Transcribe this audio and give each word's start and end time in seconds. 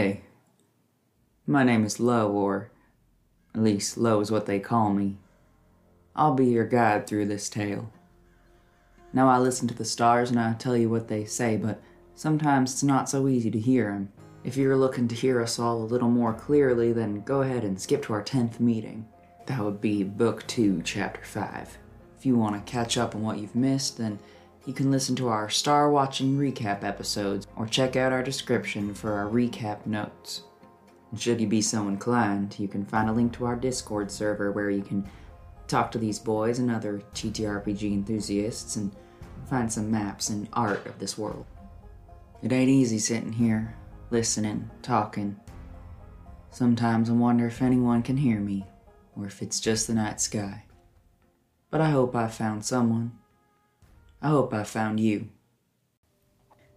Hey, 0.00 0.22
my 1.46 1.62
name 1.62 1.84
is 1.84 2.00
Lo, 2.00 2.32
or 2.32 2.70
at 3.54 3.60
least 3.60 3.98
Lo 3.98 4.18
is 4.20 4.30
what 4.30 4.46
they 4.46 4.58
call 4.58 4.94
me. 4.94 5.18
I'll 6.16 6.32
be 6.32 6.46
your 6.46 6.64
guide 6.64 7.06
through 7.06 7.26
this 7.26 7.50
tale. 7.50 7.92
Now 9.12 9.28
I 9.28 9.36
listen 9.36 9.68
to 9.68 9.74
the 9.74 9.84
stars 9.84 10.30
and 10.30 10.40
I 10.40 10.54
tell 10.54 10.74
you 10.74 10.88
what 10.88 11.08
they 11.08 11.26
say, 11.26 11.58
but 11.58 11.82
sometimes 12.14 12.72
it's 12.72 12.82
not 12.82 13.10
so 13.10 13.28
easy 13.28 13.50
to 13.50 13.58
hear 13.58 13.90
'em. 13.90 14.10
If 14.42 14.56
you're 14.56 14.74
looking 14.74 15.06
to 15.08 15.14
hear 15.14 15.38
us 15.38 15.58
all 15.58 15.82
a 15.82 15.92
little 15.92 16.08
more 16.08 16.32
clearly, 16.32 16.94
then 16.94 17.20
go 17.20 17.42
ahead 17.42 17.62
and 17.62 17.78
skip 17.78 18.00
to 18.04 18.14
our 18.14 18.22
10th 18.22 18.58
meeting. 18.58 19.06
That 19.48 19.62
would 19.62 19.82
be 19.82 20.02
Book 20.02 20.46
2, 20.46 20.80
Chapter 20.82 21.22
5. 21.22 21.76
If 22.16 22.24
you 22.24 22.36
want 22.36 22.56
to 22.56 22.72
catch 22.72 22.96
up 22.96 23.14
on 23.14 23.20
what 23.20 23.36
you've 23.36 23.54
missed, 23.54 23.98
then 23.98 24.18
you 24.70 24.74
can 24.76 24.92
listen 24.92 25.16
to 25.16 25.26
our 25.26 25.50
Star 25.50 25.90
Watching 25.90 26.38
recap 26.38 26.84
episodes 26.84 27.48
or 27.56 27.66
check 27.66 27.96
out 27.96 28.12
our 28.12 28.22
description 28.22 28.94
for 28.94 29.14
our 29.14 29.26
recap 29.26 29.84
notes. 29.84 30.44
And 31.10 31.20
should 31.20 31.40
you 31.40 31.48
be 31.48 31.60
so 31.60 31.88
inclined, 31.88 32.54
you 32.56 32.68
can 32.68 32.84
find 32.84 33.10
a 33.10 33.12
link 33.12 33.32
to 33.32 33.46
our 33.46 33.56
Discord 33.56 34.12
server 34.12 34.52
where 34.52 34.70
you 34.70 34.82
can 34.82 35.10
talk 35.66 35.90
to 35.90 35.98
these 35.98 36.20
boys 36.20 36.60
and 36.60 36.70
other 36.70 37.02
TTRPG 37.14 37.92
enthusiasts 37.92 38.76
and 38.76 38.94
find 39.48 39.72
some 39.72 39.90
maps 39.90 40.28
and 40.28 40.48
art 40.52 40.86
of 40.86 41.00
this 41.00 41.18
world. 41.18 41.46
It 42.40 42.52
ain't 42.52 42.70
easy 42.70 43.00
sitting 43.00 43.32
here, 43.32 43.74
listening, 44.10 44.70
talking. 44.82 45.34
Sometimes 46.52 47.10
I 47.10 47.14
wonder 47.14 47.48
if 47.48 47.60
anyone 47.60 48.04
can 48.04 48.18
hear 48.18 48.38
me, 48.38 48.64
or 49.16 49.26
if 49.26 49.42
it's 49.42 49.58
just 49.58 49.88
the 49.88 49.94
night 49.94 50.20
sky. 50.20 50.62
But 51.72 51.80
I 51.80 51.90
hope 51.90 52.14
I 52.14 52.28
found 52.28 52.64
someone. 52.64 53.18
I 54.22 54.28
hope 54.28 54.52
I 54.52 54.64
found 54.64 55.00
you. 55.00 55.28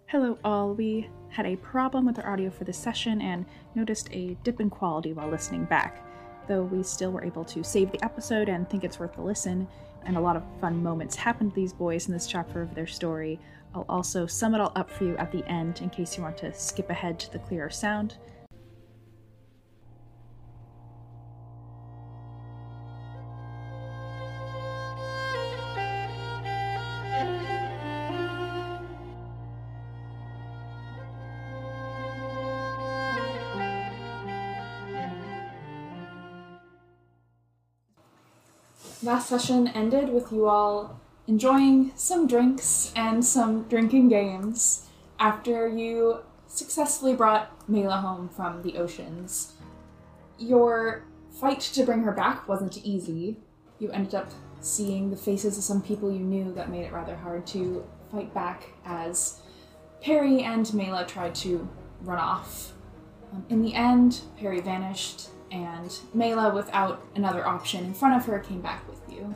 Hello, 0.06 0.38
all. 0.46 0.74
We 0.74 1.10
had 1.30 1.46
a 1.46 1.58
problem 1.58 2.06
with 2.06 2.20
our 2.20 2.32
audio 2.32 2.50
for 2.50 2.64
this 2.64 2.78
session 2.78 3.22
and 3.22 3.46
noticed 3.76 4.08
a 4.12 4.38
dip 4.44 4.62
in 4.62 4.70
quality 4.70 5.12
while 5.12 5.28
listening 5.28 5.66
back. 5.66 6.06
Though 6.48 6.64
we 6.64 6.84
still 6.84 7.12
were 7.12 7.24
able 7.24 7.44
to 7.46 7.64
save 7.64 7.92
the 7.92 8.04
episode 8.04 8.48
and 8.48 8.70
think 8.70 8.84
it's 8.84 9.00
worth 9.00 9.18
a 9.18 9.22
listen, 9.22 9.68
and 10.06 10.16
a 10.16 10.22
lot 10.22 10.36
of 10.36 10.44
fun 10.62 10.82
moments 10.82 11.16
happened 11.16 11.52
to 11.52 11.56
these 11.56 11.74
boys 11.74 12.08
in 12.08 12.14
this 12.14 12.28
chapter 12.28 12.62
of 12.62 12.76
their 12.76 12.88
story, 12.88 13.40
I'll 13.74 13.86
also 13.90 14.26
sum 14.26 14.54
it 14.56 14.62
all 14.62 14.72
up 14.76 14.90
for 14.90 15.04
you 15.04 15.18
at 15.18 15.32
the 15.32 15.46
end 15.50 15.82
in 15.82 15.90
case 15.90 16.16
you 16.16 16.24
want 16.24 16.38
to 16.38 16.54
skip 16.54 16.90
ahead 16.90 17.20
to 17.20 17.32
the 17.32 17.40
clearer 17.40 17.70
sound. 17.70 18.18
Last 39.04 39.28
session 39.28 39.68
ended 39.68 40.14
with 40.14 40.32
you 40.32 40.48
all 40.48 40.98
enjoying 41.28 41.92
some 41.96 42.26
drinks 42.26 42.94
and 42.96 43.24
some 43.24 43.64
drinking 43.64 44.08
games 44.08 44.88
after 45.20 45.68
you 45.68 46.20
successfully 46.48 47.14
brought 47.14 47.52
Mela 47.70 47.98
home 47.98 48.30
from 48.30 48.62
the 48.62 48.78
oceans. 48.78 49.56
Your 50.40 51.04
fight 51.38 51.60
to 51.60 51.84
bring 51.84 52.04
her 52.04 52.14
back 52.14 52.48
wasn't 52.48 52.78
easy. 52.78 53.36
You 53.78 53.92
ended 53.92 54.16
up 54.16 54.30
seeing 54.62 55.10
the 55.10 55.18
faces 55.18 55.58
of 55.58 55.66
some 55.66 55.82
people 55.82 56.10
you 56.10 56.20
knew 56.20 56.54
that 56.54 56.72
made 56.72 56.86
it 56.86 56.94
rather 56.94 57.18
hard 57.18 57.46
to 57.48 57.86
fight 58.10 58.34
back 58.34 58.70
as 58.86 59.42
Perry 60.02 60.44
and 60.44 60.74
Mela 60.74 61.06
tried 61.06 61.36
to 61.36 61.68
run 62.04 62.20
off. 62.20 62.72
Um, 63.34 63.46
in 63.50 63.62
the 63.64 63.74
end, 63.74 64.22
Perry 64.38 64.62
vanished, 64.62 65.28
and 65.52 66.00
Mela, 66.14 66.54
without 66.54 67.04
another 67.16 67.46
option 67.46 67.84
in 67.84 67.94
front 67.94 68.16
of 68.16 68.26
her, 68.26 68.40
came 68.40 68.62
back 68.62 68.88
you. 69.14 69.34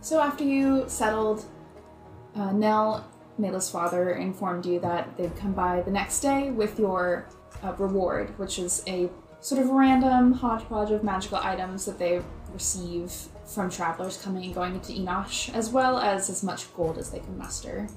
So 0.00 0.20
after 0.20 0.44
you 0.44 0.84
settled, 0.88 1.44
uh, 2.34 2.52
Nell, 2.52 3.08
Mela's 3.38 3.70
father, 3.70 4.10
informed 4.12 4.66
you 4.66 4.78
that 4.80 5.16
they'd 5.16 5.36
come 5.36 5.52
by 5.52 5.82
the 5.82 5.90
next 5.90 6.20
day 6.20 6.50
with 6.50 6.78
your 6.78 7.28
uh, 7.62 7.72
reward, 7.72 8.38
which 8.38 8.58
is 8.58 8.82
a 8.86 9.10
sort 9.40 9.60
of 9.60 9.68
random 9.70 10.32
hodgepodge 10.32 10.90
of 10.90 11.04
magical 11.04 11.38
items 11.38 11.84
that 11.84 11.98
they 11.98 12.22
receive 12.52 13.12
from 13.44 13.70
travelers 13.70 14.16
coming 14.16 14.44
and 14.44 14.54
going 14.54 14.74
into 14.74 14.92
Enosh, 14.92 15.54
as 15.54 15.70
well 15.70 15.98
as 15.98 16.30
as 16.30 16.42
much 16.42 16.72
gold 16.74 16.98
as 16.98 17.10
they 17.10 17.20
can 17.20 17.38
muster. 17.38 17.88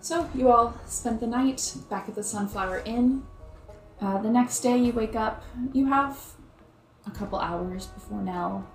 So 0.00 0.28
you 0.34 0.50
all 0.50 0.74
spent 0.86 1.20
the 1.20 1.26
night 1.26 1.76
back 1.88 2.08
at 2.08 2.14
the 2.14 2.24
Sunflower 2.24 2.82
Inn. 2.84 3.22
Uh, 4.00 4.20
the 4.20 4.30
next 4.30 4.60
day 4.60 4.76
you 4.76 4.92
wake 4.92 5.14
up, 5.14 5.44
you 5.72 5.86
have 5.86 6.18
a 7.06 7.10
couple 7.10 7.38
hours 7.38 7.86
before 7.86 8.20
Nell 8.20 8.66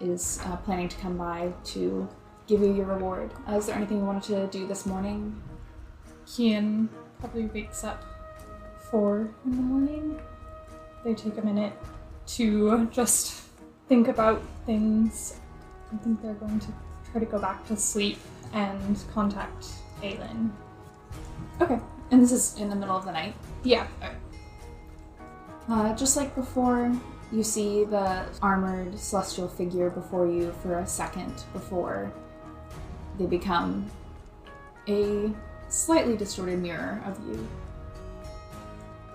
is 0.00 0.40
uh, 0.44 0.56
planning 0.56 0.88
to 0.88 0.96
come 0.98 1.16
by 1.16 1.52
to 1.64 2.08
give 2.46 2.60
you 2.60 2.72
your 2.72 2.86
reward. 2.86 3.30
Uh, 3.48 3.56
is 3.56 3.66
there 3.66 3.76
anything 3.76 3.98
you 3.98 4.04
wanted 4.04 4.22
to 4.24 4.46
do 4.58 4.66
this 4.66 4.86
morning? 4.86 5.40
Kian 6.26 6.88
probably 7.20 7.46
wakes 7.46 7.84
up 7.84 8.04
four 8.90 9.28
in 9.44 9.56
the 9.56 9.62
morning. 9.62 10.18
They 11.04 11.14
take 11.14 11.38
a 11.38 11.42
minute 11.42 11.72
to 12.28 12.86
just 12.86 13.42
think 13.88 14.08
about 14.08 14.42
things. 14.66 15.36
I 15.92 15.96
think 15.96 16.22
they're 16.22 16.34
going 16.34 16.60
to 16.60 16.68
try 17.10 17.20
to 17.20 17.26
go 17.26 17.38
back 17.38 17.66
to 17.68 17.76
sleep 17.76 18.18
and 18.52 18.98
contact 19.12 19.66
Aelin. 20.02 20.50
Okay. 21.60 21.78
And 22.10 22.22
this 22.22 22.32
is 22.32 22.56
in 22.58 22.70
the 22.70 22.76
middle 22.76 22.96
of 22.96 23.04
the 23.04 23.12
night. 23.12 23.34
Yeah. 23.64 23.86
Uh, 25.68 25.94
just 25.94 26.16
like 26.16 26.34
before, 26.34 26.94
you 27.32 27.42
see 27.42 27.84
the 27.84 28.24
armored 28.40 28.98
celestial 28.98 29.48
figure 29.48 29.90
before 29.90 30.26
you 30.26 30.52
for 30.62 30.78
a 30.78 30.86
second 30.86 31.44
before 31.52 32.12
they 33.18 33.26
become 33.26 33.90
a 34.88 35.30
slightly 35.68 36.16
distorted 36.16 36.58
mirror 36.60 37.02
of 37.06 37.18
you. 37.28 37.46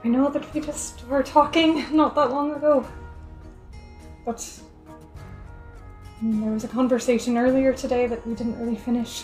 I 0.03 0.09
know 0.09 0.29
that 0.29 0.53
we 0.53 0.61
just 0.61 1.07
were 1.07 1.23
talking 1.23 1.85
not 1.95 2.13
that 2.15 2.29
long 2.29 2.53
ago. 2.53 2.85
But 4.25 4.59
there 6.21 6.51
was 6.51 6.63
a 6.63 6.67
conversation 6.67 7.37
earlier 7.37 7.73
today 7.73 8.07
that 8.07 8.25
we 8.27 8.35
didn't 8.35 8.59
really 8.59 8.77
finish. 8.77 9.23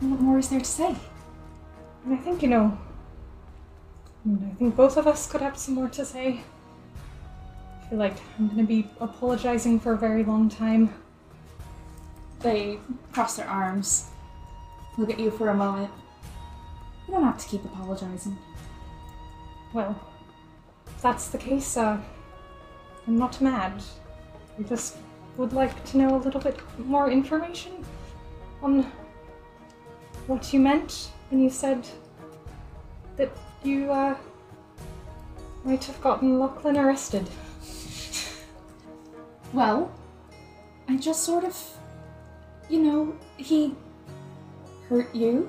What 0.00 0.20
more 0.20 0.38
is 0.38 0.48
there 0.48 0.58
to 0.58 0.64
say? 0.64 0.96
And 2.04 2.14
I 2.14 2.16
think, 2.16 2.42
you 2.42 2.48
know, 2.48 2.76
I 4.26 4.54
think 4.54 4.76
both 4.76 4.96
of 4.96 5.06
us 5.06 5.30
could 5.30 5.40
have 5.40 5.56
some 5.56 5.74
more 5.74 5.88
to 5.90 6.04
say. 6.04 6.42
Feel 7.94 8.00
like 8.00 8.16
I'm 8.40 8.48
gonna 8.48 8.64
be 8.64 8.90
apologizing 8.98 9.78
for 9.78 9.92
a 9.92 9.96
very 9.96 10.24
long 10.24 10.48
time. 10.48 10.92
They 12.40 12.80
cross 13.12 13.36
their 13.36 13.46
arms, 13.46 14.10
look 14.98 15.10
at 15.10 15.20
you 15.20 15.30
for 15.30 15.50
a 15.50 15.54
moment. 15.54 15.92
You 17.06 17.14
don't 17.14 17.22
have 17.22 17.38
to 17.38 17.46
keep 17.46 17.64
apologizing. 17.64 18.36
Well, 19.72 19.94
if 20.88 21.00
that's 21.02 21.28
the 21.28 21.38
case, 21.38 21.76
uh, 21.76 22.00
I'm 23.06 23.16
not 23.16 23.40
mad. 23.40 23.80
I 24.58 24.62
just 24.64 24.96
would 25.36 25.52
like 25.52 25.84
to 25.84 25.98
know 25.98 26.16
a 26.16 26.18
little 26.18 26.40
bit 26.40 26.58
more 26.80 27.12
information 27.12 27.74
on 28.60 28.90
what 30.26 30.52
you 30.52 30.58
meant 30.58 31.12
when 31.30 31.40
you 31.40 31.48
said 31.48 31.86
that 33.18 33.30
you, 33.62 33.92
uh, 33.92 34.16
might 35.62 35.84
have 35.84 36.00
gotten 36.00 36.40
Lachlan 36.40 36.76
arrested. 36.76 37.30
Well, 39.54 39.92
I 40.88 40.96
just 40.96 41.22
sort 41.22 41.44
of, 41.44 41.56
you 42.68 42.80
know, 42.82 43.14
he 43.36 43.76
hurt 44.88 45.14
you, 45.14 45.48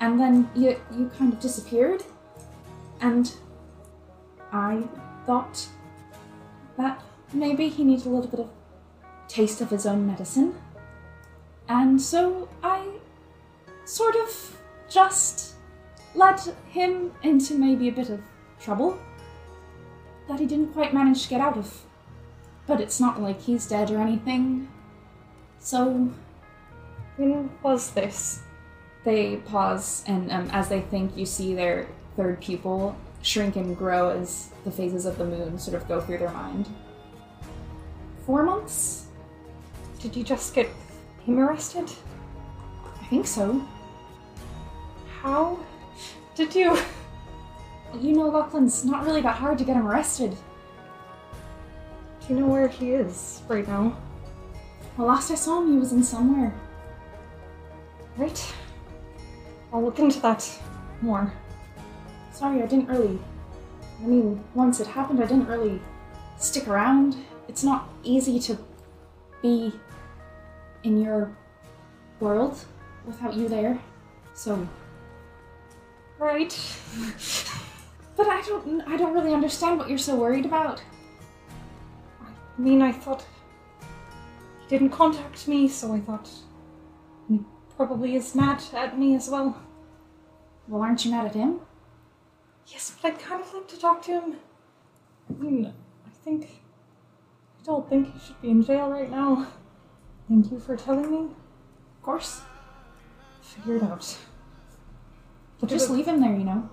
and 0.00 0.20
then 0.20 0.50
you 0.54 0.76
you 0.94 1.10
kind 1.16 1.32
of 1.32 1.40
disappeared, 1.40 2.02
and 3.00 3.32
I 4.52 4.82
thought 5.24 5.66
that 6.76 7.02
maybe 7.32 7.70
he 7.70 7.84
needed 7.84 8.04
a 8.04 8.10
little 8.10 8.30
bit 8.30 8.40
of 8.40 8.50
taste 9.28 9.62
of 9.62 9.70
his 9.70 9.86
own 9.86 10.06
medicine, 10.06 10.54
and 11.70 11.98
so 12.00 12.50
I 12.62 12.86
sort 13.86 14.16
of 14.16 14.58
just 14.90 15.54
led 16.14 16.38
him 16.68 17.12
into 17.22 17.54
maybe 17.54 17.88
a 17.88 17.92
bit 17.92 18.10
of 18.10 18.20
trouble 18.60 18.98
that 20.28 20.38
he 20.38 20.44
didn't 20.44 20.74
quite 20.74 20.92
manage 20.92 21.22
to 21.22 21.28
get 21.30 21.40
out 21.40 21.56
of. 21.56 21.87
But 22.68 22.80
it's 22.80 23.00
not 23.00 23.20
like 23.20 23.40
he's 23.40 23.66
dead 23.66 23.90
or 23.90 23.98
anything. 23.98 24.68
So 25.58 26.10
When 27.16 27.50
was 27.62 27.90
this? 27.90 28.42
they 29.04 29.36
pause, 29.36 30.04
and 30.06 30.30
um, 30.30 30.50
as 30.52 30.68
they 30.68 30.82
think, 30.82 31.16
you 31.16 31.24
see 31.24 31.54
their 31.54 31.88
third 32.16 32.40
pupil 32.42 32.94
shrink 33.22 33.56
and 33.56 33.74
grow 33.76 34.10
as 34.10 34.50
the 34.64 34.70
phases 34.70 35.06
of 35.06 35.16
the 35.16 35.24
moon 35.24 35.58
sort 35.58 35.80
of 35.80 35.88
go 35.88 35.98
through 36.00 36.18
their 36.18 36.30
mind. 36.30 36.68
Four 38.26 38.42
months? 38.42 39.06
Did 40.00 40.14
you 40.14 40.22
just 40.22 40.54
get 40.54 40.68
him 41.24 41.38
arrested? 41.38 41.90
I 43.00 43.06
think 43.06 43.26
so. 43.26 43.66
How 45.22 45.58
did 46.34 46.54
you 46.54 46.76
You 47.98 48.12
know, 48.12 48.28
Lachlan's 48.28 48.84
not 48.84 49.06
really 49.06 49.22
that 49.22 49.36
hard 49.36 49.56
to 49.58 49.64
get 49.64 49.74
him 49.76 49.86
arrested. 49.86 50.36
Do 52.28 52.34
you 52.34 52.40
know 52.40 52.46
where 52.46 52.68
he 52.68 52.90
is 52.90 53.40
right 53.48 53.66
now? 53.66 53.96
Well, 54.98 55.08
last 55.08 55.30
I 55.30 55.34
saw 55.34 55.62
him, 55.62 55.72
he 55.72 55.78
was 55.78 55.92
in 55.92 56.04
somewhere. 56.04 56.52
Right? 58.18 58.54
I'll 59.72 59.82
look 59.82 59.98
into 59.98 60.20
that 60.20 60.46
more. 61.00 61.32
Sorry, 62.30 62.62
I 62.62 62.66
didn't 62.66 62.86
really. 62.86 63.18
I 64.02 64.06
mean, 64.06 64.44
once 64.54 64.78
it 64.78 64.86
happened, 64.86 65.22
I 65.22 65.26
didn't 65.26 65.46
really 65.46 65.80
stick 66.36 66.68
around. 66.68 67.16
It's 67.48 67.64
not 67.64 67.88
easy 68.02 68.38
to 68.40 68.58
be 69.40 69.72
in 70.82 71.00
your 71.00 71.34
world 72.20 72.62
without 73.06 73.32
you 73.32 73.48
there. 73.48 73.80
So, 74.34 74.68
Right. 76.18 76.54
but 78.16 78.26
I 78.26 78.42
don't 78.42 78.82
I 78.82 78.98
don't 78.98 79.14
really 79.14 79.32
understand 79.32 79.78
what 79.78 79.88
you're 79.88 79.96
so 79.96 80.14
worried 80.14 80.44
about. 80.44 80.82
I 82.58 82.60
mean, 82.60 82.82
I 82.82 82.90
thought 82.90 83.24
he 84.60 84.68
didn't 84.68 84.90
contact 84.90 85.46
me, 85.46 85.68
so 85.68 85.92
I 85.94 86.00
thought 86.00 86.28
he 87.28 87.40
probably 87.76 88.16
is 88.16 88.34
mad 88.34 88.62
at 88.74 88.98
me 88.98 89.14
as 89.14 89.28
well. 89.28 89.56
Well, 90.66 90.82
aren't 90.82 91.04
you 91.04 91.12
mad 91.12 91.26
at 91.26 91.34
him? 91.34 91.60
Yes, 92.66 92.94
but 93.00 93.12
I'd 93.12 93.20
kind 93.20 93.40
of 93.40 93.54
like 93.54 93.68
to 93.68 93.78
talk 93.78 94.02
to 94.02 94.12
him. 94.12 94.36
I 95.30 95.42
mean, 95.42 95.72
I 96.06 96.10
think. 96.24 96.62
I 97.60 97.64
don't 97.64 97.88
think 97.88 98.12
he 98.12 98.18
should 98.18 98.42
be 98.42 98.50
in 98.50 98.62
jail 98.62 98.90
right 98.90 99.10
now. 99.10 99.46
Thank 100.28 100.50
you 100.50 100.58
for 100.58 100.76
telling 100.76 101.10
me. 101.10 101.18
Of 101.18 102.02
course. 102.02 102.42
Figure 103.40 103.76
it 103.76 103.82
out. 103.82 104.18
But 105.60 105.68
Just 105.70 105.90
leave 105.90 106.06
him 106.06 106.20
there, 106.20 106.32
you 106.32 106.44
know. 106.44 106.68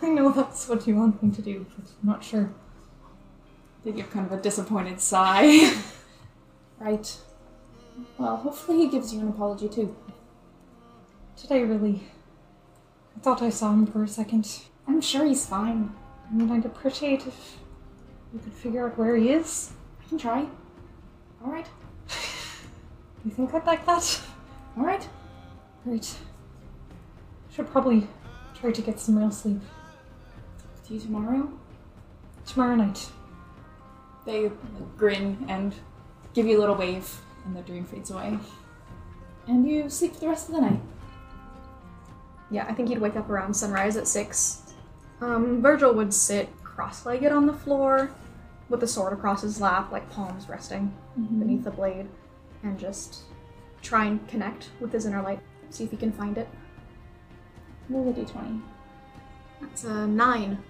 I 0.00 0.08
know 0.08 0.30
that's 0.30 0.68
what 0.68 0.86
you 0.86 0.96
want 0.96 1.22
me 1.22 1.30
to 1.30 1.42
do, 1.42 1.66
but 1.76 1.86
I'm 2.02 2.08
not 2.08 2.22
sure. 2.22 2.52
They 3.84 3.92
give 3.92 4.10
kind 4.10 4.26
of 4.26 4.38
a 4.38 4.40
disappointed 4.40 5.00
sigh. 5.00 5.72
right. 6.78 7.16
Well, 8.18 8.36
hopefully 8.36 8.78
he 8.78 8.88
gives 8.88 9.12
you 9.12 9.20
an 9.20 9.28
apology 9.28 9.68
too. 9.68 9.96
Today, 11.36 11.64
really. 11.64 12.04
I 13.16 13.20
thought 13.20 13.42
I 13.42 13.50
saw 13.50 13.72
him 13.72 13.86
for 13.86 14.02
a 14.02 14.08
second. 14.08 14.48
I'm 14.86 15.00
sure 15.00 15.24
he's 15.24 15.46
fine. 15.46 15.92
I 16.30 16.34
mean, 16.34 16.50
I'd 16.50 16.64
appreciate 16.64 17.26
if 17.26 17.58
you 18.32 18.38
could 18.38 18.52
figure 18.52 18.86
out 18.86 18.96
where 18.96 19.16
he 19.16 19.30
is. 19.30 19.72
I 20.00 20.08
can 20.08 20.18
try. 20.18 20.46
All 21.44 21.50
right. 21.50 21.66
You 23.24 23.30
think 23.30 23.54
I'd 23.54 23.64
like 23.64 23.86
that? 23.86 24.20
All 24.76 24.84
right. 24.84 25.08
Right. 25.84 26.18
Should 27.54 27.70
probably 27.70 28.08
try 28.58 28.72
to 28.72 28.82
get 28.82 28.98
some 28.98 29.16
real 29.16 29.30
sleep. 29.30 29.60
See 30.82 30.94
you 30.94 31.00
tomorrow. 31.00 31.52
Tomorrow 32.46 32.74
night. 32.74 33.08
They 34.24 34.50
grin 34.96 35.44
and 35.48 35.74
give 36.34 36.46
you 36.46 36.58
a 36.58 36.60
little 36.60 36.76
wave, 36.76 37.20
and 37.44 37.56
the 37.56 37.62
dream 37.62 37.84
fades 37.84 38.10
away. 38.10 38.38
And 39.48 39.68
you 39.68 39.90
sleep 39.90 40.14
for 40.14 40.20
the 40.20 40.28
rest 40.28 40.48
of 40.48 40.54
the 40.54 40.60
night. 40.60 40.80
Yeah, 42.50 42.66
I 42.68 42.74
think 42.74 42.88
he'd 42.88 42.98
wake 42.98 43.16
up 43.16 43.28
around 43.28 43.54
sunrise 43.54 43.96
at 43.96 44.06
six. 44.06 44.74
Um, 45.20 45.62
Virgil 45.62 45.94
would 45.94 46.12
sit 46.12 46.48
cross-legged 46.62 47.32
on 47.32 47.46
the 47.46 47.52
floor 47.52 48.10
with 48.68 48.80
the 48.80 48.86
sword 48.86 49.12
across 49.12 49.42
his 49.42 49.60
lap, 49.60 49.92
like 49.92 50.10
palms 50.10 50.48
resting 50.48 50.94
beneath 51.38 51.64
the 51.64 51.70
blade, 51.70 52.08
and 52.62 52.78
just 52.78 53.22
try 53.82 54.06
and 54.06 54.26
connect 54.28 54.70
with 54.80 54.92
his 54.92 55.06
inner 55.06 55.22
light. 55.22 55.40
See 55.70 55.84
if 55.84 55.90
he 55.90 55.96
can 55.96 56.12
find 56.12 56.38
it. 56.38 56.48
Roll 57.88 58.08
a 58.08 58.12
d20. 58.12 58.60
That's 59.60 59.84
a 59.84 60.06
nine. 60.06 60.62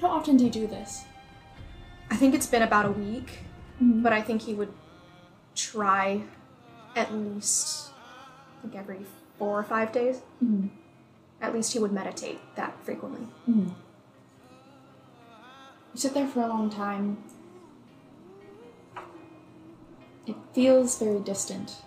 How 0.00 0.08
often 0.08 0.36
do 0.36 0.44
you 0.44 0.50
do 0.50 0.66
this? 0.66 1.04
I 2.10 2.16
think 2.16 2.34
it's 2.34 2.46
been 2.46 2.62
about 2.62 2.86
a 2.86 2.90
week, 2.90 3.38
Mhm. 3.80 4.02
but 4.02 4.12
I 4.12 4.20
think 4.22 4.42
he 4.42 4.54
would 4.54 4.72
try 5.54 6.24
at 6.96 7.14
least, 7.14 7.92
I 8.58 8.62
think 8.62 8.74
every 8.74 9.06
four 9.38 9.58
or 9.58 9.62
five 9.62 9.92
days. 9.92 10.20
Mhm. 10.42 10.70
At 11.40 11.54
least 11.54 11.72
he 11.72 11.78
would 11.78 11.92
meditate 11.92 12.40
that 12.56 12.74
frequently. 12.84 13.26
You 13.46 13.74
sit 15.94 16.14
there 16.14 16.26
for 16.26 16.40
a 16.42 16.46
long 16.48 16.68
time. 16.70 17.18
It 20.26 20.36
feels 20.52 20.98
very 20.98 21.20
distant. 21.20 21.82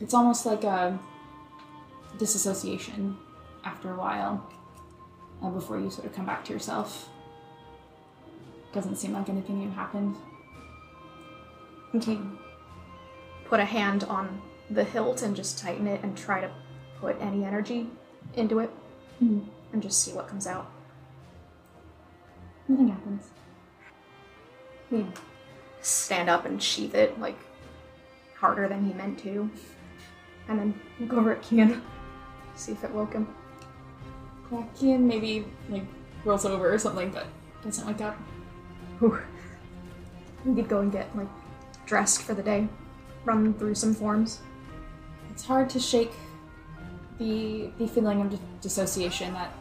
It's 0.00 0.12
almost 0.14 0.44
like 0.46 0.64
a 0.64 0.98
disassociation 2.18 3.16
after 3.64 3.92
a 3.92 3.96
while, 3.96 4.42
uh, 5.42 5.50
before 5.50 5.78
you 5.80 5.90
sort 5.90 6.06
of 6.06 6.12
come 6.12 6.26
back 6.26 6.44
to 6.44 6.52
yourself. 6.52 7.08
Doesn't 8.76 8.96
seem 8.96 9.14
like 9.14 9.30
anything 9.30 9.58
new 9.58 9.70
happened. 9.70 10.16
Think 11.92 12.04
he'd 12.04 12.20
put 13.46 13.58
a 13.58 13.64
hand 13.64 14.04
on 14.04 14.42
the 14.68 14.84
hilt 14.84 15.22
and 15.22 15.34
just 15.34 15.58
tighten 15.58 15.86
it 15.86 16.02
and 16.02 16.14
try 16.14 16.42
to 16.42 16.50
put 17.00 17.16
any 17.18 17.42
energy 17.46 17.88
into 18.34 18.58
it 18.58 18.70
Mhm. 19.22 19.46
and 19.72 19.82
just 19.82 20.02
see 20.02 20.12
what 20.12 20.28
comes 20.28 20.46
out. 20.46 20.66
Nothing 22.68 22.88
happens. 22.88 23.30
He'd 24.90 25.06
stand 25.80 26.28
up 26.28 26.44
and 26.44 26.62
sheath 26.62 26.94
it 26.94 27.18
like 27.18 27.38
harder 28.34 28.68
than 28.68 28.84
he 28.84 28.92
meant 28.92 29.18
to, 29.20 29.48
and 30.48 30.58
then 30.58 30.80
look 31.00 31.14
over 31.14 31.32
at 31.32 31.40
Kian, 31.40 31.80
see 32.56 32.72
if 32.72 32.84
it 32.84 32.90
woke 32.90 33.14
him. 33.14 33.26
Yeah, 34.52 34.64
Kian 34.76 35.00
maybe 35.00 35.46
like 35.70 35.84
rolls 36.26 36.44
over 36.44 36.70
or 36.74 36.78
something, 36.78 37.10
but 37.10 37.26
doesn't 37.62 37.86
wake 37.86 38.02
up. 38.02 38.18
Whew. 38.98 39.18
He'd 40.44 40.68
go 40.68 40.80
and 40.80 40.92
get 40.92 41.14
like 41.16 41.28
dressed 41.86 42.22
for 42.22 42.34
the 42.34 42.42
day, 42.42 42.68
run 43.24 43.54
through 43.54 43.74
some 43.74 43.94
forms. 43.94 44.40
It's 45.30 45.44
hard 45.44 45.68
to 45.70 45.80
shake 45.80 46.12
the 47.18 47.70
the 47.78 47.86
feeling 47.86 48.20
of 48.20 48.30
dis- 48.30 48.40
dissociation 48.62 49.32
that 49.34 49.52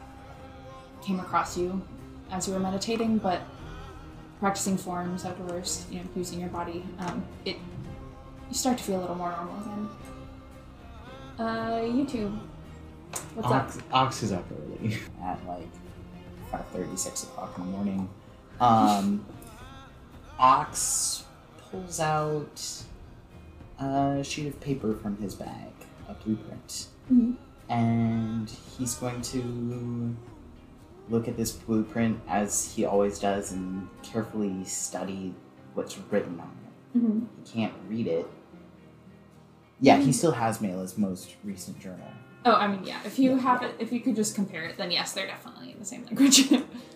came 1.01 1.19
across 1.19 1.57
you 1.57 1.81
as 2.31 2.47
you 2.47 2.53
were 2.53 2.59
meditating, 2.59 3.17
but 3.17 3.41
practicing 4.39 4.77
forms 4.77 5.25
outdoors, 5.25 5.85
you 5.89 5.99
know, 5.99 6.05
using 6.15 6.39
your 6.39 6.49
body, 6.49 6.83
um, 6.99 7.23
it 7.45 7.57
you 8.49 8.55
start 8.55 8.77
to 8.77 8.83
feel 8.83 8.99
a 8.99 9.01
little 9.01 9.15
more 9.15 9.31
normal 9.31 9.57
again. 9.61 9.89
Uh, 11.39 11.81
YouTube. 11.81 12.37
What's 13.33 13.47
Ox, 13.47 13.77
up? 13.77 13.83
Ox 13.91 14.23
is 14.23 14.31
up 14.31 14.45
early 14.51 14.97
at 15.23 15.45
like 15.47 15.67
5.30, 16.51 16.97
6 16.97 17.23
o'clock 17.23 17.53
in 17.57 17.65
the 17.65 17.71
morning. 17.71 18.09
Um, 18.59 19.25
Ox 20.39 21.23
pulls 21.71 21.99
out 21.99 22.83
a 23.79 24.23
sheet 24.23 24.47
of 24.47 24.59
paper 24.59 24.93
from 24.93 25.17
his 25.17 25.35
bag, 25.35 25.71
a 26.07 26.13
blueprint, 26.13 26.87
Mhm. 27.11 27.35
and 27.69 28.49
he's 28.77 28.95
going 28.95 29.21
to 29.21 30.15
look 31.09 31.27
at 31.27 31.37
this 31.37 31.51
blueprint 31.51 32.19
as 32.27 32.73
he 32.73 32.83
always 32.85 33.19
does 33.19 33.51
and 33.51 33.87
carefully 34.01 34.63
study 34.65 35.33
what's 35.73 35.97
written 36.11 36.39
on 36.39 36.51
it. 36.65 36.97
Mhm. 36.99 37.27
He 37.43 37.51
can't 37.51 37.73
read 37.87 38.07
it. 38.07 38.27
Yeah, 39.81 39.97
he 39.97 40.11
still 40.13 40.31
has 40.31 40.61
Mela's 40.61 40.97
most 40.97 41.35
recent 41.43 41.79
journal. 41.79 42.07
Oh, 42.45 42.53
I 42.53 42.67
mean, 42.67 42.83
yeah. 42.85 42.99
If 43.05 43.19
you 43.19 43.31
Yeah. 43.31 43.39
have 43.39 43.63
it, 43.63 43.75
if 43.79 43.91
you 43.91 43.99
could 43.99 44.15
just 44.15 44.35
compare 44.35 44.63
it, 44.65 44.77
then 44.77 44.89
yes, 44.91 45.11
they're 45.13 45.27
definitely 45.27 45.71
in 45.71 45.79
the 45.79 45.85
same 45.85 46.05
language. 46.05 46.49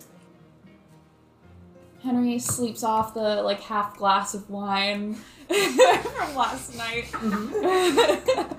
Henry 2.03 2.39
sleeps 2.39 2.83
off 2.83 3.13
the 3.13 3.41
like 3.43 3.59
half 3.61 3.97
glass 3.97 4.33
of 4.33 4.49
wine 4.49 5.13
from 5.47 6.35
last 6.35 6.75
night. 6.77 7.05
Mm-hmm. 7.11 8.53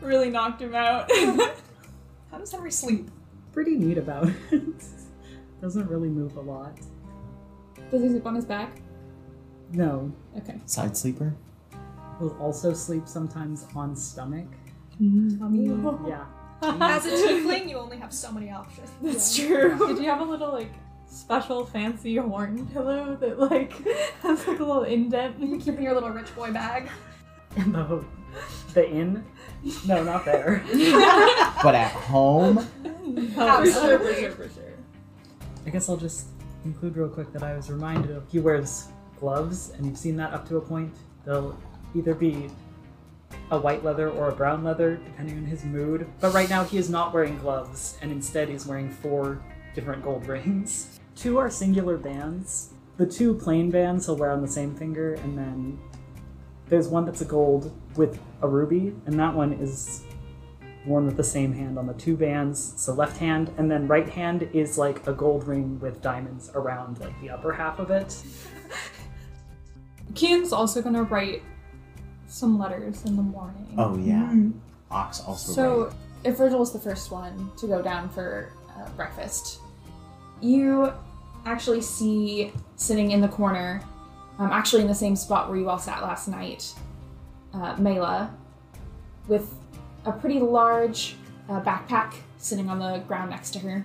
really 0.00 0.30
knocked 0.30 0.62
him 0.62 0.74
out. 0.74 1.10
How 2.30 2.38
does 2.38 2.52
Henry 2.52 2.70
sleep? 2.70 3.10
Pretty 3.52 3.76
neat 3.76 3.98
about 3.98 4.28
it. 4.28 4.62
Doesn't 5.60 5.88
really 5.88 6.08
move 6.08 6.36
a 6.36 6.40
lot. 6.40 6.78
Does 7.90 8.02
he 8.02 8.08
sleep 8.10 8.26
on 8.26 8.36
his 8.36 8.44
back? 8.44 8.80
No. 9.72 10.12
Okay. 10.36 10.60
Side 10.66 10.96
sleeper? 10.96 11.34
Will 12.20 12.36
also 12.40 12.72
sleep 12.72 13.08
sometimes 13.08 13.66
on 13.74 13.96
stomach. 13.96 14.46
Mm-hmm. 15.00 15.38
Tummy. 15.38 16.08
Yeah. 16.08 16.26
As 16.62 17.06
a 17.06 17.10
tiefling, 17.10 17.68
you 17.68 17.76
only 17.76 17.98
have 17.98 18.12
so 18.12 18.30
many 18.32 18.50
options. 18.50 18.88
That's 19.02 19.36
true. 19.36 19.76
Did 19.86 19.98
you 19.98 20.10
have 20.10 20.20
a 20.20 20.24
little 20.24 20.52
like 20.52 20.72
special 21.08 21.64
fancy 21.64 22.16
horn 22.16 22.66
pillow 22.68 23.16
that 23.16 23.38
like 23.38 23.72
has 24.22 24.46
like 24.46 24.58
a 24.58 24.64
little 24.64 24.84
indent? 24.84 25.38
You 25.40 25.58
keep 25.58 25.76
in 25.76 25.82
your 25.82 25.94
little 25.94 26.10
rich 26.10 26.34
boy 26.36 26.52
bag. 26.52 26.88
In 27.56 27.72
the, 27.72 28.04
the 28.74 28.88
inn? 28.88 29.24
No, 29.86 30.04
not 30.04 30.24
there. 30.24 30.62
But 31.60 31.74
at 31.74 31.90
home? 31.90 32.58
For 33.34 33.66
sure, 33.66 33.98
for 33.98 34.14
sure, 34.14 34.30
for 34.30 34.48
sure. 34.48 34.74
I 35.66 35.70
guess 35.70 35.88
I'll 35.88 35.96
just 35.96 36.28
include 36.64 36.96
real 36.96 37.08
quick 37.08 37.32
that 37.32 37.42
I 37.42 37.56
was 37.56 37.68
reminded 37.68 38.12
of 38.12 38.22
he 38.30 38.38
wears 38.38 38.88
gloves, 39.18 39.70
and 39.70 39.84
you've 39.84 39.98
seen 39.98 40.16
that 40.16 40.32
up 40.32 40.46
to 40.48 40.56
a 40.58 40.60
point. 40.60 40.94
They'll 41.24 41.58
either 41.96 42.14
be 42.14 42.48
a 43.50 43.58
white 43.58 43.82
leather 43.84 44.10
or 44.10 44.28
a 44.28 44.32
brown 44.32 44.62
leather, 44.62 44.96
depending 44.96 45.38
on 45.38 45.44
his 45.44 45.64
mood. 45.64 46.06
But 46.20 46.32
right 46.32 46.48
now, 46.48 46.64
he 46.64 46.78
is 46.78 46.88
not 46.88 47.12
wearing 47.12 47.38
gloves, 47.38 47.98
and 48.00 48.12
instead, 48.12 48.48
he's 48.48 48.66
wearing 48.66 48.90
four 48.90 49.42
different 49.74 50.02
gold 50.02 50.26
rings. 50.26 50.97
Two 51.18 51.36
are 51.38 51.50
singular 51.50 51.96
bands. 51.96 52.70
The 52.96 53.04
two 53.04 53.34
plain 53.34 53.72
bands 53.72 54.06
he'll 54.06 54.16
wear 54.16 54.30
on 54.30 54.40
the 54.40 54.46
same 54.46 54.72
finger, 54.72 55.14
and 55.14 55.36
then 55.36 55.76
there's 56.68 56.86
one 56.86 57.04
that's 57.04 57.22
a 57.22 57.24
gold 57.24 57.76
with 57.96 58.20
a 58.40 58.46
ruby, 58.46 58.94
and 59.04 59.18
that 59.18 59.34
one 59.34 59.52
is 59.54 60.04
worn 60.86 61.06
with 61.06 61.16
the 61.16 61.24
same 61.24 61.52
hand 61.52 61.76
on 61.76 61.88
the 61.88 61.94
two 61.94 62.16
bands. 62.16 62.72
So 62.76 62.94
left 62.94 63.16
hand, 63.16 63.52
and 63.58 63.68
then 63.68 63.88
right 63.88 64.08
hand 64.08 64.48
is 64.52 64.78
like 64.78 65.04
a 65.08 65.12
gold 65.12 65.48
ring 65.48 65.80
with 65.80 66.00
diamonds 66.00 66.52
around 66.54 67.00
like 67.00 67.20
the 67.20 67.30
upper 67.30 67.52
half 67.52 67.80
of 67.80 67.90
it. 67.90 68.22
Kian's 70.14 70.52
also 70.52 70.80
gonna 70.80 71.02
write 71.02 71.42
some 72.28 72.60
letters 72.60 73.04
in 73.06 73.16
the 73.16 73.22
morning. 73.22 73.74
Oh 73.76 73.98
yeah. 73.98 74.30
Mm. 74.32 74.52
Ox 74.92 75.20
also. 75.22 75.52
So, 75.52 75.84
right. 75.86 75.94
if 76.22 76.36
Virgil 76.36 76.62
is 76.62 76.70
the 76.70 76.78
first 76.78 77.10
one 77.10 77.50
to 77.56 77.66
go 77.66 77.82
down 77.82 78.08
for 78.08 78.52
uh, 78.76 78.88
breakfast, 78.90 79.58
you 80.40 80.92
actually 81.48 81.80
see 81.80 82.52
sitting 82.76 83.10
in 83.10 83.20
the 83.20 83.28
corner, 83.28 83.82
um, 84.38 84.50
actually 84.52 84.82
in 84.82 84.88
the 84.88 84.94
same 84.94 85.16
spot 85.16 85.48
where 85.48 85.58
you 85.58 85.68
all 85.68 85.78
sat 85.78 86.02
last 86.02 86.28
night, 86.28 86.74
uh, 87.54 87.76
Mela, 87.78 88.34
with 89.26 89.54
a 90.04 90.12
pretty 90.12 90.40
large 90.40 91.16
uh, 91.48 91.60
backpack 91.60 92.14
sitting 92.38 92.68
on 92.68 92.78
the 92.78 92.98
ground 93.06 93.30
next 93.30 93.50
to 93.50 93.58
her. 93.58 93.84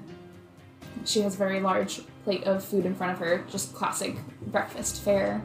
She 1.05 1.22
has 1.22 1.36
a 1.36 1.38
very 1.38 1.60
large 1.60 2.01
plate 2.24 2.43
of 2.43 2.63
food 2.63 2.86
in 2.86 2.93
front 2.96 3.13
of 3.13 3.20
her, 3.20 3.43
just 3.50 3.74
classic 3.74 4.15
breakfast 4.48 5.01
fare, 5.01 5.41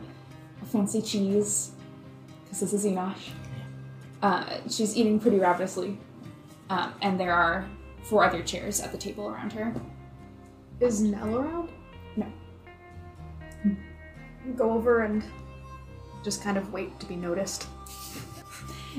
a 0.62 0.66
fancy 0.66 1.00
cheese, 1.00 1.72
because 2.44 2.60
this 2.60 2.72
is 2.72 2.84
Enosh. 2.84 3.30
Uh, 4.22 4.58
she's 4.68 4.96
eating 4.96 5.18
pretty 5.18 5.38
ravenously, 5.38 5.96
um, 6.70 6.92
and 7.02 7.18
there 7.18 7.32
are 7.32 7.68
four 8.02 8.25
other 8.25 8.42
chairs 8.42 8.80
at 8.80 8.92
the 8.92 8.98
table 8.98 9.28
around 9.28 9.52
her. 9.52 9.72
Is 10.80 11.00
Nell 11.00 11.37
around? 11.37 11.70
Go 14.57 14.73
over 14.73 15.05
and 15.05 15.23
just 16.25 16.43
kind 16.43 16.57
of 16.57 16.73
wait 16.73 16.99
to 17.00 17.07
be 17.07 17.17
noticed. 17.17 17.67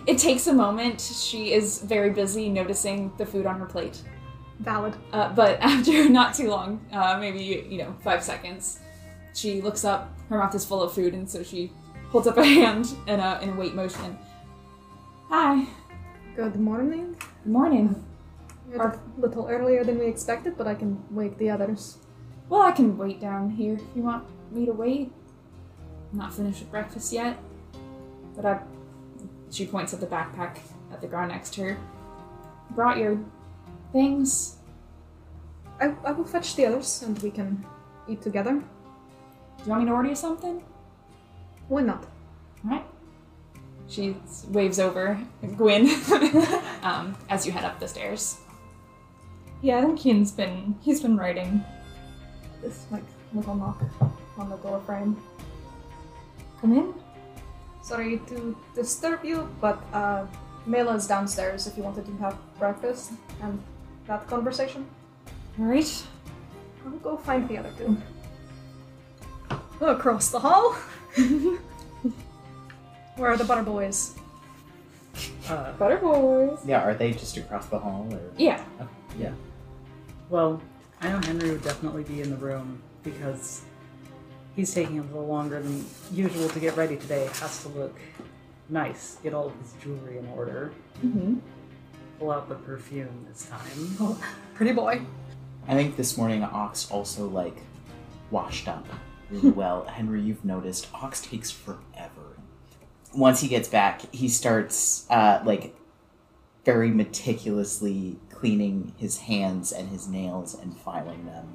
It 0.05 0.17
takes 0.17 0.47
a 0.47 0.53
moment. 0.53 1.01
She 1.01 1.53
is 1.53 1.81
very 1.81 2.11
busy 2.11 2.49
noticing 2.49 3.11
the 3.17 3.25
food 3.25 3.45
on 3.45 3.59
her 3.59 3.65
plate. 3.65 4.01
Valid. 4.59 4.95
Uh, 5.11 5.33
but 5.33 5.59
after 5.61 6.07
not 6.09 6.33
too 6.33 6.49
long, 6.49 6.85
uh, 6.91 7.17
maybe, 7.19 7.65
you 7.69 7.77
know, 7.77 7.95
five 8.03 8.23
seconds, 8.23 8.79
she 9.33 9.61
looks 9.61 9.83
up. 9.83 10.17
Her 10.29 10.37
mouth 10.37 10.53
is 10.55 10.65
full 10.65 10.81
of 10.81 10.93
food, 10.93 11.13
and 11.13 11.29
so 11.29 11.43
she 11.43 11.71
holds 12.09 12.27
up 12.27 12.37
a 12.37 12.45
hand 12.45 12.93
in 13.07 13.19
a, 13.19 13.39
in 13.41 13.49
a 13.49 13.55
wait 13.55 13.73
motion. 13.73 14.17
Hi. 15.29 15.65
Good 16.35 16.55
morning. 16.55 17.15
Good 17.43 17.51
morning. 17.51 18.05
You're 18.71 18.83
a 18.83 18.99
little 19.17 19.47
earlier 19.47 19.83
than 19.83 19.99
we 19.99 20.05
expected, 20.05 20.57
but 20.57 20.67
I 20.67 20.75
can 20.75 21.03
wake 21.09 21.37
the 21.37 21.49
others. 21.49 21.97
Well, 22.49 22.61
I 22.61 22.71
can 22.71 22.97
wait 22.97 23.19
down 23.19 23.49
here 23.49 23.75
if 23.75 23.81
you 23.95 24.03
want 24.03 24.25
me 24.51 24.65
to 24.65 24.71
wait. 24.71 25.11
I'm 26.11 26.17
not 26.17 26.33
finished 26.33 26.59
with 26.59 26.71
breakfast 26.71 27.13
yet. 27.13 27.37
But 28.35 28.45
I. 28.45 28.59
She 29.51 29.65
points 29.65 29.93
at 29.93 29.99
the 29.99 30.07
backpack 30.07 30.57
at 30.91 31.01
the 31.01 31.07
ground 31.07 31.31
next 31.31 31.53
to 31.55 31.63
her. 31.63 31.77
Brought 32.71 32.97
your 32.97 33.19
things. 33.91 34.57
I, 35.81 35.93
I 36.05 36.11
will 36.11 36.25
fetch 36.25 36.55
the 36.55 36.65
others 36.65 37.01
and 37.01 37.17
we 37.19 37.31
can 37.31 37.65
eat 38.07 38.21
together. 38.21 38.53
Do 38.53 39.63
you 39.63 39.69
want 39.69 39.83
me 39.83 39.87
to 39.87 39.93
order 39.93 40.09
you 40.09 40.15
something? 40.15 40.63
Why 41.67 41.81
not? 41.81 42.05
Alright. 42.63 42.85
She 43.87 44.15
waves 44.49 44.79
over 44.79 45.19
Gwyn 45.57 45.89
um, 46.83 47.17
as 47.29 47.45
you 47.45 47.51
head 47.51 47.65
up 47.65 47.79
the 47.79 47.87
stairs. 47.87 48.37
Yeah, 49.61 49.79
I 49.79 49.81
think 49.81 49.99
Kian's 49.99 50.31
been 50.31 50.75
he's 50.81 51.01
been 51.01 51.17
writing. 51.17 51.63
This 52.61 52.85
like 52.91 53.03
little 53.33 53.55
knock 53.55 53.81
on 54.37 54.49
the 54.49 54.57
door 54.57 54.79
frame. 54.85 55.17
Come 56.61 56.73
in. 56.73 56.93
Sorry 57.81 58.19
to 58.27 58.55
disturb 58.75 59.23
you, 59.23 59.49
but 59.61 59.81
uh, 59.93 60.25
Mela's 60.67 61.07
downstairs 61.07 61.67
if 61.67 61.77
you 61.77 61.83
wanted 61.83 62.05
to 62.05 62.11
have 62.17 62.37
breakfast 62.59 63.11
and 63.41 63.61
that 64.07 64.27
conversation. 64.27 64.85
Alright. 65.59 66.03
I'll 66.85 66.91
go 66.99 67.17
find 67.17 67.47
the 67.47 67.57
other 67.57 67.71
two. 67.77 67.97
Across 69.81 70.31
the 70.31 70.39
hall. 70.39 70.73
Where 73.15 73.31
are 73.31 73.37
the 73.37 73.45
butter 73.45 73.63
boys? 73.63 74.15
Uh, 75.49 75.71
Butter 75.73 75.97
boys. 75.97 76.59
yeah, 76.65 76.81
are 76.83 76.93
they 76.93 77.11
just 77.11 77.35
across 77.37 77.65
the 77.67 77.79
hall 77.79 78.07
or? 78.11 78.19
Yeah. 78.37 78.63
Yeah. 79.17 79.31
Well, 80.29 80.61
I 81.01 81.09
know 81.09 81.19
Henry 81.19 81.49
would 81.51 81.63
definitely 81.63 82.03
be 82.03 82.21
in 82.21 82.29
the 82.29 82.35
room 82.37 82.81
because 83.03 83.63
he's 84.59 84.73
taking 84.73 84.99
a 84.99 85.03
little 85.03 85.25
longer 85.25 85.61
than 85.61 85.85
usual 86.11 86.49
to 86.49 86.59
get 86.59 86.75
ready 86.75 86.97
today. 86.97 87.23
It 87.25 87.35
Has 87.37 87.61
to 87.63 87.69
look 87.69 87.97
nice, 88.67 89.17
get 89.23 89.33
all 89.33 89.47
of 89.47 89.53
his 89.61 89.73
jewelry 89.81 90.17
in 90.17 90.27
order, 90.27 90.71
Mm-hmm. 91.03 91.35
pull 92.19 92.29
out 92.31 92.49
the 92.49 92.55
perfume 92.55 93.25
this 93.29 93.45
time. 93.47 94.17
Pretty 94.53 94.73
boy. 94.73 95.01
I 95.67 95.75
think 95.75 95.95
this 95.95 96.17
morning 96.17 96.43
Ox 96.43 96.91
also 96.91 97.27
like 97.29 97.55
washed 98.31 98.67
up 98.67 98.85
really 99.31 99.51
well. 99.61 99.85
Henry, 99.85 100.21
you've 100.21 100.43
noticed 100.43 100.87
Ox 100.93 101.21
takes 101.21 101.49
forever. 101.49 102.35
Once 103.15 103.39
he 103.39 103.47
gets 103.47 103.69
back, 103.69 104.13
he 104.13 104.27
starts 104.27 105.09
uh, 105.09 105.41
like 105.45 105.73
very 106.65 106.89
meticulously 106.89 108.17
cleaning 108.29 108.93
his 108.97 109.19
hands 109.19 109.71
and 109.71 109.87
his 109.89 110.07
nails 110.09 110.53
and 110.53 110.75
filing 110.77 111.25
them 111.25 111.47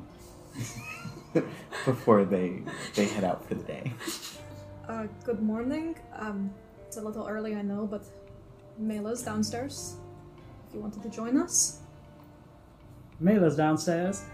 before 1.85 2.25
they 2.25 2.63
they 2.95 3.07
head 3.07 3.25
out 3.25 3.47
for 3.47 3.55
the 3.55 3.65
day. 3.65 3.93
Uh, 4.89 5.07
good 5.25 5.43
morning. 5.43 5.97
Um, 6.17 6.51
it's 6.87 6.97
a 6.97 7.01
little 7.01 7.27
early, 7.27 7.55
I 7.55 7.63
know, 7.63 7.87
but 7.87 8.05
Mela's 8.79 9.23
downstairs. 9.23 9.97
If 10.69 10.75
you 10.75 10.81
wanted 10.81 11.03
to 11.03 11.09
join 11.09 11.37
us. 11.41 11.81
Mela's 13.21 13.57
downstairs. 13.57 14.25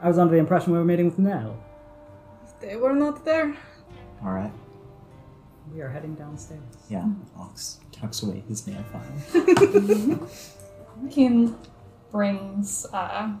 I 0.00 0.08
was 0.08 0.18
under 0.18 0.32
the 0.32 0.40
impression 0.40 0.72
we 0.72 0.78
were 0.78 0.84
meeting 0.84 1.06
with 1.06 1.18
Nell. 1.18 1.62
They 2.60 2.76
were 2.76 2.94
not 2.94 3.24
there. 3.24 3.54
All 4.24 4.32
right. 4.32 4.52
We 5.72 5.80
are 5.80 5.88
heading 5.88 6.14
downstairs. 6.14 6.60
Yeah. 6.88 7.06
Ox 7.38 7.80
tucks 7.92 8.22
away 8.22 8.42
his 8.48 8.66
nail 8.66 8.82
file. 8.92 9.02
Kian 11.08 11.56
brings 12.10 12.86
uh 12.92 13.32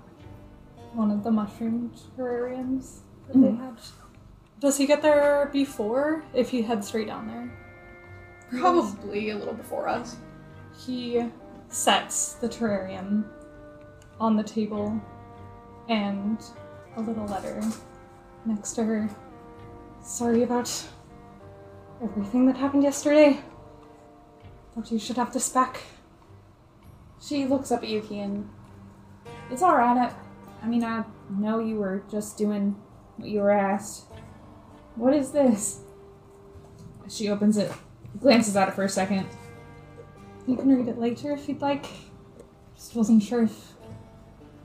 one 0.94 1.10
of 1.10 1.24
the 1.24 1.30
mushroom 1.30 1.92
terrariums 2.16 3.00
that 3.26 3.34
they 3.34 3.48
mm-hmm. 3.48 3.64
had. 3.64 3.78
Does 4.60 4.76
he 4.76 4.86
get 4.86 5.02
there 5.02 5.50
before 5.52 6.24
if 6.32 6.50
he 6.50 6.62
heads 6.62 6.88
straight 6.88 7.08
down 7.08 7.26
there? 7.26 8.60
Probably 8.60 9.30
a 9.30 9.36
little 9.36 9.54
before 9.54 9.88
us. 9.88 10.16
He 10.86 11.22
sets 11.68 12.34
the 12.34 12.48
terrarium 12.48 13.24
on 14.20 14.36
the 14.36 14.42
table 14.42 15.00
and 15.88 16.42
a 16.96 17.00
little 17.00 17.26
letter 17.26 17.60
next 18.46 18.72
to 18.74 18.84
her. 18.84 19.08
Sorry 20.02 20.42
about 20.42 20.70
everything 22.02 22.46
that 22.46 22.56
happened 22.56 22.82
yesterday. 22.82 23.40
Thought 24.74 24.92
you 24.92 24.98
should 24.98 25.16
have 25.16 25.32
this 25.32 25.48
back. 25.48 25.80
She 27.20 27.46
looks 27.46 27.72
up 27.72 27.82
at 27.82 27.88
Yuki 27.88 28.20
and 28.20 28.48
it's 29.50 29.62
all 29.62 29.76
right. 29.76 30.12
I, 30.64 30.66
mean, 30.66 30.82
I 30.82 31.04
know 31.28 31.58
you 31.58 31.76
were 31.76 32.02
just 32.10 32.38
doing 32.38 32.74
what 33.18 33.28
you 33.28 33.40
were 33.40 33.50
asked. 33.50 34.06
What 34.96 35.12
is 35.12 35.30
this? 35.30 35.80
She 37.06 37.28
opens 37.28 37.58
it, 37.58 37.70
glances 38.18 38.56
at 38.56 38.68
it 38.68 38.74
for 38.74 38.84
a 38.84 38.88
second. 38.88 39.26
You 40.46 40.56
can 40.56 40.74
read 40.74 40.88
it 40.88 40.98
later 40.98 41.32
if 41.32 41.46
you'd 41.48 41.60
like. 41.60 41.84
Just 42.76 42.96
wasn't 42.96 43.22
sure 43.22 43.42
if 43.42 43.74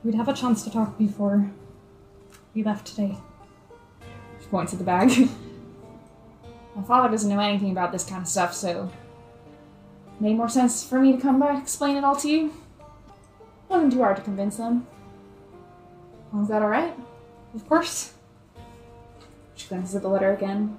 we'd 0.02 0.14
have 0.14 0.28
a 0.28 0.32
chance 0.32 0.64
to 0.64 0.70
talk 0.70 0.96
before 0.96 1.52
we 2.54 2.62
left 2.62 2.86
today. 2.86 3.18
She 4.40 4.46
points 4.46 4.72
at 4.72 4.78
the 4.78 4.86
bag. 4.86 5.10
My 6.76 6.82
father 6.82 7.10
doesn't 7.10 7.28
know 7.28 7.40
anything 7.40 7.72
about 7.72 7.92
this 7.92 8.04
kind 8.04 8.22
of 8.22 8.28
stuff, 8.28 8.54
so 8.54 8.90
made 10.18 10.38
more 10.38 10.48
sense 10.48 10.82
for 10.82 10.98
me 10.98 11.12
to 11.14 11.20
come 11.20 11.38
by 11.38 11.58
explain 11.58 11.96
it 11.98 12.04
all 12.04 12.16
to 12.16 12.28
you. 12.30 12.54
Wasn't 13.68 13.92
too 13.92 13.98
hard 13.98 14.16
to 14.16 14.22
convince 14.22 14.56
them. 14.56 14.86
Is 16.38 16.48
that 16.48 16.62
all 16.62 16.68
right? 16.68 16.94
Of 17.54 17.68
course. 17.68 18.14
She 19.54 19.68
glances 19.68 19.96
at 19.96 20.02
the 20.02 20.08
letter 20.08 20.32
again. 20.32 20.78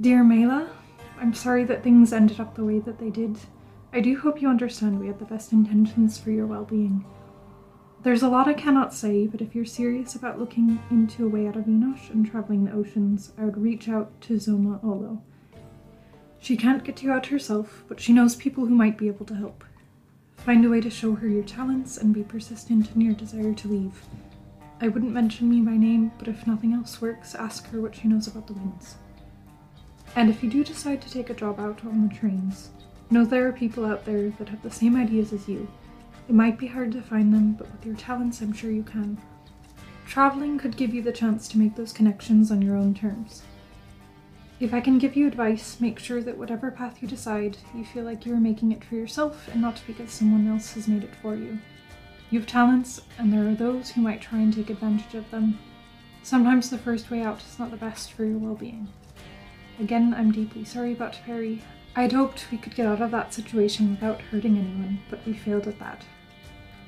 Dear 0.00 0.22
Mela, 0.22 0.70
I'm 1.18 1.34
sorry 1.34 1.64
that 1.64 1.82
things 1.82 2.12
ended 2.12 2.38
up 2.38 2.54
the 2.54 2.64
way 2.64 2.78
that 2.80 2.98
they 2.98 3.10
did. 3.10 3.38
I 3.92 4.00
do 4.00 4.18
hope 4.18 4.42
you 4.42 4.48
understand 4.48 5.00
we 5.00 5.06
had 5.06 5.18
the 5.18 5.24
best 5.24 5.52
intentions 5.52 6.18
for 6.18 6.30
your 6.30 6.46
well 6.46 6.64
being. 6.64 7.04
There's 8.02 8.22
a 8.22 8.28
lot 8.28 8.46
I 8.46 8.54
cannot 8.54 8.94
say, 8.94 9.26
but 9.26 9.40
if 9.40 9.54
you're 9.54 9.64
serious 9.64 10.14
about 10.14 10.38
looking 10.38 10.80
into 10.90 11.26
a 11.26 11.28
way 11.28 11.48
out 11.48 11.56
of 11.56 11.64
Enosh 11.64 12.10
and 12.10 12.24
traveling 12.24 12.64
the 12.64 12.72
oceans, 12.72 13.32
I 13.36 13.44
would 13.44 13.60
reach 13.60 13.88
out 13.88 14.20
to 14.22 14.34
Zoma 14.34 14.82
Olo. 14.84 15.20
She 16.38 16.56
can't 16.56 16.84
get 16.84 17.02
you 17.02 17.10
out 17.10 17.26
herself, 17.26 17.84
but 17.88 17.98
she 17.98 18.12
knows 18.12 18.36
people 18.36 18.66
who 18.66 18.74
might 18.74 18.96
be 18.96 19.08
able 19.08 19.26
to 19.26 19.34
help. 19.34 19.64
Find 20.44 20.64
a 20.64 20.70
way 20.70 20.80
to 20.80 20.90
show 20.90 21.14
her 21.14 21.28
your 21.28 21.42
talents 21.42 21.98
and 21.98 22.14
be 22.14 22.22
persistent 22.22 22.90
in 22.94 23.00
your 23.00 23.14
desire 23.14 23.52
to 23.52 23.68
leave. 23.68 24.02
I 24.80 24.88
wouldn't 24.88 25.12
mention 25.12 25.50
me 25.50 25.60
by 25.60 25.76
name, 25.76 26.12
but 26.18 26.28
if 26.28 26.46
nothing 26.46 26.72
else 26.72 27.00
works, 27.00 27.34
ask 27.34 27.68
her 27.70 27.80
what 27.80 27.96
she 27.96 28.08
knows 28.08 28.26
about 28.28 28.46
the 28.46 28.54
winds. 28.54 28.96
And 30.16 30.30
if 30.30 30.42
you 30.42 30.48
do 30.48 30.64
decide 30.64 31.02
to 31.02 31.10
take 31.10 31.30
a 31.30 31.34
job 31.34 31.60
out 31.60 31.84
on 31.84 32.08
the 32.08 32.14
trains, 32.14 32.70
know 33.10 33.24
there 33.24 33.46
are 33.46 33.52
people 33.52 33.84
out 33.84 34.04
there 34.04 34.30
that 34.30 34.48
have 34.48 34.62
the 34.62 34.70
same 34.70 34.96
ideas 34.96 35.32
as 35.32 35.48
you. 35.48 35.68
It 36.28 36.34
might 36.34 36.58
be 36.58 36.66
hard 36.66 36.92
to 36.92 37.02
find 37.02 37.32
them, 37.34 37.52
but 37.52 37.70
with 37.72 37.84
your 37.84 37.96
talents, 37.96 38.40
I'm 38.40 38.52
sure 38.52 38.70
you 38.70 38.82
can. 38.82 39.18
Traveling 40.06 40.58
could 40.58 40.76
give 40.76 40.94
you 40.94 41.02
the 41.02 41.12
chance 41.12 41.48
to 41.48 41.58
make 41.58 41.74
those 41.74 41.92
connections 41.92 42.50
on 42.50 42.62
your 42.62 42.76
own 42.76 42.94
terms. 42.94 43.42
If 44.60 44.74
I 44.74 44.80
can 44.80 44.98
give 44.98 45.14
you 45.14 45.28
advice, 45.28 45.80
make 45.80 46.00
sure 46.00 46.20
that 46.20 46.36
whatever 46.36 46.72
path 46.72 47.00
you 47.00 47.06
decide, 47.06 47.56
you 47.72 47.84
feel 47.84 48.02
like 48.02 48.26
you 48.26 48.34
are 48.34 48.40
making 48.40 48.72
it 48.72 48.82
for 48.82 48.96
yourself 48.96 49.48
and 49.52 49.60
not 49.60 49.80
because 49.86 50.10
someone 50.10 50.48
else 50.48 50.72
has 50.72 50.88
made 50.88 51.04
it 51.04 51.14
for 51.22 51.36
you. 51.36 51.58
You 52.30 52.40
have 52.40 52.48
talents, 52.48 53.00
and 53.18 53.32
there 53.32 53.48
are 53.48 53.54
those 53.54 53.90
who 53.90 54.00
might 54.00 54.20
try 54.20 54.40
and 54.40 54.52
take 54.52 54.68
advantage 54.68 55.14
of 55.14 55.30
them. 55.30 55.60
Sometimes 56.24 56.68
the 56.68 56.76
first 56.76 57.08
way 57.08 57.22
out 57.22 57.40
is 57.40 57.58
not 57.58 57.70
the 57.70 57.76
best 57.76 58.12
for 58.12 58.24
your 58.24 58.38
well 58.38 58.56
being. 58.56 58.88
Again, 59.78 60.12
I'm 60.12 60.32
deeply 60.32 60.64
sorry 60.64 60.92
about 60.92 61.20
Perry. 61.24 61.62
I 61.94 62.02
had 62.02 62.12
hoped 62.12 62.50
we 62.50 62.58
could 62.58 62.74
get 62.74 62.86
out 62.86 63.00
of 63.00 63.12
that 63.12 63.32
situation 63.32 63.92
without 63.92 64.20
hurting 64.20 64.58
anyone, 64.58 64.98
but 65.08 65.24
we 65.24 65.34
failed 65.34 65.68
at 65.68 65.78
that. 65.78 66.04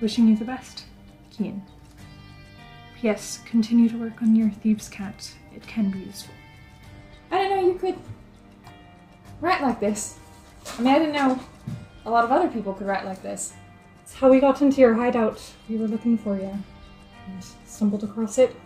Wishing 0.01 0.27
you 0.27 0.37
the 0.37 0.45
best, 0.45 0.87
Kian. 1.33 1.63
P.S. 3.01 3.41
Continue 3.47 3.89
to 3.89 3.97
work 3.97 4.21
on 4.23 4.35
your 4.35 4.51
thieves' 4.51 4.89
cant. 4.89 5.37
It 5.55 5.67
can 5.67 5.91
be 5.91 6.01
useful. 6.01 6.35
I 7.31 7.39
didn't 7.39 7.57
know 7.57 7.73
you 7.73 7.79
could 7.79 7.99
write 9.41 9.63
like 9.63 9.81
this. 9.81 10.19
I 10.79 10.83
mean, 10.83 10.95
I 10.95 10.99
didn't 10.99 11.15
know 11.15 11.41
a 12.05 12.11
lot 12.11 12.25
of 12.25 12.33
other 12.33 12.49
people 12.49 12.73
could 12.73 12.87
write 12.87 13.05
like 13.05 13.23
this. 13.23 13.53
It's 14.03 14.15
how 14.15 14.31
we 14.31 14.41
got 14.41 14.61
into 14.63 14.81
your 14.81 14.95
hideout. 14.95 15.41
We 15.69 15.77
were 15.77 15.87
looking 15.87 16.19
for 16.19 16.37
you. 16.37 16.51
And 17.27 17.45
stumbled 17.65 18.03
across 18.05 18.39
it. 18.39 18.57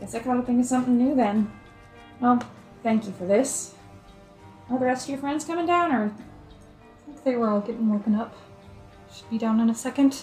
Guess 0.00 0.14
I 0.14 0.20
gotta 0.20 0.42
think 0.42 0.60
of 0.60 0.66
something 0.66 0.96
new 0.96 1.14
then. 1.14 1.50
Well, 2.20 2.42
thank 2.82 3.06
you 3.06 3.12
for 3.12 3.26
this. 3.26 3.74
Are 4.70 4.78
the 4.78 4.84
rest 4.84 5.04
of 5.04 5.10
your 5.10 5.18
friends 5.18 5.44
coming 5.44 5.66
down, 5.66 5.92
or 5.92 6.04
I 6.04 7.06
think 7.06 7.24
they 7.24 7.36
were 7.36 7.50
all 7.50 7.60
getting 7.60 7.88
woken 7.90 8.14
up. 8.14 8.34
Should 9.14 9.28
be 9.30 9.38
down 9.38 9.60
in 9.60 9.70
a 9.70 9.74
second. 9.74 10.22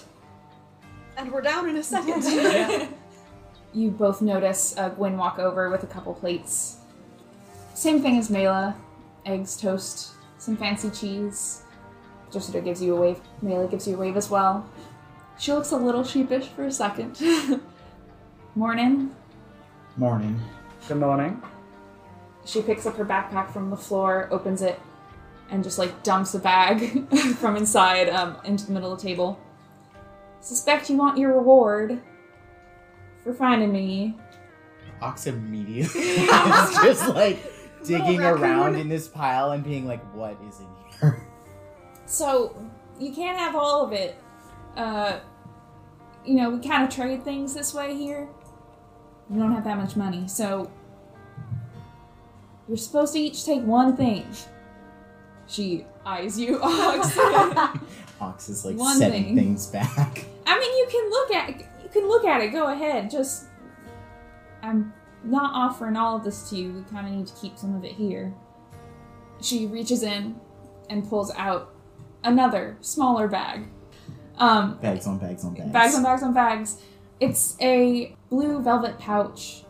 And 1.17 1.31
we're 1.31 1.41
down 1.41 1.67
in 1.69 1.75
a 1.77 1.83
second. 1.83 2.23
you 3.73 3.91
both 3.91 4.21
notice 4.21 4.77
uh, 4.77 4.89
Gwen 4.89 5.17
walk 5.17 5.39
over 5.39 5.69
with 5.69 5.83
a 5.83 5.87
couple 5.87 6.13
plates. 6.13 6.77
Same 7.75 8.01
thing 8.01 8.17
as 8.17 8.29
Mela. 8.29 8.73
Eggs, 9.25 9.57
toast, 9.57 10.13
some 10.37 10.55
fancy 10.55 10.89
cheese. 10.89 11.63
Jessica 12.31 12.61
gives 12.61 12.81
you 12.81 12.95
a 12.95 12.99
wave. 12.99 13.19
Mela 13.41 13.67
gives 13.67 13.85
you 13.85 13.95
a 13.95 13.97
wave 13.97 14.15
as 14.15 14.29
well. 14.29 14.67
She 15.37 15.51
looks 15.51 15.71
a 15.71 15.77
little 15.77 16.03
sheepish 16.03 16.47
for 16.47 16.65
a 16.65 16.71
second. 16.71 17.19
Morning. 18.55 19.13
Morning. 19.97 20.39
Good 20.87 20.97
morning. 20.97 21.41
She 22.45 22.61
picks 22.61 22.85
up 22.85 22.95
her 22.95 23.03
backpack 23.03 23.51
from 23.51 23.69
the 23.69 23.75
floor, 23.75 24.29
opens 24.31 24.61
it, 24.61 24.79
and 25.49 25.61
just 25.61 25.77
like 25.77 26.01
dumps 26.03 26.33
a 26.33 26.39
bag 26.39 27.13
from 27.35 27.57
inside 27.57 28.07
um, 28.07 28.37
into 28.45 28.65
the 28.67 28.71
middle 28.71 28.93
of 28.93 29.01
the 29.01 29.05
table. 29.05 29.37
Suspect 30.39 30.89
you 30.89 30.95
want 30.95 31.17
your 31.17 31.33
reward 31.33 32.01
for 33.21 33.33
finding 33.33 33.73
me. 33.73 34.15
Ox 35.01 35.27
immediately 35.27 36.01
is 36.01 36.29
just 36.29 37.09
like 37.09 37.37
digging 37.87 38.21
around 38.21 38.75
in 38.75 38.89
this 38.89 39.07
pile 39.07 39.51
and 39.51 39.63
being 39.63 39.85
like, 39.87 40.01
what 40.13 40.37
is 40.47 40.59
in 40.59 40.67
here? 40.99 41.21
So 42.07 42.55
you 42.99 43.11
can't 43.11 43.35
have 43.37 43.55
all 43.55 43.83
of 43.83 43.91
it. 43.91 44.15
Uh, 44.77 45.19
you 46.23 46.35
know, 46.35 46.51
we 46.51 46.59
kind 46.59 46.83
of 46.83 46.89
trade 46.91 47.23
things 47.23 47.53
this 47.55 47.73
way 47.73 47.95
here. 47.95 48.27
We 49.27 49.39
don't 49.39 49.51
have 49.55 49.63
that 49.63 49.77
much 49.77 49.95
money, 49.95 50.27
so 50.27 50.69
you're 52.67 52.77
supposed 52.77 53.13
to 53.13 53.19
each 53.19 53.43
take 53.43 53.63
one 53.63 53.97
thing. 53.97 54.27
She 55.47 55.85
eyes 56.05 56.39
you, 56.39 56.59
Ox. 56.63 57.17
Ox 58.21 58.49
is 58.49 58.63
like 58.65 58.77
One 58.77 58.97
setting 58.97 59.23
thing. 59.25 59.35
things 59.35 59.65
back. 59.67 60.25
I 60.45 60.59
mean, 60.59 60.77
you 60.77 60.87
can 60.91 61.09
look 61.09 61.31
at 61.33 61.59
you 61.83 61.89
can 61.91 62.07
look 62.07 62.25
at 62.25 62.41
it. 62.41 62.49
Go 62.51 62.67
ahead. 62.71 63.09
Just 63.09 63.45
I'm 64.61 64.93
not 65.25 65.51
offering 65.53 65.95
all 65.97 66.15
of 66.17 66.23
this 66.23 66.49
to 66.49 66.55
you. 66.55 66.71
We 66.73 66.81
kind 66.83 67.07
of 67.07 67.13
need 67.13 67.27
to 67.27 67.33
keep 67.35 67.57
some 67.57 67.75
of 67.75 67.83
it 67.83 67.93
here. 67.93 68.33
She 69.41 69.65
reaches 69.67 70.03
in 70.03 70.39
and 70.89 71.07
pulls 71.07 71.31
out 71.35 71.73
another 72.23 72.77
smaller 72.81 73.27
bag. 73.27 73.67
Um, 74.37 74.77
Bags 74.81 75.07
on 75.07 75.17
bags 75.17 75.43
on 75.45 75.53
bags. 75.53 75.71
bags 75.71 75.95
on 75.95 76.03
bags 76.03 76.23
on 76.23 76.33
bags. 76.33 76.81
It's 77.19 77.55
a 77.61 78.15
blue 78.29 78.61
velvet 78.61 78.99
pouch. 78.99 79.63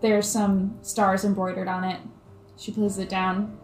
There's 0.00 0.28
some 0.28 0.78
stars 0.82 1.24
embroidered 1.24 1.68
on 1.68 1.84
it. 1.84 2.00
She 2.56 2.72
places 2.72 2.98
it 2.98 3.08
down. 3.08 3.58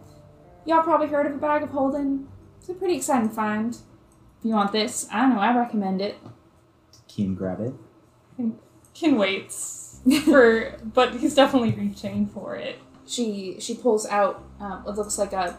Y'all 0.65 0.83
probably 0.83 1.07
heard 1.07 1.25
of 1.25 1.33
a 1.33 1.37
bag 1.37 1.63
of 1.63 1.69
holding. 1.69 2.27
It's 2.59 2.69
a 2.69 2.73
pretty 2.73 2.95
exciting 2.95 3.29
find. 3.29 3.73
If 3.73 4.45
you 4.45 4.51
want 4.53 4.71
this, 4.71 5.07
I 5.11 5.21
don't 5.21 5.31
know. 5.35 5.39
I 5.39 5.55
recommend 5.55 6.01
it. 6.01 6.17
Kian 7.09 7.35
grab 7.35 7.59
it. 7.59 7.73
Kian 8.95 9.17
waits 9.17 9.80
for, 10.25 10.77
but 10.93 11.15
he's 11.15 11.35
definitely 11.35 11.71
reaching 11.71 12.27
for 12.27 12.55
it. 12.55 12.79
she 13.05 13.57
she 13.59 13.75
pulls 13.75 14.05
out 14.07 14.43
um, 14.59 14.83
what 14.83 14.95
looks 14.95 15.17
like 15.17 15.33
a 15.33 15.57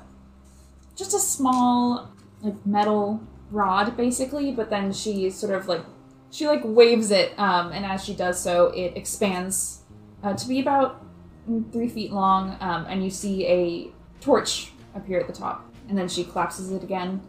just 0.97 1.15
a 1.15 1.19
small 1.19 2.11
like 2.43 2.67
metal 2.67 3.21
rod 3.51 3.97
basically 3.97 4.53
but 4.53 4.71
then 4.71 4.93
she 4.93 5.29
sort 5.31 5.53
of 5.53 5.69
like 5.69 5.85
she 6.31 6.47
like 6.47 6.63
waves 6.65 7.11
it 7.11 7.39
um, 7.39 7.73
and 7.73 7.85
as 7.85 8.03
she 8.05 8.15
does 8.15 8.41
so 8.41 8.67
it 8.69 8.97
expands 8.97 9.83
uh, 10.23 10.35
to 10.35 10.49
be 10.49 10.61
about 10.61 11.05
three 11.73 11.89
feet 11.89 12.13
long 12.13 12.57
um, 12.61 12.87
and 12.89 13.05
you 13.05 13.11
see 13.11 13.47
a 13.47 13.91
torch 14.21 14.73
appear 14.95 15.21
at 15.21 15.27
the 15.27 15.33
top 15.33 15.73
and 15.89 15.99
then 15.99 16.09
she 16.09 16.25
collapses 16.25 16.71
it 16.71 16.83
again. 16.83 17.21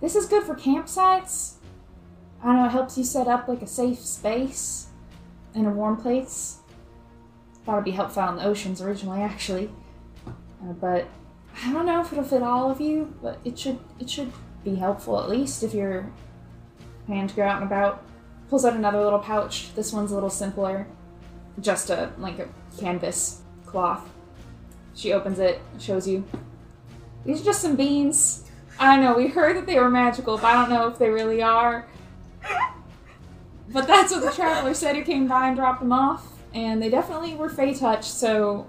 This 0.00 0.16
is 0.16 0.26
good 0.26 0.42
for 0.42 0.54
campsites. 0.54 1.54
I 2.42 2.46
don't 2.46 2.56
know 2.56 2.66
it 2.66 2.70
helps 2.70 2.98
you 2.98 3.04
set 3.04 3.28
up 3.28 3.48
like 3.48 3.62
a 3.62 3.66
safe 3.66 4.00
space 4.00 4.88
in 5.54 5.66
a 5.66 5.70
warm 5.70 5.96
place 5.96 6.62
thought 7.64 7.74
it'd 7.74 7.84
be 7.84 7.92
helpful 7.92 8.28
in 8.28 8.36
the 8.36 8.44
oceans 8.44 8.82
originally, 8.82 9.20
actually. 9.20 9.70
Uh, 10.26 10.72
but 10.80 11.08
I 11.62 11.72
don't 11.72 11.86
know 11.86 12.00
if 12.00 12.12
it'll 12.12 12.24
fit 12.24 12.42
all 12.42 12.70
of 12.70 12.80
you, 12.80 13.14
but 13.22 13.38
it 13.44 13.58
should 13.58 13.78
it 13.98 14.08
should 14.08 14.32
be 14.64 14.74
helpful 14.76 15.20
at 15.20 15.28
least 15.28 15.62
if 15.62 15.74
you're 15.74 16.10
planning 17.06 17.28
to 17.28 17.34
go 17.34 17.42
out 17.42 17.62
and 17.62 17.64
about. 17.64 18.04
Pulls 18.48 18.64
out 18.64 18.74
another 18.74 19.02
little 19.02 19.18
pouch. 19.18 19.74
This 19.74 19.92
one's 19.92 20.10
a 20.10 20.14
little 20.14 20.30
simpler, 20.30 20.86
just 21.60 21.90
a 21.90 22.12
like 22.18 22.38
a 22.38 22.48
canvas 22.78 23.42
cloth. 23.64 24.08
She 24.94 25.12
opens 25.12 25.38
it, 25.38 25.60
shows 25.78 26.06
you. 26.06 26.24
These 27.24 27.40
are 27.40 27.44
just 27.44 27.62
some 27.62 27.76
beans. 27.76 28.50
I 28.78 28.94
don't 28.96 29.04
know. 29.04 29.14
We 29.14 29.28
heard 29.28 29.56
that 29.56 29.66
they 29.66 29.78
were 29.78 29.90
magical, 29.90 30.36
but 30.36 30.46
I 30.46 30.54
don't 30.54 30.70
know 30.70 30.88
if 30.88 30.98
they 30.98 31.08
really 31.08 31.42
are. 31.42 31.86
But 33.72 33.86
that's 33.86 34.12
what 34.12 34.22
the 34.22 34.30
traveler 34.30 34.74
said 34.74 34.96
who 34.96 35.02
came 35.02 35.26
by 35.26 35.48
and 35.48 35.56
dropped 35.56 35.80
them 35.80 35.92
off. 35.92 36.26
And 36.54 36.82
they 36.82 36.90
definitely 36.90 37.34
were 37.34 37.48
Fey 37.48 37.72
touch, 37.72 38.04
so 38.04 38.66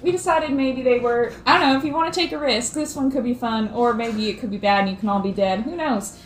we 0.00 0.10
decided 0.12 0.50
maybe 0.52 0.82
they 0.82 0.98
were. 0.98 1.32
I 1.44 1.58
don't 1.58 1.72
know, 1.72 1.78
if 1.78 1.84
you 1.84 1.92
want 1.92 2.12
to 2.12 2.18
take 2.18 2.32
a 2.32 2.38
risk, 2.38 2.72
this 2.72 2.96
one 2.96 3.10
could 3.10 3.24
be 3.24 3.34
fun, 3.34 3.68
or 3.72 3.92
maybe 3.92 4.30
it 4.30 4.38
could 4.40 4.50
be 4.50 4.56
bad 4.56 4.80
and 4.80 4.90
you 4.90 4.96
can 4.96 5.08
all 5.10 5.20
be 5.20 5.32
dead. 5.32 5.60
Who 5.62 5.76
knows? 5.76 6.18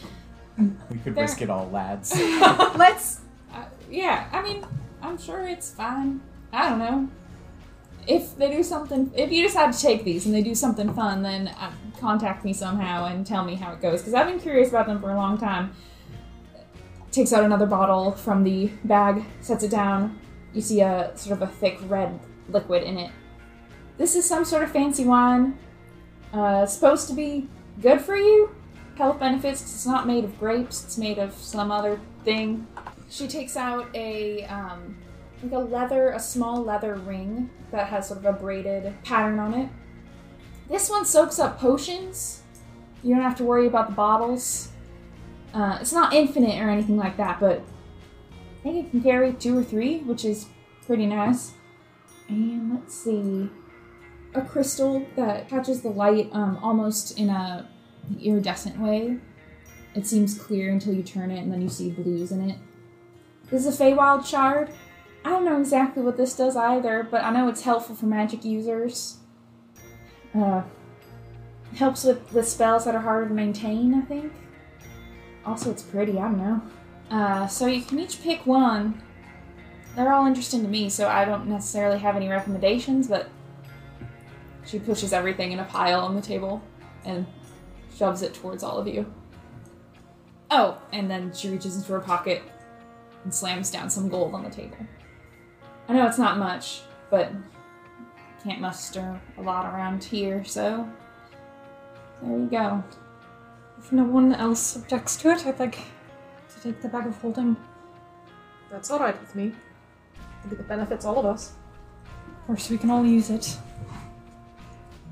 We 0.59 0.99
could 0.99 1.15
There. 1.17 1.25
risk 1.25 1.43
it 1.43 1.51
all, 1.51 1.69
lads. 1.71 2.15
Let's. 2.77 3.21
Uh, 3.53 3.65
yeah, 3.91 4.29
I 4.33 4.43
mean, 4.43 4.65
I'm 5.03 5.19
sure 5.19 5.43
it's 5.49 5.73
fine. 5.73 6.21
I 6.53 6.69
don't 6.69 6.79
know. 6.79 7.09
If 8.07 8.37
they 8.37 8.51
do 8.51 8.63
something, 8.63 9.11
if 9.17 9.33
you 9.33 9.43
decide 9.43 9.73
to 9.73 9.81
take 9.81 10.05
these 10.05 10.27
and 10.27 10.35
they 10.35 10.43
do 10.43 10.55
something 10.55 10.93
fun, 10.95 11.23
then 11.23 11.49
uh, 11.49 11.73
contact 11.99 12.45
me 12.45 12.53
somehow 12.53 13.07
and 13.07 13.27
tell 13.27 13.45
me 13.45 13.55
how 13.57 13.73
it 13.73 13.81
goes, 13.81 14.01
because 14.01 14.15
I've 14.15 14.27
been 14.27 14.41
curious 14.41 14.69
about 14.69 14.87
them 14.87 15.01
for 15.01 15.11
a 15.11 15.17
long 15.17 15.39
time. 15.39 15.73
Takes 17.13 17.33
out 17.33 17.45
another 17.45 17.67
bottle 17.67 18.13
from 18.13 18.43
the 18.43 18.73
bag, 18.85 19.25
sets 19.41 19.63
it 19.63 19.71
down. 19.71 20.19
You 20.53 20.61
see 20.61 20.81
a 20.81 21.13
sort 21.15 21.41
of 21.41 21.49
a 21.49 21.53
thick 21.53 21.79
red 21.83 22.19
liquid 22.49 22.83
in 22.83 22.99
it. 22.99 23.11
This 23.99 24.17
is 24.17 24.27
some 24.27 24.45
sort 24.45 24.63
of 24.63 24.73
fancy 24.73 25.05
wine. 25.05 25.59
Uh, 26.33 26.67
supposed 26.67 27.09
to 27.09 27.15
be 27.15 27.49
good 27.81 28.01
for 28.01 28.17
you. 28.17 28.55
Health 28.97 29.21
benefits. 29.21 29.61
It's 29.61 29.87
not 29.87 30.07
made 30.07 30.25
of 30.25 30.39
grapes. 30.39 30.85
It's 30.85 30.97
made 30.97 31.19
of 31.19 31.35
some 31.35 31.71
other 31.71 32.01
thing. 32.25 32.67
She 33.11 33.29
takes 33.29 33.57
out 33.57 33.95
a 33.95 34.45
um, 34.47 34.97
like 35.43 35.53
a 35.53 35.59
leather, 35.59 36.11
a 36.11 36.19
small 36.19 36.63
leather 36.63 36.95
ring 36.95 37.51
that 37.71 37.89
has 37.89 38.09
sort 38.09 38.21
of 38.21 38.25
a 38.25 38.33
braided 38.33 38.95
pattern 39.05 39.39
on 39.39 39.55
it. 39.55 39.69
This 40.69 40.89
one 40.89 41.05
soaks 41.05 41.39
up 41.39 41.59
potions. 41.59 42.43
You 43.03 43.15
don't 43.15 43.23
have 43.23 43.37
to 43.37 43.45
worry 43.45 43.67
about 43.67 43.89
the 43.89 43.95
bottles. 43.95 44.72
Uh, 45.55 45.79
it's 45.81 45.93
not 45.93 46.15
infinite 46.15 46.61
or 46.63 46.71
anything 46.71 46.97
like 46.97 47.17
that, 47.19 47.39
but 47.39 47.63
I 48.61 48.63
think 48.63 48.87
it 48.87 48.91
can 48.91 49.03
carry 49.03 49.33
two 49.33 49.59
or 49.59 49.63
three, 49.63 49.99
which 49.99 50.25
is 50.25 50.47
pretty 50.87 51.07
nice. 51.07 51.53
And 52.29 52.73
let's 52.75 52.95
see. 52.95 53.51
a 54.35 54.43
crystal 54.43 55.07
that 55.17 55.49
catches 55.49 55.83
the 55.83 55.91
light 55.91 56.29
um, 56.33 56.59
almost 56.63 57.19
in 57.19 57.29
a 57.29 57.69
iridescent 58.21 58.79
way. 58.79 59.19
It 59.95 60.07
seems 60.07 60.39
clear 60.39 60.71
until 60.71 60.95
you 60.95 61.03
turn 61.03 61.31
it, 61.31 61.41
and 61.41 61.53
then 61.53 61.61
you 61.61 61.69
see 61.69 61.91
blues 61.91 62.33
in 62.33 62.51
it. 62.51 62.59
This 63.51 63.67
is 63.67 63.79
a 63.79 63.85
Feywild 63.85 64.27
shard. 64.27 64.71
I 65.25 65.31
don't 65.31 65.45
know 65.45 65.61
exactly 65.61 66.03
what 66.03 66.17
this 66.17 66.35
does 66.35 66.57
either, 66.57 67.07
but 67.09 67.23
I 67.23 67.31
know 67.31 67.49
it's 67.49 67.63
helpful 67.63 67.95
for 67.95 68.07
magic 68.07 68.45
users. 68.45 69.19
Uh, 70.35 70.63
helps 71.77 72.05
with, 72.05 72.33
with 72.33 72.49
spells 72.49 72.87
that 72.87 72.95
are 72.95 73.03
harder 73.03 73.29
to 73.29 73.35
maintain, 73.35 73.95
I 73.95 74.01
think. 74.01 74.33
Also, 75.45 75.71
it's 75.71 75.83
pretty, 75.83 76.19
I 76.19 76.23
don't 76.23 76.39
know. 76.39 76.63
Uh, 77.11 77.47
so 77.47 77.67
you 77.67 77.83
can 77.83 77.99
each 77.99 78.23
pick 78.23 78.47
one. 78.47 79.03
They're 79.97 80.13
all 80.13 80.27
interesting 80.27 80.63
to 80.63 80.69
me, 80.69 80.89
so 80.89 81.09
I 81.09 81.25
don't 81.25 81.47
necessarily 81.47 81.99
have 81.99 82.17
any 82.17 82.29
recommendations, 82.29 83.09
but 83.09 83.29
she 84.65 84.79
pushes 84.79 85.13
everything 85.13 85.53
in 85.53 85.59
a 85.59 85.65
pile 85.65 86.01
on 86.01 86.15
the 86.15 86.23
table 86.23 86.63
and 87.05 87.27
shoves 87.95 88.23
it 88.23 88.35
towards 88.35 88.63
all 88.63 88.79
of 88.79 88.87
you. 88.87 89.13
Oh, 90.51 90.79
and 90.93 91.11
then 91.11 91.33
she 91.35 91.51
reaches 91.51 91.77
into 91.77 91.93
her 91.93 92.01
pocket 92.01 92.43
and 93.25 93.35
slams 93.35 93.71
down 93.71 93.91
some 93.91 94.09
gold 94.09 94.35
on 94.35 94.45
the 94.45 94.51
table. 94.51 94.77
I 95.89 95.95
know 95.95 96.07
it's 96.07 96.19
not 96.19 96.39
much, 96.39 96.83
but 97.11 97.33
can't 98.43 98.61
muster 98.61 99.21
a 99.39 99.43
lot 99.43 99.67
around 99.67 100.03
here, 100.03 100.45
so 100.45 100.89
there 102.23 102.39
you 102.39 102.47
go. 102.47 102.83
If 103.83 103.93
no 103.93 104.05
one 104.05 104.35
else 104.35 104.77
objects 104.77 105.17
to 105.17 105.31
it, 105.31 105.47
I'd 105.47 105.59
like 105.59 105.77
to 105.77 106.63
take 106.63 106.81
the 106.81 106.89
bag 106.89 107.07
of 107.07 107.17
holding. 107.21 107.57
That's 108.71 108.91
alright 108.91 109.21
with 109.21 109.35
me. 109.35 109.53
I 110.45 110.49
think 110.49 110.61
it 110.61 110.69
benefits 110.69 111.05
all 111.05 111.19
of 111.19 111.27
us. 111.27 111.53
Of 112.27 112.47
course, 112.47 112.71
we 112.71 112.79
can 112.79 112.91
all 112.91 113.05
use 113.05 113.31
it. 113.31 113.57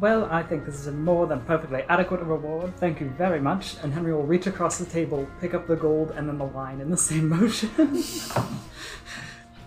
Well, 0.00 0.24
I 0.30 0.42
think 0.42 0.64
this 0.64 0.76
is 0.76 0.86
a 0.86 0.92
more 0.92 1.26
than 1.26 1.40
perfectly 1.42 1.82
adequate 1.88 2.22
reward. 2.22 2.74
Thank 2.76 3.00
you 3.00 3.10
very 3.10 3.40
much. 3.40 3.76
And 3.82 3.92
Henry 3.92 4.14
will 4.14 4.22
reach 4.22 4.46
across 4.46 4.78
the 4.78 4.86
table, 4.86 5.28
pick 5.40 5.52
up 5.52 5.66
the 5.66 5.76
gold, 5.76 6.12
and 6.12 6.26
then 6.26 6.38
the 6.38 6.44
wine 6.44 6.80
in 6.80 6.90
the 6.90 6.96
same 6.96 7.28
motion. 7.28 7.70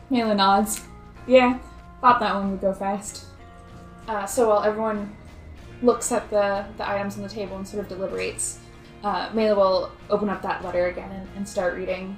Mela 0.09 0.33
nods. 0.33 0.81
Yeah, 1.27 1.59
thought 2.01 2.19
that 2.19 2.33
one 2.33 2.51
would 2.51 2.61
go 2.61 2.73
fast. 2.73 3.25
Uh, 4.07 4.25
so 4.25 4.49
while 4.49 4.63
everyone 4.63 5.15
looks 5.81 6.11
at 6.11 6.29
the, 6.29 6.65
the 6.77 6.89
items 6.89 7.15
on 7.15 7.23
the 7.23 7.29
table 7.29 7.57
and 7.57 7.67
sort 7.67 7.83
of 7.83 7.89
deliberates, 7.89 8.59
uh, 9.03 9.29
Mela 9.33 9.55
will 9.55 9.91
open 10.09 10.29
up 10.29 10.41
that 10.41 10.63
letter 10.63 10.87
again 10.87 11.11
and, 11.11 11.27
and 11.35 11.47
start 11.47 11.75
reading. 11.75 12.17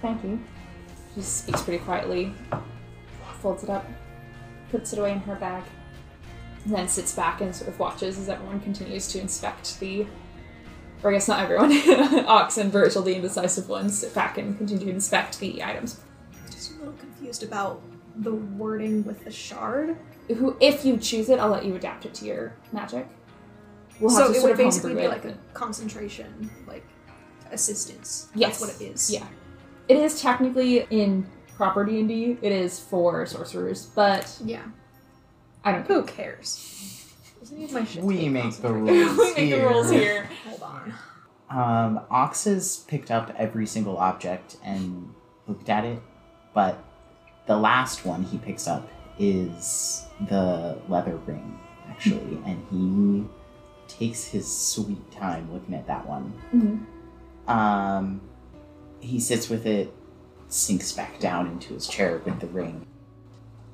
Thank 0.00 0.22
you. 0.22 0.40
She 1.14 1.22
speaks 1.22 1.62
pretty 1.62 1.82
quietly, 1.84 2.34
folds 3.40 3.62
it 3.62 3.70
up, 3.70 3.86
puts 4.70 4.92
it 4.92 4.98
away 4.98 5.12
in 5.12 5.20
her 5.20 5.36
bag, 5.36 5.62
and 6.64 6.74
then 6.74 6.88
sits 6.88 7.14
back 7.14 7.40
and 7.40 7.54
sort 7.54 7.68
of 7.68 7.78
watches 7.78 8.18
as 8.18 8.28
everyone 8.28 8.60
continues 8.60 9.08
to 9.08 9.20
inspect 9.20 9.78
the. 9.80 10.06
Or 11.02 11.10
I 11.10 11.14
guess 11.14 11.28
not 11.28 11.40
everyone. 11.40 11.72
Ox 12.26 12.56
and 12.56 12.72
Virgil, 12.72 13.02
the 13.02 13.14
indecisive 13.14 13.68
ones, 13.68 13.98
sit 13.98 14.14
back 14.14 14.38
and 14.38 14.56
continue 14.56 14.86
to 14.86 14.92
inspect 14.92 15.38
the 15.38 15.62
items. 15.62 16.00
Just 16.50 16.72
a 16.72 16.78
little 16.78 16.94
confused 16.94 17.42
about 17.42 17.82
the 18.16 18.32
wording 18.32 19.04
with 19.04 19.24
the 19.24 19.30
shard. 19.30 19.96
Who, 20.28 20.56
if 20.60 20.84
you 20.84 20.96
choose 20.96 21.28
it, 21.28 21.38
I'll 21.38 21.50
let 21.50 21.64
you 21.64 21.74
adapt 21.74 22.06
it 22.06 22.14
to 22.14 22.24
your 22.24 22.54
magic. 22.72 23.06
We'll 24.00 24.10
so 24.10 24.32
to 24.32 24.38
it 24.38 24.42
would 24.42 24.56
basically 24.56 24.94
be 24.94 25.08
like 25.08 25.24
a 25.24 25.36
concentration, 25.52 26.50
like 26.66 26.84
assistance. 27.50 28.28
Yes. 28.34 28.58
That's 28.58 28.72
what 28.72 28.80
it 28.80 28.92
is. 28.92 29.10
Yeah. 29.10 29.26
It 29.88 29.96
is 29.96 30.20
technically 30.20 30.86
in 30.90 31.26
proper 31.56 31.84
D 31.84 32.00
and 32.00 32.08
D. 32.08 32.36
It 32.42 32.52
is 32.52 32.80
for 32.80 33.24
sorcerers, 33.26 33.86
but 33.94 34.38
Yeah. 34.44 34.62
I 35.64 35.72
don't 35.72 35.86
Who 35.86 36.02
cares? 36.02 37.10
Doesn't 37.40 37.58
need 37.58 37.72
my 37.72 37.84
shit. 37.84 38.00
to 38.00 38.06
We 38.06 38.28
make 38.28 38.54
the 38.56 38.72
rules. 38.72 39.18
we 39.18 39.34
make 39.34 39.50
the 39.50 39.60
rules 39.66 39.90
here. 39.90 40.28
Hold 40.48 40.62
on. 40.62 40.94
Um, 41.50 42.00
Ox 42.10 42.44
has 42.44 42.78
picked 42.88 43.10
up 43.10 43.32
every 43.38 43.66
single 43.66 43.96
object 43.98 44.56
and 44.64 45.14
looked 45.46 45.68
at 45.68 45.84
it, 45.84 46.00
but 46.54 46.82
the 47.46 47.56
last 47.56 48.04
one 48.04 48.24
he 48.24 48.38
picks 48.38 48.66
up 48.66 48.88
is 49.18 50.04
the 50.28 50.78
leather 50.88 51.16
ring, 51.26 51.58
actually, 51.88 52.38
and 52.44 52.64
he 52.70 53.24
takes 53.98 54.26
his 54.26 54.46
sweet 54.50 55.10
time 55.12 55.52
looking 55.52 55.74
at 55.74 55.86
that 55.86 56.06
one. 56.06 56.32
Mhm. 56.52 57.50
Um, 57.50 58.20
he 59.00 59.20
sits 59.20 59.48
with 59.48 59.66
it, 59.66 59.94
sinks 60.48 60.92
back 60.92 61.18
down 61.20 61.46
into 61.46 61.74
his 61.74 61.86
chair 61.86 62.20
with 62.24 62.40
the 62.40 62.46
ring. 62.46 62.86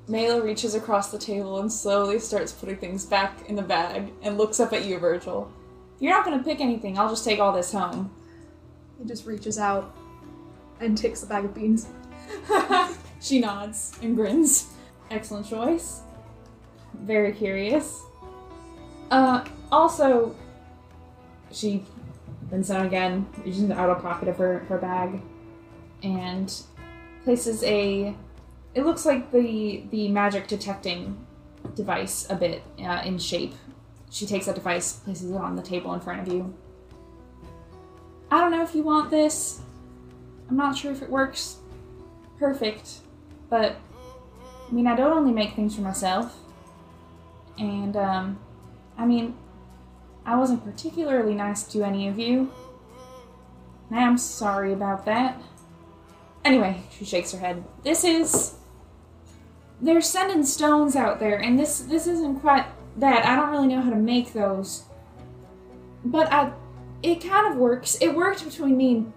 Mela 0.08 0.42
reaches 0.42 0.74
across 0.74 1.10
the 1.10 1.18
table 1.18 1.60
and 1.60 1.72
slowly 1.72 2.18
starts 2.18 2.52
putting 2.52 2.76
things 2.76 3.04
back 3.04 3.48
in 3.48 3.54
the 3.54 3.62
bag 3.62 4.12
and 4.22 4.36
looks 4.36 4.58
up 4.58 4.72
at 4.72 4.84
you, 4.84 4.98
Virgil. 4.98 5.50
You're 6.00 6.12
not 6.12 6.24
gonna 6.24 6.42
pick 6.42 6.60
anything. 6.60 6.98
I'll 6.98 7.08
just 7.10 7.24
take 7.24 7.38
all 7.38 7.52
this 7.52 7.72
home. 7.72 8.10
He 8.98 9.04
just 9.06 9.26
reaches 9.26 9.58
out 9.58 9.94
and 10.80 10.96
takes 10.98 11.20
the 11.20 11.26
bag 11.26 11.44
of 11.44 11.54
beans. 11.54 11.86
she 13.20 13.38
nods 13.38 13.92
and 14.02 14.16
grins. 14.16 14.72
Excellent 15.10 15.46
choice. 15.46 16.00
Very 16.94 17.32
curious. 17.32 18.02
Uh, 19.10 19.44
also, 19.72 20.34
she 21.52 21.84
bends 22.50 22.68
down 22.68 22.86
again, 22.86 23.26
reaches 23.44 23.60
in 23.62 23.68
the 23.68 23.78
outer 23.78 24.00
pocket 24.00 24.28
of 24.28 24.36
her, 24.38 24.60
her 24.60 24.78
bag, 24.78 25.20
and 26.02 26.52
places 27.24 27.62
a. 27.64 28.14
It 28.74 28.84
looks 28.84 29.04
like 29.04 29.32
the 29.32 29.84
the 29.90 30.08
magic 30.08 30.46
detecting 30.46 31.26
device 31.74 32.26
a 32.30 32.34
bit 32.34 32.62
uh, 32.80 33.02
in 33.04 33.18
shape. 33.18 33.54
She 34.10 34.26
takes 34.26 34.46
that 34.46 34.54
device, 34.54 34.92
places 34.92 35.30
it 35.30 35.36
on 35.36 35.56
the 35.56 35.62
table 35.62 35.92
in 35.94 36.00
front 36.00 36.26
of 36.26 36.32
you. 36.32 36.52
I 38.30 38.40
don't 38.40 38.50
know 38.50 38.62
if 38.62 38.74
you 38.74 38.82
want 38.82 39.10
this. 39.10 39.60
I'm 40.48 40.56
not 40.56 40.76
sure 40.76 40.90
if 40.90 41.02
it 41.02 41.10
works 41.10 41.58
perfect, 42.38 43.00
but 43.48 43.76
I 44.68 44.72
mean, 44.72 44.86
I 44.86 44.96
don't 44.96 45.16
only 45.16 45.32
make 45.32 45.54
things 45.54 45.76
for 45.76 45.82
myself, 45.82 46.36
and 47.58 47.96
um, 47.96 48.38
I 48.98 49.06
mean, 49.06 49.34
I 50.30 50.36
wasn't 50.36 50.64
particularly 50.64 51.34
nice 51.34 51.64
to 51.64 51.82
any 51.82 52.06
of 52.06 52.16
you. 52.16 52.52
And 53.90 53.98
I'm 53.98 54.16
sorry 54.16 54.72
about 54.72 55.04
that. 55.06 55.42
Anyway, 56.44 56.82
she 56.92 57.04
shakes 57.04 57.32
her 57.32 57.38
head. 57.40 57.64
This 57.82 58.04
is. 58.04 58.54
They're 59.80 60.00
sending 60.00 60.44
stones 60.44 60.94
out 60.94 61.18
there, 61.18 61.36
and 61.36 61.58
this 61.58 61.80
this 61.80 62.06
isn't 62.06 62.38
quite 62.42 62.64
that. 62.98 63.26
I 63.26 63.34
don't 63.34 63.50
really 63.50 63.66
know 63.66 63.80
how 63.80 63.90
to 63.90 63.96
make 63.96 64.32
those, 64.32 64.84
but 66.04 66.32
I. 66.32 66.52
It 67.02 67.24
kind 67.24 67.52
of 67.52 67.56
works. 67.56 67.98
It 68.00 68.14
worked 68.14 68.44
between 68.44 68.76
me 68.76 68.96
and, 68.98 69.12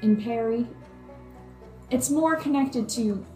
and 0.00 0.22
Perry. 0.22 0.68
It's 1.90 2.08
more 2.08 2.36
connected 2.36 2.88
to 2.90 3.26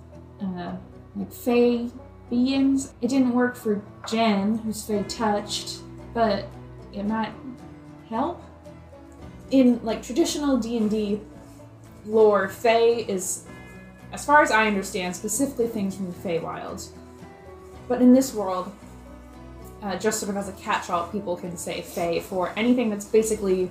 uh, 0.41 0.77
like 1.17 1.33
Fey 1.33 1.91
beings. 2.31 2.95
It 3.03 3.09
didn't 3.09 3.35
work 3.35 3.57
for 3.57 3.83
Jen, 4.07 4.59
who's 4.59 4.85
Fey 4.85 5.03
touched, 5.09 5.81
but 6.15 6.47
it 6.97 7.05
might 7.05 7.33
help. 8.09 8.43
In 9.51 9.85
like 9.85 10.03
traditional 10.03 10.59
D 10.59 10.77
and 10.77 10.91
D 10.91 11.21
lore, 12.05 12.49
Fey 12.49 13.05
is, 13.05 13.45
as 14.13 14.25
far 14.25 14.43
as 14.43 14.51
I 14.51 14.67
understand, 14.67 15.15
specifically 15.15 15.69
things 15.69 15.95
from 15.95 16.07
the 16.07 16.19
Feywild. 16.19 16.89
But 17.89 18.03
in 18.03 18.13
this 18.13 18.35
world, 18.35 18.73
uh, 19.83 19.97
just 19.97 20.19
sort 20.19 20.31
of 20.31 20.37
as 20.37 20.49
a 20.49 20.53
catch-all, 20.53 21.07
people 21.09 21.37
can 21.37 21.57
say 21.57 21.83
Fey 21.83 22.21
for 22.21 22.53
anything 22.57 22.91
that's 22.91 23.05
basically 23.05 23.71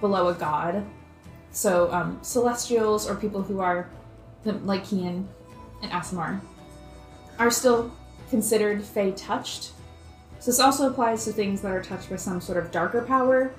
below 0.00 0.28
a 0.28 0.34
god. 0.34 0.84
So 1.52 1.92
um, 1.92 2.18
celestials 2.22 3.08
or 3.08 3.14
people 3.14 3.42
who 3.42 3.60
are 3.60 3.88
like 4.44 4.84
Kian 4.84 5.26
and 5.82 5.92
Aasimar 5.92 6.40
are 7.38 7.50
still 7.50 7.92
considered 8.30 8.82
Fey 8.82 9.12
touched. 9.12 9.72
So 10.40 10.50
this 10.50 10.60
also 10.60 10.88
applies 10.88 11.24
to 11.24 11.32
things 11.32 11.60
that 11.62 11.72
are 11.72 11.82
touched 11.82 12.10
by 12.10 12.16
some 12.16 12.40
sort 12.40 12.58
of 12.58 12.70
darker 12.70 13.02
power. 13.02 13.52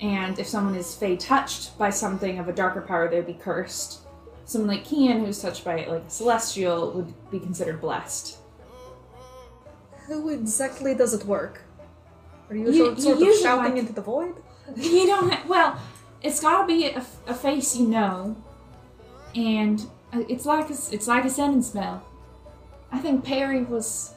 And 0.00 0.38
if 0.38 0.46
someone 0.46 0.74
is 0.74 0.94
Fey 0.94 1.16
touched 1.16 1.78
by 1.78 1.90
something 1.90 2.38
of 2.38 2.48
a 2.48 2.52
darker 2.52 2.80
power, 2.82 3.08
they 3.08 3.16
would 3.16 3.26
be 3.26 3.34
cursed. 3.34 4.00
Someone 4.44 4.68
like 4.68 4.84
Kian, 4.84 5.24
who's 5.24 5.40
touched 5.40 5.64
by 5.64 5.84
like 5.86 6.02
a 6.06 6.10
celestial, 6.10 6.92
would 6.92 7.30
be 7.30 7.38
considered 7.38 7.80
blessed. 7.80 8.36
Who 10.06 10.28
exactly 10.28 10.94
does 10.94 11.14
it 11.14 11.24
work? 11.24 11.62
Are 12.50 12.56
you, 12.56 12.70
You- 12.70 13.00
sort, 13.00 13.18
you 13.18 13.32
of 13.32 13.38
shouting 13.38 13.72
like- 13.72 13.80
into 13.80 13.92
the 13.92 14.02
void? 14.02 14.34
you 14.74 15.06
don't 15.06 15.46
well 15.46 15.78
it's 16.22 16.40
gotta 16.40 16.66
be 16.66 16.86
a, 16.86 16.98
a 17.28 17.34
face 17.34 17.76
you 17.76 17.86
know 17.86 18.34
and 19.36 19.86
uh, 20.12 20.24
it's 20.28 20.44
like 20.44 20.68
a, 20.68 20.72
it's 20.90 21.06
like 21.06 21.24
a 21.24 21.30
sentence 21.30 21.68
spell 21.68 22.02
i 22.90 22.98
think 22.98 23.24
perry 23.24 23.62
was 23.62 24.12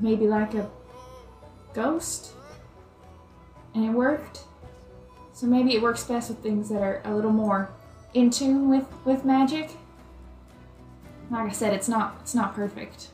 maybe 0.00 0.26
like 0.26 0.54
a 0.54 0.68
ghost 1.74 2.32
and 3.74 3.84
it 3.84 3.90
worked 3.90 4.40
so 5.32 5.46
maybe 5.46 5.74
it 5.74 5.82
works 5.82 6.04
best 6.04 6.30
with 6.30 6.38
things 6.38 6.68
that 6.68 6.82
are 6.82 7.02
a 7.04 7.14
little 7.14 7.32
more 7.32 7.70
in 8.14 8.30
tune 8.30 8.68
with 8.70 8.86
with 9.04 9.24
magic 9.24 9.70
like 11.30 11.50
i 11.50 11.52
said 11.52 11.72
it's 11.74 11.88
not 11.88 12.16
it's 12.20 12.34
not 12.34 12.54
perfect 12.54 13.08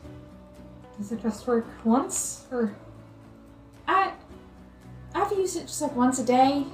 Does 0.99 1.11
it 1.11 1.23
just 1.23 1.47
work 1.47 1.66
once? 1.85 2.47
Or 2.53 2.75
I 3.88 4.12
I've 5.14 5.33
used 5.33 5.57
it 5.57 5.62
just 5.62 5.83
like 5.83 5.97
once 5.97 6.18
a 6.18 6.25
day. 6.25 6.64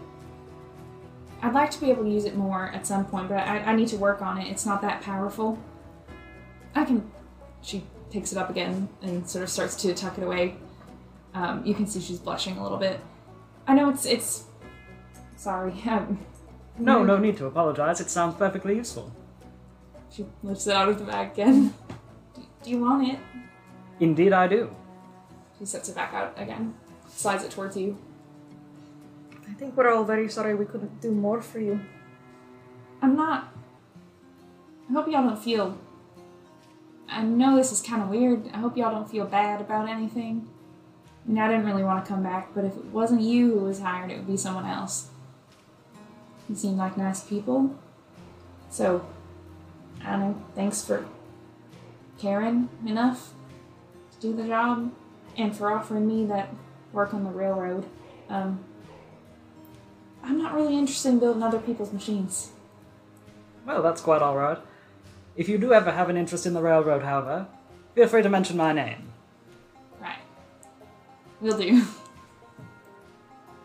I'd 1.41 1.55
like 1.55 1.71
to 1.71 1.81
be 1.81 1.91
able 1.91 2.05
to 2.05 2.11
use 2.11 2.25
it 2.25 2.37
more 2.37 2.71
at 2.75 2.87
some 2.87 3.05
point, 3.05 3.29
but 3.29 3.39
I, 3.39 3.59
I 3.61 3.77
need 3.77 3.89
to 3.89 3.97
work 3.97 4.21
on 4.21 4.39
it. 4.39 4.49
It's 4.49 4.67
not 4.67 4.83
that 4.83 5.01
powerful. 5.03 5.57
I 6.75 6.85
can. 6.85 7.11
She 7.63 7.85
picks 8.11 8.33
it 8.33 8.39
up 8.39 8.51
again 8.51 8.89
and 9.03 9.29
sort 9.29 9.43
of 9.45 9.51
starts 9.51 9.77
to 9.83 9.95
tuck 9.95 10.19
it 10.19 10.25
away. 10.25 10.57
Um, 11.35 11.65
you 11.65 11.75
can 11.75 11.87
see 11.87 12.01
she's 12.01 12.19
blushing 12.19 12.57
a 12.57 12.63
little 12.63 12.79
bit. 12.79 13.01
I 13.67 13.75
know 13.75 13.89
it's 13.91 14.07
it's. 14.07 14.45
Sorry. 15.37 15.73
Um, 15.89 16.19
No, 16.79 17.03
no 17.03 17.19
need 17.19 17.37
to 17.39 17.47
apologize. 17.47 18.01
It 18.01 18.09
sounds 18.09 18.35
perfectly 18.37 18.77
useful. 18.77 19.11
she 20.11 20.25
lifts 20.45 20.67
it 20.69 20.75
out 20.77 20.89
of 20.89 20.99
the 20.99 21.05
bag 21.05 21.33
again. 21.33 21.75
Do, 22.35 22.43
do 22.63 22.71
you 22.71 22.81
want 22.81 23.09
it? 23.09 23.19
Indeed, 24.01 24.33
I 24.33 24.47
do. 24.47 24.71
She 25.59 25.65
sets 25.67 25.89
it 25.89 25.97
back 25.97 26.15
out 26.15 26.33
again. 26.37 26.75
Slides 27.09 27.43
it 27.43 27.51
towards 27.51 27.77
you. 27.77 27.99
I 29.49 29.53
think 29.55 29.77
we're 29.77 29.93
all 29.93 30.05
very 30.05 30.29
sorry 30.29 30.55
we 30.55 30.67
couldn't 30.67 31.01
do 31.01 31.11
more 31.11 31.41
for 31.43 31.59
you. 31.59 31.81
I'm 33.03 33.17
not. 33.17 33.53
I 34.89 34.93
hope 34.93 35.09
y'all 35.09 35.25
don't 35.27 35.37
feel. 35.39 35.77
I 37.09 37.23
know 37.23 37.57
this 37.57 37.73
is 37.73 37.81
kind 37.81 38.03
of 38.03 38.09
weird. 38.09 38.51
I 38.53 38.59
hope 38.59 38.77
y'all 38.77 38.91
don't 38.91 39.11
feel 39.11 39.25
bad 39.25 39.61
about 39.61 39.89
anything. 39.89 40.49
I 41.31 41.49
didn't 41.49 41.67
really 41.67 41.85
want 41.85 42.05
to 42.05 42.09
come 42.09 42.23
back, 42.23 42.55
but 42.55 42.65
if 42.65 42.77
it 42.77 42.87
wasn't 42.87 43.21
you 43.21 43.59
who 43.59 43.61
was 43.61 43.81
hired, 43.81 44.11
it 44.11 44.17
would 44.17 44.27
be 44.27 44.37
someone 44.37 44.65
else. 44.65 45.09
You 46.49 46.55
seem 46.55 46.79
like 46.79 46.97
nice 46.97 47.23
people. 47.23 47.77
So, 48.71 49.07
I 50.03 50.13
don't 50.13 50.21
know. 50.21 50.43
Thanks 50.55 50.83
for 50.83 51.07
caring 52.19 52.69
enough 52.87 53.35
to 54.13 54.21
do 54.21 54.35
the 54.35 54.47
job 54.47 54.91
and 55.37 55.55
for 55.55 55.71
offering 55.71 56.07
me 56.07 56.25
that 56.27 56.49
work 56.93 57.13
on 57.13 57.25
the 57.25 57.31
railroad. 57.31 57.85
Um, 58.29 58.65
I'm 60.23 60.39
not 60.39 60.55
really 60.55 60.77
interested 60.77 61.11
in 61.11 61.19
building 61.19 61.43
other 61.43 61.59
people's 61.59 61.93
machines. 61.93 62.51
Well, 63.67 63.83
that's 63.83 64.01
quite 64.01 64.23
alright. 64.23 64.59
If 65.39 65.49
you 65.49 65.57
do 65.57 65.73
ever 65.73 65.93
have 65.93 66.11
an 66.11 66.17
interest 66.17 66.47
in 66.47 66.53
the 66.53 66.61
railroad, 66.61 67.05
however, 67.05 67.47
feel 67.95 68.09
free 68.09 68.23
to 68.23 68.29
mention 68.29 68.57
my 68.57 68.73
name. 68.73 69.09
Right. 70.01 70.19
Will 71.41 71.57
do. 71.57 71.87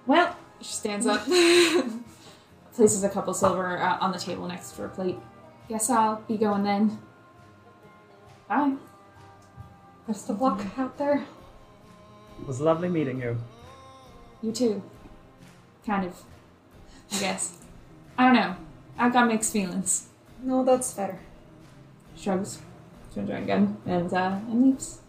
Well, 0.05 0.35
she 0.61 0.73
stands 0.73 1.07
up, 1.07 1.25
places 2.75 3.03
a 3.03 3.09
couple 3.09 3.33
silver 3.33 3.79
uh, 3.79 3.97
on 3.99 4.11
the 4.11 4.19
table 4.19 4.47
next 4.47 4.73
to 4.73 4.83
her 4.83 4.89
plate. 4.89 5.17
Guess 5.67 5.89
I'll 5.89 6.21
be 6.27 6.37
going 6.37 6.63
then. 6.63 6.99
Bye. 8.47 8.75
best 10.05 10.29
of 10.29 10.41
luck 10.41 10.61
out 10.77 10.95
there. 10.99 11.25
It 12.39 12.47
was 12.47 12.61
lovely 12.61 12.89
meeting 12.89 13.19
you. 13.19 13.41
You 14.43 14.51
too. 14.51 14.83
Kind 15.87 16.05
of. 16.05 16.21
I 17.13 17.19
guess. 17.19 17.57
I 18.15 18.25
don't 18.25 18.35
know. 18.35 18.55
I've 18.95 19.13
got 19.13 19.27
mixed 19.27 19.51
feelings. 19.51 20.09
No, 20.43 20.63
that's 20.63 20.93
fair. 20.93 21.19
Shrugs. 22.23 22.59
To 23.13 23.19
enjoy 23.19 23.43
again 23.43 23.77
and 23.85 24.13
uh, 24.13 24.39
and 24.47 24.65
leaves. 24.65 25.01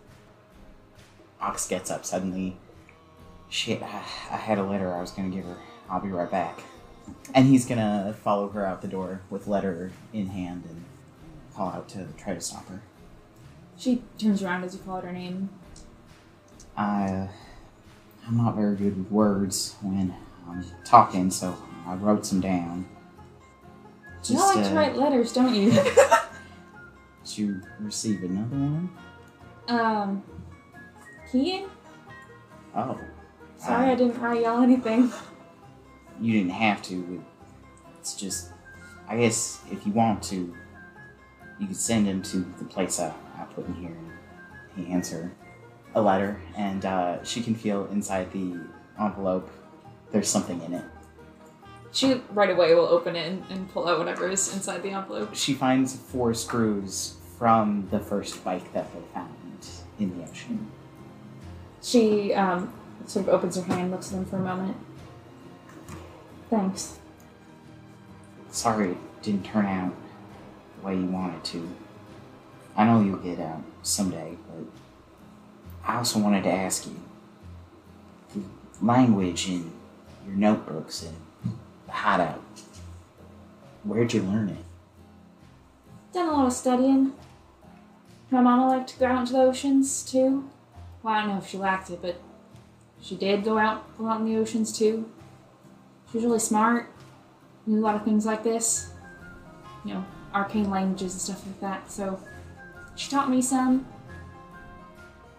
Ox 1.40 1.68
gets 1.68 1.88
up 1.90 2.04
suddenly. 2.04 2.56
Shit, 3.48 3.82
I, 3.82 4.02
I 4.30 4.36
had 4.36 4.58
a 4.58 4.64
letter 4.64 4.92
I 4.92 5.00
was 5.00 5.12
gonna 5.12 5.28
give 5.28 5.44
her. 5.44 5.56
I'll 5.88 6.00
be 6.00 6.08
right 6.08 6.30
back. 6.30 6.60
And 7.32 7.46
he's 7.46 7.66
gonna 7.66 8.16
follow 8.24 8.48
her 8.48 8.66
out 8.66 8.82
the 8.82 8.88
door 8.88 9.20
with 9.30 9.46
letter 9.46 9.92
in 10.12 10.26
hand 10.26 10.64
and 10.68 10.84
call 11.54 11.68
out 11.68 11.88
to 11.90 12.08
try 12.18 12.34
to 12.34 12.40
stop 12.40 12.68
her. 12.68 12.82
She 13.76 14.02
turns 14.18 14.42
around 14.42 14.64
as 14.64 14.74
you 14.74 14.80
call 14.80 14.96
out 14.96 15.04
her 15.04 15.12
name. 15.12 15.50
I, 16.76 17.04
uh, 17.04 17.28
I'm 18.26 18.36
not 18.36 18.56
very 18.56 18.74
good 18.74 18.98
with 18.98 19.10
words 19.12 19.76
when 19.82 20.14
I'm 20.48 20.64
talking, 20.84 21.30
so 21.30 21.56
I 21.86 21.94
wrote 21.94 22.26
some 22.26 22.40
down. 22.40 22.88
You 24.24 24.38
like 24.38 24.64
to 24.64 24.70
uh, 24.70 24.74
write 24.74 24.96
letters, 24.96 25.32
don't 25.32 25.54
you? 25.54 25.70
Did 27.24 27.38
you 27.38 27.60
receive 27.80 28.22
another 28.22 28.56
one? 28.56 28.90
um, 29.68 30.22
Kian? 31.30 31.68
Oh. 32.74 32.98
Sorry 33.56 33.88
uh, 33.88 33.92
I 33.92 33.94
didn't 33.94 34.20
write 34.20 34.42
y'all 34.42 34.62
anything. 34.62 35.10
You 36.20 36.32
didn't 36.32 36.52
have 36.52 36.82
to. 36.82 37.24
It's 37.98 38.14
just, 38.14 38.50
I 39.08 39.16
guess 39.16 39.60
if 39.70 39.86
you 39.86 39.92
want 39.92 40.22
to, 40.24 40.54
you 41.58 41.66
could 41.66 41.76
send 41.76 42.06
him 42.06 42.22
to 42.22 42.38
the 42.58 42.64
place 42.64 43.00
I, 43.00 43.12
I 43.38 43.44
put 43.54 43.66
in 43.66 43.74
here. 43.74 43.96
He 44.76 44.84
hands 44.84 45.10
her 45.10 45.32
a 45.94 46.02
letter, 46.02 46.40
and 46.56 46.84
uh, 46.84 47.22
she 47.24 47.40
can 47.40 47.54
feel 47.54 47.86
inside 47.86 48.32
the 48.32 48.60
envelope 49.00 49.50
there's 50.10 50.28
something 50.28 50.60
in 50.62 50.74
it. 50.74 50.84
She 51.94 52.20
right 52.30 52.50
away 52.50 52.74
will 52.74 52.86
open 52.86 53.14
it 53.14 53.30
and, 53.30 53.44
and 53.50 53.72
pull 53.72 53.88
out 53.88 53.98
whatever 53.98 54.28
is 54.28 54.52
inside 54.52 54.82
the 54.82 54.90
envelope. 54.90 55.32
She 55.32 55.54
finds 55.54 55.94
four 55.94 56.34
screws 56.34 57.14
from 57.38 57.86
the 57.92 58.00
first 58.00 58.44
bike 58.44 58.72
that 58.72 58.92
they 58.92 59.00
found 59.14 59.32
in 60.00 60.18
the 60.18 60.24
ocean. 60.28 60.72
She 61.80 62.34
um, 62.34 62.72
sort 63.06 63.28
of 63.28 63.34
opens 63.34 63.54
her 63.54 63.62
hand, 63.62 63.92
looks 63.92 64.08
at 64.08 64.14
them 64.14 64.24
for 64.24 64.36
a 64.36 64.40
moment. 64.40 64.76
Thanks. 66.50 66.98
Sorry 68.50 68.90
it 68.90 69.22
didn't 69.22 69.44
turn 69.44 69.66
out 69.66 69.94
the 70.80 70.86
way 70.86 70.96
you 70.96 71.06
wanted 71.06 71.44
to. 71.44 71.68
I 72.76 72.86
know 72.86 73.02
you'll 73.02 73.18
get 73.18 73.38
out 73.38 73.62
someday, 73.82 74.36
but 74.48 74.66
I 75.86 75.98
also 75.98 76.18
wanted 76.18 76.42
to 76.42 76.50
ask 76.50 76.86
you 76.86 77.00
the 78.34 78.42
language 78.84 79.48
in 79.48 79.70
your 80.26 80.34
notebooks 80.34 81.04
and 81.04 81.16
the 81.94 82.00
hideout. 82.00 82.42
Where'd 83.84 84.12
you 84.12 84.22
learn 84.22 84.48
it? 84.48 84.64
Done 86.12 86.28
a 86.28 86.32
lot 86.32 86.46
of 86.46 86.52
studying. 86.52 87.12
My 88.30 88.40
mama 88.40 88.68
liked 88.68 88.90
to 88.90 88.98
go 88.98 89.06
out 89.06 89.20
into 89.20 89.32
the 89.34 89.42
oceans 89.42 90.02
too. 90.02 90.50
Well, 91.02 91.14
I 91.14 91.20
don't 91.20 91.30
know 91.30 91.38
if 91.38 91.48
she 91.48 91.56
liked 91.56 91.90
it, 91.90 92.02
but 92.02 92.20
she 93.00 93.16
did 93.16 93.44
go 93.44 93.58
out 93.58 93.84
go 93.96 94.08
out 94.08 94.20
in 94.20 94.26
the 94.26 94.36
oceans 94.36 94.76
too. 94.76 95.08
She 96.10 96.18
was 96.18 96.24
really 96.24 96.38
smart. 96.38 96.90
Knew 97.66 97.78
a 97.78 97.84
lot 97.84 97.94
of 97.94 98.04
things 98.04 98.26
like 98.26 98.42
this. 98.42 98.90
You 99.84 99.94
know, 99.94 100.04
arcane 100.34 100.70
languages 100.70 101.12
and 101.12 101.20
stuff 101.20 101.46
like 101.46 101.60
that. 101.60 101.90
So 101.90 102.18
she 102.96 103.10
taught 103.10 103.30
me 103.30 103.40
some. 103.40 103.86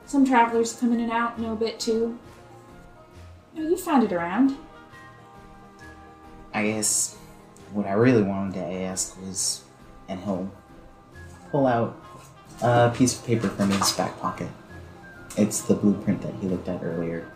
Some 0.05 0.25
travelers 0.25 0.73
come 0.73 0.93
in 0.93 0.99
and 1.01 1.11
out 1.11 1.39
know 1.39 1.53
a 1.53 1.55
bit 1.55 1.79
too. 1.79 2.17
You 3.53 3.63
know, 3.63 3.69
you 3.69 3.77
find 3.77 4.03
it 4.03 4.13
around. 4.13 4.55
I 6.55 6.67
guess 6.67 7.17
what 7.73 7.85
I 7.85 7.91
really 7.91 8.23
wanted 8.23 8.53
to 8.53 8.65
ask 8.65 9.21
was, 9.21 9.61
and 10.07 10.23
he'll 10.23 10.49
pull 11.51 11.67
out 11.67 12.01
a 12.61 12.93
piece 12.95 13.19
of 13.19 13.25
paper 13.25 13.49
from 13.49 13.71
his 13.71 13.91
back 13.91 14.17
pocket. 14.21 14.47
It's 15.37 15.59
the 15.59 15.73
blueprint 15.73 16.21
that 16.21 16.33
he 16.35 16.47
looked 16.47 16.69
at 16.69 16.81
earlier. 16.81 17.29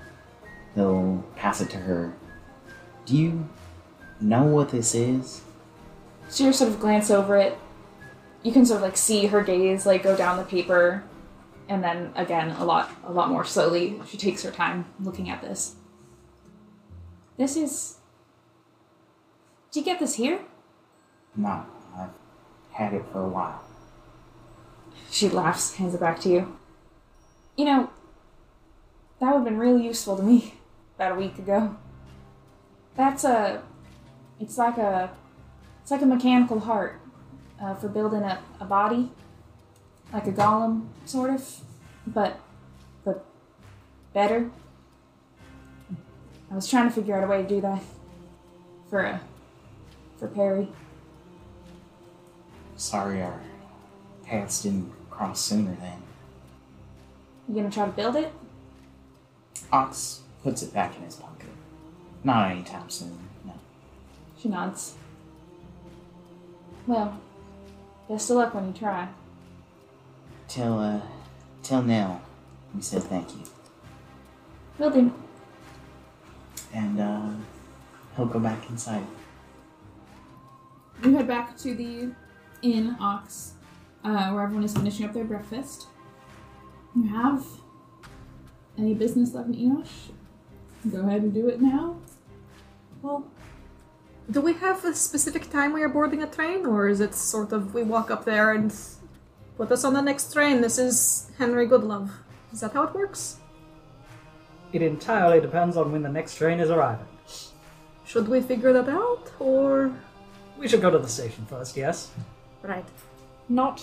He'll 0.74 1.22
pass 1.36 1.60
it 1.60 1.70
to 1.72 1.78
her. 1.78 2.14
Do 3.06 3.18
you 3.18 3.50
know 4.22 4.44
what 4.44 4.70
this 4.70 4.96
is? 4.96 5.42
She 6.32 6.46
just 6.46 6.60
sort 6.60 6.72
of 6.72 6.80
glance 6.80 7.12
over 7.12 7.36
it. 7.36 7.58
You 8.42 8.54
can 8.54 8.66
sort 8.66 8.78
of 8.78 8.84
like 8.84 8.96
see 8.96 9.26
her 9.26 9.44
gaze 9.44 9.86
like 9.86 10.02
go 10.02 10.16
down 10.16 10.38
the 10.38 10.46
paper, 10.46 11.04
and 11.68 11.84
then 11.84 12.14
again 12.16 12.52
a 12.52 12.64
lot 12.64 12.90
a 13.04 13.12
lot 13.12 13.28
more 13.28 13.44
slowly. 13.44 14.00
She 14.08 14.16
takes 14.16 14.44
her 14.44 14.52
time 14.52 14.86
looking 15.02 15.30
at 15.30 15.42
this. 15.42 15.76
This 17.36 17.58
is. 17.58 17.99
Did 19.72 19.80
you 19.80 19.86
get 19.86 20.00
this 20.00 20.16
here? 20.16 20.40
No, 21.36 21.64
I've 21.96 22.10
had 22.72 22.94
it 22.94 23.04
for 23.12 23.24
a 23.24 23.28
while. 23.28 23.64
She 25.12 25.30
laughs, 25.30 25.76
hands 25.76 25.94
it 25.94 26.00
back 26.00 26.20
to 26.22 26.30
you. 26.30 26.58
You 27.56 27.66
know, 27.66 27.90
that 29.20 29.28
would 29.28 29.40
have 29.40 29.44
been 29.44 29.60
really 29.60 29.86
useful 29.86 30.18
to 30.18 30.24
me 30.24 30.56
about 30.96 31.12
a 31.12 31.16
week 31.16 31.38
ago. 31.38 31.76
That's 32.96 33.24
a. 33.24 33.62
It's 34.40 34.58
like 34.58 34.78
a. 34.78 35.12
It's 35.82 35.92
like 35.92 36.02
a 36.02 36.06
mechanical 36.06 36.60
heart 36.60 37.00
uh, 37.62 37.76
for 37.76 37.90
building 37.90 38.24
a, 38.24 38.40
a 38.60 38.66
body, 38.66 39.12
like 40.12 40.28
a 40.28 40.32
golem, 40.32 40.88
sort 41.06 41.30
of, 41.30 41.62
but 42.08 42.40
but 43.04 43.26
better. 44.14 44.50
I 46.52 46.56
was 46.56 46.68
trying 46.68 46.88
to 46.90 46.94
figure 46.94 47.16
out 47.16 47.24
a 47.24 47.28
way 47.28 47.44
to 47.44 47.48
do 47.48 47.62
that 47.62 47.84
for 48.90 49.02
a 49.02 49.22
for 50.20 50.28
Perry. 50.28 50.68
Sorry 52.76 53.22
our 53.22 53.40
paths 54.26 54.64
didn't 54.64 54.92
cross 55.10 55.40
sooner 55.42 55.76
then. 55.80 56.04
You 57.48 57.56
gonna 57.56 57.72
try 57.72 57.86
to 57.86 57.92
build 57.92 58.16
it? 58.16 58.32
Ox 59.72 60.22
puts 60.44 60.62
it 60.62 60.74
back 60.74 60.96
in 60.98 61.04
his 61.04 61.16
pocket. 61.16 61.50
Not 62.24 62.52
anytime 62.52 62.90
soon, 62.90 63.18
no. 63.46 63.54
She 64.38 64.50
nods. 64.50 64.96
Well, 66.86 67.20
best 68.08 68.30
of 68.30 68.38
luck 68.38 68.54
when 68.54 68.68
you 68.68 68.74
try. 68.74 69.08
Tell, 70.48 70.80
uh, 70.80 71.02
tell 71.64 71.82
Nell 71.82 72.22
We 72.76 72.82
said 72.82 73.04
thank 73.04 73.30
you. 73.32 73.44
Will 74.78 74.90
do. 74.90 75.14
And 76.74 77.00
uh, 77.00 77.30
he'll 78.16 78.26
go 78.26 78.40
back 78.40 78.70
inside. 78.70 79.06
You 81.04 81.16
head 81.16 81.28
back 81.28 81.58
to 81.60 81.74
the 81.74 82.10
inn, 82.62 82.98
Ox, 83.00 83.54
uh, 84.04 84.32
where 84.32 84.44
everyone 84.44 84.66
is 84.66 84.74
finishing 84.74 85.06
up 85.06 85.14
their 85.14 85.24
breakfast. 85.24 85.88
You 86.94 87.08
have 87.08 87.46
any 88.78 88.94
business 88.94 89.34
left 89.34 89.48
in 89.48 89.56
Enosh? 89.56 90.12
Go 90.92 91.00
ahead 91.00 91.22
and 91.22 91.34
do 91.34 91.48
it 91.48 91.62
now. 91.62 91.96
Well, 93.02 93.26
do 94.30 94.42
we 94.42 94.54
have 94.56 94.84
a 94.84 94.94
specific 94.94 95.50
time 95.50 95.72
we 95.72 95.82
are 95.84 95.90
boarding 95.90 96.22
a 96.22 96.28
train, 96.28 96.66
or 96.66 96.90
is 96.90 97.00
it 97.00 97.16
sort 97.16 97.54
of 97.54 97.74
we 97.74 97.84
walk 97.84 98.12
up 98.12 98.26
there 98.26 98.52
and 98.52 98.76
put 99.58 99.72
us 99.72 99.86
on 99.86 99.94
the 99.94 100.02
next 100.02 100.34
train? 100.34 100.60
This 100.60 100.78
is 100.78 101.32
Henry 101.38 101.66
Goodlove. 101.66 102.12
Is 102.52 102.60
that 102.60 102.74
how 102.74 102.84
it 102.84 102.94
works? 102.94 103.38
It 104.74 104.82
entirely 104.82 105.40
depends 105.40 105.78
on 105.78 105.94
when 105.94 106.04
the 106.04 106.10
next 106.10 106.36
train 106.36 106.60
is 106.60 106.70
arriving. 106.70 107.08
Should 108.06 108.28
we 108.28 108.42
figure 108.42 108.74
that 108.74 108.90
out, 108.90 109.32
or 109.40 109.94
We 110.60 110.68
should 110.68 110.82
go 110.82 110.92
to 110.92 111.00
the 111.00 111.08
station 111.08 111.46
first, 111.46 111.78
yes? 111.78 112.12
right? 112.64 112.86
Not 113.48 113.82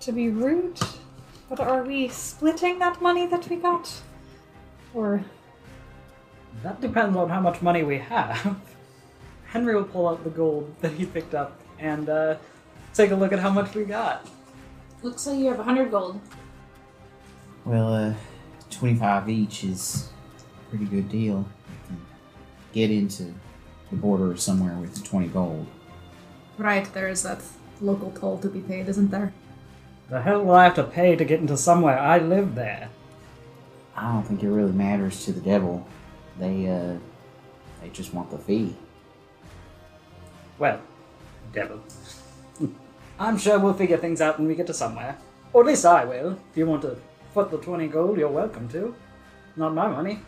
to 0.00 0.12
be 0.12 0.28
rude, 0.28 0.78
but 1.48 1.60
are 1.60 1.82
we 1.82 2.08
splitting 2.08 2.78
that 2.78 3.00
money 3.00 3.26
that 3.26 3.48
we 3.48 3.56
got? 3.56 3.90
Or 4.92 5.24
That 6.62 6.82
depends 6.82 7.16
on 7.16 7.30
how 7.30 7.40
much 7.40 7.62
money 7.62 7.82
we 7.84 7.98
have. 7.98 8.60
Henry 9.46 9.74
will 9.74 9.84
pull 9.84 10.08
out 10.08 10.22
the 10.22 10.30
gold 10.30 10.74
that 10.82 10.92
he 10.92 11.06
picked 11.06 11.34
up 11.34 11.58
and 11.78 12.08
uh, 12.10 12.36
take 12.92 13.12
a 13.12 13.16
look 13.16 13.32
at 13.32 13.38
how 13.38 13.50
much 13.50 13.74
we 13.74 13.84
got. 13.84 14.28
Looks 15.02 15.26
like 15.26 15.38
you 15.38 15.46
have 15.46 15.56
100 15.56 15.90
gold. 15.90 16.20
Well, 17.64 17.94
uh, 17.94 18.14
25 18.70 19.30
each 19.30 19.64
is 19.64 20.10
a 20.66 20.68
pretty 20.68 20.84
good 20.84 21.08
deal. 21.08 21.46
Get 22.74 22.90
into 22.90 23.34
the 23.90 23.96
border 23.96 24.36
somewhere 24.36 24.74
with 24.74 25.02
20 25.02 25.28
gold. 25.28 25.66
Right, 26.60 26.92
there 26.92 27.08
is 27.08 27.22
that 27.22 27.40
local 27.80 28.10
toll 28.10 28.36
to 28.40 28.48
be 28.48 28.60
paid, 28.60 28.86
isn't 28.86 29.10
there? 29.10 29.32
The 30.10 30.20
hell 30.20 30.44
will 30.44 30.54
I 30.54 30.64
have 30.64 30.74
to 30.74 30.84
pay 30.84 31.16
to 31.16 31.24
get 31.24 31.40
into 31.40 31.56
somewhere? 31.56 31.98
I 31.98 32.18
live 32.18 32.54
there. 32.54 32.90
I 33.96 34.12
don't 34.12 34.24
think 34.24 34.42
it 34.42 34.50
really 34.50 34.72
matters 34.72 35.24
to 35.24 35.32
the 35.32 35.40
devil. 35.40 35.86
They, 36.38 36.68
uh, 36.68 36.98
they 37.80 37.88
just 37.88 38.12
want 38.12 38.30
the 38.30 38.36
fee. 38.36 38.76
Well, 40.58 40.82
devil. 41.54 41.80
I'm 43.18 43.38
sure 43.38 43.58
we'll 43.58 43.72
figure 43.72 43.96
things 43.96 44.20
out 44.20 44.38
when 44.38 44.46
we 44.46 44.54
get 44.54 44.66
to 44.66 44.74
somewhere. 44.74 45.16
Or 45.54 45.62
at 45.62 45.66
least 45.66 45.86
I 45.86 46.04
will. 46.04 46.38
If 46.50 46.58
you 46.58 46.66
want 46.66 46.82
to 46.82 46.98
foot 47.32 47.50
the 47.50 47.56
20 47.56 47.88
gold, 47.88 48.18
you're 48.18 48.28
welcome 48.28 48.68
to. 48.68 48.94
Not 49.56 49.72
my 49.72 49.88
money. 49.88 50.20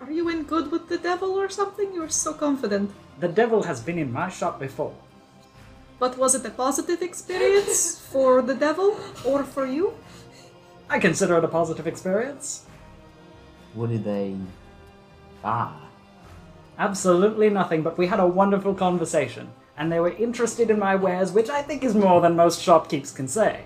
Are 0.00 0.12
you 0.12 0.28
in 0.28 0.44
good 0.44 0.70
with 0.70 0.88
the 0.88 0.98
devil 0.98 1.32
or 1.32 1.48
something? 1.48 1.92
You're 1.92 2.10
so 2.10 2.32
confident. 2.32 2.92
The 3.20 3.28
devil 3.28 3.62
has 3.62 3.80
been 3.80 3.98
in 3.98 4.12
my 4.12 4.28
shop 4.28 4.58
before. 4.58 4.94
But 5.98 6.18
was 6.18 6.34
it 6.34 6.44
a 6.44 6.50
positive 6.50 7.02
experience 7.02 7.98
for 8.00 8.42
the 8.42 8.54
devil 8.54 8.96
or 9.24 9.44
for 9.44 9.66
you? 9.66 9.94
I 10.90 10.98
consider 10.98 11.38
it 11.38 11.44
a 11.44 11.48
positive 11.48 11.86
experience. 11.86 12.66
What 13.74 13.90
did 13.90 14.04
they 14.04 14.36
buy? 15.42 15.72
Absolutely 16.78 17.50
nothing, 17.50 17.82
but 17.82 17.96
we 17.96 18.08
had 18.08 18.20
a 18.20 18.26
wonderful 18.26 18.74
conversation, 18.74 19.48
and 19.76 19.90
they 19.90 20.00
were 20.00 20.10
interested 20.10 20.70
in 20.70 20.78
my 20.78 20.96
wares, 20.96 21.32
which 21.32 21.48
I 21.48 21.62
think 21.62 21.84
is 21.84 21.94
more 21.94 22.20
than 22.20 22.36
most 22.36 22.60
shopkeepers 22.60 23.12
can 23.12 23.28
say. 23.28 23.64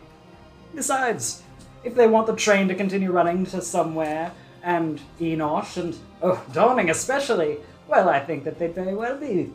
Besides, 0.74 1.42
if 1.84 1.94
they 1.94 2.06
want 2.06 2.26
the 2.26 2.36
train 2.36 2.68
to 2.68 2.74
continue 2.74 3.10
running 3.10 3.46
to 3.46 3.62
somewhere, 3.62 4.32
and 4.62 5.00
Innosh, 5.18 5.76
and 5.76 5.96
oh, 6.22 6.44
Dawning 6.52 6.90
especially, 6.90 7.58
well, 7.88 8.08
I 8.08 8.20
think 8.20 8.44
that 8.44 8.58
they'd 8.58 8.74
very 8.74 8.94
well 8.94 9.18
be 9.18 9.52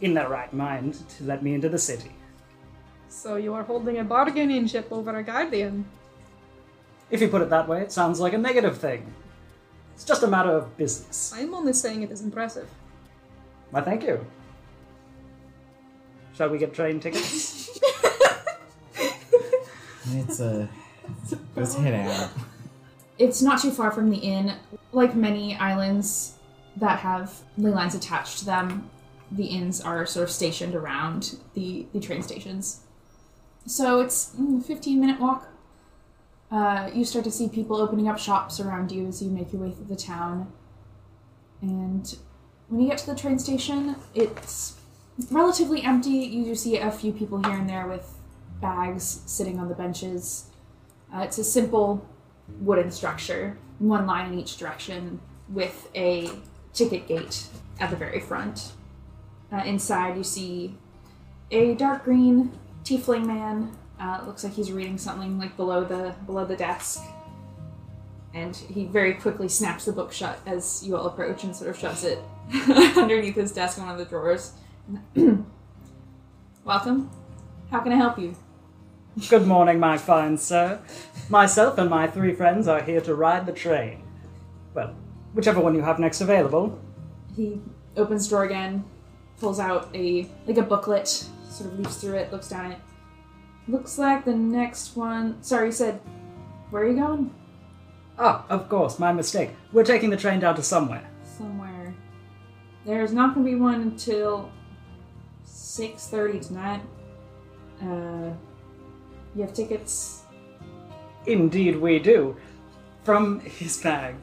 in 0.00 0.14
their 0.14 0.28
right 0.28 0.52
mind 0.52 0.94
to 1.16 1.24
let 1.24 1.42
me 1.42 1.54
into 1.54 1.68
the 1.68 1.78
city. 1.78 2.12
So 3.08 3.36
you 3.36 3.54
are 3.54 3.62
holding 3.62 3.98
a 3.98 4.04
bargaining 4.04 4.66
chip 4.68 4.92
over 4.92 5.16
a 5.16 5.22
guardian. 5.22 5.86
If 7.10 7.20
you 7.20 7.28
put 7.28 7.42
it 7.42 7.50
that 7.50 7.68
way, 7.68 7.82
it 7.82 7.92
sounds 7.92 8.20
like 8.20 8.34
a 8.34 8.38
negative 8.38 8.78
thing. 8.78 9.12
It's 9.94 10.04
just 10.04 10.22
a 10.22 10.26
matter 10.26 10.50
of 10.50 10.76
business. 10.76 11.32
I'm 11.34 11.54
only 11.54 11.72
saying 11.72 12.02
it 12.02 12.10
is 12.10 12.22
impressive. 12.22 12.68
Why, 13.70 13.80
thank 13.80 14.02
you. 14.02 14.24
Shall 16.34 16.48
we 16.48 16.58
get 16.58 16.74
train 16.74 17.00
tickets? 17.00 17.80
It's, 20.14 20.40
uh, 20.40 20.66
let's 21.56 21.74
head 21.74 21.94
out. 21.94 22.30
It's 23.18 23.40
not 23.40 23.62
too 23.62 23.70
far 23.70 23.90
from 23.90 24.10
the 24.10 24.16
inn. 24.16 24.52
Like 24.92 25.14
many 25.14 25.56
islands 25.56 26.34
that 26.76 27.00
have 27.00 27.42
ley 27.56 27.70
lines 27.70 27.94
attached 27.94 28.38
to 28.38 28.44
them, 28.44 28.90
the 29.30 29.46
inns 29.46 29.80
are 29.80 30.04
sort 30.06 30.24
of 30.24 30.30
stationed 30.30 30.74
around 30.74 31.38
the, 31.54 31.86
the 31.92 32.00
train 32.00 32.22
stations. 32.22 32.80
So 33.66 34.00
it's 34.00 34.34
mm, 34.34 34.60
a 34.60 34.64
15 34.64 35.00
minute 35.00 35.20
walk. 35.20 35.48
Uh, 36.50 36.90
you 36.92 37.04
start 37.04 37.24
to 37.24 37.30
see 37.30 37.48
people 37.48 37.76
opening 37.76 38.08
up 38.08 38.18
shops 38.18 38.60
around 38.60 38.92
you 38.92 39.06
as 39.06 39.22
you 39.22 39.30
make 39.30 39.52
your 39.52 39.62
way 39.62 39.70
through 39.70 39.86
the 39.86 39.96
town. 39.96 40.52
And 41.62 42.14
when 42.68 42.82
you 42.82 42.88
get 42.88 42.98
to 42.98 43.06
the 43.06 43.16
train 43.16 43.38
station, 43.38 43.96
it's 44.14 44.76
relatively 45.30 45.82
empty. 45.82 46.10
You 46.10 46.44
do 46.44 46.54
see 46.54 46.76
a 46.76 46.90
few 46.90 47.12
people 47.12 47.42
here 47.42 47.56
and 47.56 47.68
there 47.68 47.86
with 47.86 48.18
bags 48.60 49.22
sitting 49.26 49.58
on 49.58 49.68
the 49.68 49.74
benches. 49.74 50.50
Uh, 51.14 51.20
it's 51.20 51.38
a 51.38 51.44
simple 51.44 52.06
wooden 52.60 52.90
structure, 52.90 53.56
one 53.78 54.06
line 54.06 54.32
in 54.32 54.38
each 54.38 54.56
direction, 54.56 55.20
with 55.48 55.88
a 55.94 56.30
ticket 56.72 57.06
gate 57.08 57.46
at 57.80 57.90
the 57.90 57.96
very 57.96 58.20
front. 58.20 58.72
Uh, 59.52 59.62
inside, 59.64 60.16
you 60.16 60.24
see 60.24 60.74
a 61.50 61.74
dark 61.74 62.04
green 62.04 62.58
tiefling 62.84 63.26
man. 63.26 63.76
Uh, 64.00 64.20
looks 64.26 64.42
like 64.42 64.54
he's 64.54 64.72
reading 64.72 64.98
something 64.98 65.38
like 65.38 65.56
below 65.56 65.84
the 65.84 66.14
below 66.26 66.44
the 66.44 66.56
desk, 66.56 67.02
and 68.34 68.56
he 68.56 68.84
very 68.84 69.14
quickly 69.14 69.48
snaps 69.48 69.84
the 69.84 69.92
book 69.92 70.12
shut 70.12 70.40
as 70.46 70.82
you 70.84 70.96
all 70.96 71.06
approach 71.06 71.44
and 71.44 71.54
sort 71.54 71.70
of 71.70 71.78
shoves 71.78 72.04
it 72.04 72.18
underneath 72.96 73.36
his 73.36 73.52
desk 73.52 73.78
in 73.78 73.84
one 73.84 73.92
of 73.92 73.98
the 73.98 74.04
drawers. 74.04 74.52
Welcome. 76.64 77.10
How 77.70 77.80
can 77.80 77.92
I 77.92 77.96
help 77.96 78.18
you? 78.18 78.34
Good 79.28 79.46
morning, 79.46 79.78
my 79.78 79.98
fine 79.98 80.38
sir. 80.38 80.80
Myself 81.28 81.76
and 81.78 81.90
my 81.90 82.06
three 82.06 82.34
friends 82.34 82.66
are 82.66 82.82
here 82.82 83.00
to 83.02 83.14
ride 83.14 83.46
the 83.46 83.52
train. 83.52 84.02
Well, 84.74 84.94
whichever 85.34 85.60
one 85.60 85.74
you 85.74 85.82
have 85.82 85.98
next 85.98 86.20
available. 86.20 86.78
He 87.36 87.60
opens 87.96 88.24
the 88.24 88.30
drawer 88.30 88.44
again, 88.44 88.84
pulls 89.38 89.58
out 89.58 89.88
a 89.94 90.28
like 90.46 90.58
a 90.58 90.62
booklet, 90.62 91.08
sort 91.08 91.72
of 91.72 91.78
leafs 91.78 91.96
through 91.96 92.16
it, 92.16 92.32
looks 92.32 92.48
down 92.48 92.72
it. 92.72 92.78
Looks 93.68 93.98
like 93.98 94.24
the 94.24 94.34
next 94.34 94.96
one. 94.96 95.42
Sorry, 95.42 95.66
you 95.66 95.72
said. 95.72 96.00
Where 96.70 96.82
are 96.82 96.88
you 96.88 96.96
going? 96.96 97.34
Oh, 98.18 98.44
of 98.48 98.68
course, 98.68 98.98
my 98.98 99.12
mistake. 99.12 99.50
We're 99.72 99.84
taking 99.84 100.10
the 100.10 100.16
train 100.16 100.40
down 100.40 100.56
to 100.56 100.62
somewhere. 100.62 101.08
Somewhere. 101.22 101.94
There's 102.84 103.12
not 103.12 103.34
going 103.34 103.46
to 103.46 103.52
be 103.52 103.58
one 103.58 103.80
until 103.82 104.50
six 105.44 106.08
thirty 106.08 106.40
tonight. 106.40 106.82
Uh, 107.80 108.32
you 109.34 109.42
have 109.42 109.52
tickets. 109.52 110.22
Indeed, 111.26 111.76
we 111.76 111.98
do. 111.98 112.36
From 113.04 113.40
his 113.40 113.80
bag, 113.82 114.14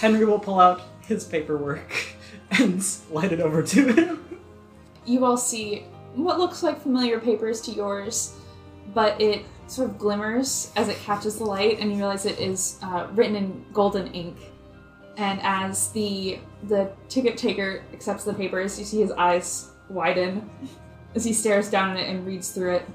Henry 0.00 0.24
will 0.24 0.40
pull 0.40 0.58
out 0.58 0.82
his 1.02 1.24
paperwork 1.24 1.92
and 2.50 2.82
slide 2.82 3.32
it 3.32 3.40
over 3.40 3.62
to 3.62 3.92
him. 3.92 4.38
You 5.06 5.24
all 5.24 5.36
see 5.36 5.84
what 6.14 6.38
looks 6.38 6.62
like 6.62 6.80
familiar 6.80 7.20
papers 7.20 7.60
to 7.62 7.70
yours, 7.72 8.34
but 8.92 9.20
it 9.20 9.44
sort 9.66 9.90
of 9.90 9.98
glimmers 9.98 10.72
as 10.76 10.88
it 10.88 10.96
catches 10.98 11.38
the 11.38 11.44
light, 11.44 11.78
and 11.78 11.90
you 11.90 11.98
realize 11.98 12.26
it 12.26 12.38
is 12.38 12.78
uh, 12.82 13.08
written 13.12 13.36
in 13.36 13.64
golden 13.72 14.08
ink. 14.08 14.36
And 15.16 15.40
as 15.42 15.92
the 15.92 16.40
the 16.64 16.90
ticket 17.08 17.36
taker 17.36 17.82
accepts 17.92 18.24
the 18.24 18.34
papers, 18.34 18.78
you 18.78 18.84
see 18.84 19.00
his 19.00 19.12
eyes 19.12 19.70
widen 19.88 20.50
as 21.14 21.24
he 21.24 21.32
stares 21.32 21.70
down 21.70 21.96
at 21.96 21.98
it 21.98 22.08
and 22.08 22.26
reads 22.26 22.50
through 22.50 22.76
it. 22.76 22.88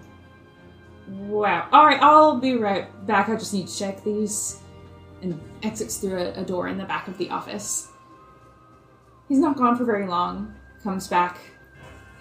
Wow. 1.07 1.69
All 1.71 1.85
right, 1.85 2.01
I'll 2.01 2.37
be 2.37 2.55
right 2.55 2.87
back. 3.07 3.29
I 3.29 3.35
just 3.35 3.53
need 3.53 3.67
to 3.67 3.77
check 3.77 4.03
these. 4.03 4.59
And 5.21 5.39
exits 5.63 5.97
through 5.97 6.17
a, 6.17 6.31
a 6.33 6.43
door 6.43 6.67
in 6.67 6.77
the 6.77 6.85
back 6.85 7.07
of 7.07 7.17
the 7.17 7.29
office. 7.29 7.89
He's 9.27 9.39
not 9.39 9.57
gone 9.57 9.77
for 9.77 9.83
very 9.85 10.07
long. 10.07 10.55
Comes 10.83 11.07
back, 11.07 11.37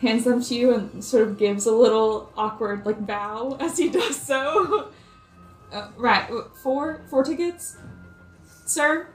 hands 0.01 0.25
them 0.25 0.43
to 0.43 0.55
you, 0.55 0.75
and 0.75 1.03
sort 1.05 1.23
of 1.29 1.39
gives 1.39 1.67
a 1.67 1.73
little 1.73 2.33
awkward 2.37 2.85
like 2.85 3.07
bow 3.07 3.57
as 3.61 3.79
he 3.79 3.89
does 3.89 4.21
so. 4.21 4.91
Uh, 5.71 5.91
right, 5.99 6.27
four 6.63 7.03
four 7.11 7.23
tickets, 7.23 7.77
sir. 8.65 9.07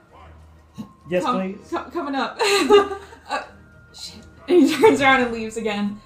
Yes, 1.10 1.24
Come- 1.24 1.36
please. 1.56 1.68
co- 1.72 1.90
coming 1.90 2.14
up. 2.14 2.38
uh, 2.40 3.42
shit. 3.92 4.24
And 4.48 4.62
he 4.62 4.76
turns 4.76 5.02
around 5.02 5.22
and 5.24 5.32
leaves 5.34 5.58
again. 5.58 6.00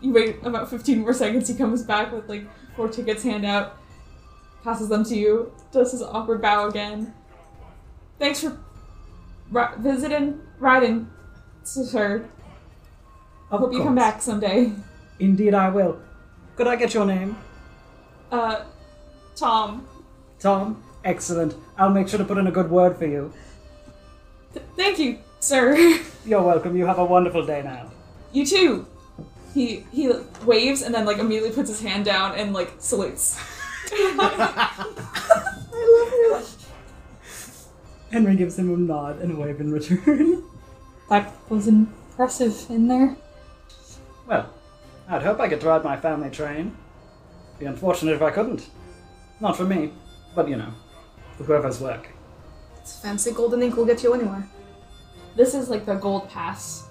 You 0.00 0.14
wait 0.14 0.36
about 0.44 0.70
15 0.70 1.00
more 1.00 1.12
seconds. 1.12 1.46
He 1.46 1.54
comes 1.56 1.82
back 1.82 2.10
with 2.10 2.26
like 2.26 2.46
four 2.74 2.88
tickets 2.88 3.22
hand 3.22 3.44
out. 3.44 3.76
Passes 4.64 4.88
them 4.88 5.04
to 5.04 5.14
you, 5.16 5.52
does 5.70 5.92
his 5.92 6.02
awkward 6.02 6.40
bow 6.40 6.66
again. 6.68 7.12
Thanks 8.18 8.40
for 8.40 8.56
ri- 9.50 9.76
visiting, 9.78 10.40
riding, 10.58 11.08
sir. 11.62 12.24
Of 13.50 13.60
Hope 13.60 13.72
you 13.72 13.78
come 13.78 13.94
course. 13.94 14.04
back 14.12 14.22
someday. 14.22 14.72
Indeed, 15.20 15.54
I 15.54 15.68
will. 15.68 16.00
Could 16.56 16.66
I 16.66 16.76
get 16.76 16.94
your 16.94 17.04
name? 17.04 17.36
Uh, 18.32 18.64
Tom, 19.36 19.86
Tom? 20.40 20.82
Excellent. 21.04 21.54
I'll 21.76 21.90
make 21.90 22.08
sure 22.08 22.18
to 22.18 22.24
put 22.24 22.38
in 22.38 22.46
a 22.46 22.50
good 22.50 22.70
word 22.70 22.96
for 22.96 23.06
you. 23.06 23.32
th- 24.54 24.64
thank 24.76 24.98
you, 24.98 25.18
sir. 25.40 25.76
You're 26.26 26.42
welcome. 26.42 26.76
You 26.76 26.86
have 26.86 26.98
a 26.98 27.04
wonderful 27.04 27.44
day 27.44 27.62
now. 27.62 27.90
you 28.32 28.46
too. 28.46 28.86
He 29.52 29.84
he 29.92 30.10
waves 30.44 30.82
and 30.82 30.92
then 30.92 31.04
like 31.04 31.18
immediately 31.18 31.52
puts 31.52 31.68
his 31.68 31.80
hand 31.80 32.04
down 32.06 32.34
and 32.36 32.52
like 32.52 32.72
salutes. 32.78 33.38
Henry 38.10 38.36
gives 38.36 38.58
him 38.58 38.72
a 38.72 38.76
nod 38.76 39.20
and 39.20 39.32
a 39.32 39.36
wave 39.36 39.60
in 39.60 39.72
return. 39.72 40.44
That 41.10 41.34
was 41.50 41.68
impressive 41.68 42.66
in 42.70 42.88
there. 42.88 43.16
well, 44.26 44.48
I'd 45.08 45.22
hope 45.22 45.40
I 45.40 45.48
get 45.48 45.60
to 45.60 45.66
ride 45.66 45.84
my 45.84 45.96
family 45.96 46.30
train. 46.30 46.76
Be 47.58 47.66
unfortunate 47.66 48.14
if 48.14 48.22
I 48.22 48.30
couldn't. 48.30 48.70
Not 49.40 49.56
for 49.56 49.64
me, 49.64 49.92
but 50.34 50.48
you 50.48 50.56
know, 50.56 50.72
for 51.36 51.44
whoever's 51.44 51.80
work. 51.80 52.08
It's 52.78 53.00
fancy 53.00 53.32
golden 53.32 53.62
ink 53.62 53.76
will 53.76 53.84
get 53.84 54.02
you 54.02 54.14
anywhere. 54.14 54.48
This 55.36 55.54
is 55.54 55.68
like 55.68 55.84
the 55.84 55.96
gold 55.96 56.28
pass. 56.30 56.86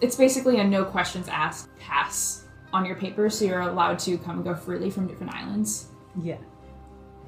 It's 0.00 0.16
basically 0.16 0.58
a 0.58 0.64
no 0.64 0.84
questions 0.84 1.28
asked 1.28 1.68
pass 1.78 2.44
on 2.72 2.84
your 2.84 2.96
paper, 2.96 3.30
so 3.30 3.44
you're 3.44 3.60
allowed 3.60 3.98
to 4.00 4.18
come 4.18 4.36
and 4.36 4.44
go 4.44 4.54
freely 4.54 4.90
from 4.90 5.06
different 5.06 5.34
islands. 5.34 5.86
Yeah. 6.20 6.38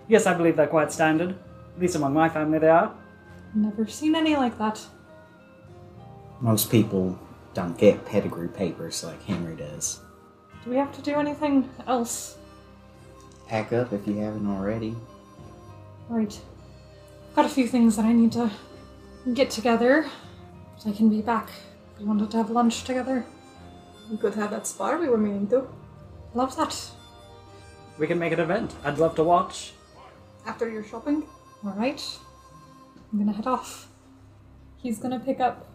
Yes, 0.09 0.27
I 0.27 0.35
believe 0.35 0.57
they're 0.57 0.67
quite 0.67 0.93
standard. 0.93 1.31
At 1.31 1.81
least 1.81 1.97
among 1.97 2.15
my 2.15 2.29
family 2.29 2.59
they 2.59 2.69
are. 2.69 2.95
Never 3.55 3.87
seen 3.87 4.15
any 4.15 4.37
like 4.37 4.59
that. 4.59 4.85
Most 6.41 6.71
people 6.71 7.19
don't 7.55 7.79
get 7.79 8.05
pedigree 8.05 8.49
papers 8.49 9.05
like 9.05 9.23
Henry 9.23 9.57
does. 9.57 10.01
Do 10.65 10.71
we 10.71 10.77
have 10.77 10.95
to 10.97 11.03
do 11.03 11.15
anything 11.15 11.71
else? 11.87 12.37
Pack 13.47 13.73
up 13.73 13.93
if 13.93 14.07
you 14.07 14.17
haven't 14.19 14.47
already. 14.47 14.97
Right. 16.09 16.39
Got 17.35 17.47
a 17.47 17.49
few 17.49 17.69
things 17.69 17.97
that 17.97 18.05
I 18.05 18.13
need 18.13 18.33
to 18.33 18.51
get 19.33 19.51
together. 19.51 20.07
But 20.77 20.91
I 20.91 20.93
can 20.93 21.09
be 21.09 21.23
back. 21.23 21.51
We 21.99 22.05
wanted 22.05 22.31
to 22.33 22.37
have 22.39 22.51
lunch 22.51 22.85
together. 22.85 23.25
We 24.11 24.17
could 24.17 24.35
have 24.35 24.51
that 24.51 24.67
spar 24.67 24.99
we 24.99 25.09
were 25.09 25.17
meaning 25.17 25.47
to. 25.49 25.67
Love 26.35 26.57
that. 26.57 26.91
We 27.99 28.07
can 28.07 28.19
make 28.19 28.33
an 28.33 28.41
event. 28.41 28.75
I'd 28.85 28.99
love 28.99 29.15
to 29.17 29.25
watch. 29.25 29.73
After 30.47 30.69
your 30.69 30.85
shopping. 30.85 31.25
Alright. 31.65 32.19
I'm 33.13 33.19
gonna 33.19 33.33
head 33.33 33.47
off. 33.47 33.89
He's 34.77 34.99
gonna 34.99 35.21
pick 35.21 35.41
up 35.41 35.69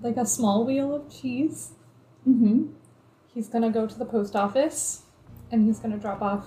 like 0.00 0.16
a 0.16 0.24
small 0.24 0.64
wheel 0.64 0.94
of 0.94 1.10
cheese. 1.10 1.72
Mm-hmm. 2.28 2.66
He's 3.34 3.48
gonna 3.48 3.70
go 3.70 3.86
to 3.86 3.98
the 3.98 4.04
post 4.04 4.36
office 4.36 5.02
and 5.50 5.66
he's 5.66 5.80
gonna 5.80 5.98
drop 5.98 6.22
off 6.22 6.46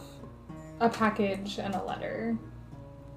a 0.79 0.89
package 0.89 1.59
and 1.59 1.75
a 1.75 1.83
letter. 1.83 2.37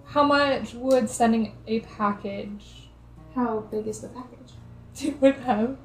How 0.04 0.24
much 0.24 0.74
would 0.74 1.08
sending 1.08 1.56
a 1.68 1.80
package 1.80 2.88
How 3.34 3.60
big 3.60 3.86
is 3.86 4.00
the 4.00 4.08
package? 4.08 4.52
it 5.00 5.20
would 5.20 5.36
have 5.36 5.78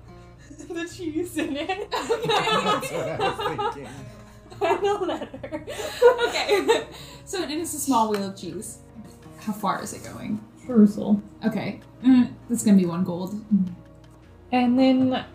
the 0.49 0.89
cheese 0.91 1.37
in 1.37 1.55
it? 1.55 1.87
and 4.61 4.85
a 4.85 4.93
letter. 5.03 5.65
okay. 6.27 6.87
so 7.25 7.41
it 7.41 7.51
is 7.51 7.73
a 7.73 7.79
small 7.79 8.09
wheel 8.09 8.29
of 8.29 8.37
cheese. 8.37 8.79
How 9.39 9.53
far 9.53 9.81
is 9.83 9.93
it 9.93 10.03
going? 10.03 10.43
Jerusalem. 10.65 11.23
Okay. 11.45 11.79
Mm, 12.03 12.33
that's 12.49 12.63
gonna 12.63 12.77
be 12.77 12.85
one 12.85 13.03
gold. 13.03 13.33
And 14.51 14.77
then 14.77 15.25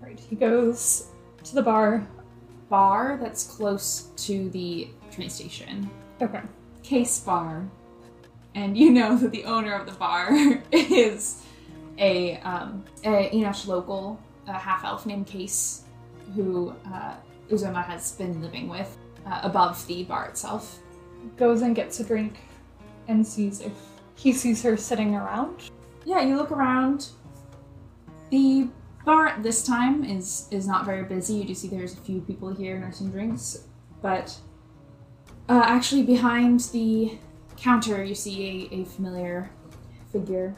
right, 0.00 0.18
he 0.18 0.36
goes 0.36 1.08
to 1.44 1.54
the 1.54 1.62
bar. 1.62 2.06
Bar 2.68 3.18
that's 3.20 3.44
close 3.44 4.08
to 4.16 4.48
the 4.50 4.88
train 5.10 5.28
station. 5.28 5.90
Okay. 6.20 6.40
Case 6.82 7.20
Bar. 7.20 7.68
And 8.54 8.76
you 8.76 8.90
know 8.90 9.16
that 9.16 9.30
the 9.30 9.44
owner 9.44 9.74
of 9.74 9.86
the 9.86 9.92
bar 9.92 10.30
is 10.72 11.42
a, 11.98 12.38
um, 12.38 12.84
a 13.04 13.30
Innosh 13.30 13.66
local, 13.66 14.20
a 14.46 14.52
half 14.52 14.84
elf 14.84 15.06
named 15.06 15.26
Case, 15.26 15.82
who 16.34 16.74
uh, 16.92 17.14
Uzoma 17.52 17.84
has 17.84 18.12
been 18.12 18.40
living 18.40 18.68
with 18.68 18.96
uh, 19.26 19.40
above 19.42 19.86
the 19.86 20.04
bar 20.04 20.26
itself. 20.26 20.78
Goes 21.36 21.62
and 21.62 21.76
gets 21.76 22.00
a 22.00 22.04
drink 22.04 22.38
and 23.08 23.26
sees 23.26 23.60
if 23.60 23.72
he 24.14 24.32
sees 24.32 24.62
her 24.62 24.76
sitting 24.76 25.14
around. 25.14 25.70
Yeah, 26.04 26.20
you 26.22 26.36
look 26.36 26.50
around. 26.50 27.08
The 28.30 28.68
bar 29.04 29.28
at 29.28 29.42
this 29.42 29.64
time 29.64 30.04
is 30.04 30.48
is 30.50 30.66
not 30.66 30.84
very 30.84 31.04
busy. 31.04 31.34
You 31.34 31.44
do 31.44 31.54
see 31.54 31.68
there's 31.68 31.92
a 31.92 32.00
few 32.00 32.20
people 32.22 32.52
here 32.54 32.78
nursing 32.78 33.10
drinks, 33.10 33.66
but 34.00 34.36
uh, 35.48 35.62
actually 35.64 36.02
behind 36.02 36.60
the 36.72 37.18
counter 37.56 38.02
you 38.02 38.14
see 38.14 38.68
a, 38.72 38.74
a 38.76 38.84
familiar 38.84 39.50
figure, 40.10 40.54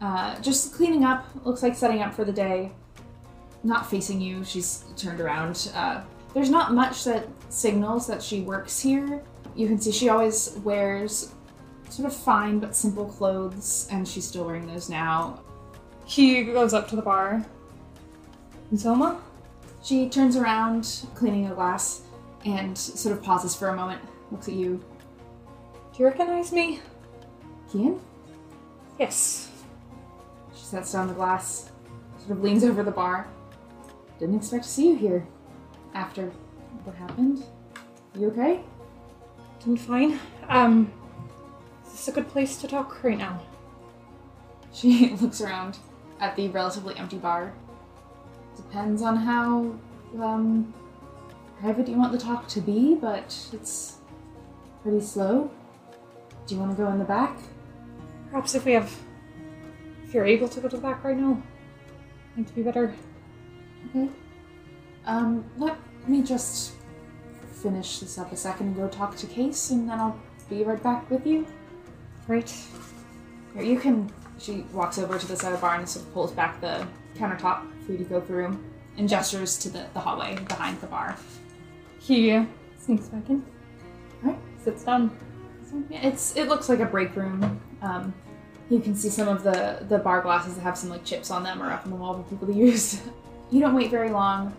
uh, 0.00 0.40
just 0.40 0.74
cleaning 0.74 1.04
up. 1.04 1.26
Looks 1.44 1.62
like 1.62 1.76
setting 1.76 2.02
up 2.02 2.14
for 2.14 2.24
the 2.24 2.32
day. 2.32 2.72
Not 3.64 3.88
facing 3.88 4.20
you. 4.20 4.42
She's 4.42 4.84
turned 4.96 5.20
around. 5.20 5.70
Uh, 5.74 6.02
there's 6.34 6.50
not 6.50 6.72
much 6.72 7.04
that 7.04 7.28
signals 7.48 8.06
that 8.06 8.22
she 8.22 8.42
works 8.42 8.80
here. 8.80 9.22
You 9.54 9.66
can 9.66 9.78
see 9.78 9.92
she 9.92 10.08
always 10.08 10.58
wears 10.64 11.34
sort 11.90 12.06
of 12.06 12.16
fine 12.16 12.58
but 12.58 12.74
simple 12.74 13.04
clothes, 13.04 13.86
and 13.90 14.08
she's 14.08 14.26
still 14.26 14.44
wearing 14.44 14.66
those 14.66 14.88
now. 14.88 15.40
He 16.06 16.42
goes 16.42 16.72
up 16.72 16.88
to 16.88 16.96
the 16.96 17.02
bar. 17.02 17.44
Zoma? 18.74 19.20
She 19.82 20.08
turns 20.08 20.36
around, 20.36 21.06
cleaning 21.14 21.48
a 21.48 21.54
glass, 21.54 22.02
and 22.46 22.76
sort 22.76 23.16
of 23.16 23.22
pauses 23.22 23.54
for 23.54 23.68
a 23.68 23.76
moment, 23.76 24.00
looks 24.30 24.48
at 24.48 24.54
you. 24.54 24.82
Do 25.92 25.98
you 25.98 26.06
recognize 26.06 26.52
me? 26.52 26.80
Kian? 27.70 28.00
Yes. 28.98 29.50
She 30.54 30.64
sets 30.64 30.92
down 30.92 31.08
the 31.08 31.14
glass, 31.14 31.70
sort 32.18 32.30
of 32.30 32.42
leans 32.42 32.64
over 32.64 32.82
the 32.82 32.90
bar. 32.90 33.28
Didn't 34.18 34.36
expect 34.36 34.64
to 34.64 34.70
see 34.70 34.88
you 34.88 34.96
here. 34.96 35.26
After 35.94 36.32
what 36.84 36.96
happened? 36.96 37.44
You 38.18 38.28
okay? 38.28 38.60
I'm 39.64 39.76
fine. 39.76 40.18
Um, 40.48 40.92
is 41.86 41.92
this 41.92 42.08
a 42.08 42.12
good 42.12 42.28
place 42.28 42.56
to 42.58 42.68
talk 42.68 43.02
right 43.04 43.18
now? 43.18 43.40
She 44.74 45.10
looks 45.20 45.42
around 45.42 45.78
at 46.18 46.34
the 46.34 46.48
relatively 46.48 46.96
empty 46.96 47.18
bar. 47.18 47.52
Depends 48.56 49.02
on 49.02 49.16
how 49.16 49.74
um, 50.18 50.72
private 51.60 51.88
you 51.88 51.98
want 51.98 52.12
the 52.12 52.18
talk 52.18 52.48
to 52.48 52.60
be, 52.60 52.94
but 52.94 53.36
it's 53.52 53.98
pretty 54.82 55.00
slow. 55.00 55.50
Do 56.46 56.54
you 56.54 56.60
want 56.60 56.74
to 56.74 56.82
go 56.82 56.90
in 56.90 56.98
the 56.98 57.04
back? 57.04 57.38
Perhaps 58.30 58.54
if 58.54 58.64
we 58.64 58.72
have. 58.72 58.90
If 60.04 60.14
you're 60.14 60.24
able 60.24 60.48
to 60.48 60.60
go 60.60 60.68
to 60.68 60.76
the 60.76 60.82
back 60.82 61.04
right 61.04 61.16
now, 61.16 61.42
might 62.36 62.54
be 62.54 62.62
better. 62.62 62.94
Okay. 63.90 64.08
Um, 65.06 65.44
let 65.58 65.76
me 66.08 66.22
just 66.22 66.72
finish 67.62 67.98
this 67.98 68.18
up 68.18 68.32
a 68.32 68.36
second 68.36 68.68
and 68.68 68.76
go 68.76 68.88
talk 68.88 69.16
to 69.16 69.26
Case, 69.26 69.70
and 69.70 69.88
then 69.88 69.98
I'll 69.98 70.18
be 70.48 70.64
right 70.64 70.82
back 70.82 71.08
with 71.10 71.26
you. 71.26 71.46
Right? 72.28 72.52
Here, 73.54 73.62
you 73.62 73.78
can. 73.78 74.12
She 74.38 74.64
walks 74.72 74.98
over 74.98 75.18
to 75.18 75.26
the 75.26 75.36
side 75.36 75.52
of 75.52 75.60
the 75.60 75.60
bar 75.60 75.76
and 75.76 75.88
sort 75.88 76.06
of 76.06 76.14
pulls 76.14 76.32
back 76.32 76.60
the 76.60 76.86
countertop 77.16 77.64
for 77.84 77.92
you 77.92 77.98
to 77.98 78.04
go 78.04 78.20
through, 78.20 78.58
and 78.96 79.08
gestures 79.08 79.58
to 79.58 79.68
the, 79.68 79.86
the 79.94 80.00
hallway 80.00 80.36
behind 80.48 80.80
the 80.80 80.86
bar. 80.86 81.16
He 82.00 82.44
sneaks 82.78 83.06
back 83.08 83.28
in. 83.28 83.44
Alright. 84.24 84.38
Sits 84.64 84.84
down. 84.84 85.16
Yeah, 85.88 86.06
it's 86.06 86.36
it 86.36 86.48
looks 86.48 86.68
like 86.68 86.80
a 86.80 86.86
break 86.86 87.14
room. 87.16 87.60
Um, 87.80 88.12
you 88.68 88.80
can 88.80 88.94
see 88.94 89.08
some 89.08 89.28
of 89.28 89.42
the 89.42 89.84
the 89.88 89.98
bar 89.98 90.20
glasses 90.22 90.54
that 90.56 90.62
have 90.62 90.76
some 90.76 90.90
like 90.90 91.04
chips 91.04 91.30
on 91.30 91.42
them 91.42 91.62
or 91.62 91.70
up 91.70 91.84
on 91.84 91.90
the 91.90 91.96
wall 91.96 92.14
for 92.14 92.28
people 92.28 92.46
to 92.46 92.54
use. 92.54 93.00
you 93.50 93.60
don't 93.60 93.74
wait 93.74 93.90
very 93.90 94.10
long. 94.10 94.54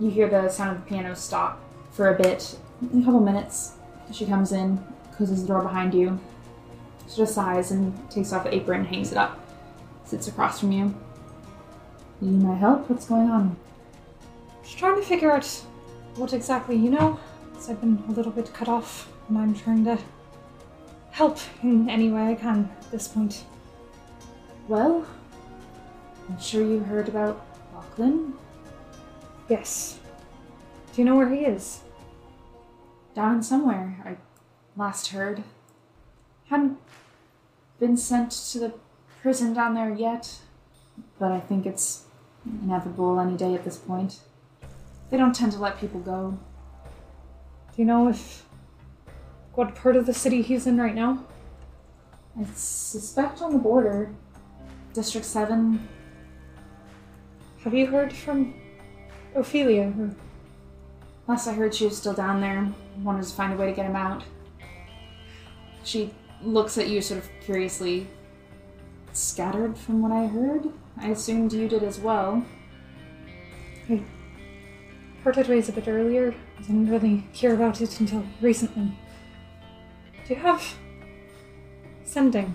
You 0.00 0.08
hear 0.08 0.30
the 0.30 0.48
sound 0.48 0.78
of 0.78 0.82
the 0.82 0.88
piano 0.88 1.14
stop 1.14 1.62
for 1.90 2.14
a 2.14 2.16
bit, 2.16 2.58
a 2.82 3.04
couple 3.04 3.20
minutes. 3.20 3.74
She 4.10 4.24
comes 4.24 4.50
in, 4.50 4.82
closes 5.14 5.42
the 5.42 5.48
door 5.48 5.60
behind 5.60 5.92
you. 5.92 6.18
She 7.06 7.18
just 7.18 7.34
sighs 7.34 7.70
and 7.70 8.10
takes 8.10 8.32
off 8.32 8.44
the 8.44 8.54
apron, 8.54 8.86
hangs 8.86 9.12
it 9.12 9.18
up, 9.18 9.38
sits 10.04 10.26
across 10.26 10.60
from 10.60 10.72
you. 10.72 10.94
You 12.22 12.30
need 12.30 12.42
my 12.42 12.56
help? 12.56 12.88
What's 12.88 13.06
going 13.06 13.28
on? 13.28 13.56
Just 14.62 14.78
trying 14.78 14.96
to 14.96 15.02
figure 15.06 15.30
out 15.30 15.44
what 16.16 16.32
exactly 16.32 16.76
you 16.76 16.88
know. 16.88 17.20
Because 17.50 17.68
I've 17.68 17.80
been 17.82 18.02
a 18.08 18.12
little 18.12 18.32
bit 18.32 18.54
cut 18.54 18.68
off, 18.68 19.12
and 19.28 19.36
I'm 19.36 19.54
trying 19.54 19.84
to 19.84 19.98
help 21.10 21.38
in 21.62 21.90
any 21.90 22.10
way 22.10 22.28
I 22.28 22.34
can 22.36 22.70
at 22.80 22.90
this 22.90 23.06
point. 23.06 23.44
Well, 24.66 25.04
I'm 26.26 26.40
sure 26.40 26.62
you 26.62 26.78
heard 26.78 27.08
about 27.08 27.44
Lachlan. 27.74 28.32
Yes. 29.50 29.98
Do 30.94 31.02
you 31.02 31.04
know 31.04 31.16
where 31.16 31.28
he 31.28 31.40
is? 31.40 31.80
down 33.14 33.42
somewhere. 33.42 33.96
I 34.04 34.16
last 34.80 35.08
heard. 35.08 35.42
Hadn't 36.48 36.78
been 37.78 37.96
sent 37.96 38.30
to 38.30 38.58
the 38.58 38.74
prison 39.22 39.52
down 39.52 39.74
there 39.74 39.92
yet, 39.92 40.38
but 41.18 41.32
I 41.32 41.40
think 41.40 41.66
it's 41.66 42.04
inevitable 42.44 43.20
any 43.20 43.36
day 43.36 43.54
at 43.54 43.64
this 43.64 43.76
point. 43.76 44.20
They 45.10 45.16
don't 45.16 45.34
tend 45.34 45.52
to 45.52 45.58
let 45.58 45.80
people 45.80 46.00
go. 46.00 46.38
Do 47.74 47.82
you 47.82 47.84
know 47.84 48.08
if 48.08 48.46
what 49.54 49.74
part 49.74 49.96
of 49.96 50.06
the 50.06 50.14
city 50.14 50.42
he's 50.42 50.66
in 50.66 50.78
right 50.78 50.94
now? 50.94 51.24
I 52.38 52.44
suspect 52.54 53.42
on 53.42 53.52
the 53.52 53.58
border. 53.58 54.14
District 54.92 55.26
7. 55.26 55.88
Have 57.64 57.74
you 57.74 57.86
heard 57.86 58.12
from 58.12 58.54
Ophelia? 59.34 59.92
Last 61.26 61.46
I 61.46 61.52
heard, 61.52 61.74
she 61.74 61.84
was 61.84 61.96
still 61.96 62.14
down 62.14 62.40
there. 62.40 62.72
Wanted 63.02 63.24
to 63.24 63.32
find 63.32 63.52
a 63.52 63.56
way 63.56 63.66
to 63.66 63.72
get 63.72 63.86
him 63.86 63.96
out. 63.96 64.24
She 65.84 66.12
looks 66.42 66.78
at 66.78 66.88
you 66.88 67.00
sort 67.00 67.20
of 67.22 67.30
curiously. 67.40 68.08
Scattered 69.12 69.76
from 69.76 70.02
what 70.02 70.12
I 70.12 70.26
heard? 70.26 70.66
I 70.96 71.08
assumed 71.08 71.52
you 71.52 71.68
did 71.68 71.82
as 71.82 71.98
well. 71.98 72.44
I 73.88 74.02
parted 75.22 75.48
ways 75.48 75.68
a 75.68 75.72
bit 75.72 75.88
earlier. 75.88 76.34
I 76.58 76.62
didn't 76.62 76.90
really 76.90 77.24
hear 77.32 77.54
about 77.54 77.80
it 77.80 78.00
until 78.00 78.24
recently. 78.40 78.92
Do 80.26 80.34
you 80.34 80.40
have 80.40 80.74
sending? 82.04 82.54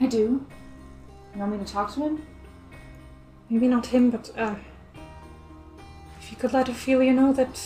I 0.00 0.06
do. 0.06 0.46
You 1.34 1.40
want 1.40 1.52
me 1.52 1.58
to 1.58 1.72
talk 1.72 1.92
to 1.94 2.00
him? 2.00 2.26
Maybe 3.50 3.68
not 3.68 3.86
him, 3.86 4.10
but 4.10 4.30
uh, 4.36 4.54
if 6.28 6.32
you 6.32 6.38
could 6.38 6.52
let 6.52 6.68
Ophelia 6.68 7.10
know 7.14 7.32
that. 7.32 7.58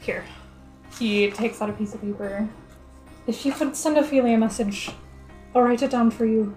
Here. 0.00 0.24
He 0.98 1.30
takes 1.30 1.62
out 1.62 1.70
a 1.70 1.72
piece 1.72 1.94
of 1.94 2.00
paper. 2.00 2.48
If 3.28 3.46
you 3.46 3.52
could 3.52 3.76
send 3.76 3.96
Ophelia 3.96 4.34
a 4.34 4.38
message, 4.38 4.90
I'll 5.54 5.62
write 5.62 5.82
it 5.82 5.92
down 5.92 6.10
for 6.10 6.26
you. 6.26 6.56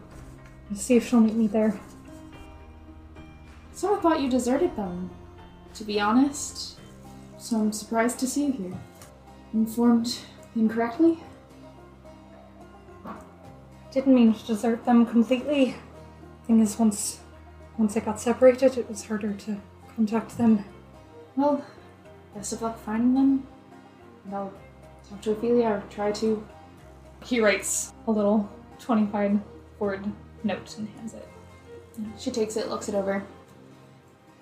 and 0.69 0.77
see 0.77 0.95
if 0.95 1.07
she'll 1.07 1.19
meet 1.19 1.35
me 1.35 1.45
there. 1.45 1.79
Sort 3.73 3.93
of 3.93 4.01
thought 4.01 4.21
you 4.21 4.27
deserted 4.27 4.75
them, 4.75 5.11
to 5.75 5.83
be 5.83 5.99
honest. 5.99 6.79
So 7.37 7.57
I'm 7.57 7.71
surprised 7.71 8.17
to 8.19 8.27
see 8.27 8.47
you 8.47 8.53
here. 8.53 8.77
Informed 9.53 10.17
incorrectly? 10.55 11.19
Didn't 13.91 14.15
mean 14.15 14.33
to 14.33 14.47
desert 14.47 14.83
them 14.83 15.05
completely. 15.05 15.75
Thing 16.47 16.59
is, 16.59 16.79
once 16.79 17.19
once 17.77 17.95
I 17.95 17.99
got 17.99 18.19
separated, 18.19 18.79
it 18.79 18.89
was 18.89 19.05
harder 19.05 19.33
to 19.33 19.61
contact 19.95 20.37
them. 20.37 20.63
Well, 21.35 21.63
best 22.35 22.53
of 22.53 22.61
luck 22.61 22.79
finding 22.79 23.13
them. 23.13 23.47
And 24.25 24.35
I'll 24.35 24.53
talk 25.09 25.21
to 25.21 25.31
Ophelia 25.31 25.67
or 25.67 25.83
try 25.89 26.11
to. 26.13 26.45
He 27.23 27.39
writes 27.39 27.93
a 28.07 28.11
little 28.11 28.49
25 28.79 29.39
word 29.79 30.05
note 30.43 30.77
and 30.77 30.87
hands 30.89 31.13
it. 31.13 31.27
She 32.17 32.31
takes 32.31 32.57
it, 32.57 32.69
looks 32.69 32.89
it 32.89 32.95
over. 32.95 33.23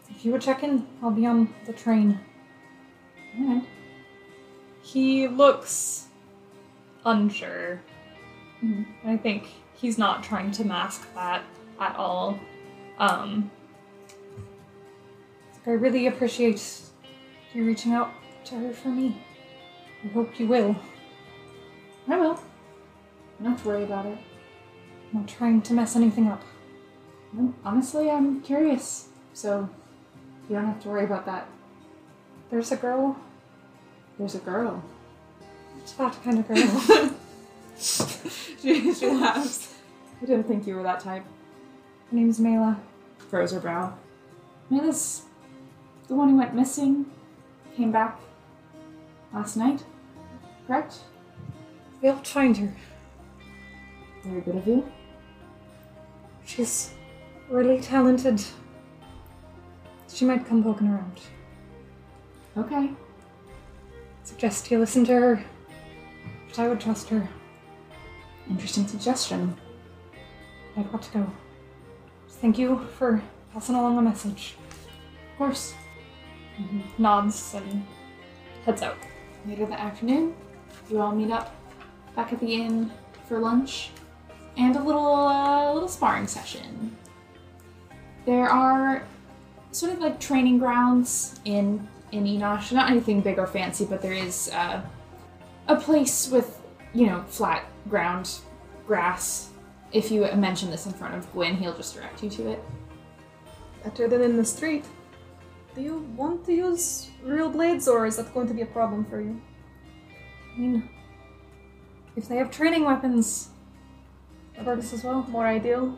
If 0.09 0.25
you 0.25 0.31
would 0.31 0.41
check 0.41 0.63
in, 0.63 0.87
I'll 1.01 1.11
be 1.11 1.25
on 1.25 1.53
the 1.65 1.73
train. 1.73 2.19
Alright. 3.39 3.63
He 4.81 5.27
looks 5.27 6.07
unsure. 7.05 7.81
Mhm. 8.63 8.85
I 9.05 9.17
think 9.17 9.47
he's 9.73 9.97
not 9.97 10.23
trying 10.23 10.51
to 10.51 10.65
mask 10.65 11.07
that 11.15 11.43
at 11.79 11.95
all. 11.95 12.39
Um, 12.97 13.49
I 15.65 15.71
really 15.71 16.07
appreciate 16.07 16.81
you 17.53 17.65
reaching 17.65 17.93
out 17.93 18.11
to 18.45 18.55
her 18.55 18.73
for 18.73 18.87
me. 18.87 19.21
I 20.03 20.07
hope 20.07 20.39
you 20.39 20.47
will. 20.47 20.75
I 22.07 22.17
will. 22.17 22.39
Don't 23.43 23.63
worry 23.63 23.83
about 23.83 24.07
it. 24.07 24.17
I'm 25.13 25.19
not 25.19 25.27
trying 25.27 25.61
to 25.61 25.73
mess 25.73 25.95
anything 25.95 26.27
up. 26.27 26.41
No, 27.33 27.53
honestly, 27.63 28.09
I'm 28.09 28.41
curious. 28.41 29.09
So, 29.33 29.69
you 30.49 30.55
don't 30.55 30.65
have 30.65 30.81
to 30.81 30.89
worry 30.89 31.03
about 31.03 31.25
that. 31.27 31.47
There's 32.49 32.71
a 32.71 32.75
girl. 32.75 33.15
There's 34.17 34.35
a 34.35 34.39
girl. 34.39 34.83
It's 35.77 35.93
that 35.93 36.17
kind 36.23 36.39
of 36.39 36.47
girl. 36.47 37.15
she, 37.79 38.93
she 38.93 39.07
laughs. 39.09 39.75
I 40.21 40.25
didn't 40.25 40.47
think 40.47 40.65
you 40.65 40.75
were 40.75 40.83
that 40.83 40.99
type. 40.99 41.23
Her 42.09 42.15
name's 42.15 42.39
Mela. 42.39 42.79
Froze 43.29 43.51
her 43.51 43.59
brow. 43.59 43.93
Mila's 44.69 45.23
the 46.11 46.17
one 46.17 46.27
who 46.27 46.35
went 46.35 46.53
missing, 46.53 47.05
came 47.77 47.89
back 47.89 48.19
last 49.33 49.55
night, 49.55 49.81
correct? 50.67 50.97
We 52.01 52.09
helped 52.09 52.27
find 52.27 52.57
her. 52.57 52.73
Very 54.25 54.41
good 54.41 54.57
of 54.57 54.67
you. 54.67 54.91
She's 56.43 56.93
really 57.49 57.79
talented. 57.79 58.43
She 60.09 60.25
might 60.25 60.45
come 60.45 60.61
poking 60.61 60.89
around. 60.89 61.21
Okay. 62.57 62.89
Suggest 64.25 64.69
you 64.69 64.79
listen 64.79 65.05
to 65.05 65.13
her, 65.13 65.45
but 66.49 66.59
I 66.59 66.67
would 66.67 66.81
trust 66.81 67.07
her. 67.07 67.25
Interesting 68.49 68.85
suggestion. 68.85 69.55
I've 70.75 70.91
got 70.91 71.03
to 71.03 71.11
go. 71.13 71.31
Thank 72.27 72.57
you 72.57 72.85
for 72.97 73.23
passing 73.53 73.75
along 73.75 73.97
a 73.97 74.01
message. 74.01 74.55
Of 75.31 75.37
course. 75.37 75.73
Nods 76.97 77.53
and 77.53 77.85
heads 78.65 78.81
out. 78.81 78.97
Later 79.47 79.65
that 79.65 79.79
afternoon, 79.79 80.35
you 80.89 81.01
all 81.01 81.11
meet 81.11 81.31
up 81.31 81.55
back 82.15 82.31
at 82.33 82.39
the 82.39 82.53
inn 82.53 82.91
for 83.27 83.39
lunch 83.39 83.89
and 84.57 84.75
a 84.75 84.83
little 84.83 85.15
uh, 85.15 85.73
little 85.73 85.89
sparring 85.89 86.27
session. 86.27 86.95
There 88.25 88.49
are 88.49 89.03
sort 89.71 89.93
of 89.93 89.99
like 89.99 90.19
training 90.19 90.59
grounds 90.59 91.39
in 91.45 91.87
in 92.11 92.25
Innosh. 92.25 92.71
Not 92.71 92.89
anything 92.89 93.21
big 93.21 93.39
or 93.39 93.47
fancy, 93.47 93.85
but 93.85 94.01
there 94.01 94.13
is 94.13 94.49
uh, 94.53 94.81
a 95.67 95.75
place 95.75 96.29
with 96.29 96.61
you 96.93 97.07
know 97.07 97.23
flat 97.27 97.65
ground, 97.89 98.39
grass. 98.85 99.49
If 99.91 100.11
you 100.11 100.21
mention 100.35 100.69
this 100.71 100.85
in 100.85 100.93
front 100.93 101.15
of 101.15 101.29
Gwyn, 101.33 101.57
he'll 101.57 101.75
just 101.75 101.95
direct 101.95 102.23
you 102.23 102.29
to 102.29 102.51
it. 102.51 102.63
Better 103.83 104.07
than 104.07 104.21
in 104.21 104.37
the 104.37 104.45
street. 104.45 104.85
Do 105.75 105.81
you 105.81 105.99
want 106.17 106.45
to 106.45 106.53
use 106.53 107.09
real 107.23 107.49
blades, 107.49 107.87
or 107.87 108.05
is 108.05 108.17
that 108.17 108.33
going 108.33 108.47
to 108.47 108.53
be 108.53 108.61
a 108.61 108.65
problem 108.65 109.05
for 109.05 109.21
you? 109.21 109.39
I 110.55 110.59
mean, 110.59 110.89
if 112.15 112.27
they 112.27 112.35
have 112.37 112.51
training 112.51 112.83
weapons, 112.85 113.49
that 114.55 114.65
works 114.65 114.91
as 114.93 115.03
well. 115.03 115.23
More 115.29 115.47
ideal. 115.47 115.97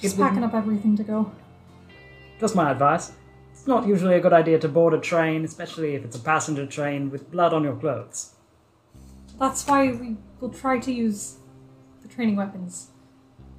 Just 0.00 0.14
It 0.14 0.18
would- 0.18 0.28
packing 0.28 0.44
up 0.44 0.54
everything 0.54 0.96
to 0.96 1.04
go. 1.04 1.30
Just 2.40 2.56
my 2.56 2.70
advice. 2.70 3.12
It's 3.52 3.66
not 3.66 3.86
usually 3.86 4.14
a 4.16 4.20
good 4.20 4.32
idea 4.32 4.58
to 4.58 4.68
board 4.68 4.94
a 4.94 4.98
train, 5.00 5.44
especially 5.44 5.94
if 5.94 6.04
it's 6.04 6.16
a 6.16 6.20
passenger 6.20 6.66
train 6.66 7.10
with 7.10 7.30
blood 7.30 7.52
on 7.52 7.62
your 7.64 7.76
clothes. 7.76 8.34
That's 9.38 9.66
why 9.66 9.92
we 9.92 10.16
will 10.40 10.48
try 10.50 10.78
to 10.80 10.92
use 10.92 11.36
the 12.02 12.08
training 12.08 12.36
weapons. 12.36 12.88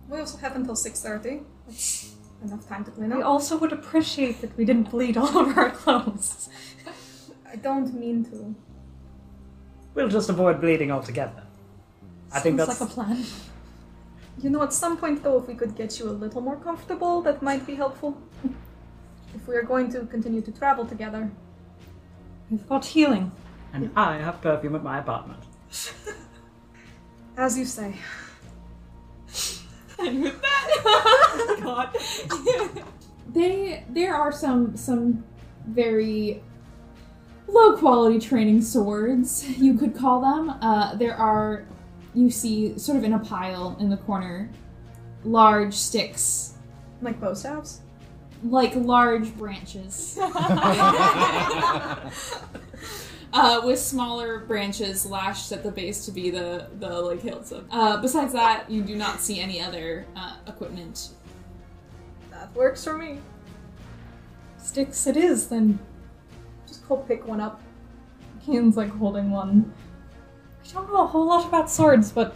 We 0.09 0.19
also 0.19 0.37
have 0.39 0.55
until 0.55 0.75
six 0.75 1.01
thirty. 1.01 1.41
That's 1.67 2.14
enough 2.45 2.67
time 2.67 2.83
to 2.85 2.91
clean 2.91 3.15
We 3.15 3.21
also 3.21 3.57
would 3.57 3.73
appreciate 3.73 4.41
that 4.41 4.55
we 4.57 4.65
didn't 4.65 4.89
bleed 4.91 5.17
all 5.17 5.37
over 5.37 5.59
our 5.59 5.71
clothes. 5.71 6.49
I 7.51 7.55
don't 7.57 7.93
mean 7.93 8.25
to. 8.25 8.55
We'll 9.93 10.09
just 10.09 10.29
avoid 10.29 10.59
bleeding 10.61 10.91
altogether. 10.91 11.43
I 12.31 12.39
think 12.39 12.57
Sounds 12.57 12.79
that's 12.79 12.81
like 12.81 12.89
a 12.89 12.93
plan. 12.93 13.25
You 14.41 14.49
know, 14.49 14.61
at 14.63 14.73
some 14.73 14.97
point 14.97 15.23
though, 15.23 15.37
if 15.39 15.47
we 15.47 15.55
could 15.55 15.75
get 15.75 15.99
you 15.99 16.09
a 16.09 16.11
little 16.23 16.41
more 16.41 16.57
comfortable, 16.57 17.21
that 17.21 17.41
might 17.41 17.65
be 17.65 17.75
helpful. 17.75 18.21
if 19.33 19.47
we 19.47 19.55
are 19.55 19.63
going 19.63 19.91
to 19.91 20.05
continue 20.05 20.41
to 20.41 20.51
travel 20.51 20.85
together. 20.85 21.31
We've 22.49 22.67
got 22.67 22.85
healing. 22.85 23.31
and 23.73 23.91
I 23.95 24.17
have 24.17 24.41
perfume 24.41 24.75
at 24.75 24.83
my 24.83 24.99
apartment. 24.99 25.43
As 27.37 27.57
you 27.57 27.65
say. 27.65 27.95
And 29.99 30.23
with 30.23 30.41
that, 30.41 31.59
God, 31.63 31.97
they 33.33 33.83
there 33.89 34.15
are 34.15 34.31
some 34.31 34.75
some 34.75 35.23
very 35.67 36.43
low 37.47 37.77
quality 37.77 38.19
training 38.19 38.61
swords 38.61 39.47
you 39.57 39.77
could 39.77 39.95
call 39.95 40.21
them. 40.21 40.49
Uh, 40.61 40.95
there 40.95 41.15
are 41.15 41.65
you 42.13 42.29
see 42.29 42.77
sort 42.77 42.97
of 42.97 43.03
in 43.03 43.13
a 43.13 43.19
pile 43.19 43.75
in 43.79 43.89
the 43.89 43.97
corner 43.97 44.49
large 45.23 45.73
sticks 45.73 46.53
Like 47.01 47.19
bow 47.19 47.33
staves? 47.33 47.81
like 48.43 48.75
large 48.75 49.35
branches 49.37 50.19
uh, 53.35 53.61
with 53.65 53.77
smaller 53.79 54.39
branches 54.39 55.05
lashed 55.05 55.51
at 55.51 55.61
the 55.63 55.71
base 55.71 56.05
to 56.05 56.11
be 56.11 56.29
the 56.29 56.67
the 56.79 56.89
like 56.89 57.21
hilts 57.21 57.51
of. 57.51 57.67
Uh, 57.69 57.97
besides 58.01 58.33
that, 58.33 58.69
you 58.69 58.81
do 58.81 58.95
not 58.95 59.19
see 59.21 59.39
any 59.39 59.61
other 59.61 60.05
uh, 60.15 60.37
equipment. 60.47 61.09
That 62.31 62.53
works 62.55 62.83
for 62.83 62.97
me. 62.97 63.19
Sticks 64.57 65.05
it 65.07 65.17
is, 65.17 65.47
then. 65.47 65.77
Just 66.67 66.87
go 66.87 66.97
pick 66.97 67.27
one 67.27 67.39
up. 67.41 67.61
Kian's 68.45 68.77
like 68.77 68.89
holding 68.89 69.31
one. 69.31 69.73
I 70.63 70.73
don't 70.73 70.91
know 70.91 71.03
a 71.03 71.07
whole 71.07 71.25
lot 71.27 71.45
about 71.47 71.69
swords, 71.69 72.11
but 72.11 72.35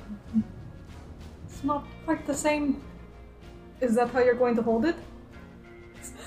it's 1.47 1.63
not 1.63 1.85
quite 2.05 2.25
the 2.27 2.33
same. 2.35 2.81
Is 3.81 3.95
that 3.95 4.09
how 4.11 4.19
you're 4.19 4.35
going 4.35 4.55
to 4.55 4.61
hold 4.61 4.85
it? 4.85 4.95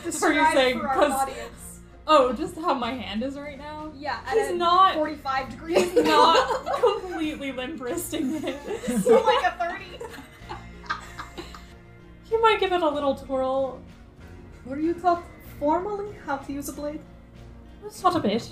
Are 0.23 0.33
you 0.33 0.47
saying 0.53 0.81
for 0.81 0.89
our 0.89 0.95
'cause- 0.95 1.13
audience. 1.13 1.62
Oh, 2.07 2.33
just 2.33 2.57
how 2.57 2.75
my 2.75 2.93
hand 2.93 3.23
is 3.23 3.37
right 3.37 3.57
now? 3.57 3.93
Yeah, 3.97 4.19
He's 4.33 4.53
not 4.53 4.95
45 4.95 5.51
degrees. 5.51 5.95
not 5.95 6.67
completely 6.81 7.53
limp 7.53 7.81
wristing 7.81 8.35
it. 8.45 9.03
so 9.03 9.23
like 9.23 9.45
a 9.45 9.57
30. 9.59 9.85
You 12.31 12.41
might 12.41 12.61
give 12.61 12.73
it 12.73 12.81
a 12.83 12.89
little 12.89 13.15
twirl. 13.15 13.79
Were 14.65 14.79
you 14.79 14.95
taught 14.95 15.23
formally 15.61 16.15
how 16.25 16.39
to 16.39 16.53
use 16.53 16.67
a 16.71 16.73
blade? 16.73 17.01
Just 17.83 18.03
not 18.03 18.17
a 18.17 18.21
bit. 18.21 18.49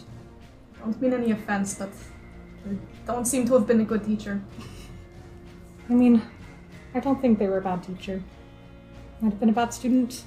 Don't 0.80 1.00
mean 1.00 1.14
any 1.14 1.30
offense, 1.30 1.76
but 1.76 1.88
you 2.66 2.78
don't 3.06 3.24
seem 3.24 3.46
to 3.46 3.54
have 3.54 3.66
been 3.66 3.80
a 3.80 3.84
good 3.84 4.04
teacher. 4.04 4.38
I 5.88 5.94
mean, 5.94 6.20
I 6.94 7.00
don't 7.00 7.22
think 7.22 7.38
they 7.38 7.48
were 7.48 7.56
a 7.56 7.62
bad 7.62 7.82
teacher. 7.82 8.22
Might 9.22 9.30
have 9.30 9.40
been 9.40 9.48
a 9.48 9.52
bad 9.52 9.72
student. 9.72 10.24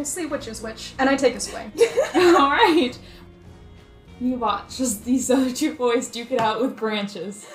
We'll 0.00 0.06
see 0.06 0.24
which 0.24 0.48
is 0.48 0.62
which. 0.62 0.94
And 0.98 1.10
I 1.10 1.14
take 1.14 1.34
a 1.34 1.40
swing. 1.40 1.70
All 2.14 2.50
right. 2.50 2.98
You 4.18 4.36
watch 4.36 4.80
as 4.80 5.00
these 5.02 5.30
other 5.30 5.50
two 5.50 5.74
boys 5.74 6.08
duke 6.08 6.30
it 6.30 6.40
out 6.40 6.58
with 6.62 6.74
branches. 6.74 7.46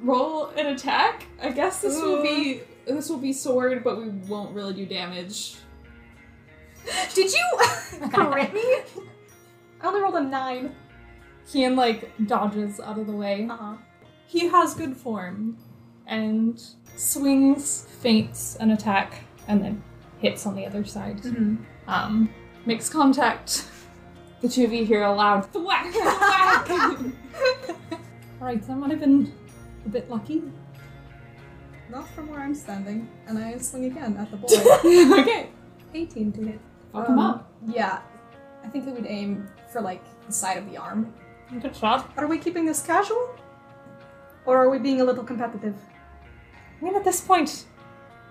Roll 0.00 0.46
an 0.50 0.66
attack. 0.66 1.26
I 1.42 1.50
guess 1.50 1.82
this 1.82 2.00
will 2.00 2.22
be 2.22 2.60
this 2.86 3.10
will 3.10 3.18
be 3.18 3.32
sword, 3.32 3.82
but 3.82 3.98
we 3.98 4.10
won't 4.10 4.54
really 4.54 4.74
do 4.74 4.86
damage. 4.86 5.56
Did 7.14 7.32
you 7.32 7.58
crit 8.12 8.54
me? 8.54 8.82
I 9.80 9.86
only 9.88 10.02
rolled 10.02 10.14
a 10.14 10.20
9. 10.20 10.72
Kian 11.48 11.76
like 11.76 12.12
dodges 12.28 12.78
out 12.78 12.96
of 12.96 13.08
the 13.08 13.12
way. 13.12 13.48
Uh-huh. 13.50 13.74
He 14.28 14.46
has 14.46 14.74
good 14.74 14.96
form 14.96 15.58
and 16.06 16.62
swings, 16.94 17.88
feints 18.00 18.54
an 18.60 18.70
attack, 18.70 19.24
and 19.48 19.60
then 19.60 19.82
hits 20.18 20.46
on 20.46 20.54
the 20.56 20.66
other 20.66 20.84
side. 20.84 21.18
Mm-hmm. 21.18 21.56
Um, 21.88 22.30
makes 22.66 22.88
contact. 22.88 23.68
The 24.40 24.48
two 24.48 24.64
of 24.64 24.72
you 24.72 24.84
hear 24.84 25.02
a 25.04 25.12
loud 25.12 25.46
thwack, 25.52 25.92
thwack. 25.92 26.68
Alright, 28.40 28.66
that 28.66 28.76
might 28.76 28.90
have 28.90 29.00
been 29.00 29.32
a 29.86 29.88
bit 29.88 30.10
lucky. 30.10 30.42
Not 31.90 32.08
from 32.10 32.28
where 32.28 32.40
I'm 32.40 32.54
standing. 32.54 33.08
And 33.26 33.38
I 33.38 33.56
swing 33.58 33.86
again 33.86 34.16
at 34.16 34.30
the 34.30 34.36
boy. 35.12 35.20
okay, 35.20 35.50
18 35.94 36.32
to 36.32 36.42
hit. 36.44 36.60
fuck 36.92 37.08
him 37.08 37.18
Um, 37.18 37.26
up. 37.26 37.52
Yeah. 37.66 38.00
I 38.64 38.68
think 38.68 38.86
we 38.86 38.92
would 38.92 39.06
aim 39.06 39.48
for 39.72 39.80
like 39.80 40.02
the 40.26 40.32
side 40.32 40.58
of 40.58 40.70
the 40.70 40.76
arm. 40.76 41.12
Good 41.60 41.76
shot. 41.76 42.10
Are 42.16 42.26
we 42.26 42.38
keeping 42.38 42.64
this 42.66 42.82
casual? 42.82 43.36
Or 44.46 44.58
are 44.58 44.68
we 44.70 44.78
being 44.78 45.00
a 45.00 45.04
little 45.04 45.24
competitive? 45.24 45.74
I 46.80 46.84
mean, 46.84 46.96
at 46.96 47.04
this 47.04 47.20
point, 47.20 47.64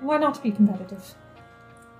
why 0.01 0.17
not 0.17 0.41
be 0.43 0.51
competitive? 0.51 1.15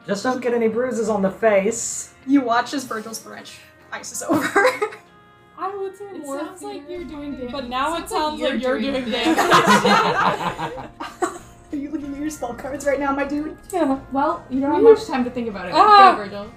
Just 0.06 0.24
don't 0.24 0.41
get 0.41 0.54
any 0.54 0.68
bruises 0.68 1.10
on 1.10 1.22
the 1.22 1.32
face. 1.32 2.14
You 2.28 2.41
watch 2.41 2.74
as 2.74 2.84
Virgil's 2.84 3.20
branch 3.20 3.60
ices 3.91 4.22
over. 4.24 4.47
I 5.58 5.74
would 5.76 5.95
say 5.95 6.06
It 6.06 6.22
more 6.24 6.39
sounds 6.39 6.62
like 6.62 6.89
you're 6.89 7.04
doing 7.06 7.34
damage. 7.34 7.51
But 7.51 7.70
now 7.70 7.95
it 7.97 8.10
sounds 8.10 8.41
like 8.41 8.62
you're 8.62 8.80
doing 8.80 9.10
damage. 9.10 9.38
Are 11.72 11.76
you 11.76 11.89
looking 11.89 12.14
at 12.14 12.20
your 12.20 12.30
spell 12.30 12.54
cards 12.54 12.86
right 12.86 12.99
now, 12.99 13.16
my 13.16 13.24
dude? 13.26 13.58
yeah. 13.72 13.99
Well, 14.12 14.45
you 14.49 14.60
don't 14.60 14.74
have 14.74 14.84
much 14.84 15.06
time 15.06 15.24
to 15.24 15.30
think 15.30 15.47
about 15.47 15.68
it. 15.68 15.74
Ah. 15.74 16.14
Go, 16.16 16.24
Virgil. 16.24 16.51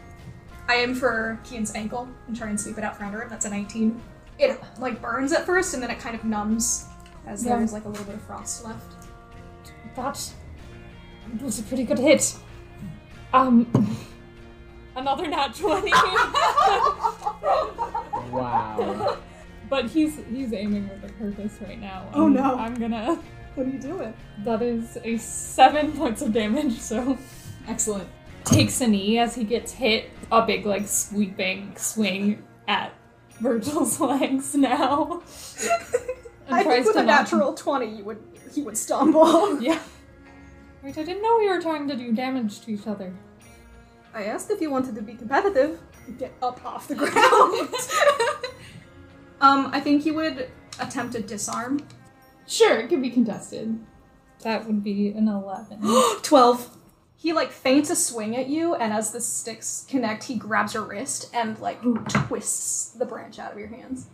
I 0.69 0.75
am 0.77 0.95
for 0.95 1.39
Kian's 1.45 1.75
ankle 1.75 2.09
and 2.27 2.37
try 2.37 2.49
and 2.49 2.61
sweep 2.61 2.79
it 2.79 2.85
out 2.85 2.97
from 2.97 3.07
under 3.07 3.23
him. 3.23 3.29
That's 3.29 3.47
a 3.47 3.51
19. 3.51 4.01
It 4.39 4.61
like 4.81 5.01
burns 5.01 5.33
at 5.33 5.47
first 5.47 5.75
and 5.75 5.83
then 5.83 5.91
it 5.91 5.99
kind 6.01 6.17
of 6.17 6.25
numbs 6.25 6.87
as 7.27 7.45
Yeah. 7.45 7.57
there's 7.57 7.73
like 7.73 7.85
a 7.85 7.89
little 7.89 8.05
bit 8.05 8.17
of 8.17 8.23
frost 8.23 8.65
left. 8.65 8.93
That 9.95 10.33
was 11.43 11.59
a 11.59 11.63
pretty 11.63 11.85
good 11.85 11.99
hit. 11.99 12.35
Um, 13.33 13.97
another 14.97 15.27
nat 15.27 15.55
20. 15.55 15.93
Wow. 18.31 19.19
but 19.71 19.87
he's 19.87 20.19
he's 20.31 20.53
aiming 20.53 20.89
with 20.89 21.05
a 21.11 21.13
purpose 21.15 21.57
right 21.61 21.81
now. 21.81 22.09
Oh, 22.13 22.27
and 22.27 22.35
no. 22.35 22.57
I'm 22.57 22.75
gonna. 22.75 23.19
What 23.55 23.67
are 23.67 23.71
you 23.71 23.79
doing? 23.79 24.13
That 24.45 24.61
is 24.63 24.99
a 25.05 25.17
seven 25.17 25.93
points 25.93 26.23
of 26.23 26.33
damage. 26.33 26.79
So 26.81 27.17
Excellent. 27.69 28.09
takes 28.45 28.81
a 28.81 28.87
knee 28.89 29.19
as 29.19 29.35
he 29.35 29.45
gets 29.45 29.73
hit. 29.73 30.11
A 30.33 30.45
big 30.45 30.67
like 30.67 30.87
sweeping 30.89 31.75
swing 31.77 32.43
at 32.69 32.93
Virgil's 33.41 33.99
legs 34.01 34.55
now. 34.55 35.23
And 36.47 36.55
I 36.57 36.63
tries 36.65 36.85
think 36.85 36.87
with 36.89 36.97
a 36.97 37.07
knock- 37.07 37.21
natural 37.33 37.55
20 37.55 37.87
you 37.99 38.05
would 38.05 38.19
he 38.53 38.63
would 38.63 38.77
stumble. 38.77 39.61
Yeah. 39.63 39.79
Wait, 40.87 40.97
I 40.99 41.03
didn't 41.03 41.21
know 41.25 41.37
we 41.37 41.49
were 41.49 41.61
trying 41.61 41.89
to 41.89 41.97
do 41.97 42.13
damage 42.13 42.61
to 42.61 42.71
each 42.71 42.87
other. 42.87 43.13
I 44.15 44.27
asked 44.27 44.53
if 44.53 44.61
you 44.61 44.71
wanted 44.71 44.95
to 44.95 45.03
be 45.03 45.15
competitive. 45.15 45.81
Get 46.17 46.33
up 46.41 46.65
off 46.65 46.87
the 46.87 46.95
ground. 46.95 47.75
um, 49.41 49.71
I 49.73 49.81
think 49.81 50.05
he 50.05 50.13
would 50.13 50.49
attempt 50.79 51.15
to 51.15 51.23
disarm. 51.23 51.81
Sure, 52.47 52.79
it 52.79 52.89
could 52.89 53.03
be 53.03 53.11
contested. 53.11 53.81
That 54.43 54.65
would 54.65 54.85
be 54.85 55.09
an 55.09 55.27
11. 55.27 55.81
12. 56.23 56.79
He 57.17 57.33
like 57.33 57.51
feints 57.51 57.91
a 57.91 57.97
swing 57.97 58.37
at 58.37 58.47
you, 58.47 58.77
and 58.77 58.93
as 58.93 59.11
the 59.11 59.21
sticks 59.21 59.87
connect, 59.91 60.23
he 60.23 60.37
grabs 60.37 60.75
your 60.75 60.85
wrist 60.85 61.31
and 61.35 61.59
like 61.59 61.83
twists 61.83 62.91
the 62.91 63.07
branch 63.07 63.41
out 63.41 63.51
of 63.51 63.59
your 63.59 63.67
hands. 63.67 64.07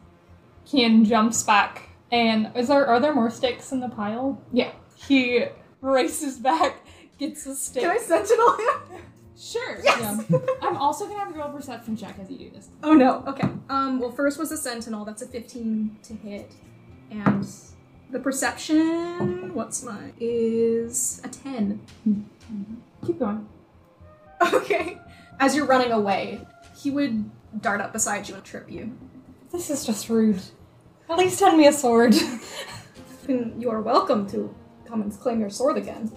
Kian 0.66 1.04
jumps 1.04 1.42
back, 1.42 1.90
and 2.10 2.50
is 2.56 2.68
there 2.68 2.86
are 2.86 2.98
there 2.98 3.14
more 3.14 3.28
sticks 3.28 3.72
in 3.72 3.80
the 3.80 3.90
pile? 3.90 4.40
Yeah. 4.54 4.72
He 4.96 5.44
races 5.82 6.38
back, 6.38 6.76
gets 7.18 7.44
a 7.46 7.54
stick. 7.54 7.82
Can 7.82 7.90
I 7.90 7.98
sentinel 7.98 8.56
him? 8.56 9.02
Sure. 9.36 9.82
Yes! 9.82 10.24
I'm 10.62 10.76
also 10.76 11.06
gonna 11.06 11.18
have 11.18 11.34
you 11.34 11.40
roll 11.40 11.50
a 11.50 11.52
perception 11.52 11.96
check 11.96 12.16
as 12.20 12.30
you 12.30 12.38
do 12.38 12.50
this. 12.50 12.68
Oh 12.82 12.94
no. 12.94 13.24
Okay. 13.26 13.48
Um. 13.68 13.98
Well, 13.98 14.12
first 14.12 14.38
was 14.38 14.50
the 14.50 14.56
sentinel. 14.56 15.04
That's 15.04 15.22
a 15.22 15.26
15 15.26 15.98
to 16.04 16.14
hit, 16.14 16.52
and 17.10 17.46
the 18.10 18.20
perception. 18.20 19.52
What's 19.52 19.82
mine? 19.82 20.14
Is 20.20 21.20
a 21.24 21.28
10. 21.28 21.80
Keep 23.04 23.18
going. 23.18 23.48
Okay. 24.54 24.98
As 25.40 25.56
you're 25.56 25.66
running 25.66 25.90
away, 25.90 26.40
he 26.76 26.90
would 26.90 27.28
dart 27.60 27.80
up 27.80 27.92
beside 27.92 28.28
you 28.28 28.36
and 28.36 28.44
trip 28.44 28.70
you. 28.70 28.96
This 29.50 29.70
is 29.70 29.84
just 29.84 30.08
rude. 30.08 30.40
At 31.10 31.18
least 31.18 31.40
hand 31.40 31.58
me 31.58 31.66
a 31.66 31.72
sword. 31.72 32.14
You 33.28 33.70
are 33.70 33.80
welcome 33.80 34.28
to 34.30 34.54
come 34.92 35.00
and 35.02 35.18
claim 35.18 35.40
your 35.40 35.48
sword 35.50 35.78
again. 35.78 36.12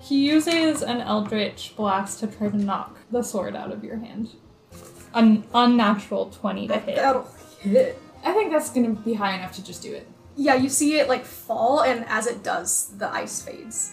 he 0.00 0.26
uses 0.28 0.82
an 0.82 1.00
eldritch 1.02 1.74
blast 1.76 2.20
to 2.20 2.26
try 2.26 2.48
to 2.48 2.56
knock 2.56 2.96
the 3.10 3.22
sword 3.22 3.54
out 3.54 3.70
of 3.70 3.84
your 3.84 3.96
hand. 3.98 4.30
An 5.12 5.44
unnatural 5.54 6.30
20 6.30 6.68
to 6.68 6.78
hit. 6.78 6.96
That'll 6.96 7.28
hit. 7.60 8.00
I 8.24 8.32
think 8.32 8.50
that's 8.50 8.70
gonna 8.70 8.90
be 8.90 9.14
high 9.14 9.34
enough 9.36 9.52
to 9.52 9.64
just 9.64 9.82
do 9.82 9.92
it. 9.92 10.06
Yeah, 10.36 10.54
you 10.54 10.68
see 10.68 10.98
it 10.98 11.08
like 11.08 11.24
fall, 11.24 11.82
and 11.82 12.04
as 12.08 12.26
it 12.26 12.42
does, 12.42 12.92
the 12.98 13.08
ice 13.12 13.42
fades. 13.42 13.92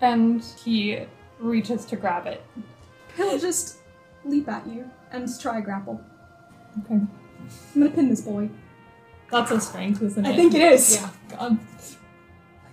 And 0.00 0.42
he 0.64 1.00
reaches 1.38 1.84
to 1.86 1.96
grab 1.96 2.26
it. 2.26 2.42
He'll 3.16 3.38
just 3.38 3.78
leap 4.24 4.48
at 4.48 4.66
you 4.66 4.90
and 5.12 5.28
try 5.40 5.60
grapple. 5.60 6.00
Okay. 6.80 6.94
I'm 6.94 7.10
gonna 7.74 7.90
pin 7.90 8.08
this 8.08 8.22
boy. 8.22 8.48
That's 9.30 9.50
a 9.50 9.60
strength, 9.60 10.02
isn't 10.02 10.24
it? 10.24 10.30
I 10.30 10.36
think 10.36 10.54
it 10.54 10.62
is. 10.72 10.96
Yeah. 10.96 11.10
God. 11.36 11.58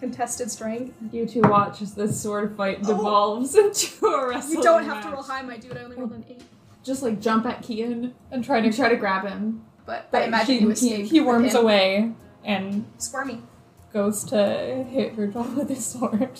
Contested 0.06 0.52
strength. 0.52 0.96
You 1.12 1.26
two 1.26 1.42
watch 1.42 1.82
as 1.82 1.96
this 1.96 2.22
sword 2.22 2.56
fight 2.56 2.78
oh. 2.84 2.88
devolves 2.90 3.56
into 3.64 4.06
a 4.06 4.30
wrestling 4.30 4.58
You 4.58 4.64
don't 4.64 4.86
have 4.86 5.04
to 5.04 5.10
roll 5.10 5.24
high, 5.24 5.42
my 5.42 5.58
dude. 5.58 5.76
I 5.76 5.82
only 5.84 5.96
rolled 5.96 6.12
an 6.12 6.24
eight. 6.30 6.44
Just 6.84 7.02
like 7.02 7.20
jump 7.20 7.48
at 7.48 7.64
Kian 7.64 8.14
And 8.30 8.44
try 8.46 8.62
to 8.62 8.72
try 8.72 8.88
to 8.90 8.98
grab 8.98 9.26
him. 9.26 9.66
But, 9.88 10.12
But 10.12 10.22
I 10.22 10.26
imagine 10.26 10.76
he- 10.76 10.98
he-. 10.98 11.06
He 11.08 11.22
worms 11.22 11.54
pin. 11.54 11.62
away 11.64 12.12
and 12.44 12.86
Squirmy. 13.00 13.42
goes 13.92 14.24
to 14.26 14.84
hit 14.88 15.14
Virgil 15.16 15.42
with 15.42 15.70
his 15.70 15.84
sword. 15.84 16.40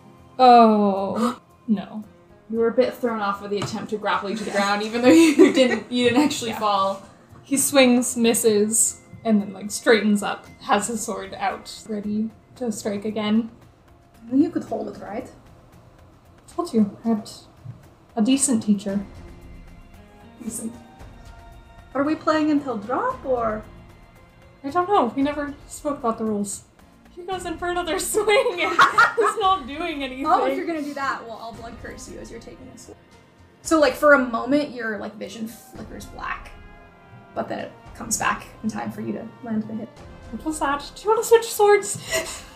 oh 0.40 1.40
no. 1.68 2.02
You 2.50 2.58
were 2.58 2.66
a 2.66 2.74
bit 2.74 2.94
thrown 2.94 3.20
off 3.20 3.42
with 3.42 3.52
the 3.52 3.58
attempt 3.58 3.90
to 3.90 3.96
grapple 3.96 4.28
you 4.28 4.36
to 4.36 4.42
the 4.42 4.50
ground, 4.50 4.82
even 4.82 5.02
though 5.02 5.08
you 5.08 5.52
didn't 5.52 5.92
you 5.92 6.08
didn't 6.08 6.24
actually 6.24 6.50
Yeah. 6.50 6.58
fall. 6.58 7.02
He 7.44 7.56
swings, 7.56 8.16
misses, 8.16 9.00
and 9.24 9.40
then 9.40 9.52
like 9.52 9.70
straightens 9.70 10.24
up, 10.24 10.46
has 10.62 10.88
his 10.88 11.00
sword 11.00 11.32
out, 11.34 11.84
ready 11.88 12.30
to 12.60 12.72
strike 12.72 13.04
again. 13.04 13.50
You 14.32 14.50
could 14.50 14.64
hold 14.64 14.94
it, 14.94 15.00
right? 15.00 15.28
Told 16.54 16.72
you, 16.72 16.96
I 17.04 17.08
had 17.08 17.30
a 18.16 18.22
decent 18.22 18.62
teacher. 18.62 19.04
Decent. 20.42 20.72
Are 21.94 22.04
we 22.04 22.14
playing 22.14 22.50
until 22.50 22.76
drop 22.76 23.24
or? 23.24 23.64
I 24.62 24.70
don't 24.70 24.88
know. 24.88 25.06
We 25.16 25.22
never 25.22 25.54
spoke 25.66 25.98
about 25.98 26.18
the 26.18 26.24
rules. 26.24 26.64
He 27.16 27.22
goes 27.22 27.46
in 27.46 27.56
for 27.56 27.68
another 27.70 27.98
swing 28.12 28.60
and 28.60 28.70
he's 28.72 29.36
not 29.38 29.66
doing 29.66 30.04
anything. 30.04 30.26
Oh, 30.28 30.46
if 30.46 30.56
you're 30.56 30.66
gonna 30.66 30.82
do 30.82 30.94
that, 30.94 31.26
well, 31.26 31.38
I'll 31.42 31.52
blood 31.52 31.74
curse 31.82 32.10
you 32.10 32.18
as 32.18 32.30
you're 32.30 32.40
taking 32.40 32.70
this. 32.72 32.90
So, 33.62 33.80
like 33.80 33.94
for 33.94 34.14
a 34.14 34.18
moment, 34.18 34.70
your 34.70 34.98
like 34.98 35.14
vision 35.16 35.48
flickers 35.48 36.06
black, 36.06 36.50
but 37.34 37.48
then 37.48 37.58
it 37.60 37.72
comes 37.94 38.18
back 38.18 38.46
in 38.62 38.70
time 38.70 38.92
for 38.92 39.00
you 39.00 39.12
to 39.12 39.26
land 39.42 39.64
the 39.64 39.74
hit. 39.74 39.88
What 40.30 40.44
was 40.44 40.60
that? 40.60 40.90
Do 40.94 41.02
you 41.02 41.08
want 41.10 41.22
to 41.22 41.28
switch 41.28 41.46
swords? 41.46 42.44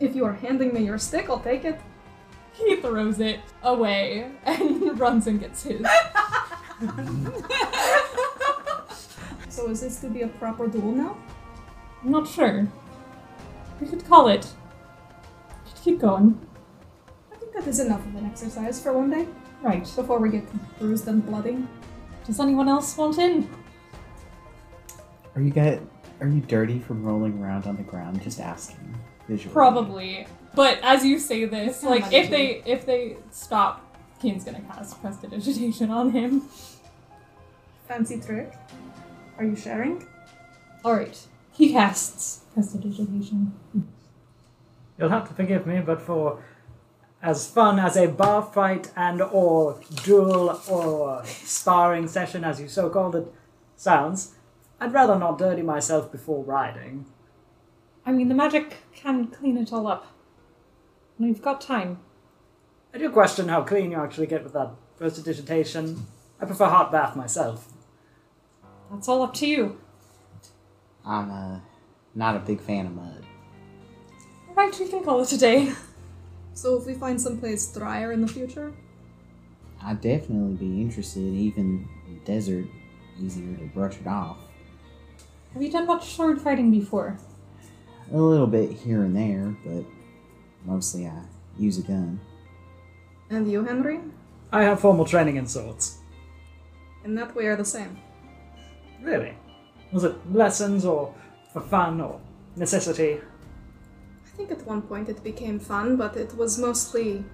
If 0.00 0.14
you 0.14 0.24
are 0.24 0.32
handing 0.34 0.72
me 0.74 0.84
your 0.84 0.98
stick, 0.98 1.28
I'll 1.30 1.40
take 1.40 1.64
it. 1.64 1.80
He 2.52 2.76
throws 2.76 3.20
it 3.20 3.40
away 3.62 4.30
and 4.44 4.98
runs 4.98 5.26
and 5.26 5.40
gets 5.40 5.62
his. 5.64 5.86
So 9.48 9.70
is 9.70 9.80
this 9.80 10.00
to 10.00 10.08
be 10.10 10.20
a 10.20 10.28
proper 10.28 10.66
duel 10.68 10.92
now? 10.92 11.16
I'm 12.04 12.10
not 12.10 12.28
sure. 12.28 12.68
We 13.80 13.86
could 13.88 14.04
call 14.06 14.28
it. 14.28 14.46
We 15.64 15.70
could 15.72 15.80
keep 15.82 15.98
going. 15.98 16.38
I 17.32 17.36
think 17.36 17.54
that 17.54 17.66
is 17.66 17.80
enough 17.80 18.04
of 18.06 18.14
an 18.16 18.26
exercise 18.26 18.78
for 18.82 18.92
one 18.92 19.08
day 19.08 19.26
Right. 19.62 19.82
before 19.96 20.18
we 20.18 20.28
get 20.28 20.44
bruised 20.78 21.08
and 21.08 21.24
bloody. 21.24 21.66
Does 22.26 22.38
anyone 22.38 22.68
else 22.68 22.98
want 22.98 23.16
in? 23.16 23.48
Are 25.34 25.40
you 25.40 25.50
get? 25.50 25.80
Are 26.20 26.28
you 26.28 26.42
dirty 26.42 26.78
from 26.78 27.02
rolling 27.02 27.42
around 27.42 27.66
on 27.66 27.76
the 27.76 27.82
ground? 27.82 28.22
Just 28.22 28.40
asking. 28.40 28.94
Visually. 29.28 29.52
Probably. 29.52 30.26
But 30.54 30.78
as 30.82 31.04
you 31.04 31.18
say 31.18 31.44
this, 31.44 31.82
How 31.82 31.90
like 31.90 32.02
much 32.02 32.12
if 32.12 32.30
they 32.30 32.62
if 32.64 32.86
they 32.86 33.16
stop, 33.30 33.82
Kian's 34.22 34.44
gonna 34.44 34.62
cast 34.62 35.00
prestidigitation 35.00 35.90
on 35.90 36.10
him. 36.10 36.42
Fancy 37.88 38.20
trick. 38.20 38.52
Are 39.38 39.44
you 39.44 39.56
sharing? 39.56 40.06
Alright. 40.84 41.26
He 41.52 41.72
casts 41.72 42.44
prestidigitation. 42.54 43.52
You'll 44.98 45.10
have 45.10 45.28
to 45.28 45.34
forgive 45.34 45.66
me, 45.66 45.80
but 45.80 46.00
for 46.00 46.42
as 47.22 47.50
fun 47.50 47.78
as 47.78 47.96
a 47.96 48.06
bar 48.06 48.42
fight 48.42 48.92
and 48.96 49.20
or 49.20 49.80
duel 50.04 50.60
or 50.68 51.24
sparring 51.26 52.08
session, 52.08 52.44
as 52.44 52.60
you 52.60 52.68
so 52.68 52.88
called 52.88 53.16
it, 53.16 53.32
sounds, 53.76 54.34
I'd 54.80 54.92
rather 54.92 55.18
not 55.18 55.38
dirty 55.38 55.62
myself 55.62 56.12
before 56.12 56.44
riding. 56.44 57.06
I 58.06 58.12
mean, 58.12 58.28
the 58.28 58.34
magic 58.34 58.76
can 58.94 59.26
clean 59.26 59.58
it 59.58 59.72
all 59.72 59.88
up. 59.88 60.06
We've 61.18 61.42
got 61.42 61.60
time. 61.60 61.98
I 62.94 62.98
do 62.98 63.10
question 63.10 63.48
how 63.48 63.62
clean 63.62 63.90
you 63.90 63.98
actually 63.98 64.28
get 64.28 64.44
with 64.44 64.52
that 64.52 64.70
first 64.96 65.16
prestidigitation. 65.16 66.06
I 66.40 66.44
prefer 66.44 66.66
hot 66.66 66.92
bath 66.92 67.16
myself. 67.16 67.68
That's 68.90 69.08
all 69.08 69.22
up 69.22 69.34
to 69.34 69.46
you. 69.46 69.80
I'm 71.04 71.30
uh, 71.30 71.60
not 72.14 72.36
a 72.36 72.38
big 72.38 72.60
fan 72.60 72.86
of 72.86 72.94
mud. 72.94 73.24
Alright, 74.48 74.78
we 74.78 74.88
can 74.88 75.02
call 75.02 75.20
it 75.22 75.32
a 75.32 75.38
day. 75.38 75.72
So 76.54 76.78
if 76.78 76.86
we 76.86 76.94
find 76.94 77.20
someplace 77.20 77.70
drier 77.72 78.12
in 78.12 78.22
the 78.22 78.28
future, 78.28 78.72
I'd 79.82 80.00
definitely 80.00 80.54
be 80.54 80.80
interested, 80.80 81.22
even 81.22 81.86
in 82.08 82.20
desert, 82.24 82.64
easier 83.20 83.56
to 83.56 83.64
brush 83.66 83.98
it 84.00 84.06
off. 84.06 84.38
Have 85.52 85.62
you 85.62 85.70
done 85.70 85.86
much 85.86 86.14
sword 86.14 86.40
fighting 86.40 86.70
before? 86.70 87.18
A 88.12 88.16
little 88.16 88.46
bit 88.46 88.70
here 88.70 89.02
and 89.02 89.16
there, 89.16 89.56
but 89.64 89.84
mostly 90.64 91.06
I 91.06 91.22
use 91.58 91.78
a 91.78 91.82
gun. 91.82 92.20
and 93.30 93.50
you, 93.50 93.64
Henry, 93.64 94.00
I 94.52 94.62
have 94.62 94.80
formal 94.80 95.04
training 95.04 95.36
in 95.36 95.46
swords. 95.46 95.98
in 97.04 97.14
that 97.16 97.34
we 97.36 97.46
are 97.46 97.56
the 97.56 97.64
same. 97.64 97.96
Really? 99.02 99.34
Was 99.92 100.04
it 100.04 100.14
lessons 100.32 100.84
or 100.84 101.12
for 101.52 101.60
fun 101.60 102.00
or 102.00 102.20
necessity? 102.56 103.20
I 104.24 104.36
think 104.36 104.50
at 104.50 104.66
one 104.66 104.82
point 104.82 105.08
it 105.08 105.22
became 105.24 105.58
fun, 105.58 105.96
but 105.96 106.16
it 106.16 106.36
was 106.36 106.58
mostly 106.58 107.24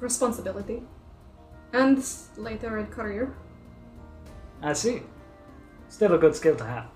responsibility. 0.00 0.82
And 1.72 1.98
later 2.36 2.78
a 2.78 2.86
career. 2.86 3.34
I 4.62 4.72
see. 4.74 5.02
Still 5.88 6.14
a 6.14 6.18
good 6.18 6.36
skill 6.36 6.56
to 6.56 6.64
have. 6.64 6.86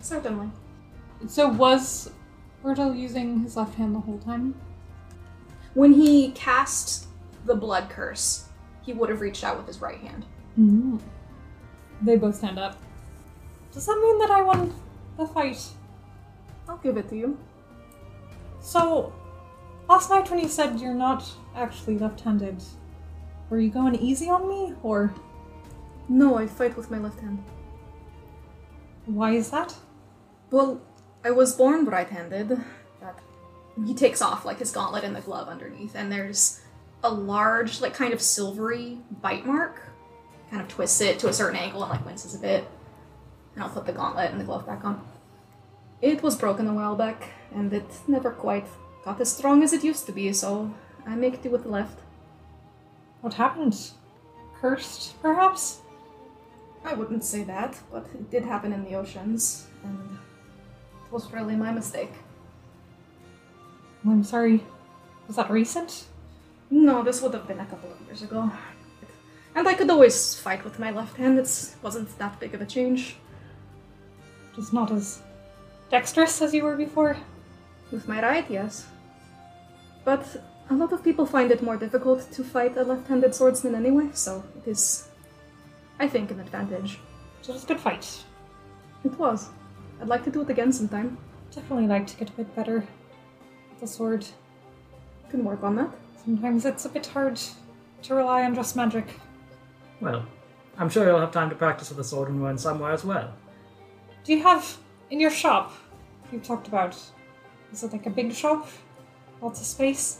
Certainly. 0.00 0.50
So 1.28 1.48
was 1.48 2.10
Virgil 2.62 2.94
using 2.94 3.40
his 3.40 3.56
left 3.56 3.74
hand 3.74 3.94
the 3.94 4.00
whole 4.00 4.18
time? 4.18 4.54
When 5.74 5.92
he 5.92 6.32
cast 6.32 7.06
the 7.46 7.54
blood 7.54 7.88
curse, 7.88 8.48
he 8.82 8.92
would 8.92 9.08
have 9.08 9.20
reached 9.20 9.44
out 9.44 9.56
with 9.56 9.66
his 9.66 9.80
right 9.80 9.98
hand. 9.98 10.24
Mm. 10.58 11.00
They 12.02 12.16
both 12.16 12.36
stand 12.36 12.58
up. 12.58 12.76
Does 13.72 13.86
that 13.86 13.98
mean 14.02 14.18
that 14.18 14.30
I 14.30 14.42
won 14.42 14.74
the 15.16 15.26
fight? 15.26 15.66
I'll 16.68 16.76
give 16.78 16.96
it 16.96 17.08
to 17.08 17.16
you. 17.16 17.38
So, 18.60 19.12
last 19.88 20.10
night 20.10 20.30
when 20.30 20.38
you 20.38 20.48
said 20.48 20.78
you're 20.80 20.94
not 20.94 21.24
actually 21.56 21.98
left 21.98 22.20
handed, 22.20 22.62
were 23.50 23.58
you 23.58 23.70
going 23.70 23.94
easy 23.96 24.28
on 24.28 24.48
me, 24.48 24.74
or 24.82 25.12
No, 26.08 26.36
I 26.36 26.46
fight 26.46 26.76
with 26.76 26.90
my 26.90 26.98
left 26.98 27.20
hand. 27.20 27.42
why 29.06 29.32
is 29.32 29.50
that? 29.50 29.74
Well, 30.50 30.80
I 31.24 31.30
was 31.30 31.54
born 31.54 31.84
right-handed. 31.84 32.48
That 33.00 33.18
he 33.84 33.94
takes 33.94 34.20
off 34.20 34.44
like 34.44 34.58
his 34.58 34.72
gauntlet 34.72 35.04
and 35.04 35.14
the 35.14 35.20
glove 35.20 35.48
underneath, 35.48 35.94
and 35.94 36.10
there's 36.10 36.60
a 37.02 37.10
large, 37.10 37.80
like 37.80 37.94
kind 37.94 38.12
of 38.12 38.20
silvery 38.20 38.98
bite 39.20 39.46
mark. 39.46 39.80
Kind 40.50 40.62
of 40.62 40.68
twists 40.68 41.00
it 41.00 41.18
to 41.20 41.28
a 41.28 41.32
certain 41.32 41.58
angle 41.58 41.82
and 41.82 41.92
like 41.92 42.04
winces 42.04 42.34
a 42.34 42.38
bit. 42.38 42.68
And 43.54 43.64
I'll 43.64 43.70
put 43.70 43.86
the 43.86 43.92
gauntlet 43.92 44.30
and 44.30 44.40
the 44.40 44.44
glove 44.44 44.66
back 44.66 44.84
on. 44.84 45.06
It 46.00 46.22
was 46.22 46.36
broken 46.36 46.66
a 46.66 46.74
while 46.74 46.96
back, 46.96 47.30
and 47.54 47.72
it 47.72 47.86
never 48.08 48.30
quite 48.30 48.66
got 49.04 49.20
as 49.20 49.32
strong 49.32 49.62
as 49.62 49.72
it 49.72 49.84
used 49.84 50.06
to 50.06 50.12
be, 50.12 50.32
so 50.32 50.74
I 51.06 51.14
make 51.14 51.42
do 51.42 51.50
with 51.50 51.62
the 51.62 51.68
left. 51.68 51.98
What 53.20 53.34
happened? 53.34 53.92
Cursed, 54.60 55.20
perhaps? 55.22 55.80
I 56.84 56.94
wouldn't 56.94 57.24
say 57.24 57.44
that, 57.44 57.78
but 57.90 58.06
it 58.14 58.30
did 58.30 58.44
happen 58.44 58.72
in 58.72 58.84
the 58.84 58.96
oceans, 58.96 59.66
and 59.84 60.18
was 61.12 61.30
really 61.32 61.54
my 61.54 61.70
mistake. 61.70 62.12
I'm 64.04 64.24
sorry. 64.24 64.64
Was 65.26 65.36
that 65.36 65.50
recent? 65.50 66.06
No, 66.70 67.02
this 67.02 67.20
would 67.22 67.34
have 67.34 67.46
been 67.46 67.60
a 67.60 67.66
couple 67.66 67.92
of 67.92 68.00
years 68.06 68.22
ago. 68.22 68.50
And 69.54 69.68
I 69.68 69.74
could 69.74 69.90
always 69.90 70.34
fight 70.34 70.64
with 70.64 70.78
my 70.78 70.90
left 70.90 71.16
hand, 71.18 71.38
it 71.38 71.76
wasn't 71.82 72.18
that 72.18 72.40
big 72.40 72.54
of 72.54 72.62
a 72.62 72.66
change. 72.66 73.16
Just 74.56 74.72
not 74.72 74.90
as 74.90 75.20
dexterous 75.90 76.40
as 76.40 76.54
you 76.54 76.64
were 76.64 76.76
before? 76.76 77.16
With 77.90 78.08
my 78.08 78.22
right, 78.22 78.50
yes. 78.50 78.86
But 80.04 80.42
a 80.70 80.74
lot 80.74 80.92
of 80.92 81.04
people 81.04 81.26
find 81.26 81.50
it 81.50 81.62
more 81.62 81.76
difficult 81.76 82.30
to 82.32 82.42
fight 82.42 82.76
a 82.78 82.82
left 82.82 83.06
handed 83.06 83.34
swordsman 83.34 83.74
anyway, 83.74 84.08
so 84.14 84.42
it 84.56 84.70
is, 84.70 85.08
I 86.00 86.08
think, 86.08 86.30
an 86.30 86.40
advantage. 86.40 86.98
So 87.42 87.52
it 87.52 87.54
was 87.56 87.64
a 87.64 87.66
good 87.66 87.80
fight. 87.80 88.24
It 89.04 89.18
was. 89.18 89.50
I'd 90.02 90.08
like 90.08 90.24
to 90.24 90.30
do 90.32 90.42
it 90.42 90.50
again 90.50 90.72
sometime. 90.72 91.16
Definitely 91.54 91.86
like 91.86 92.08
to 92.08 92.16
get 92.16 92.28
a 92.28 92.32
bit 92.32 92.56
better 92.56 92.84
with 93.70 93.80
the 93.80 93.86
sword. 93.86 94.26
Can 95.30 95.44
work 95.44 95.62
on 95.62 95.76
that. 95.76 95.90
Sometimes 96.24 96.66
it's 96.66 96.84
a 96.84 96.88
bit 96.88 97.06
hard 97.06 97.40
to 98.02 98.14
rely 98.16 98.42
on 98.42 98.52
just 98.52 98.74
magic. 98.74 99.06
Well, 100.00 100.26
I'm 100.76 100.90
sure 100.90 101.06
you'll 101.06 101.20
have 101.20 101.30
time 101.30 101.50
to 101.50 101.54
practice 101.54 101.88
with 101.88 101.98
the 101.98 102.04
sword 102.04 102.30
and 102.30 102.42
learn 102.42 102.58
somewhere 102.58 102.90
as 102.90 103.04
well. 103.04 103.32
Do 104.24 104.32
you 104.32 104.42
have 104.42 104.76
in 105.10 105.20
your 105.20 105.30
shop 105.30 105.72
you 106.32 106.40
talked 106.40 106.66
about? 106.66 106.96
Is 107.72 107.84
it 107.84 107.92
like 107.92 108.06
a 108.06 108.10
big 108.10 108.32
shop? 108.32 108.66
Lots 109.40 109.60
of 109.60 109.66
space? 109.66 110.18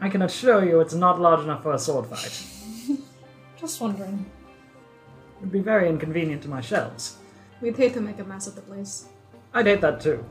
I 0.00 0.08
can 0.08 0.22
assure 0.22 0.64
you 0.64 0.78
it's 0.78 0.94
not 0.94 1.20
large 1.20 1.40
enough 1.40 1.64
for 1.64 1.72
a 1.72 1.78
sword 1.80 2.06
fight. 2.06 2.44
Just 3.60 3.80
wondering. 3.80 4.24
It 5.36 5.40
would 5.40 5.52
be 5.52 5.60
very 5.60 5.88
inconvenient 5.88 6.42
to 6.42 6.48
my 6.48 6.60
shelves. 6.60 7.17
We'd 7.60 7.76
hate 7.76 7.94
to 7.94 8.00
make 8.00 8.18
a 8.18 8.24
mess 8.24 8.46
of 8.46 8.54
the 8.54 8.62
place. 8.62 9.06
I'd 9.52 9.66
hate 9.66 9.80
that 9.80 10.00
too. 10.00 10.24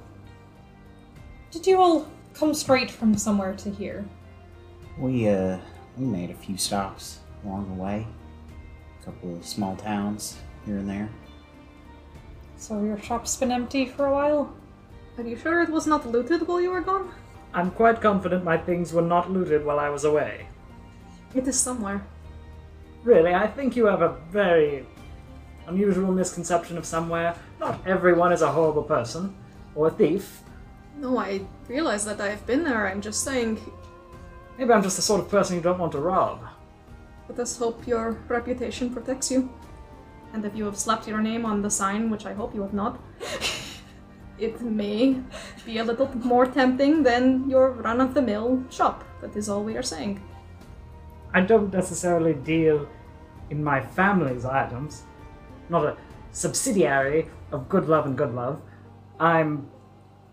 Did 1.52 1.68
you 1.68 1.78
all 1.78 2.08
come 2.34 2.54
straight 2.54 2.92
from 2.92 3.18
somewhere 3.18 3.54
to 3.56 3.70
here? 3.70 4.06
We 4.98 5.28
uh 5.28 5.58
we 5.98 6.06
made 6.06 6.30
a 6.30 6.36
few 6.36 6.58
stops 6.58 7.20
along 7.44 7.68
the 7.68 7.82
way. 7.82 8.08
A 9.02 9.06
couple 9.06 9.36
of 9.36 9.46
small 9.46 9.76
towns 9.76 10.38
here 10.66 10.78
and 10.78 10.90
there. 10.90 11.10
So 12.58 12.84
your 12.84 13.00
shop's 13.00 13.36
been 13.36 13.52
empty 13.52 13.86
for 13.86 14.08
a 14.08 14.14
while? 14.14 14.54
Are 15.18 15.24
you 15.24 15.36
sure 15.36 15.62
it 15.62 15.70
was 15.70 15.88
not 15.88 16.08
looted 16.08 16.48
while 16.48 16.62
you 16.62 16.72
were 16.72 16.82
gone? 16.82 17.12
I'm 17.54 17.72
quite 17.72 18.02
confident 18.02 18.44
my 18.44 18.58
things 18.58 18.94
were 18.94 19.02
not 19.02 19.32
looted 19.32 19.66
while 19.66 19.80
I 19.80 19.90
was 19.90 20.04
away. 20.04 20.48
It 21.34 21.48
is 21.48 21.60
somewhere. 21.60 22.06
Really, 23.04 23.34
I 23.34 23.48
think 23.48 23.76
you 23.76 23.86
have 23.86 24.02
a 24.02 24.18
very 24.32 24.86
unusual 25.68 26.12
misconception 26.12 26.78
of 26.78 26.86
somewhere. 26.86 27.36
Not 27.60 27.80
everyone 27.86 28.32
is 28.32 28.42
a 28.42 28.52
horrible 28.52 28.84
person 28.84 29.36
or 29.76 29.88
a 29.88 29.92
thief. 29.92 30.42
No, 30.98 31.20
I 31.20 31.42
realize 31.68 32.06
that 32.06 32.20
I 32.20 32.30
have 32.30 32.46
been 32.48 32.64
there. 32.64 32.88
I'm 32.88 33.02
just 33.02 33.24
saying, 33.24 33.60
Maybe 34.58 34.74
I'm 34.74 34.82
just 34.82 34.96
the 34.96 35.04
sort 35.04 35.22
of 35.22 35.30
person 35.30 35.56
you 35.56 35.62
don't 35.62 35.78
want 35.78 35.92
to 35.92 36.00
rob. 36.00 36.42
let 37.30 37.40
us 37.40 37.58
hope 37.58 37.86
your 37.86 38.18
reputation 38.28 38.90
protects 38.90 39.30
you. 39.30 39.50
And 40.34 40.44
if 40.44 40.56
you 40.56 40.66
have 40.66 40.78
slapped 40.78 41.08
your 41.08 41.22
name 41.22 41.46
on 41.46 41.62
the 41.62 41.70
sign, 41.70 42.10
which 42.10 42.26
I 42.26 42.34
hope 42.34 42.56
you 42.56 42.62
have 42.64 42.74
not, 42.74 43.00
it 44.40 44.60
may 44.62 45.22
be 45.66 45.78
a 45.78 45.84
little 45.84 46.10
more 46.18 46.46
tempting 46.48 47.04
than 47.04 47.50
your 47.50 47.72
run 47.72 48.02
of 48.02 48.14
the 48.14 48.22
mill 48.22 48.64
shop. 48.70 49.04
That 49.22 49.36
is 49.36 49.48
all 49.48 49.64
we 49.64 49.78
are 49.78 49.84
saying. 49.84 50.22
I 51.34 51.42
don't 51.42 51.72
necessarily 51.72 52.34
deal 52.34 52.88
in 53.50 53.64
my 53.64 53.80
family's 53.82 54.46
items. 54.46 55.04
Not 55.70 55.86
a 55.86 55.98
subsidiary 56.32 57.30
of 57.52 57.70
Good 57.70 57.88
Love 57.88 58.06
and 58.06 58.18
Good 58.18 58.34
Love. 58.34 58.62
I'm 59.20 59.70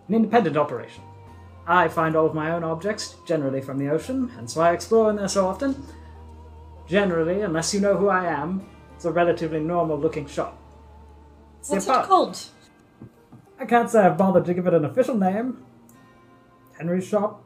an 0.09 0.15
independent 0.15 0.57
operation. 0.57 1.03
I 1.67 1.89
find 1.89 2.15
all 2.15 2.27
of 2.27 2.35
my 2.35 2.51
own 2.51 2.63
objects, 2.63 3.17
generally 3.27 3.63
from 3.63 3.79
the 3.79 3.89
ocean, 3.89 4.29
hence 4.29 4.55
why 4.55 4.71
I 4.71 4.73
explore 4.75 5.09
in 5.11 5.17
there 5.17 5.29
so 5.29 5.47
often. 5.47 5.83
Generally, 6.87 7.41
unless 7.41 7.73
you 7.73 7.81
know 7.81 7.97
who 7.97 8.09
I 8.09 8.27
am, 8.27 8.67
it's 8.95 9.07
a 9.07 9.11
relatively 9.11 9.61
normal 9.61 9.99
looking 9.99 10.27
shop. 10.27 10.61
It's 11.61 11.71
What's 11.71 11.87
it 11.87 12.05
called? 12.05 12.39
I 13.59 13.65
can't 13.65 13.89
say 13.89 14.01
I've 14.01 14.19
bothered 14.19 14.45
to 14.45 14.55
give 14.55 14.67
it 14.67 14.75
an 14.75 14.85
official 14.85 15.17
name. 15.17 15.65
Henry's 16.77 17.07
shop? 17.07 17.43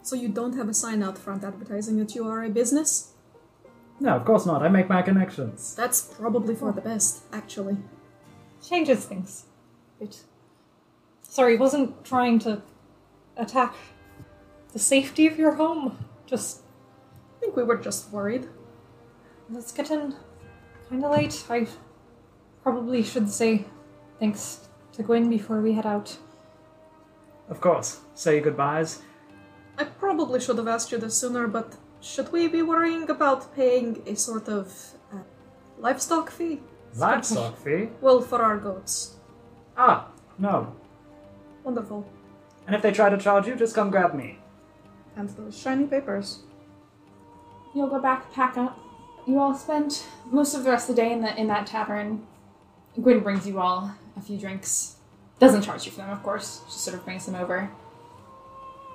So 0.00 0.16
you 0.16 0.28
don't 0.28 0.56
have 0.56 0.68
a 0.68 0.74
sign 0.74 1.02
out 1.02 1.18
front 1.18 1.44
advertising 1.44 1.98
that 1.98 2.14
you 2.14 2.26
are 2.26 2.42
a 2.42 2.48
business? 2.48 3.12
No, 4.00 4.14
of 4.14 4.24
course 4.24 4.44
not. 4.46 4.62
I 4.62 4.68
make 4.68 4.88
my 4.88 5.02
connections. 5.02 5.74
That's 5.74 6.02
probably 6.02 6.54
for 6.54 6.72
the 6.72 6.80
best, 6.80 7.22
actually. 7.32 7.76
Changes 8.62 9.04
things. 9.04 9.46
It. 10.00 10.22
Sorry, 11.22 11.56
wasn't 11.56 12.04
trying 12.04 12.38
to 12.40 12.62
attack 13.36 13.74
the 14.72 14.78
safety 14.78 15.26
of 15.26 15.38
your 15.38 15.54
home. 15.54 16.04
Just 16.26 16.62
I 17.36 17.40
think 17.40 17.56
we 17.56 17.62
were 17.62 17.76
just 17.76 18.10
worried. 18.10 18.48
it's 19.54 19.72
getting 19.72 20.14
kind 20.88 21.04
of 21.04 21.10
late. 21.12 21.44
I 21.48 21.66
probably 22.62 23.02
should 23.02 23.30
say 23.30 23.64
thanks 24.18 24.68
to 24.92 25.02
Gwyn 25.02 25.30
before 25.30 25.60
we 25.60 25.72
head 25.72 25.86
out. 25.86 26.16
Of 27.48 27.60
course. 27.60 28.00
Say 28.14 28.34
your 28.34 28.44
goodbyes. 28.44 29.02
I 29.78 29.84
probably 29.84 30.40
should 30.40 30.58
have 30.58 30.68
asked 30.68 30.90
you 30.90 30.98
this 30.98 31.16
sooner, 31.16 31.46
but 31.46 31.74
should 32.06 32.30
we 32.32 32.46
be 32.46 32.62
worrying 32.62 33.10
about 33.10 33.54
paying 33.54 34.02
a 34.06 34.14
sort 34.14 34.48
of 34.48 34.72
uh, 35.12 35.18
livestock 35.78 36.30
fee? 36.30 36.60
Livestock 36.94 37.58
fee? 37.58 37.88
Well, 38.00 38.20
for 38.20 38.40
our 38.40 38.58
goats. 38.58 39.16
Ah, 39.76 40.08
no. 40.38 40.74
Wonderful. 41.64 42.08
And 42.66 42.76
if 42.76 42.82
they 42.82 42.92
try 42.92 43.10
to 43.10 43.18
charge 43.18 43.46
you, 43.46 43.56
just 43.56 43.74
come 43.74 43.90
grab 43.90 44.14
me. 44.14 44.38
And 45.16 45.28
those 45.30 45.58
shiny 45.58 45.86
papers. 45.86 46.40
You'll 47.74 47.88
go 47.88 48.00
back, 48.00 48.32
pack 48.32 48.56
up. 48.56 48.78
You 49.26 49.40
all 49.40 49.54
spent 49.54 50.06
most 50.30 50.54
of 50.54 50.62
the 50.62 50.70
rest 50.70 50.88
of 50.88 50.94
the 50.96 51.02
day 51.02 51.12
in 51.12 51.20
the 51.20 51.38
in 51.38 51.48
that 51.48 51.66
tavern. 51.66 52.26
Gwyn 53.00 53.20
brings 53.20 53.46
you 53.46 53.58
all 53.58 53.92
a 54.16 54.20
few 54.20 54.38
drinks. 54.38 54.96
Doesn't 55.38 55.62
charge 55.62 55.84
you 55.84 55.92
for 55.92 55.98
them, 55.98 56.10
of 56.10 56.22
course. 56.22 56.62
Just 56.66 56.80
sort 56.80 56.96
of 56.96 57.04
brings 57.04 57.26
them 57.26 57.34
over. 57.34 57.70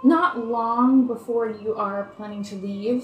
Not 0.03 0.45
long 0.47 1.07
before 1.07 1.49
you 1.49 1.75
are 1.75 2.05
planning 2.15 2.43
to 2.43 2.55
leave, 2.55 3.01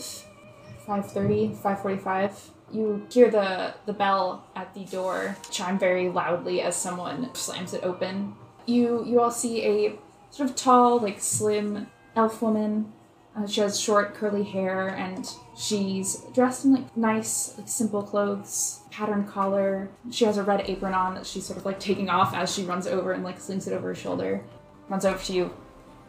5.30, 0.88 1.56
5.45, 1.58 2.50
you 2.72 3.06
hear 3.10 3.30
the, 3.30 3.74
the 3.86 3.94
bell 3.94 4.46
at 4.56 4.74
the 4.74 4.84
door 4.86 5.38
chime 5.52 5.80
very 5.80 6.10
loudly 6.10 6.62
as 6.62 6.76
someone 6.76 7.34
slams 7.34 7.74
it 7.74 7.84
open. 7.84 8.36
You 8.66 9.06
you 9.06 9.22
all 9.22 9.32
see 9.32 9.64
a 9.64 9.96
sort 10.32 10.50
of 10.50 10.56
tall, 10.58 11.00
like 11.00 11.22
slim 11.22 11.88
elf 12.16 12.42
woman 12.42 12.92
uh, 13.38 13.46
she 13.46 13.62
has 13.62 13.80
short, 13.80 14.16
curly 14.16 14.44
hair, 14.44 14.88
and 14.88 15.30
she's 15.56 16.24
dressed 16.34 16.66
in 16.66 16.74
like 16.74 16.98
nice, 16.98 17.56
like 17.58 17.68
simple 17.68 18.02
clothes, 18.02 18.80
patterned 18.90 19.28
collar. 19.28 19.90
She 20.10 20.26
has 20.26 20.38
a 20.38 20.44
red 20.44 20.62
apron 20.68 20.96
on 20.96 21.14
that 21.14 21.28
she's 21.28 21.46
sort 21.46 21.60
of 21.60 21.66
like 21.66 21.80
taking 21.80 22.10
off 22.10 22.34
as 22.34 22.54
she 22.54 22.64
runs 22.64 22.88
over 22.88 23.12
and 23.12 23.24
like 23.24 23.40
slings 23.40 23.68
it 23.68 23.74
over 23.74 23.90
her 23.90 23.96
shoulder. 23.96 24.44
Runs 24.90 25.06
over 25.06 25.24
to 25.26 25.34
you, 25.34 25.54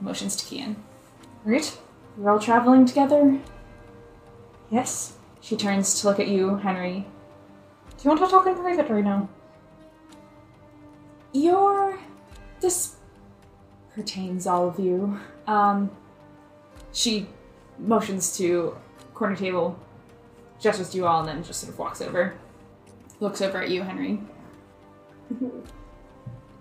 motions 0.00 0.36
to 0.36 0.44
Kian. 0.44 0.76
Right? 1.44 1.76
You're 2.16 2.30
all 2.30 2.38
traveling 2.38 2.86
together. 2.86 3.38
Yes. 4.70 5.16
She 5.40 5.56
turns 5.56 6.00
to 6.00 6.08
look 6.08 6.20
at 6.20 6.28
you, 6.28 6.56
Henry. 6.56 7.06
Do 7.96 8.04
you 8.04 8.10
want 8.10 8.20
to 8.20 8.28
talk 8.28 8.46
in 8.46 8.54
private 8.54 8.88
right 8.88 9.04
now? 9.04 9.28
Your 11.32 11.98
this 12.60 12.96
pertains 13.94 14.46
all 14.46 14.68
of 14.68 14.78
you. 14.78 15.18
Um, 15.46 15.90
she 16.92 17.28
motions 17.78 18.36
to 18.38 18.76
corner 19.14 19.36
table, 19.36 19.78
gestures 20.60 20.90
to 20.90 20.96
you 20.96 21.06
all, 21.06 21.20
and 21.20 21.28
then 21.28 21.44
just 21.44 21.60
sort 21.60 21.72
of 21.72 21.78
walks 21.78 22.00
over. 22.00 22.34
Looks 23.20 23.40
over 23.40 23.62
at 23.62 23.70
you, 23.70 23.82
Henry. 23.82 24.20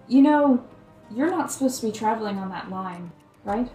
You 0.10 0.22
know, 0.22 0.66
you're 1.14 1.30
not 1.30 1.52
supposed 1.52 1.82
to 1.82 1.88
be 1.88 1.92
traveling 1.92 2.38
on 2.38 2.48
that 2.52 2.70
line, 2.70 3.12
right? 3.48 3.70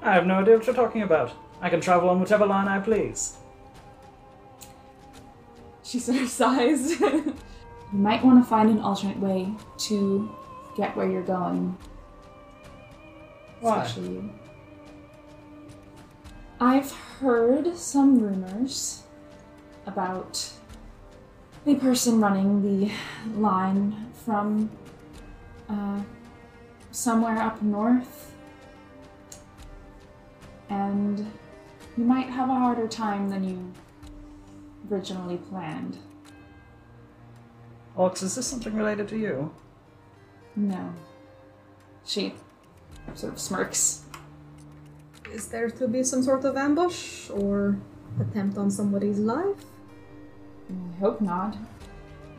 I 0.00 0.14
have 0.14 0.26
no 0.26 0.34
idea 0.36 0.56
what 0.56 0.66
you're 0.66 0.74
talking 0.74 1.02
about. 1.02 1.32
I 1.60 1.68
can 1.68 1.80
travel 1.80 2.08
on 2.08 2.20
whatever 2.20 2.46
line 2.46 2.68
I 2.68 2.78
please. 2.78 3.36
She 5.82 5.98
sort 5.98 6.22
of 6.22 6.28
sighs. 6.42 7.00
you 7.00 7.34
might 7.92 8.24
want 8.24 8.42
to 8.42 8.48
find 8.48 8.70
an 8.70 8.80
alternate 8.80 9.18
way 9.18 9.52
to 9.78 10.34
get 10.76 10.96
where 10.96 11.10
you're 11.10 11.22
going. 11.22 11.76
Why? 13.60 13.82
Especially 13.82 14.14
you. 14.14 14.30
I've 16.60 16.92
heard 16.92 17.76
some 17.76 18.18
rumors 18.18 19.02
about 19.86 20.50
the 21.64 21.74
person 21.74 22.20
running 22.20 22.62
the 22.62 22.92
line 23.38 24.06
from 24.24 24.70
uh, 25.68 26.00
somewhere 26.92 27.38
up 27.38 27.60
north. 27.60 28.35
And 30.68 31.18
you 31.96 32.04
might 32.04 32.28
have 32.28 32.48
a 32.48 32.54
harder 32.54 32.88
time 32.88 33.28
than 33.28 33.44
you 33.44 33.72
originally 34.90 35.36
planned. 35.36 35.98
Ox, 37.96 38.22
is 38.22 38.34
this 38.34 38.46
something 38.46 38.74
related 38.74 39.08
to 39.08 39.16
you? 39.16 39.54
No. 40.54 40.92
She 42.04 42.34
sort 43.14 43.32
of 43.32 43.38
smirks. 43.38 44.04
Is 45.32 45.48
there 45.48 45.70
to 45.70 45.88
be 45.88 46.02
some 46.02 46.22
sort 46.22 46.44
of 46.44 46.56
ambush 46.56 47.30
or 47.30 47.78
attempt 48.20 48.58
on 48.58 48.70
somebody's 48.70 49.18
life? 49.18 49.64
I 50.70 50.98
hope 50.98 51.20
not. 51.20 51.56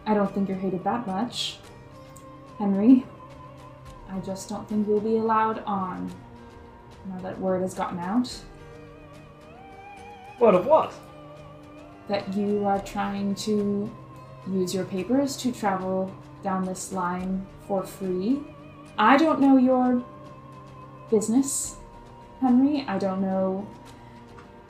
I 0.05 0.13
don't 0.13 0.33
think 0.33 0.47
you're 0.47 0.57
hated 0.57 0.83
that 0.83 1.05
much. 1.05 1.59
Henry, 2.57 3.05
I 4.09 4.19
just 4.19 4.49
don't 4.49 4.67
think 4.69 4.87
you'll 4.87 5.01
be 5.01 5.17
allowed 5.17 5.63
on. 5.65 6.11
Now 7.09 7.19
that 7.19 7.39
word 7.39 7.61
has 7.61 7.73
gotten 7.73 7.99
out 7.99 8.29
What 10.37 10.55
of 10.55 10.65
what? 10.65 10.93
that 12.07 12.33
you 12.33 12.65
are 12.65 12.79
trying 12.79 13.35
to 13.35 13.91
use 14.49 14.73
your 14.73 14.85
papers 14.85 15.35
to 15.37 15.51
travel 15.51 16.11
down 16.43 16.63
this 16.63 16.93
line 16.93 17.45
for 17.67 17.83
free. 17.83 18.39
I 18.97 19.17
don't 19.17 19.41
know 19.41 19.57
your 19.57 20.03
business, 21.11 21.75
Henry. 22.39 22.85
I 22.87 22.97
don't 22.97 23.21
know 23.21 23.67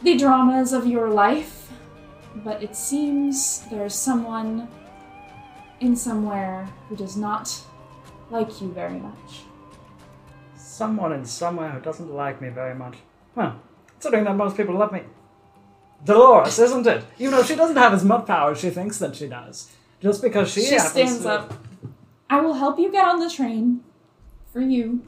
the 0.01 0.17
dramas 0.17 0.73
of 0.73 0.87
your 0.87 1.09
life, 1.09 1.71
but 2.43 2.63
it 2.63 2.75
seems 2.75 3.65
there's 3.69 3.95
someone 3.95 4.67
in 5.79 5.95
somewhere 5.95 6.67
who 6.89 6.95
does 6.95 7.15
not 7.15 7.61
like 8.31 8.61
you 8.61 8.71
very 8.71 8.97
much. 8.99 9.43
Someone 10.77 11.11
in 11.11 11.25
somewhere 11.25 11.71
who 11.71 11.81
doesn't 11.81 12.11
like 12.13 12.39
me 12.39 12.49
very 12.49 12.75
much. 12.75 12.97
Well, 13.33 13.59
considering 13.87 14.25
that 14.25 14.35
most 14.35 14.55
people 14.55 14.75
love 14.75 14.91
me. 14.91 15.01
Dolores, 16.05 16.59
isn't 16.59 16.85
it? 16.85 17.03
You 17.17 17.31
know, 17.31 17.41
she 17.41 17.55
doesn't 17.55 17.77
have 17.77 17.95
as 17.95 18.03
much 18.03 18.27
power 18.27 18.51
as 18.51 18.59
she 18.59 18.69
thinks 18.69 18.99
that 18.99 19.15
she 19.15 19.27
does. 19.27 19.71
Just 19.99 20.21
because 20.21 20.51
she, 20.51 20.61
is. 20.61 20.69
She 20.69 20.77
stands 20.77 21.21
to- 21.21 21.31
up. 21.31 21.53
I 22.29 22.41
will 22.41 22.53
help 22.53 22.77
you 22.77 22.91
get 22.91 23.05
on 23.05 23.19
the 23.19 23.27
train. 23.27 23.83
For 24.53 24.61
you. 24.61 25.01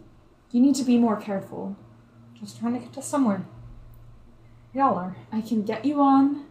You 0.50 0.60
need 0.60 0.74
to 0.74 0.84
be 0.84 0.98
more 0.98 1.18
careful. 1.22 1.76
Just 2.34 2.60
trying 2.60 2.74
to 2.74 2.80
get 2.80 2.92
to 2.94 3.04
somewhere. 3.04 3.46
Y'all 4.74 4.98
are. 4.98 5.18
I 5.32 5.42
can 5.42 5.62
get 5.62 5.86
you 5.86 6.02
on. 6.02 6.46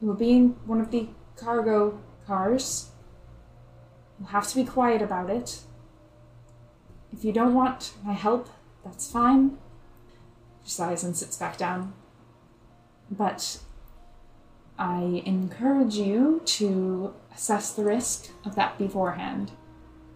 You 0.00 0.06
will 0.06 0.14
be 0.14 0.30
in 0.30 0.50
one 0.64 0.80
of 0.80 0.92
the 0.92 1.08
cargo 1.34 1.98
cars. 2.24 2.90
You'll 4.20 4.28
have 4.28 4.46
to 4.46 4.54
be 4.54 4.64
quiet 4.64 5.02
about 5.02 5.28
it. 5.28 5.62
If 7.12 7.24
you 7.24 7.32
don't 7.32 7.54
want 7.54 7.94
my 8.04 8.12
help, 8.12 8.48
that's 8.84 9.10
fine. 9.10 9.58
She 10.64 10.70
sighs 10.70 11.04
and 11.04 11.16
sits 11.16 11.36
back 11.36 11.56
down. 11.58 11.92
But 13.10 13.60
I 14.78 15.22
encourage 15.26 15.96
you 15.96 16.42
to 16.44 17.12
assess 17.34 17.72
the 17.72 17.84
risk 17.84 18.30
of 18.44 18.54
that 18.54 18.78
beforehand. 18.78 19.52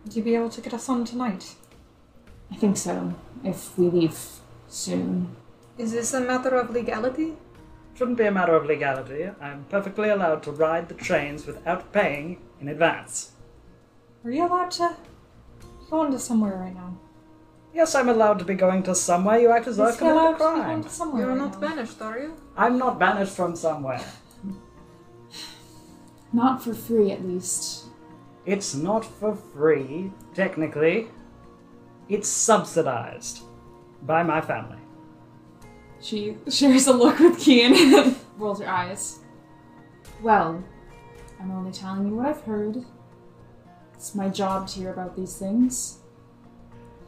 Would 0.05 0.16
you 0.16 0.22
be 0.22 0.34
able 0.34 0.51
to 0.51 0.61
get 0.61 0.74
us 0.74 0.88
on 0.88 1.05
tonight? 1.05 1.55
I 2.51 2.57
think 2.57 2.76
so, 2.76 3.14
if 3.42 3.76
we 3.78 3.88
leave 3.88 4.18
soon. 4.68 5.34
Is 5.76 5.92
this 5.92 6.14
a 6.14 6.20
matter 6.20 6.55
of 6.55 6.70
legality? 6.70 7.34
Shouldn't 7.95 8.18
be 8.18 8.26
a 8.26 8.30
matter 8.30 8.55
of 8.55 8.66
legality. 8.66 9.30
I'm 9.40 9.64
perfectly 9.64 10.09
allowed 10.09 10.42
to 10.45 10.53
ride 10.53 10.88
the 10.88 10.95
trains 10.95 11.47
without 11.47 11.92
paying 11.92 12.38
in 12.61 12.68
advance. 12.68 13.32
Are 14.24 14.30
you 14.30 14.47
allowed 14.47 14.70
to 14.72 14.97
go 15.95 16.05
into 16.05 16.18
somewhere 16.18 16.57
right 16.59 16.74
now? 16.74 16.90
Yes, 17.72 17.95
I'm 17.95 18.09
allowed 18.09 18.38
to 18.40 18.45
be 18.45 18.55
going 18.55 18.82
to 18.84 18.95
somewhere. 18.95 19.38
You 19.40 19.51
act 19.51 19.66
as 19.66 19.76
though 19.76 19.86
Is 19.88 19.95
I've 19.95 20.01
he 20.01 20.07
committed 20.07 20.22
a 20.22 20.32
to 20.32 20.34
be 20.34 20.38
going 20.38 20.62
crime. 20.62 20.82
to 20.84 20.88
somewhere 20.90 21.20
You're 21.22 21.30
right 21.30 21.38
not 21.38 21.61
now? 21.61 21.68
banished, 21.68 22.01
are 22.03 22.18
you? 22.18 22.36
I'm 22.57 22.78
not 22.78 22.99
banished 22.99 23.34
from 23.36 23.57
somewhere. 23.57 24.05
Not 26.32 26.62
for 26.64 26.74
free, 26.74 27.12
at 27.12 27.24
least. 27.24 27.84
It's 28.45 28.74
not 28.74 29.05
for 29.05 29.36
free, 29.36 30.11
technically. 30.34 31.07
It's 32.09 32.28
subsidized 32.28 33.42
by 34.03 34.24
my 34.24 34.40
family. 34.40 34.78
She 36.01 36.36
shares 36.51 36.88
a 36.88 36.92
look 36.92 37.20
with 37.20 37.38
Kian 37.38 37.72
and 37.76 38.16
rolls 38.36 38.61
her 38.61 38.68
eyes. 38.68 39.20
Well, 40.22 40.62
I'm 41.40 41.51
only 41.53 41.70
telling 41.72 42.09
you 42.09 42.16
what 42.16 42.26
I've 42.26 42.42
heard. 42.42 42.84
It's 44.05 44.14
my 44.14 44.28
job 44.28 44.68
to 44.68 44.80
hear 44.80 44.90
about 44.90 45.16
these 45.16 45.38
things. 45.38 45.96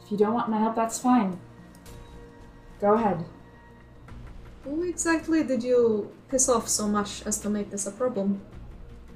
If 0.03 0.11
you 0.11 0.17
don't 0.17 0.33
want 0.33 0.49
my 0.49 0.59
help, 0.59 0.77
that's 0.77 0.99
fine. 0.99 1.39
Go 2.81 2.95
ahead. 2.95 3.23
Who 4.65 4.83
exactly 4.83 5.45
did 5.45 5.63
you 5.63 6.11
piss 6.31 6.49
off 6.49 6.69
so 6.69 6.89
much 6.89 7.23
as 7.27 7.39
to 7.41 7.51
make 7.51 7.71
this 7.71 7.87
a 7.87 7.91
problem? 7.91 8.41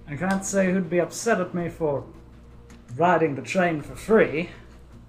I 0.07 0.15
can't 0.15 0.45
say 0.45 0.71
who'd 0.71 0.91
be 0.91 1.01
upset 1.01 1.41
at 1.41 1.55
me 1.55 1.71
for 1.71 2.05
riding 2.97 3.35
the 3.35 3.41
train 3.41 3.81
for 3.81 3.97
free. 3.97 4.51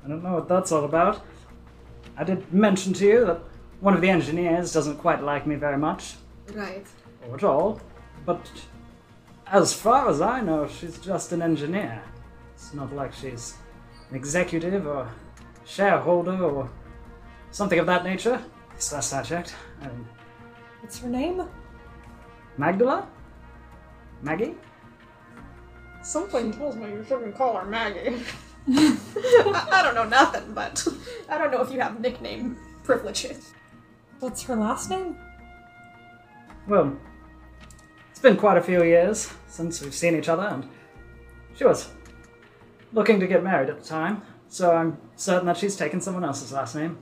I 0.05 0.07
don't 0.07 0.23
know 0.23 0.35
what 0.35 0.47
that's 0.47 0.71
all 0.71 0.85
about. 0.85 1.25
I 2.15 2.23
did 2.23 2.53
mention 2.53 2.93
to 2.93 3.05
you 3.05 3.25
that 3.25 3.41
one 3.81 3.95
of 3.95 3.99
the 3.99 4.09
engineers 4.09 4.71
doesn't 4.71 4.99
quite 4.99 5.21
like 5.21 5.45
me 5.45 5.55
very 5.55 5.77
much, 5.77 6.15
Right. 6.53 6.87
or 7.27 7.35
at 7.35 7.43
all, 7.43 7.81
but 8.25 8.49
as 9.47 9.73
far 9.73 10.07
as 10.07 10.21
I 10.21 10.39
know, 10.39 10.69
she's 10.69 10.97
just 10.99 11.33
an 11.33 11.41
engineer. 11.41 12.01
It's 12.61 12.75
not 12.75 12.93
like 12.93 13.11
she's 13.11 13.55
an 14.11 14.15
executive 14.15 14.85
or 14.85 15.09
shareholder 15.65 16.43
or 16.43 16.69
something 17.49 17.79
of 17.79 17.87
that 17.87 18.03
nature. 18.03 18.35
At 18.35 18.75
least 18.75 18.93
last 18.93 19.13
I 19.13 19.23
checked. 19.23 19.55
Um, 19.81 20.07
What's 20.79 20.99
her 20.99 21.09
name? 21.09 21.41
Magdala? 22.57 23.07
Maggie? 24.21 24.55
Something 26.03 26.53
tells 26.53 26.75
me 26.75 26.91
you 26.91 27.03
shouldn't 27.03 27.35
call 27.35 27.57
her 27.57 27.65
Maggie. 27.65 28.21
I, 28.69 29.67
I 29.71 29.81
don't 29.83 29.95
know 29.95 30.07
nothing, 30.07 30.53
but 30.53 30.87
I 31.29 31.39
don't 31.39 31.51
know 31.51 31.61
if 31.61 31.71
you 31.71 31.79
have 31.79 31.99
nickname 31.99 32.57
privileges. 32.83 33.53
What's 34.19 34.43
her 34.43 34.55
last 34.55 34.91
name? 34.91 35.17
Well, 36.67 36.95
it's 38.11 38.19
been 38.19 38.37
quite 38.37 38.57
a 38.57 38.61
few 38.61 38.83
years 38.83 39.33
since 39.47 39.81
we've 39.81 39.95
seen 39.95 40.15
each 40.15 40.29
other, 40.29 40.43
and 40.43 40.69
she 41.55 41.63
was 41.63 41.89
looking 42.93 43.19
to 43.19 43.27
get 43.27 43.43
married 43.43 43.69
at 43.69 43.81
the 43.81 43.87
time, 43.87 44.21
so 44.47 44.75
I'm 44.75 44.97
certain 45.15 45.47
that 45.47 45.57
she's 45.57 45.75
taken 45.75 46.01
someone 46.01 46.23
else's 46.23 46.51
last 46.51 46.75
name. 46.75 46.97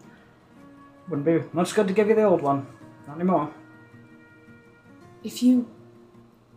Wouldn't 1.09 1.25
be 1.25 1.43
much 1.53 1.73
good 1.73 1.87
to 1.87 1.93
give 1.93 2.07
you 2.07 2.15
the 2.15 2.23
old 2.23 2.41
one. 2.41 2.67
Not 3.07 3.15
anymore. 3.15 3.51
If 5.23 5.41
you 5.41 5.67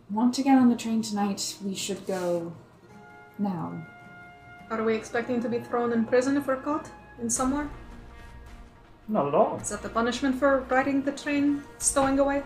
want 0.09 0.33
to 0.35 0.43
get 0.43 0.57
on 0.57 0.69
the 0.69 0.75
train 0.75 1.01
tonight, 1.01 1.57
we 1.63 1.73
should 1.73 2.05
go 2.05 2.53
now. 3.39 3.85
Are 4.69 4.83
we 4.83 4.95
expecting 4.95 5.41
to 5.41 5.49
be 5.49 5.59
thrown 5.59 5.91
in 5.91 6.05
prison 6.05 6.37
if 6.37 6.47
we're 6.47 6.57
caught 6.57 6.89
in 7.19 7.29
somewhere? 7.29 7.69
Not 9.07 9.27
at 9.27 9.35
all. 9.35 9.59
Is 9.59 9.69
that 9.69 9.81
the 9.81 9.89
punishment 9.89 10.35
for 10.35 10.59
riding 10.69 11.03
the 11.03 11.11
train 11.11 11.63
stowing 11.77 12.19
away? 12.19 12.43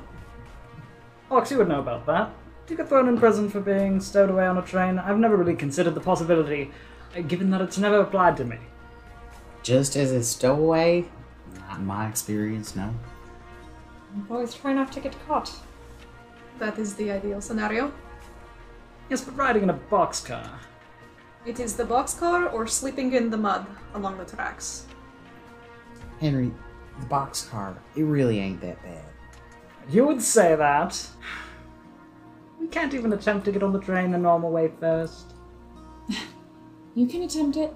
Ox, 1.29 1.51
you 1.51 1.57
would 1.57 1.67
know 1.67 1.81
about 1.81 2.05
that. 2.05 2.31
You 2.69 2.75
get 2.75 2.89
thrown 2.89 3.07
in 3.07 3.17
prison 3.17 3.49
for 3.49 3.61
being 3.61 4.01
stowed 4.01 4.29
away 4.29 4.45
on 4.45 4.57
a 4.57 4.61
train. 4.61 4.99
I've 4.99 5.17
never 5.17 5.37
really 5.37 5.55
considered 5.55 5.95
the 5.95 6.01
possibility, 6.01 6.71
uh, 7.15 7.21
given 7.21 7.49
that 7.51 7.61
it's 7.61 7.77
never 7.77 8.01
applied 8.01 8.35
to 8.37 8.43
me. 8.43 8.57
Just 9.63 9.95
as 9.95 10.11
a 10.11 10.21
stowaway? 10.21 11.05
Not 11.55 11.79
in 11.79 11.85
my 11.85 12.09
experience, 12.09 12.75
no. 12.75 12.93
Always 14.29 14.53
try 14.53 14.73
not 14.73 14.91
to 14.93 14.99
get 14.99 15.15
caught. 15.27 15.51
That 16.59 16.77
is 16.77 16.95
the 16.95 17.11
ideal 17.11 17.39
scenario. 17.39 17.93
Yes, 19.09 19.21
but 19.21 19.37
riding 19.37 19.63
in 19.63 19.69
a 19.69 19.79
boxcar. 19.89 20.49
It 21.45 21.61
is 21.61 21.77
the 21.77 21.85
boxcar 21.85 22.51
or 22.51 22.67
sleeping 22.67 23.13
in 23.13 23.29
the 23.29 23.37
mud 23.37 23.65
along 23.93 24.17
the 24.17 24.25
tracks. 24.25 24.85
Henry, 26.19 26.51
the 26.99 27.05
boxcar, 27.05 27.77
it 27.95 28.03
really 28.03 28.39
ain't 28.39 28.59
that 28.59 28.81
bad. 28.83 29.05
You 29.89 30.05
would 30.05 30.21
say 30.21 30.55
that. 30.55 31.07
We 32.59 32.67
can't 32.67 32.93
even 32.93 33.13
attempt 33.13 33.45
to 33.45 33.51
get 33.51 33.63
on 33.63 33.73
the 33.73 33.79
train 33.79 34.11
the 34.11 34.17
normal 34.17 34.51
way 34.51 34.71
first. 34.79 35.33
You 36.95 37.07
can 37.07 37.21
attempt 37.21 37.57
it. 37.57 37.75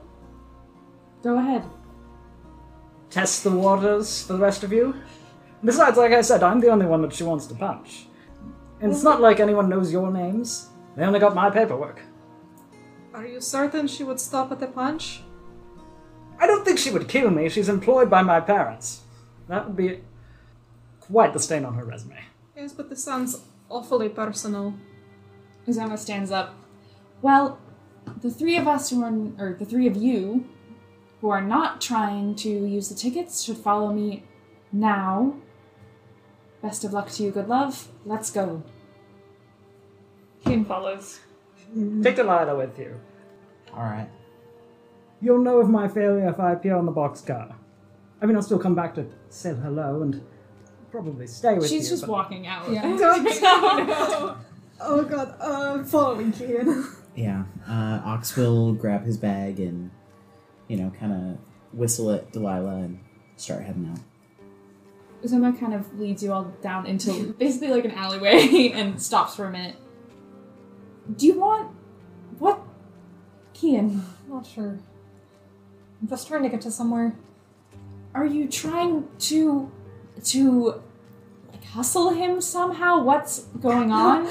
Go 1.23 1.37
ahead. 1.37 1.63
Test 3.09 3.43
the 3.43 3.51
waters 3.51 4.23
for 4.23 4.33
the 4.33 4.39
rest 4.39 4.63
of 4.63 4.71
you. 4.73 4.95
Besides, 5.63 5.97
like 5.97 6.11
I 6.11 6.21
said, 6.21 6.41
I'm 6.41 6.59
the 6.59 6.69
only 6.69 6.87
one 6.87 7.01
that 7.03 7.13
she 7.13 7.23
wants 7.23 7.45
to 7.47 7.53
punch. 7.53 8.07
And 8.79 8.91
it's 8.91 9.03
not 9.03 9.21
like 9.21 9.39
anyone 9.39 9.69
knows 9.69 9.91
your 9.91 10.11
names. 10.11 10.69
They 10.95 11.03
only 11.03 11.19
got 11.19 11.35
my 11.35 11.51
paperwork. 11.51 12.01
Are 13.13 13.25
you 13.25 13.39
certain 13.39 13.87
she 13.87 14.03
would 14.03 14.19
stop 14.19 14.51
at 14.51 14.59
the 14.59 14.67
punch? 14.67 15.21
I 16.39 16.47
don't 16.47 16.65
think 16.65 16.79
she 16.79 16.89
would 16.89 17.07
kill 17.07 17.29
me. 17.29 17.49
She's 17.49 17.69
employed 17.69 18.09
by 18.09 18.23
my 18.23 18.39
parents. 18.39 19.01
That 19.47 19.67
would 19.67 19.75
be 19.75 20.01
quite 20.99 21.33
the 21.33 21.39
stain 21.39 21.65
on 21.65 21.75
her 21.75 21.85
resume. 21.85 22.17
Yes, 22.55 22.73
but 22.73 22.89
the 22.89 22.95
sounds 22.95 23.41
awfully 23.71 24.09
personal. 24.09 24.73
Uzoma 25.67 25.97
stands 25.97 26.31
up. 26.31 26.55
Well, 27.21 27.59
the 28.21 28.29
three 28.29 28.57
of 28.57 28.67
us 28.67 28.89
who 28.89 29.03
are, 29.03 29.13
or 29.39 29.53
the 29.53 29.65
three 29.65 29.87
of 29.87 29.95
you 29.95 30.45
who 31.21 31.29
are 31.29 31.41
not 31.41 31.81
trying 31.81 32.35
to 32.35 32.49
use 32.49 32.89
the 32.89 32.95
tickets 32.95 33.43
should 33.43 33.57
follow 33.57 33.93
me 33.93 34.23
now. 34.71 35.35
Best 36.61 36.83
of 36.83 36.93
luck 36.93 37.09
to 37.11 37.23
you, 37.23 37.31
Goodlove. 37.31 37.87
Let's 38.05 38.31
go. 38.31 38.63
Kian 40.45 40.67
follows. 40.67 41.19
Mm-hmm. 41.75 42.01
Take 42.01 42.15
Delilah 42.15 42.55
with 42.55 42.77
you. 42.77 42.99
Alright. 43.71 44.09
You'll 45.21 45.43
know 45.43 45.59
of 45.59 45.69
my 45.69 45.87
failure 45.87 46.27
if 46.27 46.39
I 46.39 46.53
appear 46.53 46.75
on 46.75 46.85
the 46.85 46.91
boxcar. 46.91 47.53
I 48.21 48.25
mean, 48.25 48.35
I'll 48.35 48.41
still 48.41 48.59
come 48.59 48.75
back 48.75 48.95
to 48.95 49.05
say 49.29 49.53
hello 49.53 50.01
and 50.01 50.21
probably 50.91 51.27
stay 51.27 51.55
with 51.55 51.63
you. 51.63 51.79
She's 51.79 51.89
just 51.89 52.03
but- 52.03 52.11
walking 52.11 52.47
out. 52.47 52.69
Yeah. 52.71 52.81
Don't 52.97 53.23
no. 53.41 54.37
Oh 54.83 55.03
god, 55.03 55.35
uh, 55.39 55.73
I'm 55.75 55.85
following 55.85 56.31
Kian. 56.33 56.85
Yeah, 57.13 57.43
uh, 57.67 57.99
Ox 58.05 58.37
will 58.37 58.71
grab 58.73 59.03
his 59.03 59.17
bag 59.17 59.59
and, 59.59 59.91
you 60.69 60.77
know, 60.77 60.93
kind 60.97 61.11
of 61.11 61.77
whistle 61.77 62.09
at 62.11 62.31
Delilah 62.31 62.75
and 62.77 62.99
start 63.35 63.63
heading 63.63 63.91
out. 63.91 63.99
Uzoma 65.21 65.59
kind 65.59 65.73
of 65.73 65.99
leads 65.99 66.23
you 66.23 66.31
all 66.31 66.45
down 66.61 66.85
into 66.85 67.33
basically 67.33 67.67
like 67.67 67.83
an 67.83 67.91
alleyway 67.91 68.71
and 68.73 69.01
stops 69.01 69.35
for 69.35 69.43
a 69.45 69.51
minute. 69.51 69.75
Do 71.17 71.25
you 71.27 71.37
want 71.37 71.75
what? 72.39 72.61
Kian, 73.53 74.03
Not 74.29 74.45
sure. 74.47 74.79
I'm 76.01 76.07
just 76.07 76.29
trying 76.29 76.43
to 76.43 76.49
get 76.49 76.61
to 76.61 76.71
somewhere. 76.71 77.13
are 78.15 78.25
you 78.25 78.47
trying 78.47 79.05
to 79.19 79.69
to 80.25 80.81
like 81.51 81.63
hustle 81.63 82.09
him 82.11 82.41
somehow? 82.41 83.03
What's 83.03 83.39
going 83.61 83.91
on? 83.91 84.27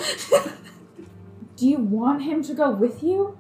Do 1.57 1.69
you 1.69 1.79
want 1.79 2.23
him 2.23 2.43
to 2.45 2.55
go 2.55 2.71
with 2.71 3.03
you? 3.03 3.37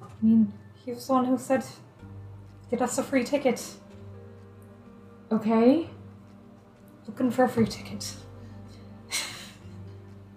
I 0.00 0.06
mean, 0.22 0.52
he 0.84 0.92
was 0.92 1.06
the 1.06 1.12
one 1.14 1.24
who 1.24 1.36
said, 1.36 1.64
get 2.70 2.80
us 2.80 2.98
a 2.98 3.02
free 3.02 3.24
ticket. 3.24 3.62
Okay. 5.32 5.90
Looking 7.06 7.30
for 7.30 7.44
a 7.44 7.48
free 7.48 7.66
ticket. 7.66 8.14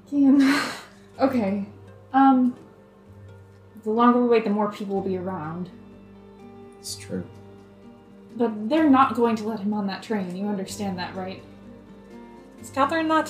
Kian. 0.10 0.74
Okay. 1.20 1.66
Um 2.14 2.56
the 3.84 3.92
longer 3.92 4.22
we 4.22 4.28
wait, 4.28 4.44
the 4.44 4.50
more 4.50 4.72
people 4.72 4.96
will 4.96 5.10
be 5.10 5.18
around. 5.18 5.70
It's 6.80 6.96
true. 6.96 7.26
But 8.40 8.70
they're 8.70 8.90
not 8.90 9.16
going 9.16 9.36
to 9.36 9.44
let 9.44 9.60
him 9.60 9.74
on 9.74 9.86
that 9.88 10.02
train. 10.02 10.34
You 10.34 10.48
understand 10.48 10.98
that, 10.98 11.14
right? 11.14 11.44
Is 12.62 12.70
Catherine 12.70 13.10
not? 13.10 13.30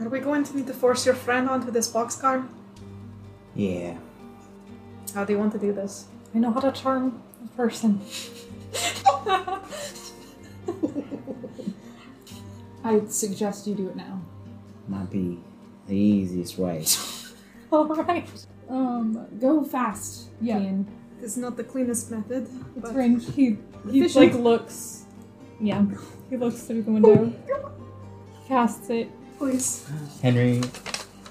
Are 0.00 0.08
we 0.08 0.20
going 0.20 0.44
to 0.44 0.56
need 0.56 0.68
to 0.68 0.72
force 0.72 1.04
your 1.04 1.16
friend 1.16 1.48
onto 1.48 1.72
this 1.72 1.92
boxcar? 1.92 2.46
Yeah. 3.56 3.96
How 5.14 5.24
do 5.24 5.32
you 5.32 5.38
want 5.38 5.52
to 5.52 5.58
do 5.58 5.72
this? 5.72 6.04
I 6.32 6.38
know 6.38 6.52
how 6.52 6.60
to 6.60 6.70
charm 6.70 7.20
a 7.44 7.48
person. 7.56 8.00
I'd 12.84 13.10
suggest 13.10 13.66
you 13.66 13.74
do 13.74 13.88
it 13.88 13.96
now. 13.96 14.20
Might 14.86 15.10
be 15.10 15.40
the 15.88 15.96
easiest 15.96 16.56
way. 16.56 16.84
Alright. 17.72 18.28
Um, 18.68 19.26
go 19.40 19.64
fast, 19.64 20.28
Yeah. 20.40 20.58
Kian. 20.58 20.84
It's 21.22 21.36
not 21.36 21.56
the 21.56 21.64
cleanest 21.64 22.10
method, 22.10 22.48
It's 22.76 22.90
but. 22.92 22.94
He, 23.34 23.56
he 23.90 24.00
Efficient. 24.00 24.34
like 24.34 24.34
looks. 24.34 25.04
Yeah. 25.60 25.84
He 26.30 26.36
looks 26.36 26.62
through 26.62 26.82
the 26.82 26.90
window. 26.90 27.32
Casts 28.46 28.90
it. 28.90 29.10
please. 29.38 29.88
Henry, 30.22 30.60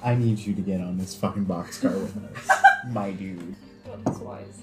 I 0.04 0.16
need 0.16 0.40
you 0.40 0.54
to 0.54 0.62
get 0.62 0.82
on 0.82 0.98
this 0.98 1.16
fucking 1.16 1.46
boxcar 1.46 1.94
with 1.94 2.16
us. 2.38 2.50
My 2.90 3.12
dude. 3.12 3.56
That's 4.04 4.20
wise. 4.20 4.60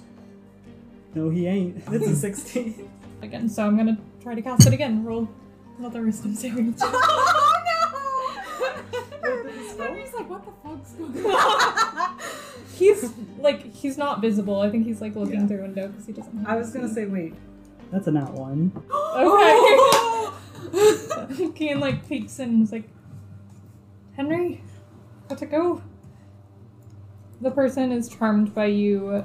No, 1.15 1.31
he 1.31 1.47
ain't. 1.47 1.83
It's 1.91 2.07
a 2.07 2.17
16. 2.17 2.89
Again, 3.23 3.49
so 3.49 3.65
I'm 3.65 3.77
gonna 3.77 3.99
try 4.21 4.35
to 4.35 4.43
cast 4.43 4.67
it 4.67 4.73
again. 4.73 5.05
Roll 5.05 5.29
another 5.79 6.03
wisdom 6.03 6.35
saving 6.35 6.73
throw. 6.79 6.91
Oh 6.93 7.49
Henry's 9.79 10.13
like, 10.15 10.29
what 10.29 10.45
the 10.45 10.53
fuck's 10.69 10.93
going 10.93 11.25
on? 11.25 12.19
He's 12.75 13.13
like 13.39 13.73
he's 13.75 13.99
not 13.99 14.21
visible. 14.21 14.61
I 14.61 14.71
think 14.71 14.87
he's 14.87 15.01
like 15.01 15.15
looking 15.15 15.47
through 15.47 15.59
a 15.59 15.63
window 15.63 15.89
because 15.89 16.07
he 16.07 16.13
doesn't. 16.13 16.39
Have 16.39 16.49
I 16.49 16.57
was 16.57 16.71
gonna 16.71 16.89
say, 16.89 17.07
wait, 17.07 17.35
that's 17.91 18.07
a 18.07 18.11
not 18.11 18.33
one. 18.33 18.73
Okay. 19.15 20.29
Kian 21.53 21.81
like 21.81 22.09
peeks 22.09 22.39
in 22.39 22.49
and 22.49 22.63
is 22.63 22.73
like, 22.73 22.89
Henry, 24.17 24.63
got 25.29 25.39
to 25.39 25.47
go. 25.47 25.83
The 27.41 27.51
person 27.51 27.93
is 27.93 28.09
charmed 28.09 28.55
by 28.55 28.67
you 28.67 29.25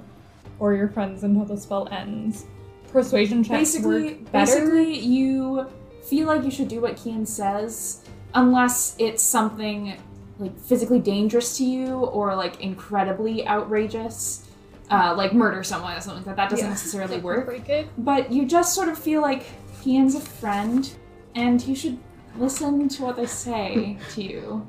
or 0.59 0.73
your 0.73 0.89
friends 0.89 1.23
until 1.23 1.45
the 1.45 1.57
spell 1.57 1.87
ends. 1.91 2.45
Persuasion 2.91 3.43
checks 3.43 3.73
basically, 3.73 4.03
work 4.03 4.31
better. 4.31 4.59
basically, 4.59 4.99
you 4.99 5.67
feel 6.03 6.27
like 6.27 6.43
you 6.43 6.51
should 6.51 6.67
do 6.67 6.81
what 6.81 6.95
Kian 6.95 7.27
says, 7.27 8.03
unless 8.33 8.95
it's 8.97 9.21
something 9.21 9.97
like 10.39 10.57
physically 10.59 10.99
dangerous 10.99 11.57
to 11.57 11.65
you 11.65 11.95
or 11.97 12.35
like 12.35 12.61
incredibly 12.61 13.47
outrageous, 13.47 14.47
uh, 14.91 15.13
like 15.17 15.33
murder 15.33 15.63
someone 15.63 15.95
or 15.97 16.01
something 16.01 16.25
like 16.25 16.35
that. 16.35 16.35
That 16.35 16.49
doesn't 16.49 16.65
Yeah. 16.65 16.69
necessarily 16.71 17.17
work. 17.29 17.53
But 17.97 18.31
you 18.31 18.45
just 18.45 18.73
sort 18.75 18.89
of 18.89 18.97
feel 18.97 19.21
like 19.21 19.45
Kian's 19.81 20.15
a 20.15 20.19
friend, 20.19 20.89
and 21.35 21.65
you 21.67 21.75
should 21.75 21.97
listen 22.37 22.87
to 22.89 23.03
what 23.03 23.15
they 23.15 23.25
say 23.25 23.97
to 24.13 24.21
you. 24.23 24.67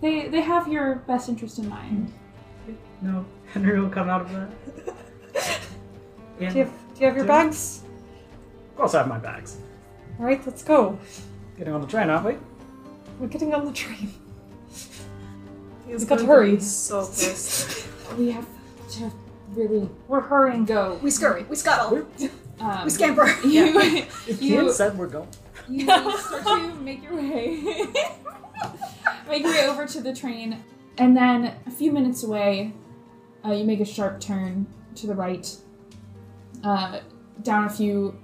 They 0.00 0.28
they 0.28 0.40
have 0.40 0.66
your 0.68 0.96
best 1.06 1.28
interest 1.28 1.58
in 1.58 1.68
mind. 1.68 2.12
No, 3.02 3.24
Henry 3.52 3.80
will 3.80 3.88
come 3.90 4.08
out 4.10 4.22
of 4.22 4.30
that. 4.32 4.50
And 6.40 6.52
Do 6.54 6.58
you 6.58 6.64
have, 6.64 6.72
do 6.94 7.00
you 7.00 7.06
have 7.06 7.16
your 7.16 7.24
Do- 7.26 7.28
bags? 7.28 7.82
of 8.70 8.76
course, 8.76 8.94
I 8.94 8.98
have 8.98 9.08
my 9.08 9.18
bags. 9.18 9.58
All 10.18 10.24
right, 10.24 10.40
let's 10.46 10.62
go. 10.62 10.98
Getting 11.58 11.74
on 11.74 11.82
the 11.82 11.86
train, 11.86 12.08
aren't 12.08 12.24
we? 12.24 12.36
We're 13.18 13.26
getting 13.28 13.52
on 13.52 13.66
the 13.66 13.72
train. 13.72 14.10
He's 15.90 16.04
got 16.04 16.18
to 16.20 16.26
hurry. 16.26 16.60
So 16.60 17.00
pissed. 17.06 17.86
We 18.18 18.32
have 18.32 18.46
to 18.92 19.10
really. 19.54 19.88
We're 20.08 20.20
hurrying. 20.20 20.64
Go. 20.64 20.98
we 21.02 21.10
scurry. 21.12 21.44
We 21.44 21.54
scuttle. 21.56 22.06
Um, 22.58 22.84
We 22.84 22.90
scamper. 22.90 23.26
You, 23.46 23.78
If 24.26 24.42
You- 24.42 24.62
Kian 24.62 24.70
said 24.72 24.98
we're 24.98 25.06
going. 25.06 25.28
you 25.68 25.84
start 26.18 26.44
to 26.44 26.74
make 26.80 27.02
your 27.04 27.14
way, 27.14 27.62
make 29.28 29.42
your 29.44 29.52
way 29.52 29.66
over 29.68 29.86
to 29.86 30.00
the 30.00 30.12
train, 30.14 30.62
and 30.98 31.16
then 31.16 31.54
a 31.66 31.70
few 31.70 31.92
minutes 31.92 32.24
away, 32.24 32.72
uh, 33.44 33.52
you 33.52 33.64
make 33.64 33.78
a 33.80 33.84
sharp 33.84 34.20
turn 34.20 34.66
to 34.96 35.06
the 35.06 35.14
right, 35.14 35.56
uh, 36.64 37.00
down 37.42 37.66
a 37.66 37.70
few 37.70 38.18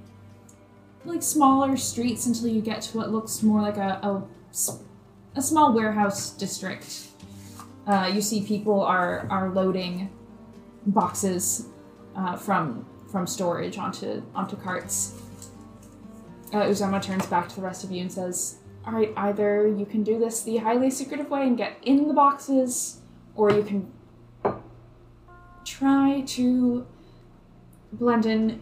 like 1.05 1.23
smaller 1.23 1.77
streets 1.77 2.27
until 2.27 2.49
you 2.49 2.61
get 2.61 2.83
to 2.83 2.97
what 2.97 3.13
looks 3.13 3.41
more 3.43 3.63
like 3.63 3.77
a 3.77 4.25
a 5.37 5.43
small 5.43 5.73
warehouse 5.73 6.31
district. 6.31 7.06
Uh, 7.87 8.11
you 8.13 8.21
see 8.21 8.43
people 8.43 8.83
are 8.83 9.27
are 9.31 9.51
loading 9.51 10.11
boxes 10.87 11.69
uh, 12.17 12.37
from 12.37 12.85
from 13.11 13.27
storage 13.27 13.79
onto 13.79 14.23
onto 14.35 14.57
carts. 14.57 15.15
Uh, 16.53 16.63
Uzoma 16.63 17.01
turns 17.03 17.27
back 17.27 17.49
to 17.49 17.57
the 17.57 17.63
rest 17.63 17.85
of 17.85 17.91
you 17.93 18.01
and 18.01 18.13
says, 18.13 18.59
"All 18.85 18.93
right, 18.93 19.13
either 19.17 19.69
you 19.69 19.87
can 19.87 20.03
do 20.03 20.19
this 20.19 20.43
the 20.43 20.57
highly 20.59 20.91
secretive 20.91 21.31
way 21.31 21.47
and 21.47 21.57
get 21.57 21.77
in 21.83 22.09
the 22.09 22.15
boxes, 22.15 23.01
or 23.35 23.53
you 23.53 23.63
can 23.63 23.93
try 25.65 26.23
to 26.27 26.87
blend 27.93 28.27
in. 28.27 28.61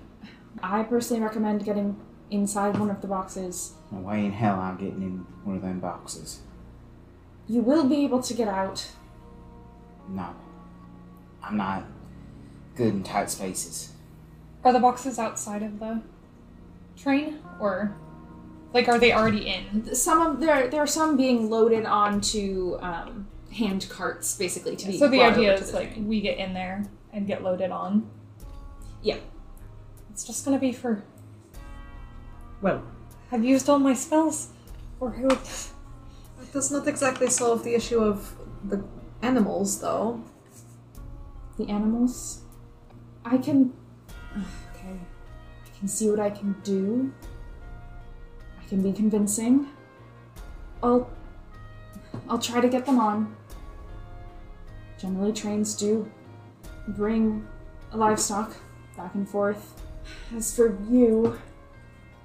I 0.62 0.83
personally 0.83 1.22
recommend 1.22 1.64
getting 1.64 1.97
inside 2.31 2.79
one 2.79 2.91
of 2.91 3.01
the 3.01 3.07
boxes. 3.07 3.75
Why 3.91 4.16
in 4.16 4.33
hell 4.33 4.59
I'm 4.59 4.77
getting 4.77 5.03
in 5.03 5.27
one 5.45 5.57
of 5.57 5.62
them 5.62 5.81
boxes? 5.81 6.41
You 7.47 7.61
will 7.61 7.85
be 7.85 8.05
able 8.05 8.22
to 8.22 8.35
get 8.35 8.49
out. 8.49 8.91
No. 10.09 10.35
I'm 11.43 11.57
not 11.57 11.85
good 12.75 12.89
in 12.95 13.03
tight 13.03 13.31
spaces. 13.31 13.93
Are 14.65 14.73
the 14.73 14.81
boxes 14.81 15.19
outside 15.19 15.63
of 15.63 15.79
the 15.79 16.01
train, 16.97 17.39
or 17.61 17.97
like 18.73 18.89
are 18.89 18.99
they 18.99 19.13
already 19.13 19.47
in? 19.47 19.95
Some 19.95 20.23
of 20.23 20.41
there 20.41 20.69
there 20.69 20.81
are 20.81 20.87
some 20.87 21.17
being 21.17 21.51
loaded 21.51 21.85
onto 21.85 22.79
um, 22.81 23.27
hand 23.53 23.87
carts, 23.91 24.37
basically 24.37 24.77
to 24.77 24.87
be. 24.87 24.99
So 24.99 25.09
the 25.09 25.23
idea 25.23 25.53
over 25.53 25.63
is 25.63 25.71
the 25.71 25.77
like 25.77 25.93
train. 25.93 26.09
we 26.09 26.21
get 26.21 26.39
in 26.39 26.55
there 26.55 26.85
and 27.13 27.27
get 27.27 27.43
loaded 27.43 27.71
on. 27.71 28.09
Yeah. 29.03 29.19
It's 30.11 30.25
just 30.25 30.45
gonna 30.45 30.59
be 30.59 30.73
for. 30.73 31.05
Well, 32.63 32.83
I've 33.31 33.45
used 33.45 33.69
all 33.69 33.79
my 33.79 33.95
spells. 33.95 34.49
Or 35.01 35.11
who? 35.11 35.29
That 35.29 36.53
does 36.53 36.71
not 36.71 36.87
exactly 36.87 37.29
solve 37.29 37.65
the 37.65 37.75
issue 37.75 37.99
of 37.99 38.35
the 38.65 38.83
animals, 39.23 39.81
though. 39.81 40.23
the 41.57 41.69
animals. 41.69 42.43
I 43.25 43.39
can. 43.39 43.73
Okay. 44.75 44.99
I 45.65 45.79
can 45.79 45.89
see 45.89 46.11
what 46.11 46.21
I 46.21 46.29
can 46.29 46.57
do. 46.62 47.11
I 48.61 48.69
can 48.69 48.83
be 48.83 48.93
convincing. 48.93 49.69
I'll. 50.83 51.09
I'll 52.29 52.39
try 52.39 52.61
to 52.61 52.69
get 52.69 52.85
them 52.85 52.99
on. 52.99 53.35
Generally, 54.99 55.33
trains 55.33 55.75
do 55.75 56.11
bring 56.89 57.47
livestock 57.93 58.57
back 58.97 59.15
and 59.15 59.29
forth. 59.29 59.81
As 60.35 60.55
for 60.55 60.79
you. 60.91 61.39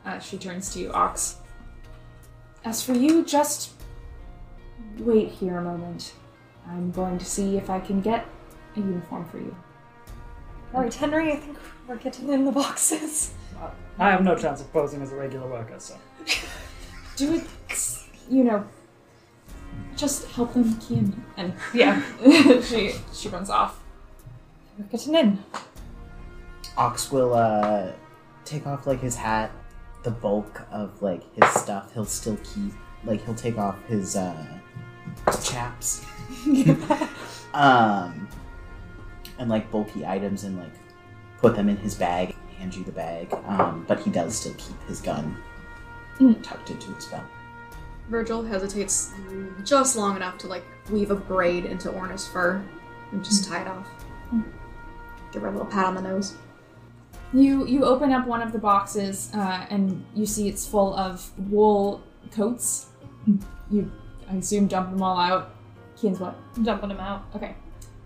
Uh, 0.06 0.20
she 0.20 0.38
turns 0.38 0.74
to 0.74 0.80
you, 0.80 0.92
Ox. 0.92 1.38
As 2.66 2.82
for 2.82 2.94
you, 2.94 3.24
just 3.24 3.72
wait 4.98 5.30
here 5.30 5.58
a 5.58 5.62
moment. 5.62 6.14
I'm 6.70 6.92
going 6.92 7.18
to 7.18 7.26
see 7.26 7.58
if 7.58 7.70
I 7.70 7.80
can 7.80 8.02
get 8.02 8.26
a 8.76 8.80
uniform 8.80 9.26
for 9.26 9.38
you. 9.40 9.56
All 10.74 10.82
right, 10.82 10.94
Henry. 10.94 11.32
I 11.34 11.36
think 11.38 11.58
we're 11.88 11.96
getting 11.98 12.30
in 12.30 12.46
the 12.46 12.52
boxes. 12.52 13.34
I 13.98 14.12
have 14.12 14.24
no 14.24 14.36
chance 14.36 14.62
of 14.62 14.72
posing 14.72 15.02
as 15.02 15.12
a 15.12 15.16
regular 15.16 15.48
worker, 15.48 15.76
so. 15.80 15.96
Do 17.18 17.34
it, 17.34 17.48
you 18.30 18.44
know, 18.46 18.66
just 19.98 20.28
help 20.28 20.54
them, 20.54 20.76
Kian. 20.76 21.14
And 21.36 21.54
Yeah, 21.74 22.02
she 22.62 22.94
she 23.12 23.28
runs 23.30 23.50
off. 23.50 23.82
we're 24.78 24.86
getting 24.86 25.16
in. 25.16 25.44
Ox 26.78 27.12
will 27.12 27.34
uh 27.34 27.92
take 28.46 28.66
off 28.66 28.88
like 28.88 29.02
his 29.02 29.16
hat, 29.18 29.52
the 30.04 30.12
bulk 30.12 30.62
of 30.72 31.02
like 31.02 31.24
his 31.36 31.50
stuff 31.62 31.94
he'll 31.94 32.06
still 32.06 32.38
keep. 32.38 32.72
Like 33.04 33.26
he'll 33.26 33.36
take 33.36 33.58
off 33.58 33.84
his 33.88 34.16
uh 34.16 34.48
chaps. 35.44 36.06
um 37.54 38.28
and 39.38 39.50
like 39.50 39.70
bulky 39.72 40.06
items 40.06 40.44
and 40.44 40.58
like 40.58 40.72
put 41.40 41.56
them 41.56 41.70
in 41.70 41.78
his 41.78 41.96
bag, 41.96 42.36
hand 42.58 42.76
you 42.76 42.84
the 42.84 42.92
bag. 42.92 43.34
Um, 43.48 43.86
but 43.88 44.00
he 44.02 44.10
does 44.10 44.36
still 44.36 44.54
keep 44.58 44.82
his 44.88 45.02
gun 45.02 45.38
Mm. 46.20 46.44
tucked 46.44 46.70
into 46.70 46.92
his 46.94 47.06
belt. 47.06 47.24
Virgil 48.10 48.44
hesitates 48.44 49.14
just 49.64 49.96
long 49.96 50.18
enough 50.18 50.38
to 50.40 50.48
like 50.48 50.66
weave 50.92 51.12
a 51.12 51.16
braid 51.16 51.64
into 51.64 51.90
Orna's 51.90 52.28
fur 52.28 52.62
and 53.14 53.24
just 53.24 53.48
tie 53.48 53.62
it 53.62 53.68
off. 53.70 53.88
Give 55.32 55.44
her 55.44 55.48
a 55.48 55.52
little 55.52 55.66
pat 55.66 55.86
on 55.86 55.96
the 55.96 56.02
nose. 56.02 56.36
You 57.32 57.66
you 57.68 57.86
open 57.86 58.12
up 58.12 58.28
one 58.28 58.42
of 58.42 58.52
the 58.52 58.58
boxes 58.60 59.32
uh, 59.34 59.66
and 59.70 60.04
you 60.14 60.26
see 60.26 60.50
it's 60.50 60.68
full 60.68 60.94
of 60.96 61.32
wool 61.50 62.04
coats. 62.32 62.88
You 63.72 63.90
I 64.30 64.36
assume 64.36 64.68
dump 64.68 64.90
them 64.90 65.02
all 65.02 65.18
out. 65.18 65.56
Kian's 66.00 66.20
what? 66.20 66.36
Dumping 66.64 66.90
them 66.90 67.00
out. 67.00 67.24
Okay. 67.36 67.56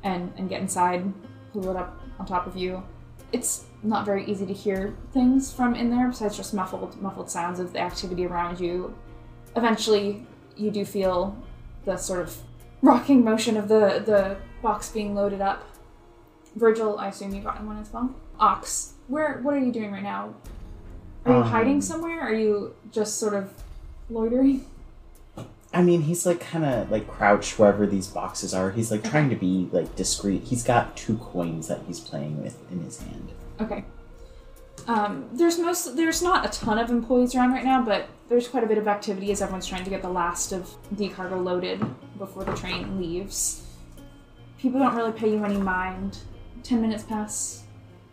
And 0.04 0.34
and 0.38 0.50
get 0.50 0.62
inside, 0.62 1.14
pull 1.52 1.70
it 1.70 1.76
up 1.78 2.02
on 2.20 2.26
top 2.26 2.48
of 2.48 2.56
you. 2.58 2.84
It's 3.32 3.66
not 3.82 4.06
very 4.06 4.26
easy 4.26 4.46
to 4.46 4.54
hear 4.54 4.96
things 5.12 5.52
from 5.52 5.76
in 5.76 5.90
there 5.90 6.08
besides 6.08 6.38
just 6.38 6.54
muffled 6.54 7.02
muffled 7.02 7.30
sounds 7.30 7.60
of 7.60 7.74
the 7.74 7.80
activity 7.80 8.26
around 8.26 8.60
you. 8.60 8.96
Eventually 9.56 10.26
you 10.56 10.72
do 10.72 10.86
feel 10.86 11.36
the 11.86 11.98
sort 11.98 12.22
of 12.22 12.38
rocking 12.82 13.24
motion 13.24 13.58
of 13.58 13.68
the, 13.68 14.04
the 14.06 14.38
box 14.62 14.92
being 14.92 15.16
loaded 15.16 15.42
up. 15.42 15.64
Virgil, 16.56 17.00
I 17.00 17.08
assume 17.08 17.34
you 17.34 17.42
got 17.42 17.60
in 17.60 17.66
one 17.66 17.80
as 17.80 17.92
well. 17.92 18.14
Ox, 18.40 18.94
where 19.08 19.40
what 19.42 19.54
are 19.56 19.60
you 19.60 19.72
doing 19.72 19.92
right 19.92 20.04
now? 20.04 20.34
Are 21.26 21.32
you 21.32 21.38
Um, 21.40 21.44
hiding 21.44 21.82
somewhere? 21.82 22.20
Are 22.22 22.34
you 22.34 22.76
just 22.92 23.18
sort 23.18 23.34
of 23.34 23.52
loitering? 24.10 24.66
I 25.74 25.82
mean, 25.82 26.02
he's 26.02 26.26
like 26.26 26.40
kind 26.40 26.66
of 26.66 26.92
like 26.92 27.08
crouched 27.08 27.58
wherever 27.58 27.88
these 27.88 28.08
boxes 28.08 28.54
are. 28.54 28.72
He's 28.72 28.92
like 28.92 29.04
trying 29.04 29.30
to 29.32 29.36
be 29.36 29.70
like 29.72 29.96
discreet. 29.96 30.44
He's 30.44 30.64
got 30.64 30.96
two 30.96 31.18
coins 31.18 31.68
that 31.68 31.82
he's 31.88 32.00
playing 32.00 32.44
with 32.44 32.56
in 32.72 32.82
his 32.82 33.02
hand. 33.02 33.32
Okay. 33.60 33.84
Um, 34.88 35.30
there's 35.32 35.58
most 35.58 35.96
there's 35.96 36.22
not 36.22 36.46
a 36.46 36.60
ton 36.60 36.78
of 36.78 36.90
employees 36.90 37.34
around 37.34 37.54
right 37.54 37.64
now, 37.64 37.82
but 37.82 38.08
there's 38.30 38.48
quite 38.48 38.64
a 38.64 38.68
bit 38.68 38.78
of 38.78 38.88
activity 38.88 39.32
as 39.32 39.42
everyone's 39.42 39.66
trying 39.66 39.84
to 39.84 39.90
get 39.90 40.02
the 40.02 40.10
last 40.10 40.52
of 40.52 40.70
the 40.92 41.10
cargo 41.10 41.40
loaded 41.40 41.84
before 42.18 42.44
the 42.44 42.54
train 42.54 43.00
leaves. 43.00 43.66
People 44.60 44.80
don't 44.80 44.96
really 44.96 45.12
pay 45.12 45.32
you 45.32 45.44
any 45.44 45.58
mind. 45.58 46.20
Ten 46.64 46.82
minutes 46.82 47.04
pass, 47.04 47.64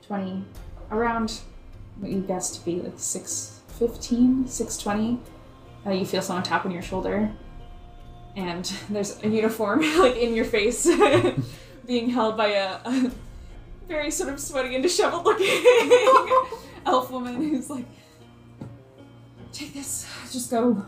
twenty, 0.06 0.44
around 0.90 1.40
what 1.98 2.10
you 2.10 2.20
guess 2.20 2.56
to 2.56 2.64
be 2.64 2.80
like 2.80 2.94
six 2.96 3.60
fifteen, 3.78 4.46
six 4.46 4.78
twenty. 4.78 5.20
Uh, 5.84 5.90
you 5.90 6.06
feel 6.06 6.22
someone 6.22 6.42
tap 6.42 6.64
on 6.64 6.70
your 6.70 6.82
shoulder. 6.82 7.30
And 8.36 8.64
there's 8.90 9.22
a 9.22 9.28
uniform 9.28 9.80
like 9.98 10.16
in 10.16 10.34
your 10.34 10.44
face, 10.44 10.86
being 11.86 12.10
held 12.10 12.36
by 12.36 12.48
a, 12.48 12.78
a 12.84 13.10
very 13.88 14.10
sort 14.10 14.32
of 14.32 14.38
sweaty 14.40 14.74
and 14.74 14.82
disheveled 14.82 15.24
looking 15.24 15.62
elf 16.86 17.10
woman 17.10 17.36
who's 17.36 17.68
like, 17.70 17.84
"Take 19.52 19.74
this. 19.74 20.06
Just 20.32 20.50
go. 20.50 20.84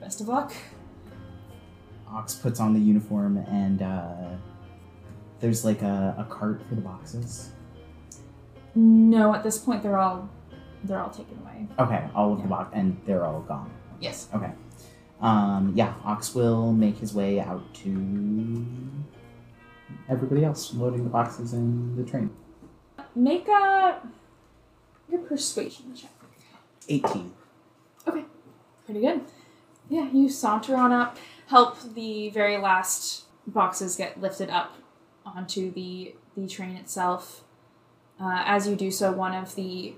Best 0.00 0.20
of 0.20 0.28
luck." 0.28 0.52
Ox 2.08 2.34
puts 2.34 2.58
on 2.58 2.72
the 2.74 2.80
uniform 2.80 3.36
and 3.48 3.82
uh, 3.82 4.30
there's 5.38 5.64
like 5.64 5.80
a, 5.82 6.14
a 6.18 6.24
cart 6.24 6.60
for 6.68 6.74
the 6.74 6.80
boxes. 6.80 7.50
No, 8.74 9.32
at 9.34 9.44
this 9.44 9.58
point 9.58 9.82
they're 9.82 9.96
all 9.98 10.28
they're 10.84 11.00
all 11.00 11.10
taken 11.10 11.38
away. 11.38 11.68
Okay, 11.78 12.08
all 12.14 12.32
of 12.32 12.38
the 12.38 12.44
Yeah. 12.44 12.48
box 12.48 12.70
and 12.74 13.00
they're 13.06 13.24
all 13.24 13.40
gone. 13.42 13.70
Yes. 14.00 14.28
Okay. 14.34 14.50
Um, 15.20 15.72
yeah, 15.74 15.94
Ox 16.04 16.34
will 16.34 16.72
make 16.72 16.98
his 16.98 17.12
way 17.12 17.40
out 17.40 17.74
to 17.74 18.56
everybody 20.08 20.44
else 20.44 20.72
loading 20.74 21.04
the 21.04 21.10
boxes 21.10 21.52
in 21.52 21.96
the 21.96 22.04
train. 22.08 22.30
Make 23.14 23.48
a 23.48 24.00
your 25.10 25.20
persuasion 25.20 25.94
check. 25.94 26.10
18. 26.88 27.32
Okay, 28.06 28.24
pretty 28.84 29.00
good. 29.00 29.22
Yeah, 29.88 30.08
you 30.12 30.28
saunter 30.28 30.76
on 30.76 30.92
up, 30.92 31.18
help 31.48 31.94
the 31.94 32.30
very 32.30 32.56
last 32.56 33.24
boxes 33.46 33.96
get 33.96 34.20
lifted 34.20 34.50
up 34.50 34.76
onto 35.26 35.70
the 35.72 36.14
the 36.36 36.46
train 36.46 36.76
itself. 36.76 37.42
Uh, 38.20 38.42
as 38.46 38.68
you 38.68 38.76
do 38.76 38.90
so, 38.90 39.10
one 39.12 39.34
of 39.34 39.54
the 39.54 39.94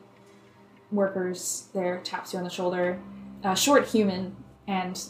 workers 0.90 1.69
there 1.74 2.01
taps 2.01 2.32
you 2.32 2.39
on 2.39 2.44
the 2.44 2.51
shoulder, 2.51 3.01
a 3.43 3.57
short 3.57 3.89
human, 3.89 4.36
and 4.67 5.01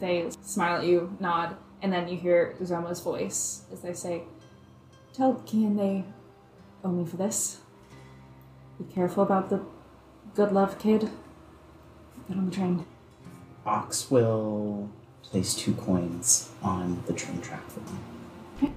they 0.00 0.30
smile 0.42 0.78
at 0.78 0.86
you, 0.86 1.16
nod, 1.20 1.56
and 1.82 1.92
then 1.92 2.08
you 2.08 2.16
hear 2.16 2.56
Uzoma's 2.60 3.00
voice 3.00 3.64
as 3.72 3.80
they 3.80 3.92
say, 3.92 4.24
"Tell 5.12 5.34
Kian 5.46 5.76
they 5.76 6.04
owe 6.82 6.90
me 6.90 7.04
for 7.04 7.16
this. 7.16 7.60
Be 8.78 8.84
careful 8.84 9.22
about 9.22 9.50
the 9.50 9.60
Goodlove 10.34 10.78
kid." 10.78 11.10
Get 12.28 12.38
on 12.38 12.46
the 12.46 12.50
train. 12.50 12.86
Ox 13.66 14.10
will 14.10 14.88
place 15.22 15.54
two 15.54 15.74
coins 15.74 16.50
on 16.62 17.02
the 17.06 17.12
train 17.12 17.40
track 17.40 17.66
for 17.68 17.80
them. 17.80 18.74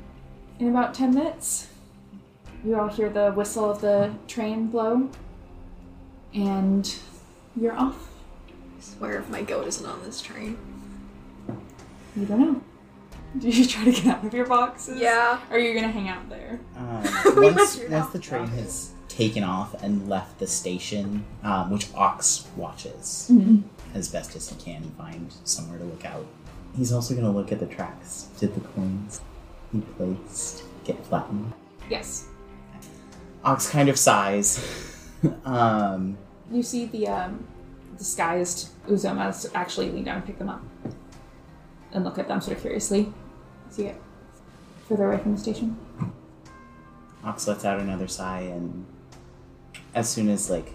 In 0.60 0.70
about 0.70 0.94
10 0.94 1.14
minutes, 1.14 1.68
you 2.64 2.80
all 2.80 2.88
hear 2.88 3.10
the 3.10 3.32
whistle 3.32 3.70
of 3.70 3.80
the 3.82 4.14
train 4.28 4.68
blow, 4.68 5.10
and 6.34 6.96
you're 7.56 7.78
off. 7.78 8.07
Swear 8.96 9.20
if 9.20 9.30
my 9.30 9.42
goat 9.42 9.68
isn't 9.68 9.86
on 9.86 10.02
this 10.04 10.22
train. 10.22 10.58
You 12.16 12.26
don't 12.26 12.40
know. 12.40 12.62
Do 13.40 13.50
you 13.50 13.66
try 13.68 13.84
to 13.84 13.92
get 13.92 14.06
out 14.08 14.26
of 14.26 14.34
your 14.34 14.46
boxes? 14.48 15.00
Yeah. 15.00 15.40
Or 15.50 15.58
are 15.58 15.60
you 15.60 15.74
gonna 15.74 15.92
hang 15.92 16.08
out 16.08 16.30
there? 16.30 16.60
Um, 16.78 17.04
We 17.38 17.52
once 17.52 17.76
figured 17.76 17.92
once 17.92 18.08
the 18.12 18.18
the 18.18 18.24
train 18.24 18.46
boxes. 18.46 18.60
has 18.64 18.92
taken 19.10 19.44
off 19.44 19.74
and 19.84 20.08
left 20.10 20.40
the 20.40 20.48
station, 20.48 21.26
um, 21.44 21.70
which 21.72 21.88
Ox 21.94 22.48
watches 22.56 23.32
as 23.94 24.08
best 24.10 24.36
as 24.36 24.50
he 24.50 24.56
can 24.64 24.84
and 24.84 24.94
find 24.96 25.34
somewhere 25.44 25.78
to 25.80 25.84
look 25.86 26.06
out. 26.06 26.26
He's 26.76 26.92
also 26.92 27.14
going 27.16 27.26
to 27.26 27.32
look 27.32 27.52
at 27.52 27.60
the 27.60 27.66
tracks. 27.66 28.28
Did 28.40 28.54
the 28.54 28.62
coins 28.62 29.20
he 29.72 29.82
placed 29.82 30.64
get 30.86 31.04
flattened? 31.06 31.52
Yes. 31.90 32.28
Ox 33.44 33.70
kind 33.70 33.90
of 33.90 33.98
sighs. 33.98 34.64
um, 35.46 36.18
You 36.52 36.62
see 36.62 36.86
the 36.86 37.08
um, 37.08 37.48
disguised 37.98 38.70
Uzomas 38.88 39.50
actually 39.54 39.90
lean 39.92 40.04
down 40.06 40.18
and 40.18 40.26
pick 40.26 40.38
them 40.38 40.50
up 40.50 40.62
and 41.92 42.04
look 42.04 42.20
at 42.20 42.28
them 42.28 42.42
sort 42.42 42.58
of 42.58 42.62
curiously 42.62 43.12
as 43.70 43.78
you 43.78 43.86
get 43.86 44.02
further 44.88 45.12
away 45.12 45.22
from 45.22 45.34
the 45.34 45.40
station. 45.40 45.78
Ox 47.24 47.48
lets 47.48 47.66
out 47.66 47.80
another 47.80 48.08
sigh, 48.08 48.42
and 48.42 48.86
as 49.94 50.10
soon 50.10 50.30
as 50.30 50.50
like 50.50 50.74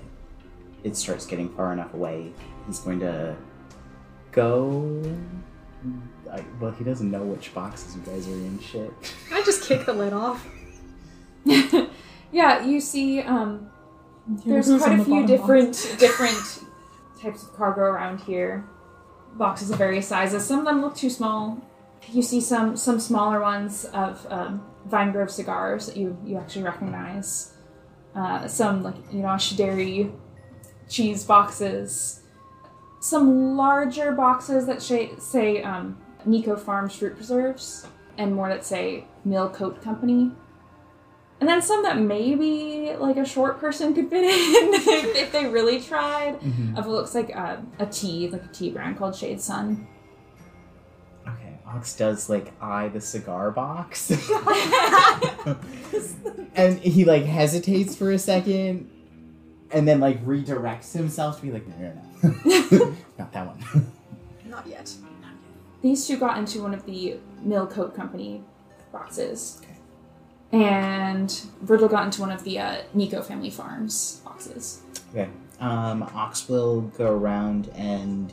it 0.85 0.97
starts 0.97 1.25
getting 1.25 1.49
far 1.51 1.73
enough 1.73 1.95
away, 1.95 2.33
he's 2.67 2.81
going 2.81 3.01
to 3.01 3.37
go. 4.33 5.03
I, 6.31 6.45
well, 6.61 6.73
he 6.73 6.85
doesn't 6.85 7.11
know 7.11 7.23
which 7.23 7.55
boxes 7.55 7.97
you 7.97 8.03
guys 8.03 8.29
are 8.29 8.33
in. 8.33 8.59
Shit. 8.61 8.93
Can 9.29 9.39
I 9.39 9.43
just 9.43 9.67
kick 9.67 9.87
the 9.87 9.93
lid 9.93 10.13
off? 10.13 10.47
yeah, 12.33 12.65
you 12.65 12.81
see 12.81 13.21
um, 13.21 13.71
there's 14.27 14.67
quite 14.67 14.95
a 14.95 14.97
the 14.99 15.05
few 15.05 15.15
bottom 15.15 15.27
different 15.27 15.97
different 15.99 16.62
types 17.23 17.43
of 17.43 17.55
cargo 17.55 17.83
around 17.83 18.21
here. 18.21 18.65
Boxes 19.35 19.71
of 19.71 19.79
various 19.79 20.09
sizes. 20.09 20.45
Some 20.45 20.59
of 20.61 20.65
them 20.67 20.83
look 20.83 20.95
too 20.95 21.09
small. 21.09 21.61
You 22.11 22.23
see 22.23 22.41
some 22.41 22.77
some 22.77 23.01
smaller 23.01 23.41
ones 23.41 23.85
of 23.87 24.27
um, 24.31 24.63
Vine 24.87 25.13
Grove 25.13 25.31
cigars 25.31 25.87
that 25.87 25.97
you 25.97 26.17
you 26.25 26.37
actually 26.37 26.65
recognize. 26.65 27.55
Uh, 28.15 28.47
some 28.47 28.83
like 28.83 28.97
you 29.11 29.21
know 29.21 29.29
Shideri 29.29 30.13
cheese 30.89 31.25
boxes. 31.25 32.21
Some 33.01 33.57
larger 33.57 34.13
boxes 34.13 34.67
that 34.67 34.83
sh- 34.83 35.19
say 35.21 35.63
um, 35.63 35.99
Nico 36.25 36.57
Farms 36.57 36.95
fruit 36.95 37.17
preserves, 37.17 37.87
and 38.19 38.35
more 38.35 38.49
that 38.49 38.65
say 38.65 39.07
Mill 39.25 39.49
Coat 39.49 39.83
Company. 39.83 40.33
And 41.43 41.49
then 41.49 41.61
some 41.61 41.83
that 41.83 41.99
maybe 41.99 42.95
like 43.01 43.17
a 43.17 43.25
short 43.25 43.59
person 43.59 43.97
could 43.97 44.09
fit 44.09 44.23
in 44.23 44.75
if, 44.75 45.17
if 45.17 45.33
they 45.33 45.47
really 45.47 45.81
tried. 45.81 46.39
Mm-hmm. 46.39 46.77
Of 46.77 46.87
what 46.87 46.95
looks 46.95 47.17
like 47.17 47.31
a, 47.31 47.61
a 47.81 47.87
tea, 47.87 48.29
like 48.29 48.45
a 48.45 48.47
tea 48.47 48.71
brand 48.71 48.97
called 48.97 49.17
Shade 49.17 49.41
Sun. 49.41 49.89
Okay, 51.27 51.59
Ox 51.67 51.97
does 51.97 52.31
like 52.31 52.53
eye 52.63 52.91
the 52.91 53.01
cigar 53.01 53.51
box, 53.51 54.13
and 56.55 56.79
he 56.79 57.05
like 57.05 57.25
hesitates 57.25 57.97
for 57.97 58.13
a 58.13 58.21
second, 58.21 58.89
and 59.73 59.89
then 59.89 59.99
like 59.99 60.25
redirects 60.25 60.93
himself 60.93 61.41
to 61.41 61.43
be 61.43 61.51
like, 61.51 61.67
no, 61.67 61.93
no, 62.23 62.69
no, 62.71 62.97
not 63.19 63.33
that 63.33 63.49
one. 63.49 63.91
Not 64.47 64.65
yet. 64.69 64.95
These 65.83 66.07
two 66.07 66.19
got 66.19 66.39
into 66.39 66.63
one 66.63 66.73
of 66.73 66.87
the 66.87 67.17
Mill 67.41 67.67
Coat 67.67 67.97
Company 67.97 68.45
boxes. 68.93 69.61
Okay. 69.61 69.72
And 70.53 71.31
Virgil 71.63 71.89
got 71.89 72.05
into 72.05 72.21
one 72.21 72.31
of 72.31 72.45
the 72.45 72.59
uh, 72.59 72.77
Nico 72.95 73.23
Family 73.23 73.51
Farms 73.51 74.21
boxes. 74.25 74.83
Okay. 75.11 75.29
Um, 75.61 76.03
Ox 76.15 76.49
will 76.49 76.83
go 76.83 77.15
around 77.17 77.71
and 77.75 78.33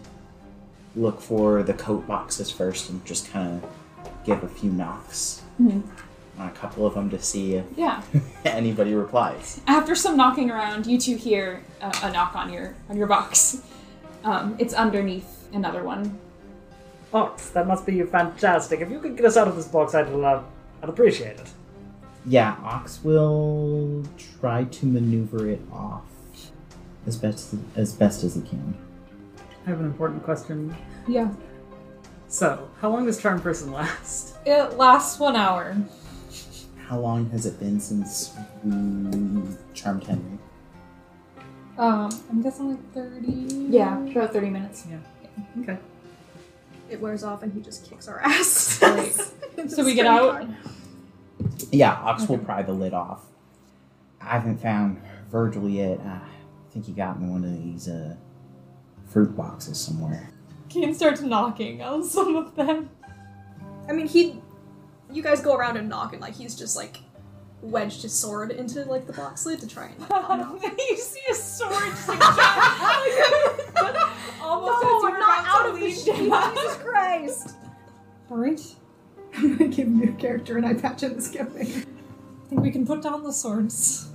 look 0.95 1.21
for 1.21 1.63
the 1.63 1.73
coat 1.73 2.05
boxes 2.07 2.49
first 2.51 2.89
and 2.89 3.03
just 3.05 3.31
kind 3.31 3.63
of 3.63 3.69
give 4.25 4.43
a 4.43 4.47
few 4.49 4.71
knocks 4.71 5.43
Mhm. 5.61 5.83
on 6.39 6.47
a 6.47 6.51
couple 6.51 6.85
of 6.85 6.95
them 6.95 7.09
to 7.11 7.21
see 7.21 7.55
if 7.55 7.65
Yeah. 7.77 8.01
anybody 8.45 8.93
replies. 8.95 9.61
After 9.67 9.93
some 9.95 10.17
knocking 10.17 10.49
around, 10.51 10.87
you 10.87 10.99
two 10.99 11.15
hear 11.15 11.61
a, 11.81 11.95
a 12.03 12.11
knock 12.11 12.35
on 12.35 12.51
your 12.51 12.75
on 12.89 12.97
your 12.97 13.07
box. 13.07 13.61
Um, 14.23 14.55
it's 14.59 14.73
underneath 14.73 15.47
another 15.53 15.83
one. 15.83 16.17
Ox, 17.13 17.49
that 17.51 17.65
must 17.67 17.85
be 17.85 17.95
you 17.95 18.05
fantastic. 18.07 18.81
If 18.81 18.89
you 18.89 18.99
could 18.99 19.15
get 19.15 19.25
us 19.25 19.37
out 19.37 19.47
of 19.47 19.55
this 19.55 19.67
box, 19.67 19.95
I'd 19.95 20.09
love, 20.09 20.43
I'd 20.83 20.89
appreciate 20.89 21.39
it. 21.39 21.49
Yeah, 22.29 22.57
Ox 22.63 23.03
will 23.03 24.03
try 24.39 24.65
to 24.65 24.85
maneuver 24.85 25.49
it 25.49 25.61
off 25.73 26.03
as 27.07 27.17
best 27.17 27.55
as 27.75 27.91
best 27.93 28.23
as 28.23 28.35
he 28.35 28.41
can. 28.41 28.77
I 29.65 29.69
have 29.71 29.79
an 29.79 29.87
important 29.87 30.23
question. 30.23 30.75
Yeah. 31.07 31.31
So, 32.27 32.69
how 32.81 32.91
long 32.91 33.07
does 33.07 33.19
Charm 33.19 33.41
Person 33.41 33.71
last? 33.71 34.35
It 34.45 34.77
lasts 34.77 35.19
one 35.19 35.35
hour. 35.35 35.75
How 36.87 36.99
long 36.99 37.27
has 37.31 37.47
it 37.47 37.59
been 37.59 37.79
since 37.79 38.35
we 38.63 39.41
charmed 39.73 40.03
Henry? 40.03 40.37
Um, 41.79 42.09
I'm 42.29 42.43
guessing 42.43 42.69
like 42.69 42.93
30. 42.93 43.67
Yeah, 43.71 44.05
about 44.05 44.33
30 44.33 44.49
minutes. 44.51 44.85
Yeah. 44.87 44.97
Okay. 45.63 45.79
It 46.91 47.01
wears 47.01 47.23
off 47.23 47.41
and 47.41 47.51
he 47.51 47.59
just 47.61 47.89
kicks 47.89 48.07
our 48.07 48.19
ass. 48.23 48.83
So 49.67 49.83
we 49.83 49.95
get 49.95 50.05
out? 50.05 50.47
Yeah, 51.71 51.93
Ox 51.93 52.27
will 52.27 52.37
pry 52.37 52.61
the 52.61 52.73
lid 52.73 52.93
off. 52.93 53.21
I 54.21 54.31
haven't 54.31 54.61
found 54.61 55.01
Virgil 55.31 55.67
yet. 55.69 55.99
I 56.01 56.19
think 56.71 56.85
he 56.85 56.91
got 56.91 57.17
in 57.17 57.31
one 57.31 57.43
of 57.43 57.63
these 57.63 57.87
uh, 57.87 58.15
fruit 59.07 59.35
boxes 59.35 59.79
somewhere. 59.79 60.29
Kian 60.69 60.93
starts 60.93 61.21
knocking 61.21 61.81
on 61.81 62.03
some 62.09 62.35
of 62.35 62.55
them. 62.55 62.89
I 63.87 63.93
mean, 63.93 64.07
he. 64.07 64.41
You 65.11 65.23
guys 65.23 65.41
go 65.41 65.55
around 65.55 65.77
and 65.77 65.89
knock, 65.89 66.13
and 66.13 66.21
like 66.21 66.35
he's 66.35 66.55
just 66.55 66.75
like 66.75 66.97
wedged 67.61 68.03
his 68.03 68.13
sword 68.13 68.51
into 68.51 68.85
like 68.85 69.05
the 69.07 69.13
box 69.13 69.45
lid 69.45 69.59
to 69.59 69.67
try 69.67 69.87
and 69.87 69.99
like. 69.99 70.09
pop 70.09 70.39
it 70.39 70.45
off. 70.45 70.63
you 70.89 70.97
see 70.97 71.19
a 71.31 71.33
sword 71.33 71.71
just 71.73 72.07
like 72.07 72.19
almost 74.41 74.83
No, 74.83 74.97
as 74.97 75.01
you 75.01 75.07
I'm 75.07 75.19
not 75.19 75.47
out 75.47 75.63
to 75.63 75.69
of 75.69 75.79
the 75.79 75.85
leap 75.85 75.95
Jesus 75.95 76.75
Christ! 76.77 77.55
Alright. 78.31 78.75
I'm 79.37 79.57
gonna 79.57 79.69
give 79.69 79.87
you 79.89 80.09
a 80.09 80.13
character 80.13 80.57
and 80.57 80.65
I 80.65 80.73
patch 80.73 81.03
in 81.03 81.15
the 81.15 81.21
skipping. 81.21 81.67
I 81.67 82.49
think 82.49 82.61
we 82.61 82.71
can 82.71 82.85
put 82.85 83.01
down 83.01 83.23
the 83.23 83.31
swords. 83.33 84.09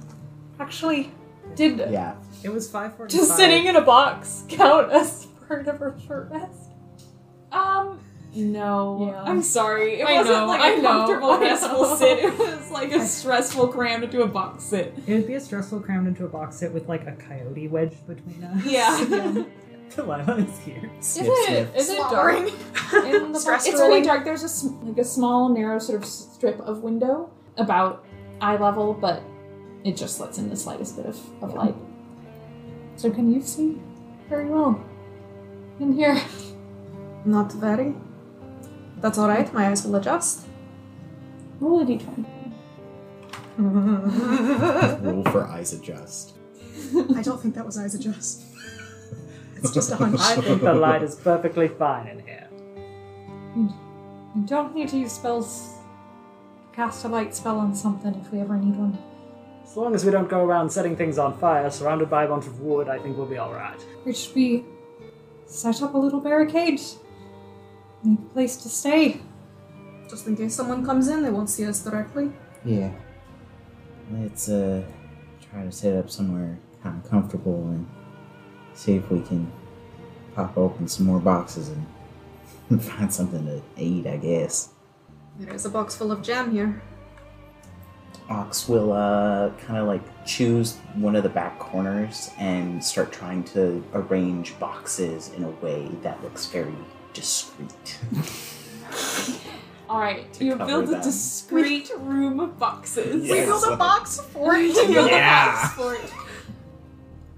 Actually, 0.59 1.11
Did 1.57 1.79
Yeah, 1.79 2.15
It 2.43 2.49
was 2.53 2.69
545. 2.71 3.11
just 3.11 3.37
sitting 3.37 3.67
in 3.67 3.77
a 3.77 3.81
box 3.81 4.45
count 4.49 4.91
as 4.93 5.27
part 5.49 5.67
of 5.69 5.79
her 5.79 5.95
short 6.07 6.31
rest? 6.31 6.71
Um, 7.53 8.01
No, 8.35 9.07
Yeah. 9.13 9.23
I'm 9.23 9.43
sorry. 9.43 10.01
It 10.01 10.07
I 10.07 10.15
wasn't 10.19 10.37
know, 10.39 10.47
like 10.47 10.61
I 10.61 10.71
a 10.73 10.83
know, 10.83 10.89
comfortable, 11.07 11.31
I 11.33 11.41
restful 11.41 11.85
sit. 11.97 12.19
It 12.19 12.37
was 12.39 12.71
like 12.73 12.93
a 12.93 13.07
stressful 13.07 13.69
crammed 13.69 14.05
into 14.05 14.23
a 14.23 14.27
box 14.27 14.65
sit. 14.65 14.95
It 15.07 15.15
would 15.15 15.27
be 15.29 15.35
a 15.35 15.41
stressful 15.41 15.81
crammed 15.81 16.09
into 16.09 16.25
a 16.25 16.29
box 16.29 16.57
sit 16.57 16.73
with 16.73 16.89
like 16.89 17.07
a 17.07 17.13
coyote 17.13 17.69
wedged 17.69 18.05
between 18.09 18.43
us. 18.43 18.65
Yeah. 18.67 19.45
Delilah 19.91 20.37
is 20.39 20.59
here. 20.61 20.91
Is 20.99 21.17
it? 21.19 21.77
Is 21.77 21.89
it 21.91 21.99
dark? 21.99 22.37
In 22.39 22.53
the 23.33 23.39
Stress 23.39 23.67
it's 23.67 23.79
really 23.81 24.03
dark. 24.03 24.25
There's 24.25 24.43
a 24.43 24.47
s- 24.47 24.65
like 24.83 24.99
a 24.99 25.05
small, 25.05 25.49
narrow 25.49 25.79
sort 25.79 26.03
of 26.03 26.09
strip 26.09 26.61
of 26.61 26.83
window 26.83 27.31
about 27.57 28.05
eye 28.41 28.57
level, 28.57 28.93
but 28.95 29.23
it 29.85 29.97
just 29.97 30.19
lets 30.21 30.39
in 30.39 30.49
the 30.51 30.57
slightest 30.57 30.97
bit 30.97 31.07
of, 31.07 31.19
of 31.43 31.55
light. 31.55 31.75
So 32.97 33.11
can 33.11 33.33
you 33.33 33.41
see 33.43 33.81
very 34.29 34.47
well 34.49 34.83
in 35.81 35.93
here? 35.93 36.21
Not 37.25 37.53
very. 37.53 37.95
That's 39.01 39.19
alright, 39.19 39.53
my 39.53 39.69
eyes 39.69 39.85
will 39.85 39.97
adjust. 39.97 40.47
Roll 41.61 41.81
a 41.83 41.85
d20. 41.87 42.25
Roll 45.05 45.23
for 45.25 45.47
eyes 45.47 45.73
adjust. 45.73 46.35
I 47.17 47.23
don't 47.23 47.41
think 47.41 47.55
that 47.55 47.65
was 47.65 47.79
eyes 47.79 47.95
adjust. 47.95 48.43
It's 49.65 49.73
just 49.73 49.91
a 49.93 49.97
hunch. 49.97 50.21
I 50.21 50.37
think 50.43 50.61
the 50.61 50.75
light 50.75 51.03
is 51.03 51.15
perfectly 51.15 51.69
fine 51.69 52.07
in 52.07 52.19
here. 52.21 52.49
You 53.57 54.43
don't 54.45 54.75
need 54.75 54.91
to 54.91 54.99
use 54.99 55.13
spells 55.13 55.79
cast 56.75 57.05
a 57.05 57.09
light 57.09 57.35
spell 57.35 57.59
on 57.59 57.75
something 57.75 58.15
if 58.17 58.31
we 58.31 58.41
ever 58.41 58.59
need 58.59 58.77
one. 58.77 58.99
As 59.65 59.75
long 59.75 59.95
as 59.95 60.05
we 60.05 60.11
don't 60.11 60.29
go 60.29 60.45
around 60.45 60.69
setting 60.69 60.97
things 60.97 61.17
on 61.19 61.39
fire 61.39 61.71
surrounded 61.71 62.11
by 62.11 62.25
a 62.25 62.29
bunch 62.29 62.47
of 62.47 62.61
wood, 62.61 62.89
I 62.89 62.99
think 62.99 63.17
we'll 63.17 63.27
be 63.27 63.39
alright. 63.39 63.81
We 64.05 64.13
should 64.13 64.35
be 64.35 64.65
set 65.47 65.81
up 65.81 65.95
a 65.95 65.99
little 65.99 66.21
barricade. 66.21 66.81
Need 68.03 68.19
a 68.19 68.35
place 68.35 68.57
to 68.59 68.69
stay. 68.69 69.23
Just 70.11 70.27
in 70.27 70.37
case 70.37 70.55
someone 70.55 70.85
comes 70.85 71.09
in, 71.09 71.23
they 71.23 71.31
won't 71.31 71.49
see 71.49 71.65
us 71.65 71.83
directly. 71.83 72.33
Yeah. 72.67 72.93
Let's 74.13 74.51
uh 74.51 74.83
try 75.51 75.65
to 75.65 75.73
set 75.73 75.97
up 75.97 76.11
somewhere 76.11 76.59
kind 76.83 77.03
of 77.03 77.11
comfortable 77.11 77.69
and 77.69 77.87
see 78.75 78.97
if 78.97 79.11
we 79.11 79.21
can 79.21 79.51
pop 80.35 80.57
open 80.57 80.89
some 80.89 81.07
more 81.07 81.21
boxes 81.21 81.71
and 82.69 82.83
find 82.83 83.13
something 83.13 83.45
to 83.47 83.63
eat, 83.77 84.07
I 84.07 84.17
guess. 84.17 84.71
There 85.39 85.55
is 85.55 85.65
a 85.65 85.71
box 85.71 85.95
full 85.97 86.13
of 86.13 86.23
jam 86.23 86.51
here. 86.53 86.83
Ox 88.31 88.69
will 88.69 88.93
uh 88.93 89.51
kind 89.67 89.79
of 89.79 89.87
like 89.87 90.01
choose 90.25 90.77
one 90.95 91.15
of 91.15 91.23
the 91.25 91.29
back 91.29 91.59
corners 91.59 92.31
and 92.39 92.83
start 92.83 93.13
trying 93.13 93.45
to 93.45 93.85
arrange 93.93 94.59
boxes 94.59 95.31
in 95.37 95.45
a 95.45 95.51
way 95.51 95.89
that 96.03 96.23
looks 96.23 96.47
very 96.47 96.75
discreet. 97.13 97.99
All 99.91 100.01
right, 100.01 100.33
To 100.35 100.45
you 100.45 100.53
cover 100.57 100.65
build 100.67 100.85
a 100.89 100.93
them. 100.93 101.03
discreet 101.03 101.91
room 101.99 102.41
of 102.41 102.59
boxes. 102.59 103.23
We 103.31 103.41
build 103.45 103.65
a 103.65 103.77
box 103.77 104.19
for 104.19 104.57
You 104.57 104.73
build 104.75 105.09
a 105.11 105.21
box 105.21 105.75
for 105.75 105.95
it. 105.95 106.13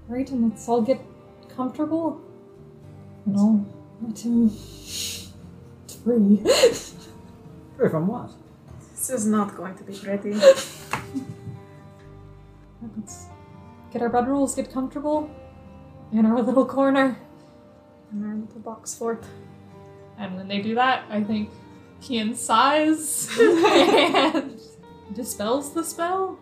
Right, 0.07 0.29
and 0.31 0.49
let's 0.51 0.69
all 0.69 0.81
get 0.81 1.01
comfortable. 1.57 2.21
No, 3.25 3.65
let 4.01 4.19
him 4.19 4.49
free. 6.03 6.37
Free 7.75 7.89
from 7.89 8.07
what? 8.07 8.31
This 8.91 9.09
is 9.09 9.25
not 9.25 9.57
going 9.57 9.75
to 9.75 9.83
be 9.83 9.93
pretty. 9.93 10.33
Let's 12.95 13.25
get 13.91 14.01
our 14.01 14.09
bedrolls, 14.09 14.55
get 14.55 14.71
comfortable 14.71 15.29
in 16.13 16.25
our 16.25 16.41
little 16.41 16.65
corner. 16.65 17.17
And 18.11 18.25
our 18.25 18.35
little 18.35 18.61
box 18.61 18.95
fort. 18.95 19.25
And 20.17 20.35
when 20.37 20.47
they 20.47 20.61
do 20.61 20.75
that, 20.75 21.03
I 21.09 21.23
think 21.23 21.49
Kian 22.01 22.35
sighs 22.35 23.29
and 23.39 24.59
dispels 25.13 25.73
the 25.73 25.83
spell. 25.83 26.39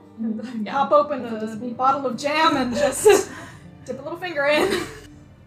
Yeah. 0.62 0.72
Pop 0.72 0.92
open 0.92 1.26
a 1.26 1.56
bottle 1.74 2.06
of 2.06 2.18
jam 2.18 2.56
and 2.58 2.74
just 2.76 3.30
dip 3.86 4.00
a 4.00 4.02
little 4.02 4.20
finger 4.20 4.46
in. 4.46 4.86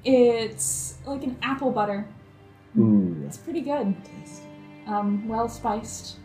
It's 0.04 0.98
like 1.06 1.22
an 1.24 1.36
apple 1.42 1.70
butter. 1.70 2.06
Ooh. 2.78 3.22
It's 3.26 3.36
pretty 3.36 3.60
good. 3.60 3.94
Um, 4.86 5.28
well 5.28 5.48
spiced. 5.48 6.16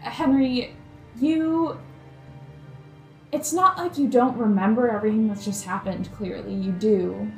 Henry, 0.00 0.76
you. 1.18 1.78
It's 3.32 3.52
not 3.52 3.78
like 3.78 3.98
you 3.98 4.06
don't 4.08 4.36
remember 4.36 4.88
everything 4.88 5.26
that's 5.26 5.44
just 5.44 5.64
happened, 5.64 6.08
clearly, 6.12 6.54
you 6.54 6.70
do. 6.70 7.30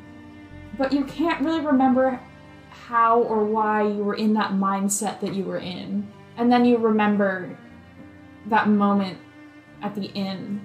But 0.77 0.93
you 0.93 1.05
can't 1.05 1.43
really 1.43 1.61
remember 1.61 2.21
how 2.69 3.23
or 3.23 3.45
why 3.45 3.83
you 3.83 4.05
were 4.05 4.15
in 4.15 4.35
that 4.35 4.53
mindset 4.53 5.21
that 5.21 5.35
you 5.35 5.45
were 5.45 5.59
in. 5.59 6.07
And 6.37 6.53
then 6.53 6.67
you 6.67 6.77
remember 6.77 7.57
that 8.47 8.69
moment 8.69 9.19
at 9.81 9.95
the 9.95 10.07
inn 10.13 10.65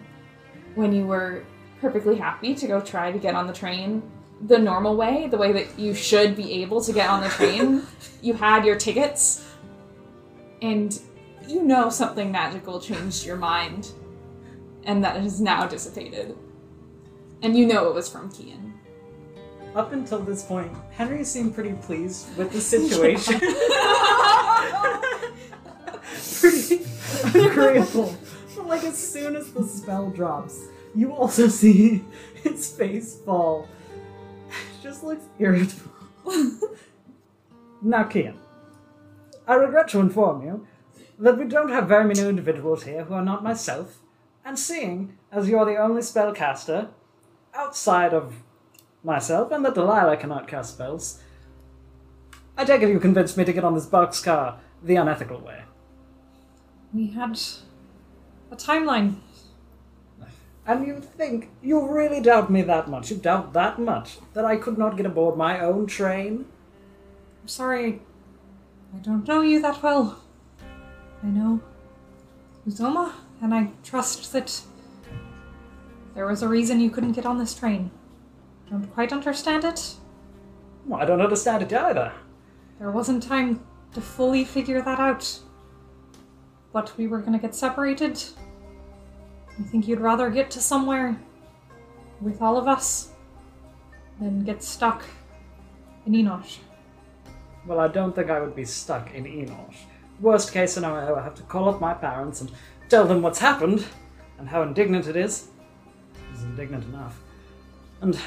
when 0.75 0.91
you 0.91 1.05
were 1.05 1.45
perfectly 1.79 2.17
happy 2.17 2.53
to 2.55 2.67
go 2.67 2.81
try 2.81 3.11
to 3.11 3.17
get 3.17 3.33
on 3.33 3.47
the 3.47 3.53
train 3.53 4.03
the 4.47 4.57
normal 4.57 4.95
way, 4.95 5.27
the 5.27 5.37
way 5.37 5.51
that 5.51 5.77
you 5.77 5.93
should 5.93 6.35
be 6.35 6.61
able 6.61 6.81
to 6.81 6.93
get 6.93 7.09
on 7.09 7.21
the 7.21 7.29
train. 7.37 7.83
you 8.21 8.33
had 8.33 8.65
your 8.65 8.75
tickets, 8.75 9.45
and 10.61 10.99
you 11.47 11.63
know 11.63 11.89
something 11.89 12.31
magical 12.31 12.79
changed 12.79 13.25
your 13.25 13.37
mind, 13.37 13.91
and 14.83 15.03
that 15.03 15.19
has 15.21 15.41
now 15.41 15.65
dissipated. 15.67 16.35
And 17.43 17.57
you 17.57 17.65
know 17.65 17.87
it 17.87 17.95
was 17.95 18.07
from 18.09 18.29
Kian. 18.31 18.73
Up 19.75 19.93
until 19.93 20.19
this 20.19 20.43
point, 20.43 20.71
Henry 20.91 21.23
seemed 21.23 21.55
pretty 21.55 21.73
pleased 21.73 22.35
with 22.37 22.51
the 22.51 22.61
situation. 22.75 23.39
pretty 26.39 26.83
agreeable. 27.47 28.15
But 28.55 28.67
like 28.67 28.83
as 28.83 28.97
soon 28.97 29.35
as 29.35 29.51
the 29.53 29.63
spell 29.63 30.09
drops, 30.09 30.59
you 30.93 31.13
also 31.13 31.47
see 31.47 32.03
his 32.43 32.71
face 32.71 33.17
fall. 33.25 33.67
Looks 35.03 35.25
irritable. 35.39 35.91
now, 37.81 38.03
Kian, 38.03 38.35
I 39.47 39.55
regret 39.55 39.87
to 39.89 39.99
inform 39.99 40.43
you 40.43 40.67
that 41.19 41.37
we 41.37 41.45
don't 41.45 41.69
have 41.69 41.87
very 41.87 42.05
many 42.05 42.21
individuals 42.21 42.83
here 42.83 43.03
who 43.05 43.13
are 43.13 43.25
not 43.25 43.43
myself, 43.43 43.99
and 44.45 44.57
seeing 44.57 45.17
as 45.31 45.49
you're 45.49 45.65
the 45.65 45.77
only 45.77 46.01
spellcaster 46.01 46.89
outside 47.53 48.13
of 48.13 48.35
myself 49.03 49.51
and 49.51 49.65
that 49.65 49.75
Delilah 49.75 50.17
cannot 50.17 50.47
cast 50.47 50.75
spells, 50.75 51.21
I 52.57 52.65
take 52.65 52.81
it 52.81 52.89
you 52.89 52.99
convinced 52.99 53.37
me 53.37 53.45
to 53.45 53.53
get 53.53 53.63
on 53.63 53.73
this 53.73 53.85
boxcar 53.85 54.57
the 54.83 54.95
unethical 54.95 55.39
way. 55.39 55.63
We 56.93 57.07
had 57.07 57.39
a 58.51 58.55
timeline. 58.55 59.15
And 60.65 60.85
you 60.85 61.01
think, 61.01 61.49
you 61.61 61.87
really 61.87 62.21
doubt 62.21 62.51
me 62.51 62.61
that 62.61 62.87
much, 62.87 63.09
you 63.09 63.17
doubt 63.17 63.53
that 63.53 63.79
much, 63.79 64.19
that 64.33 64.45
I 64.45 64.57
could 64.57 64.77
not 64.77 64.95
get 64.95 65.05
aboard 65.05 65.35
my 65.37 65.59
own 65.59 65.87
train? 65.87 66.45
I'm 67.41 67.47
sorry, 67.47 68.01
I 68.93 68.99
don't 68.99 69.27
know 69.27 69.41
you 69.41 69.61
that 69.61 69.81
well. 69.81 70.21
I 71.23 71.27
know 71.27 71.61
Uzoma, 72.67 73.13
and 73.41 73.53
I 73.53 73.71
trust 73.83 74.31
that 74.33 74.61
there 76.13 76.27
was 76.27 76.43
a 76.43 76.47
reason 76.47 76.79
you 76.79 76.91
couldn't 76.91 77.13
get 77.13 77.25
on 77.25 77.39
this 77.39 77.55
train. 77.55 77.89
I 78.67 78.71
Don't 78.71 78.93
quite 78.93 79.11
understand 79.11 79.63
it. 79.63 79.95
Well, 80.85 81.01
I 81.01 81.05
don't 81.05 81.21
understand 81.21 81.63
it 81.63 81.73
either. 81.73 82.11
There 82.79 82.91
wasn't 82.91 83.23
time 83.23 83.63
to 83.93 84.01
fully 84.01 84.45
figure 84.45 84.81
that 84.81 84.99
out. 84.99 85.39
But 86.73 86.95
we 86.97 87.07
were 87.07 87.19
gonna 87.19 87.39
get 87.39 87.55
separated. 87.55 88.23
I 89.61 89.63
think 89.67 89.87
you'd 89.87 89.99
rather 89.99 90.29
get 90.29 90.49
to 90.51 90.59
somewhere 90.59 91.19
with 92.19 92.41
all 92.41 92.57
of 92.57 92.67
us 92.67 93.09
than 94.19 94.43
get 94.43 94.63
stuck 94.63 95.03
in 96.05 96.13
Innosh. 96.13 96.57
Well, 97.67 97.79
I 97.79 97.87
don't 97.87 98.15
think 98.15 98.31
I 98.31 98.39
would 98.39 98.55
be 98.55 98.65
stuck 98.65 99.13
in 99.13 99.25
Innosh. 99.25 99.75
Worst 100.19 100.51
case 100.51 100.73
scenario, 100.73 101.15
I 101.15 101.23
have 101.23 101.35
to 101.35 101.43
call 101.43 101.69
up 101.69 101.79
my 101.79 101.93
parents 101.93 102.41
and 102.41 102.51
tell 102.89 103.05
them 103.05 103.21
what's 103.21 103.37
happened 103.37 103.85
and 104.39 104.49
how 104.49 104.63
indignant 104.63 105.07
it 105.07 105.15
is. 105.15 105.49
It's 106.33 106.41
indignant 106.41 106.85
enough. 106.85 107.19
And 108.01 108.19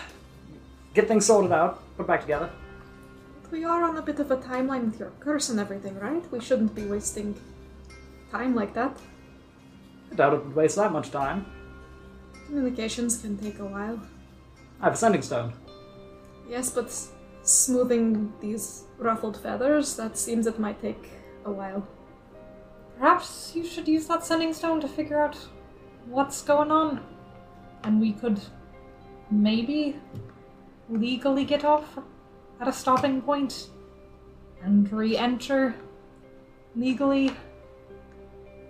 get 0.94 1.09
things 1.09 1.27
sorted 1.27 1.51
out, 1.51 1.82
put 1.97 2.06
back 2.06 2.20
together. 2.20 2.48
We 3.51 3.65
are 3.65 3.82
on 3.82 3.97
a 3.97 4.02
bit 4.02 4.20
of 4.20 4.31
a 4.31 4.36
timeline 4.36 4.86
with 4.86 5.01
your 5.01 5.11
curse 5.19 5.48
and 5.48 5.59
everything, 5.59 5.98
right? 5.98 6.24
We 6.31 6.39
shouldn't 6.40 6.77
be 6.77 6.86
wasting 6.86 7.35
time 8.31 8.55
like 8.55 8.73
that. 8.74 8.97
Doubt 10.16 10.34
it 10.34 10.44
would 10.44 10.54
waste 10.54 10.76
that 10.76 10.92
much 10.92 11.10
time. 11.10 11.46
Communications 12.46 13.20
can 13.20 13.36
take 13.38 13.58
a 13.58 13.64
while. 13.64 14.00
I 14.80 14.84
have 14.84 14.94
a 14.94 14.96
sending 14.96 15.22
stone. 15.22 15.52
Yes, 16.48 16.70
but 16.70 16.86
s- 16.86 17.12
smoothing 17.42 18.32
these 18.40 18.84
ruffled 18.98 19.36
feathers, 19.36 19.96
that 19.96 20.16
seems 20.16 20.46
it 20.46 20.58
might 20.58 20.80
take 20.80 21.10
a 21.44 21.50
while. 21.50 21.86
Perhaps 22.98 23.52
you 23.56 23.64
should 23.64 23.88
use 23.88 24.06
that 24.06 24.24
sending 24.24 24.52
stone 24.52 24.80
to 24.80 24.88
figure 24.88 25.20
out 25.20 25.36
what's 26.06 26.42
going 26.42 26.70
on. 26.70 27.04
And 27.82 28.00
we 28.00 28.12
could 28.12 28.40
maybe 29.30 29.96
legally 30.88 31.44
get 31.44 31.64
off 31.64 31.98
at 32.60 32.68
a 32.68 32.72
stopping 32.72 33.22
and 34.62 34.92
re 34.92 35.16
enter 35.16 35.74
legally. 36.76 37.32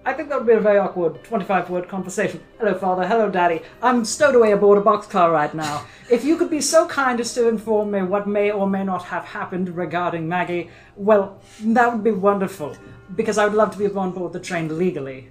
I 0.06 0.12
think 0.12 0.28
that 0.28 0.38
would 0.38 0.46
be 0.46 0.52
a 0.52 0.60
very 0.60 0.78
awkward 0.78 1.24
25 1.24 1.70
word 1.70 1.88
conversation. 1.88 2.42
Hello, 2.58 2.74
Father. 2.74 3.06
Hello, 3.06 3.30
Daddy. 3.30 3.62
I'm 3.82 4.04
stowed 4.04 4.34
away 4.34 4.52
aboard 4.52 4.76
a 4.76 4.82
boxcar 4.82 5.32
right 5.32 5.54
now. 5.54 5.86
If 6.10 6.26
you 6.26 6.36
could 6.36 6.50
be 6.50 6.60
so 6.60 6.86
kind 6.86 7.18
as 7.20 7.32
to 7.34 7.48
inform 7.48 7.92
me 7.92 8.02
what 8.02 8.28
may 8.28 8.50
or 8.50 8.68
may 8.68 8.84
not 8.84 9.04
have 9.04 9.24
happened 9.24 9.74
regarding 9.74 10.28
Maggie, 10.28 10.68
well, 10.94 11.40
that 11.62 11.90
would 11.90 12.04
be 12.04 12.10
wonderful, 12.10 12.76
because 13.16 13.38
I 13.38 13.46
would 13.46 13.54
love 13.54 13.70
to 13.72 13.78
be 13.78 13.86
on 13.86 14.12
board 14.12 14.34
the 14.34 14.40
train 14.40 14.76
legally. 14.78 15.30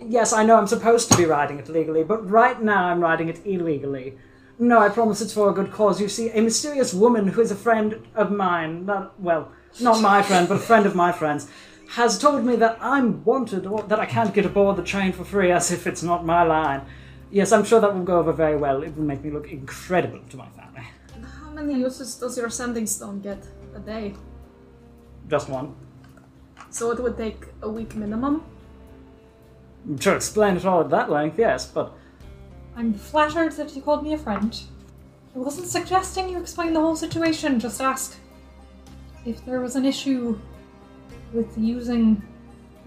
Yes, 0.00 0.32
I 0.32 0.44
know 0.44 0.56
I'm 0.56 0.66
supposed 0.66 1.12
to 1.12 1.16
be 1.16 1.24
riding 1.24 1.60
it 1.60 1.68
legally, 1.68 2.02
but 2.02 2.28
right 2.28 2.60
now 2.60 2.86
I'm 2.86 3.00
riding 3.00 3.28
it 3.28 3.46
illegally. 3.46 4.18
No, 4.58 4.80
I 4.80 4.88
promise 4.88 5.20
it's 5.20 5.32
for 5.32 5.48
a 5.48 5.54
good 5.54 5.70
cause. 5.70 6.00
You 6.00 6.08
see, 6.08 6.30
a 6.30 6.42
mysterious 6.42 6.92
woman 6.92 7.28
who 7.28 7.40
is 7.40 7.52
a 7.52 7.56
friend 7.56 8.04
of 8.16 8.32
mine, 8.32 8.84
not, 8.84 9.20
well, 9.20 9.52
not 9.80 10.02
my 10.02 10.22
friend, 10.22 10.48
but 10.48 10.56
a 10.56 10.60
friend 10.60 10.86
of 10.86 10.96
my 10.96 11.12
friend's, 11.12 11.48
has 11.88 12.18
told 12.18 12.44
me 12.44 12.54
that 12.56 12.78
I'm 12.80 13.24
wanted 13.24 13.66
or 13.66 13.82
that 13.84 13.98
I 13.98 14.04
can't 14.04 14.34
get 14.34 14.44
aboard 14.44 14.76
the 14.76 14.82
train 14.82 15.12
for 15.12 15.24
free 15.24 15.50
as 15.50 15.70
if 15.70 15.86
it's 15.86 16.02
not 16.02 16.24
my 16.24 16.42
line. 16.42 16.82
Yes, 17.30 17.50
I'm 17.50 17.64
sure 17.64 17.80
that 17.80 17.94
will 17.94 18.04
go 18.04 18.18
over 18.18 18.32
very 18.32 18.56
well. 18.56 18.82
It 18.82 18.94
will 18.94 19.04
make 19.04 19.24
me 19.24 19.30
look 19.30 19.50
incredible 19.50 20.20
to 20.30 20.36
my 20.36 20.48
family. 20.50 20.86
How 21.40 21.50
many 21.50 21.80
uses 21.80 22.14
does 22.16 22.36
your 22.36 22.50
sending 22.50 22.86
stone 22.86 23.20
get 23.20 23.42
a 23.74 23.78
day? 23.78 24.14
Just 25.28 25.48
one. 25.48 25.74
So 26.70 26.90
it 26.90 27.00
would 27.02 27.16
take 27.16 27.46
a 27.62 27.70
week 27.70 27.94
minimum. 27.94 28.44
To 30.00 30.14
explain 30.14 30.56
it 30.56 30.66
all 30.66 30.82
at 30.82 30.90
that 30.90 31.10
length, 31.10 31.38
yes, 31.38 31.66
but 31.66 31.94
I'm 32.76 32.92
flattered 32.92 33.52
that 33.52 33.74
you 33.74 33.80
called 33.80 34.02
me 34.02 34.12
a 34.12 34.18
friend. 34.18 34.60
I 35.34 35.38
wasn't 35.38 35.68
suggesting 35.68 36.28
you 36.28 36.38
explain 36.38 36.74
the 36.74 36.80
whole 36.80 36.96
situation, 36.96 37.58
just 37.58 37.80
ask 37.80 38.18
if 39.24 39.44
there 39.46 39.60
was 39.60 39.76
an 39.76 39.84
issue 39.84 40.38
with 41.32 41.56
using 41.58 42.22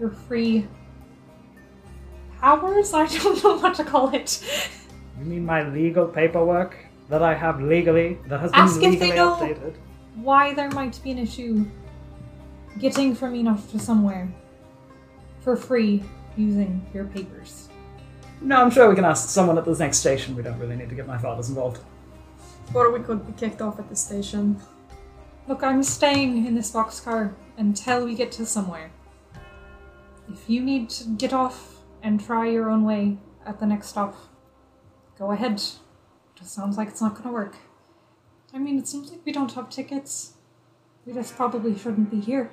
your 0.00 0.10
free 0.10 0.66
powers? 2.40 2.92
I 2.94 3.06
don't 3.06 3.42
know 3.42 3.58
what 3.58 3.74
to 3.76 3.84
call 3.84 4.14
it. 4.14 4.42
you 5.18 5.24
mean 5.24 5.44
my 5.46 5.68
legal 5.68 6.06
paperwork 6.06 6.76
that 7.08 7.22
I 7.22 7.34
have 7.34 7.60
legally 7.60 8.18
that 8.28 8.40
has 8.40 8.50
been 8.52 8.60
Ask 8.60 8.76
if 8.76 8.82
legally 8.82 9.10
they 9.10 9.16
know- 9.16 9.36
updated? 9.36 9.74
Why 10.16 10.52
there 10.52 10.70
might 10.70 11.00
be 11.02 11.10
an 11.10 11.18
issue 11.18 11.64
getting 12.78 13.14
from 13.14 13.32
Innosh 13.34 13.70
to 13.70 13.78
somewhere 13.78 14.28
for 15.40 15.56
free 15.56 16.02
using 16.36 16.84
your 16.92 17.04
papers. 17.06 17.68
No, 18.42 18.56
I'm 18.60 18.70
sure 18.70 18.88
we 18.90 18.94
can 18.94 19.04
ask 19.06 19.28
someone 19.30 19.56
at 19.56 19.64
the 19.64 19.74
next 19.74 19.98
station. 19.98 20.36
We 20.36 20.42
don't 20.42 20.58
really 20.58 20.76
need 20.76 20.88
to 20.90 20.94
get 20.94 21.06
my 21.06 21.16
fathers 21.16 21.48
involved. 21.48 21.78
Or 22.74 22.90
we 22.90 23.00
could 23.00 23.26
be 23.26 23.32
kicked 23.34 23.62
off 23.62 23.78
at 23.78 23.88
the 23.88 23.96
station. 23.96 24.60
Look, 25.48 25.64
I'm 25.64 25.82
staying 25.82 26.46
in 26.46 26.54
this 26.54 26.70
boxcar 26.70 27.34
until 27.56 28.04
we 28.04 28.14
get 28.14 28.30
to 28.32 28.46
somewhere. 28.46 28.92
If 30.32 30.48
you 30.48 30.62
need 30.62 30.88
to 30.90 31.08
get 31.08 31.32
off 31.32 31.80
and 32.00 32.24
try 32.24 32.48
your 32.48 32.70
own 32.70 32.84
way 32.84 33.18
at 33.44 33.58
the 33.58 33.66
next 33.66 33.88
stop, 33.88 34.14
go 35.18 35.32
ahead. 35.32 35.56
Just 36.36 36.54
sounds 36.54 36.76
like 36.76 36.88
it's 36.88 37.00
not 37.00 37.16
gonna 37.16 37.32
work. 37.32 37.56
I 38.54 38.58
mean, 38.58 38.78
it 38.78 38.86
seems 38.86 39.10
like 39.10 39.20
we 39.24 39.32
don't 39.32 39.50
have 39.52 39.68
tickets. 39.68 40.34
We 41.04 41.12
just 41.12 41.34
probably 41.34 41.76
shouldn't 41.76 42.10
be 42.10 42.20
here. 42.20 42.50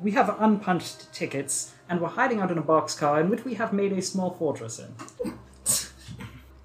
We 0.00 0.12
have 0.12 0.40
unpunched 0.40 1.12
tickets, 1.12 1.74
and 1.88 2.00
we're 2.00 2.08
hiding 2.08 2.40
out 2.40 2.50
in 2.50 2.56
a 2.56 2.62
boxcar 2.62 3.20
in 3.20 3.28
which 3.28 3.44
we 3.44 3.54
have 3.54 3.74
made 3.74 3.92
a 3.92 4.00
small 4.00 4.30
fortress 4.30 4.78
in. 4.78 4.94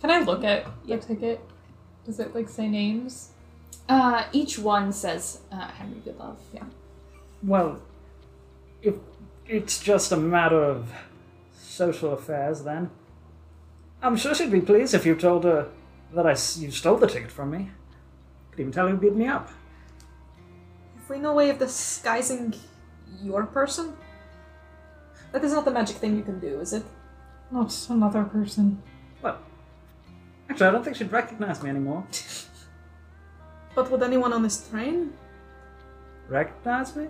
Can 0.01 0.11
I 0.11 0.19
look 0.21 0.45
at 0.45 0.65
the 0.87 0.97
ticket? 0.97 1.41
Does 2.05 2.19
it 2.21 2.33
like 2.33 2.47
say 2.47 2.69
names? 2.69 3.31
Uh, 3.89 4.23
each 4.31 4.57
one 4.59 4.91
says 4.93 5.39
uh, 5.51 5.67
Henry 5.67 6.01
Goodlove. 6.05 6.37
Yeah. 6.53 6.63
Well, 7.43 7.81
if 8.81 8.95
it's 9.47 9.79
just 9.79 10.11
a 10.11 10.17
matter 10.17 10.63
of 10.63 10.91
social 11.59 12.13
affairs, 12.13 12.63
then 12.63 12.89
I'm 14.01 14.15
sure 14.15 14.33
she'd 14.33 14.51
be 14.51 14.61
pleased 14.61 14.93
if 14.93 15.05
you 15.05 15.15
told 15.15 15.43
her 15.43 15.69
that 16.13 16.25
I 16.25 16.31
s- 16.31 16.57
you 16.57 16.71
stole 16.71 16.97
the 16.97 17.07
ticket 17.07 17.31
from 17.31 17.51
me. 17.51 17.71
Could 18.51 18.59
even 18.61 18.71
tell 18.71 18.85
her 18.87 18.91
who 18.93 18.97
beat 18.97 19.15
me 19.15 19.27
up. 19.27 19.49
If 20.97 21.09
we 21.09 21.19
know 21.19 21.31
a 21.31 21.35
way 21.35 21.49
of 21.49 21.59
disguising 21.59 22.53
your 23.21 23.45
person, 23.45 23.93
that 25.31 25.43
is 25.43 25.51
not 25.53 25.65
the 25.65 25.71
magic 25.71 25.97
thing 25.97 26.15
you 26.15 26.23
can 26.23 26.39
do, 26.39 26.59
is 26.59 26.73
it? 26.73 26.83
Not 27.51 27.75
another 27.89 28.23
person. 28.23 28.81
Well, 29.21 29.37
actually, 30.49 30.67
I 30.67 30.71
don't 30.71 30.83
think 30.83 30.95
she'd 30.95 31.11
recognize 31.11 31.61
me 31.61 31.69
anymore. 31.69 32.05
But 33.75 33.89
would 33.91 34.03
anyone 34.03 34.33
on 34.33 34.43
this 34.43 34.67
train? 34.69 35.13
Recognize 36.27 36.95
me? 36.95 37.07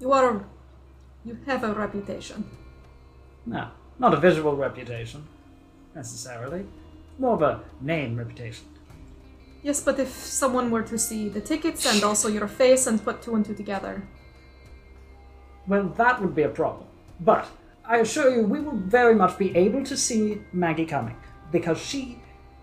You 0.00 0.12
are. 0.12 0.44
You 1.24 1.38
have 1.46 1.64
a 1.64 1.72
reputation. 1.74 2.44
No, 3.46 3.68
not 3.98 4.14
a 4.14 4.16
visual 4.20 4.56
reputation, 4.56 5.26
necessarily. 5.94 6.66
More 7.18 7.34
of 7.34 7.42
a 7.42 7.60
name 7.80 8.16
reputation. 8.16 8.64
Yes, 9.62 9.82
but 9.82 9.98
if 9.98 10.08
someone 10.08 10.70
were 10.70 10.82
to 10.82 10.98
see 10.98 11.28
the 11.28 11.40
tickets 11.40 11.84
and 11.84 12.02
also 12.02 12.28
your 12.28 12.48
face 12.48 12.86
and 12.86 13.02
put 13.04 13.20
two 13.20 13.34
and 13.34 13.44
two 13.44 13.54
together, 13.54 14.02
Well, 15.66 15.88
that 15.96 16.20
would 16.20 16.34
be 16.34 16.42
a 16.42 16.48
problem. 16.48 16.86
But 17.20 17.46
I 17.84 17.98
assure 17.98 18.30
you, 18.34 18.42
we 18.42 18.60
will 18.60 18.76
very 18.76 19.14
much 19.14 19.36
be 19.38 19.54
able 19.54 19.84
to 19.84 19.96
see 19.96 20.40
Maggie 20.52 20.86
coming 20.86 21.16
because 21.52 21.78
she 21.78 22.18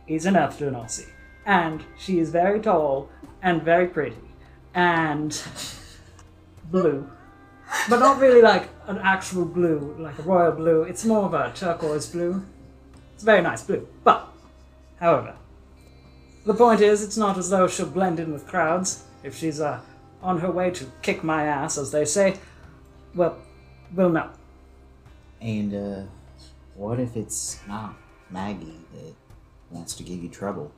is 0.08 0.26
an 0.26 0.36
Earth 0.36 0.60
Genasi, 0.60 1.06
and 1.48 1.84
she 1.98 2.20
is 2.20 2.30
very 2.30 2.60
tall 2.60 3.10
and 3.42 3.64
very 3.64 3.88
pretty 3.88 4.18
and 4.76 5.42
blue, 6.66 7.10
but 7.90 8.00
not 8.00 8.20
really 8.20 8.42
like 8.42 8.70
an 8.86 9.00
actual 9.00 9.46
blue, 9.46 9.96
like 9.98 10.20
a 10.20 10.22
royal 10.22 10.52
blue. 10.52 10.84
It's 10.84 11.04
more 11.06 11.26
of 11.26 11.34
a 11.34 11.52
turquoise 11.56 12.08
blue. 12.08 12.46
It's 13.16 13.24
a 13.24 13.26
very 13.26 13.42
nice 13.42 13.64
blue. 13.64 13.88
But, 14.04 14.28
however, 15.00 15.36
the 16.46 16.54
point 16.54 16.82
is, 16.82 17.02
it's 17.02 17.18
not 17.18 17.38
as 17.38 17.50
though 17.50 17.68
she'll 17.68 17.88
blend 17.88 18.20
in 18.20 18.32
with 18.32 18.46
crowds. 18.46 19.04
If 19.24 19.36
she's 19.36 19.60
uh, 19.60 19.80
on 20.22 20.40
her 20.42 20.52
way 20.52 20.70
to 20.72 20.86
kick 21.02 21.24
my 21.24 21.46
ass, 21.46 21.78
as 21.78 21.92
they 21.92 22.06
say, 22.06 22.38
well, 23.16 23.38
we'll 23.96 24.10
know. 24.10 24.30
And 25.42 25.74
uh, 25.74 26.02
what 26.76 27.00
if 27.00 27.16
it's 27.16 27.60
not 27.68 27.96
Maggie 28.30 28.80
that 28.94 29.16
wants 29.72 29.96
to 29.96 30.04
give 30.04 30.22
you 30.22 30.30
trouble? 30.30 30.72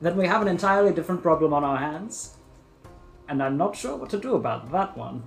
Then 0.00 0.16
we 0.16 0.26
have 0.26 0.42
an 0.42 0.48
entirely 0.48 0.92
different 0.92 1.22
problem 1.22 1.52
on 1.52 1.64
our 1.64 1.78
hands. 1.78 2.36
And 3.28 3.42
I'm 3.42 3.56
not 3.56 3.74
sure 3.76 3.96
what 3.96 4.10
to 4.10 4.18
do 4.18 4.34
about 4.34 4.70
that 4.72 4.96
one. 4.96 5.22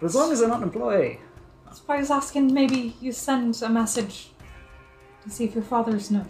But 0.00 0.06
as 0.06 0.14
long 0.14 0.32
as 0.32 0.40
they're 0.40 0.48
not 0.48 0.58
an 0.58 0.64
employee. 0.64 1.20
That's 1.64 1.80
why 1.86 1.96
I 1.96 2.00
was 2.00 2.10
asking 2.10 2.52
maybe 2.52 2.96
you 3.00 3.12
send 3.12 3.60
a 3.62 3.68
message 3.68 4.30
to 5.22 5.30
see 5.30 5.44
if 5.44 5.54
your 5.54 5.64
fathers 5.64 6.10
know. 6.10 6.26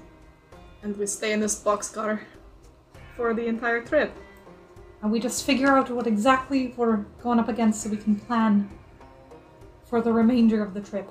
and 0.82 0.96
we 0.98 1.06
stay 1.06 1.32
in 1.32 1.40
this 1.40 1.58
boxcar 1.62 2.20
for 3.16 3.32
the 3.32 3.46
entire 3.46 3.80
trip. 3.80 4.14
And 5.02 5.10
we 5.10 5.18
just 5.18 5.44
figure 5.44 5.68
out 5.68 5.90
what 5.90 6.06
exactly 6.06 6.74
we're 6.76 6.98
going 7.22 7.38
up 7.38 7.48
against 7.48 7.82
so 7.82 7.88
we 7.90 7.96
can 7.96 8.16
plan 8.16 8.70
for 9.86 10.00
the 10.02 10.12
remainder 10.12 10.62
of 10.62 10.74
the 10.74 10.80
trip. 10.80 11.10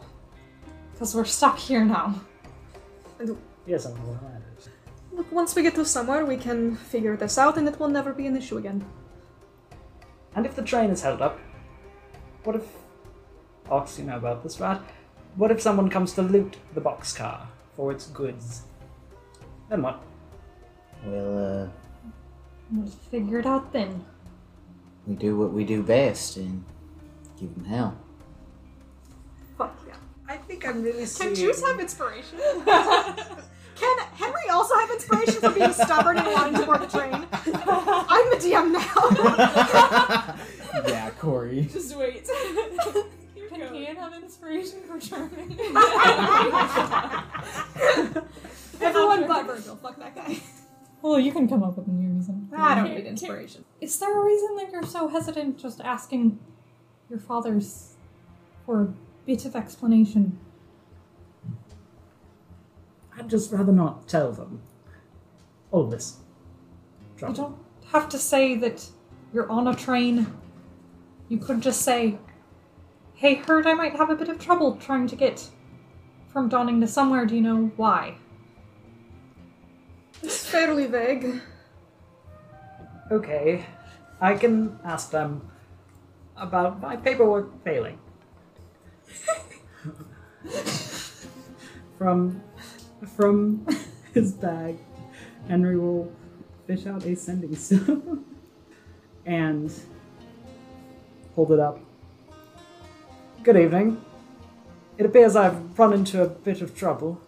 Because 0.91 1.15
we're 1.15 1.26
stuck 1.26 1.57
here 1.57 1.84
now. 1.84 2.22
Yes, 3.65 3.85
I 3.85 3.89
know 3.89 3.95
what 3.95 4.22
that 4.22 4.41
is. 4.57 4.69
Look, 5.14 5.31
once 5.31 5.56
we 5.56 5.61
get 5.61 5.76
to 5.76 5.85
somewhere, 5.85 6.26
we 6.26 6.38
can 6.38 6.76
figure 6.76 7.15
this 7.15 7.38
out, 7.38 7.57
and 7.57 7.68
it 7.68 7.80
will 7.80 7.88
never 7.90 8.14
be 8.14 8.26
an 8.27 8.35
issue 8.35 8.57
again. 8.57 8.84
And 10.35 10.45
if 10.45 10.56
the 10.56 10.64
train 10.64 10.90
is 10.90 11.02
held 11.02 11.22
up, 11.22 11.40
what 12.44 12.56
if. 12.56 12.64
Ox, 13.69 13.98
you 13.98 14.06
know 14.06 14.18
about 14.18 14.44
this, 14.44 14.60
right? 14.60 14.81
What 15.35 15.52
if 15.52 15.61
someone 15.61 15.90
comes 15.90 16.14
to 16.14 16.22
loot 16.22 16.57
the 16.73 16.81
boxcar 16.81 17.41
for 17.76 17.91
its 17.91 18.07
goods? 18.07 18.64
Then 19.69 19.81
what? 19.84 20.02
Well, 21.06 21.64
uh, 21.64 21.68
We'll 22.72 22.88
figure 23.11 23.40
it 23.40 23.45
out 23.45 23.72
then. 23.72 24.03
we 25.06 25.15
do 25.15 25.38
what 25.38 25.52
we 25.53 25.64
do 25.64 25.84
best 25.84 26.38
and 26.38 26.64
give 27.40 27.53
them 27.56 27.65
hell. 27.65 27.98
Fuck 29.57 29.77
yeah. 29.88 29.95
I 30.27 30.38
think 30.38 30.68
I'm 30.68 30.81
really 30.81 31.06
Can 31.06 31.35
Juice 31.35 31.61
have 31.64 31.80
inspiration? 31.80 32.40
Can 33.76 33.98
Henry 34.16 34.50
also 34.52 34.76
have 34.78 34.90
inspiration 34.91 35.36
for 35.36 35.52
being 35.52 35.74
stubborn 35.74 36.18
and 36.18 36.28
wanting 36.28 36.56
to 36.60 36.66
board 36.66 36.82
the 36.82 36.88
train? 36.88 37.14
I'm 37.14 38.30
the 38.30 38.38
DM 38.38 38.72
now. 38.72 40.36
yeah, 40.88 41.10
Corey. 41.20 41.68
Just 41.72 41.95
wait. 41.95 42.28
Can 43.50 43.76
Ian 43.76 43.95
have 43.98 44.14
inspiration 44.14 44.82
for 44.82 45.00
charming? 45.00 45.52
Everyone 48.82 49.28
but 49.28 49.45
Virgil. 49.45 49.76
Fuck 49.78 49.98
that 50.00 50.16
guy. 50.16 50.38
Well, 51.02 51.20
you 51.20 51.32
can 51.32 51.48
come 51.48 51.64
up 51.64 51.78
with 51.78 51.88
a 51.88 51.91
new 51.91 52.16
reason. 52.16 52.50
I 52.56 52.76
don't 52.76 52.94
need 52.95 53.06
inspiration. 53.06 53.64
Is 53.82 53.98
there 54.00 54.20
a 54.20 54.24
reason 54.26 54.56
that 54.58 54.72
you're 54.72 54.86
so 54.86 55.08
hesitant 55.08 55.58
just 55.60 55.82
asking 55.82 56.40
your 57.10 57.20
fathers 57.20 57.94
for 58.66 58.82
a 58.82 58.94
bit 59.26 59.45
of 59.45 59.56
explanation? 59.56 60.40
I'd 63.24 63.30
just 63.30 63.54
rather 63.54 63.72
not 63.72 64.06
tell 64.08 64.34
them. 64.34 64.62
All 65.72 65.86
this. 65.86 66.18
You 67.22 67.34
don't 67.34 67.56
have 67.91 68.10
to 68.10 68.18
say 68.20 68.56
that 68.58 68.86
you're 69.34 69.50
on 69.50 69.68
a 69.68 69.74
train 69.74 70.28
You 71.30 71.38
could 71.38 71.62
just 71.62 71.84
say, 71.84 72.18
Hey, 73.14 73.36
heard 73.36 73.66
I 73.66 73.76
might 73.76 73.95
have 73.95 74.10
a 74.10 74.16
bit 74.16 74.28
of 74.28 74.40
trouble 74.40 74.76
trying 74.76 75.08
to 75.08 75.16
get 75.16 75.50
from 76.28 76.50
Dawning 76.50 76.82
to 76.82 76.88
somewhere. 76.88 77.26
Do 77.26 77.36
you 77.36 77.41
know 77.41 77.72
why? 77.78 78.18
It's 80.22 80.45
fairly 80.45 80.88
vague. 80.88 81.40
Okay, 83.10 83.66
I 84.20 84.36
can 84.36 84.78
ask 84.84 85.12
them 85.12 85.50
about 86.36 86.82
my 86.82 86.98
paperwork 86.98 87.64
failing. 87.64 88.00
from 91.98 92.44
from 93.05 93.65
his 94.13 94.34
bag, 94.34 94.77
Henry 95.47 95.77
will 95.77 96.11
fish 96.67 96.85
out 96.85 97.05
a 97.05 97.15
sending 97.15 97.55
stone 97.55 98.25
and 99.25 99.71
hold 101.35 101.51
it 101.51 101.59
up. 101.59 101.80
Good 103.43 103.57
evening. 103.57 104.03
It 104.97 105.05
appears 105.05 105.35
I've 105.35 105.77
run 105.77 105.93
into 105.93 106.21
a 106.21 106.27
bit 106.27 106.61
of 106.61 106.75
trouble 106.75 107.19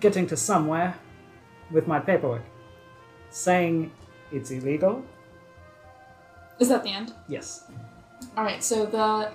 getting 0.00 0.26
to 0.28 0.36
somewhere 0.36 0.96
with 1.70 1.86
my 1.86 1.98
paperwork. 1.98 2.42
Saying 3.30 3.90
it's 4.30 4.50
illegal? 4.50 5.04
Is 6.58 6.68
that 6.68 6.82
the 6.82 6.90
end? 6.90 7.12
Yes. 7.28 7.64
All 8.36 8.44
right. 8.44 8.62
So 8.62 8.86
the 8.86 9.32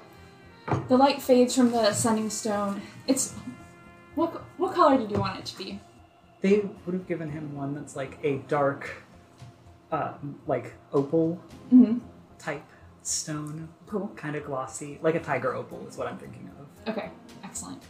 the 0.88 0.98
light 0.98 1.22
fades 1.22 1.56
from 1.56 1.72
the 1.72 1.94
sending 1.94 2.30
stone. 2.30 2.82
It's 3.08 3.34
what 4.18 4.34
what 4.58 4.74
color 4.76 4.98
did 4.98 5.10
you 5.12 5.20
want 5.20 5.38
it 5.40 5.46
to 5.46 5.58
be? 5.58 5.80
They 6.42 6.62
would 6.86 6.94
have 6.94 7.08
given 7.08 7.30
him 7.30 7.56
one 7.56 7.74
that's 7.74 7.96
like 7.96 8.18
a 8.24 8.38
dark, 8.48 8.90
uh, 9.92 10.14
like 10.48 10.74
opal 10.94 11.40
Mm-hmm. 11.72 12.00
type 12.40 12.64
stone, 13.04 13.70
Cool. 13.88 14.08
kind 14.16 14.36
of 14.36 14.44
glossy, 14.46 15.00
like 15.02 15.16
a 15.16 15.20
tiger 15.20 15.54
opal 15.56 15.86
is 15.88 15.98
what 15.98 16.08
I'm 16.08 16.18
thinking 16.18 16.50
of. 16.60 16.94
Okay. 16.94 17.10
Excellent. 17.44 17.82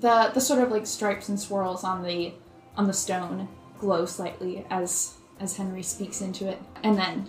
The 0.00 0.30
the 0.34 0.40
sort 0.40 0.60
of 0.62 0.70
like 0.70 0.86
stripes 0.86 1.28
and 1.30 1.38
swirls 1.40 1.82
on 1.84 2.02
the 2.02 2.34
on 2.76 2.86
the 2.86 2.92
stone 2.92 3.48
glow 3.78 4.04
slightly 4.06 4.66
as 4.70 5.14
as 5.40 5.56
Henry 5.56 5.82
speaks 5.82 6.20
into 6.20 6.48
it, 6.48 6.58
and 6.82 6.96
then 6.98 7.28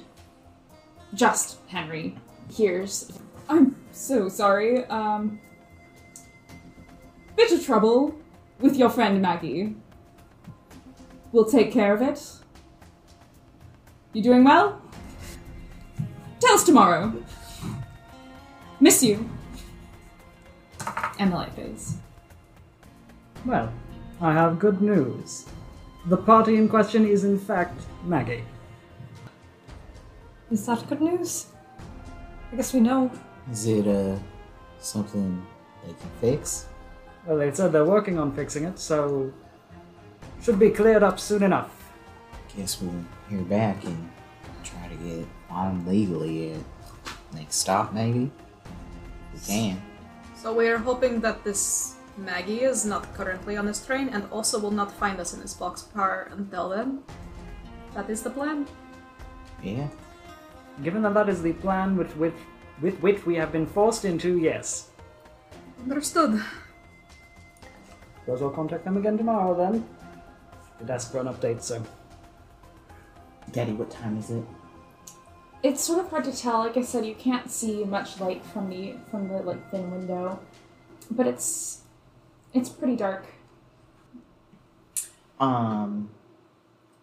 just 1.13 1.57
Henry 1.67 2.15
hears. 2.51 3.11
I'm 3.47 3.75
so 3.91 4.29
sorry. 4.29 4.85
Um, 4.85 5.39
bit 7.39 7.53
of 7.53 7.65
trouble 7.65 8.13
with 8.59 8.75
your 8.75 8.89
friend 8.89 9.21
Maggie. 9.21 9.73
We'll 11.31 11.45
take 11.45 11.71
care 11.71 11.93
of 11.93 12.01
it. 12.01 12.19
You 14.11 14.21
doing 14.21 14.43
well? 14.43 14.81
Tell 16.41 16.55
us 16.55 16.65
tomorrow. 16.65 17.13
Miss 18.81 19.01
you. 19.01 19.29
And 21.17 21.31
the 21.31 21.37
light 21.37 21.53
fades. 21.53 21.95
Well, 23.45 23.71
I 24.19 24.33
have 24.33 24.59
good 24.59 24.81
news. 24.81 25.45
The 26.07 26.17
party 26.17 26.57
in 26.57 26.67
question 26.67 27.07
is 27.07 27.23
in 27.23 27.39
fact 27.39 27.79
Maggie. 28.03 28.43
Is 30.51 30.65
that 30.65 30.85
good 30.89 30.99
news? 30.99 31.45
I 32.51 32.57
guess 32.57 32.73
we 32.73 32.81
know. 32.81 33.09
Is 33.49 33.65
it 33.65 33.87
uh 33.87 34.17
something 34.79 35.41
they 35.85 35.93
can 35.93 36.11
fix? 36.19 36.65
Well, 37.25 37.37
they 37.37 37.49
uh, 37.49 37.53
said 37.53 37.71
they're 37.71 37.85
working 37.85 38.17
on 38.17 38.31
fixing 38.33 38.63
it, 38.63 38.79
so 38.79 39.31
should 40.41 40.59
be 40.59 40.69
cleared 40.69 41.03
up 41.03 41.19
soon 41.19 41.43
enough. 41.43 41.91
Guess 42.55 42.81
we'll 42.81 43.05
hear 43.29 43.41
back 43.41 43.83
and 43.83 44.09
try 44.63 44.87
to 44.87 44.95
get 44.95 45.27
on 45.49 45.85
legally 45.85 46.53
at 46.53 46.61
next 47.33 47.55
stop 47.57 47.93
maybe. 47.93 48.31
We 49.33 49.39
can. 49.45 49.81
So 50.35 50.53
we 50.53 50.67
are 50.67 50.77
hoping 50.77 51.19
that 51.21 51.43
this 51.43 51.95
Maggie 52.17 52.63
is 52.63 52.85
not 52.85 53.13
currently 53.13 53.57
on 53.57 53.65
this 53.65 53.85
train 53.85 54.09
and 54.09 54.25
also 54.31 54.59
will 54.59 54.71
not 54.71 54.91
find 54.91 55.19
us 55.19 55.33
in 55.33 55.39
this 55.39 55.53
box 55.53 55.87
boxcar 55.93 56.31
until 56.33 56.69
then. 56.69 57.03
That 57.93 58.09
is 58.09 58.21
the 58.21 58.29
plan. 58.29 58.67
Yeah. 59.63 59.87
Given 60.83 61.01
that 61.03 61.13
that 61.13 61.29
is 61.29 61.41
the 61.41 61.53
plan 61.53 61.97
with 61.97 62.15
which, 62.17 62.33
with 62.81 62.99
which 63.01 63.25
we 63.25 63.35
have 63.35 63.51
been 63.51 63.65
forced 63.65 64.05
into, 64.05 64.37
yes. 64.37 64.89
Understood. 65.83 66.41
Suppose 68.29 68.43
I'll 68.43 68.51
contact 68.51 68.85
them 68.85 68.95
again 68.95 69.17
tomorrow 69.17 69.55
then. 69.55 69.83
Did 70.77 70.91
ask 70.91 71.11
for 71.11 71.17
an 71.17 71.25
update, 71.25 71.63
so. 71.63 71.81
Daddy, 73.51 73.71
what 73.71 73.89
time 73.89 74.19
is 74.19 74.29
it? 74.29 74.43
It's 75.63 75.83
sort 75.83 76.05
of 76.05 76.11
hard 76.11 76.25
to 76.25 76.37
tell. 76.37 76.59
Like 76.59 76.77
I 76.77 76.83
said, 76.83 77.07
you 77.07 77.15
can't 77.15 77.49
see 77.49 77.83
much 77.85 78.19
light 78.19 78.45
from 78.45 78.69
the 78.69 78.97
from 79.09 79.29
the 79.29 79.37
like 79.41 79.71
thin 79.71 79.89
window, 79.89 80.39
but 81.09 81.25
it's 81.25 81.81
it's 82.53 82.69
pretty 82.69 82.95
dark. 82.95 83.25
Um, 85.39 86.11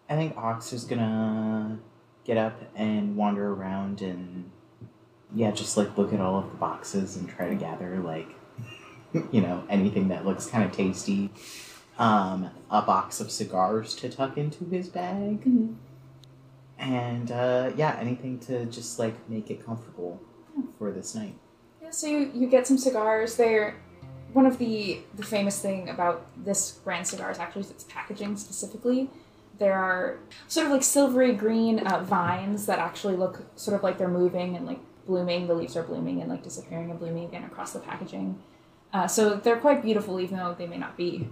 I 0.09 0.15
think 0.15 0.37
Ox 0.37 0.71
is 0.71 0.85
gonna 0.85 1.77
get 2.23 2.37
up 2.37 2.57
and 2.73 3.17
wander 3.17 3.51
around 3.51 4.01
and 4.01 4.49
yeah, 5.35 5.51
just 5.51 5.75
like 5.75 5.97
look 5.97 6.13
at 6.13 6.21
all 6.21 6.39
of 6.39 6.49
the 6.51 6.55
boxes 6.55 7.17
and 7.17 7.27
try 7.27 7.49
to 7.49 7.55
gather 7.55 7.99
like 7.99 8.36
you 9.31 9.41
know 9.41 9.63
anything 9.69 10.07
that 10.09 10.25
looks 10.25 10.47
kind 10.47 10.63
of 10.63 10.71
tasty. 10.71 11.29
Um, 11.99 12.51
a 12.69 12.81
box 12.83 13.19
of 13.19 13.31
cigars 13.31 13.95
to 13.95 14.09
tuck 14.09 14.37
into 14.37 14.65
his 14.65 14.87
bag, 14.87 15.43
Mhm. 15.43 15.75
and 16.77 17.31
uh, 17.31 17.71
yeah, 17.75 17.97
anything 17.99 18.37
to 18.39 18.65
just 18.65 18.99
like 18.99 19.15
make 19.29 19.49
it 19.49 19.65
comfortable 19.65 20.21
for 20.77 20.91
this 20.91 21.15
night. 21.15 21.35
Yeah, 21.81 21.89
so 21.91 22.07
you, 22.07 22.31
you 22.33 22.47
get 22.47 22.67
some 22.67 22.77
cigars. 22.77 23.35
They're 23.35 23.75
one 24.33 24.45
of 24.45 24.57
the 24.59 24.99
the 25.15 25.23
famous 25.23 25.59
thing 25.59 25.89
about 25.89 26.25
this 26.45 26.71
brand 26.83 27.07
cigars 27.07 27.39
actually 27.39 27.61
is 27.63 27.71
its 27.71 27.83
packaging 27.85 28.37
specifically. 28.37 29.09
There 29.57 29.73
are 29.73 30.19
sort 30.47 30.67
of 30.67 30.71
like 30.73 30.83
silvery 30.83 31.33
green 31.33 31.79
uh, 31.79 32.03
vines 32.03 32.67
that 32.67 32.77
actually 32.77 33.15
look 33.15 33.41
sort 33.55 33.75
of 33.75 33.81
like 33.81 33.97
they're 33.97 34.07
moving 34.07 34.55
and 34.55 34.67
like 34.67 34.79
blooming. 35.07 35.47
The 35.47 35.55
leaves 35.55 35.75
are 35.75 35.81
blooming 35.81 36.21
and 36.21 36.29
like 36.29 36.43
disappearing 36.43 36.91
and 36.91 36.99
blooming 36.99 37.25
again 37.25 37.43
across 37.43 37.73
the 37.73 37.79
packaging. 37.79 38.37
Uh, 38.93 39.07
so 39.07 39.35
they're 39.35 39.59
quite 39.59 39.81
beautiful, 39.81 40.19
even 40.19 40.37
though 40.37 40.55
they 40.57 40.67
may 40.67 40.77
not 40.77 40.95
be 40.97 41.29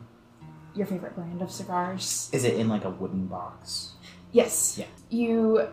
your 0.73 0.85
favorite 0.85 1.15
brand 1.15 1.41
of 1.41 1.51
cigars. 1.51 2.29
Is 2.33 2.43
it 2.43 2.55
in 2.55 2.67
like 2.67 2.83
a 2.83 2.89
wooden 2.89 3.27
box? 3.27 3.93
Yes. 4.31 4.77
Yeah. 4.77 4.85
You 5.09 5.69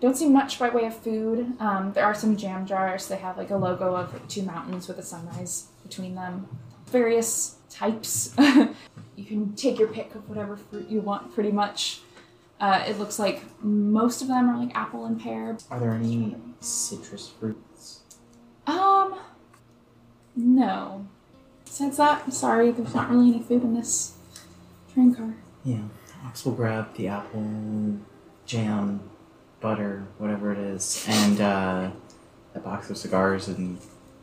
don't 0.00 0.16
see 0.16 0.28
much 0.28 0.58
by 0.58 0.68
way 0.70 0.86
of 0.86 0.96
food. 0.96 1.60
Um, 1.60 1.92
there 1.92 2.04
are 2.04 2.14
some 2.14 2.36
jam 2.36 2.66
jars. 2.66 3.08
They 3.08 3.16
have 3.16 3.36
like 3.36 3.50
a 3.50 3.56
logo 3.56 3.94
of 3.94 4.28
two 4.28 4.42
mountains 4.42 4.88
with 4.88 4.98
a 4.98 5.02
sunrise 5.02 5.68
between 5.82 6.14
them. 6.14 6.46
Various 6.86 7.56
types. 7.68 8.34
you 9.16 9.24
can 9.24 9.54
take 9.54 9.78
your 9.78 9.88
pick 9.88 10.14
of 10.14 10.28
whatever 10.28 10.56
fruit 10.56 10.88
you 10.88 11.00
want, 11.00 11.34
pretty 11.34 11.52
much. 11.52 12.00
Uh, 12.58 12.84
it 12.86 12.98
looks 12.98 13.18
like 13.18 13.42
most 13.62 14.22
of 14.22 14.28
them 14.28 14.48
are 14.48 14.56
like 14.56 14.74
apple 14.74 15.04
and 15.04 15.20
pear. 15.20 15.58
Are 15.70 15.78
there 15.78 15.92
any 15.92 16.36
citrus 16.60 17.28
fruits? 17.28 18.00
Um, 18.66 19.18
no. 20.34 21.06
Besides 21.66 21.98
that, 21.98 22.22
I'm 22.24 22.30
sorry, 22.30 22.70
there's 22.70 22.94
not 22.94 23.10
really 23.10 23.28
any 23.28 23.42
food 23.42 23.62
in 23.62 23.74
this 23.74 24.14
train 24.94 25.14
car. 25.14 25.34
Yeah. 25.64 25.82
Ox 26.24 26.44
will 26.44 26.52
grab 26.52 26.94
the 26.94 27.08
apple, 27.08 27.98
jam, 28.46 29.00
butter, 29.60 30.06
whatever 30.18 30.52
it 30.52 30.58
is, 30.58 31.04
and 31.08 31.40
uh, 31.40 31.90
a 32.54 32.60
box 32.60 32.88
of 32.88 32.96
cigars 32.96 33.48
and 33.48 33.78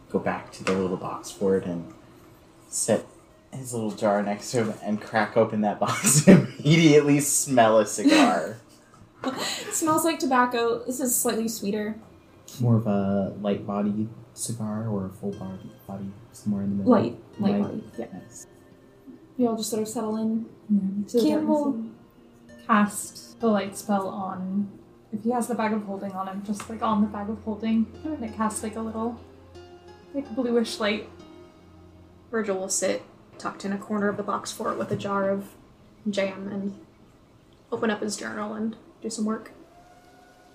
go 0.09 0.19
back 0.19 0.51
to 0.53 0.63
the 0.63 0.73
little 0.73 0.97
box 0.97 1.29
for 1.31 1.55
it 1.57 1.65
and 1.65 1.93
set 2.67 3.05
his 3.51 3.73
little 3.73 3.91
jar 3.91 4.23
next 4.23 4.51
to 4.51 4.63
him 4.63 4.73
and 4.83 4.99
crack 4.99 5.37
open 5.37 5.61
that 5.61 5.79
box 5.79 6.27
and 6.27 6.47
immediately 6.59 7.19
smell 7.19 7.79
a 7.79 7.85
cigar. 7.85 8.57
Smells 9.71 10.03
like 10.03 10.19
tobacco. 10.19 10.83
This 10.85 10.99
is 10.99 11.15
slightly 11.15 11.47
sweeter. 11.47 11.95
More 12.59 12.75
of 12.75 12.87
a 12.87 13.33
light 13.41 13.65
bodied 13.65 14.09
cigar 14.33 14.87
or 14.87 15.05
a 15.05 15.09
full 15.09 15.31
body, 15.31 15.71
body 15.87 16.11
somewhere 16.31 16.63
in 16.63 16.69
the 16.71 16.75
middle? 16.77 16.91
Light, 16.91 17.17
light, 17.39 17.51
Light. 17.53 17.61
body. 17.61 17.83
Yeah. 17.97 18.05
Nice. 18.13 18.47
You 19.37 19.47
all 19.47 19.57
just 19.57 19.69
sort 19.69 19.81
of 19.81 19.87
settle 19.87 20.17
in. 20.17 20.45
To 21.07 21.19
the 21.19 21.27
Campbell 21.27 21.71
darkness. 21.73 22.65
cast 22.67 23.39
the 23.39 23.47
light 23.47 23.77
spell 23.77 24.07
on. 24.07 24.69
If 25.11 25.23
he 25.23 25.31
has 25.31 25.47
the 25.47 25.55
bag 25.55 25.73
of 25.73 25.83
holding 25.83 26.11
on 26.13 26.27
him, 26.27 26.43
just 26.43 26.69
like 26.69 26.81
on 26.81 27.01
the 27.01 27.07
bag 27.07 27.29
of 27.29 27.41
holding, 27.43 27.85
and 28.03 28.23
it 28.23 28.35
casts 28.35 28.63
like 28.63 28.75
a 28.75 28.81
little, 28.81 29.19
like 30.13 30.33
bluish 30.35 30.79
light. 30.79 31.09
Virgil 32.31 32.57
will 32.57 32.69
sit 32.69 33.03
tucked 33.37 33.65
in 33.65 33.73
a 33.73 33.77
corner 33.77 34.07
of 34.07 34.17
the 34.17 34.23
box 34.23 34.51
fort 34.51 34.77
with 34.77 34.91
a 34.91 34.95
jar 34.95 35.29
of 35.29 35.49
jam 36.09 36.47
and 36.47 36.79
open 37.71 37.89
up 37.89 38.01
his 38.01 38.15
journal 38.15 38.53
and 38.53 38.75
do 39.01 39.09
some 39.09 39.25
work. 39.25 39.51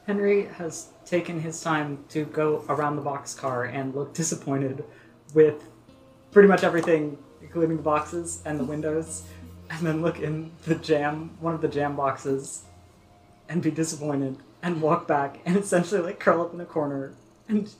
Henry 0.08 0.46
has 0.56 0.88
taken 1.04 1.38
his 1.38 1.60
time 1.60 2.02
to 2.08 2.24
go 2.24 2.64
around 2.70 2.96
the 2.96 3.02
boxcar 3.02 3.70
and 3.70 3.94
look 3.94 4.14
disappointed 4.14 4.82
with 5.34 5.62
pretty 6.32 6.48
much 6.48 6.64
everything, 6.64 7.18
including 7.42 7.76
the 7.76 7.82
boxes 7.82 8.40
and 8.46 8.58
the 8.58 8.64
windows, 8.64 9.24
and 9.68 9.86
then 9.86 10.00
look 10.00 10.18
in 10.18 10.50
the 10.64 10.76
jam, 10.76 11.36
one 11.40 11.52
of 11.54 11.60
the 11.60 11.68
jam 11.68 11.94
boxes, 11.94 12.62
and 13.50 13.60
be 13.60 13.70
disappointed, 13.70 14.38
and 14.62 14.80
walk 14.80 15.06
back 15.06 15.40
and 15.44 15.58
essentially 15.58 16.00
like 16.00 16.18
curl 16.18 16.40
up 16.40 16.54
in 16.54 16.60
a 16.62 16.64
corner 16.66 17.12
and 17.46 17.70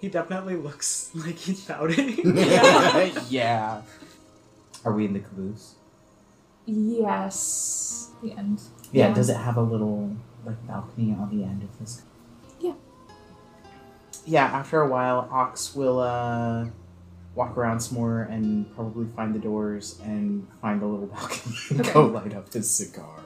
He 0.00 0.08
definitely 0.08 0.56
looks 0.56 1.10
like 1.14 1.36
he's 1.36 1.62
pouting. 1.66 2.20
yeah. 3.28 3.82
Are 4.82 4.92
we 4.92 5.04
in 5.04 5.12
the 5.12 5.20
caboose? 5.20 5.74
Yes. 6.64 8.12
The 8.22 8.32
end. 8.32 8.62
Yeah, 8.92 9.08
Yeah. 9.08 9.14
does 9.14 9.28
it 9.28 9.36
have 9.36 9.58
a 9.58 9.62
little 9.62 10.16
like 10.44 10.66
balcony 10.66 11.12
on 11.18 11.28
the 11.36 11.44
end 11.44 11.62
of 11.62 11.78
this? 11.78 12.02
Yeah. 12.60 12.74
Yeah, 14.26 14.44
after 14.44 14.80
a 14.82 14.88
while, 14.88 15.28
Ox 15.30 15.74
will 15.74 15.98
uh 16.00 16.66
walk 17.34 17.56
around 17.56 17.80
some 17.80 17.96
more 17.96 18.22
and 18.22 18.72
probably 18.74 19.06
find 19.14 19.32
the 19.34 19.38
doors 19.38 20.00
and 20.02 20.46
find 20.60 20.82
a 20.82 20.86
little 20.86 21.06
balcony 21.06 21.54
and 21.70 21.80
Okay. 21.80 21.92
go 21.92 22.06
light 22.06 22.34
up 22.34 22.52
his 22.52 22.68
cigar. 22.70 23.22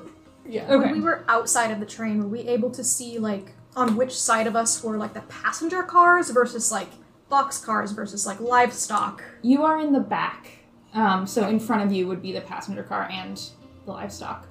Yeah. 0.46 0.68
When 0.76 0.92
we 0.92 1.00
were 1.00 1.24
outside 1.26 1.70
of 1.70 1.80
the 1.80 1.86
train, 1.86 2.18
were 2.18 2.28
we 2.28 2.40
able 2.40 2.70
to 2.72 2.84
see 2.84 3.18
like 3.18 3.52
on 3.76 3.96
which 3.96 4.12
side 4.18 4.46
of 4.46 4.54
us 4.54 4.84
were 4.84 4.96
like 4.98 5.14
the 5.14 5.22
passenger 5.22 5.82
cars 5.82 6.30
versus 6.30 6.70
like 6.70 6.88
box 7.30 7.58
cars 7.58 7.92
versus 7.92 8.26
like 8.26 8.40
livestock? 8.40 9.22
You 9.42 9.64
are 9.64 9.80
in 9.80 9.92
the 9.92 10.00
back. 10.00 10.58
Um, 10.92 11.26
so 11.26 11.48
in 11.48 11.58
front 11.58 11.82
of 11.82 11.90
you 11.90 12.06
would 12.06 12.22
be 12.22 12.30
the 12.32 12.42
passenger 12.42 12.82
car 12.84 13.08
and 13.10 13.40
the 13.86 13.90
livestock. 13.92 14.46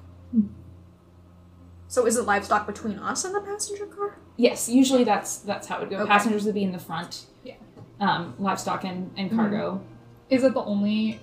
So 1.94 2.06
is 2.06 2.16
it 2.16 2.22
livestock 2.26 2.66
between 2.66 2.98
us 2.98 3.24
and 3.24 3.32
the 3.32 3.40
passenger 3.40 3.86
car? 3.86 4.16
Yes, 4.36 4.68
usually 4.68 5.04
that's 5.04 5.36
that's 5.36 5.68
how 5.68 5.76
it 5.76 5.82
would 5.82 5.90
go. 5.90 5.98
Okay. 5.98 6.08
Passengers 6.08 6.44
would 6.44 6.56
be 6.56 6.64
in 6.64 6.72
the 6.72 6.78
front. 6.80 7.26
Yeah. 7.44 7.54
Um, 8.00 8.34
livestock 8.40 8.82
and, 8.82 9.12
and 9.16 9.30
cargo. 9.30 9.80
Is 10.28 10.42
it 10.42 10.54
the 10.54 10.64
only 10.64 11.20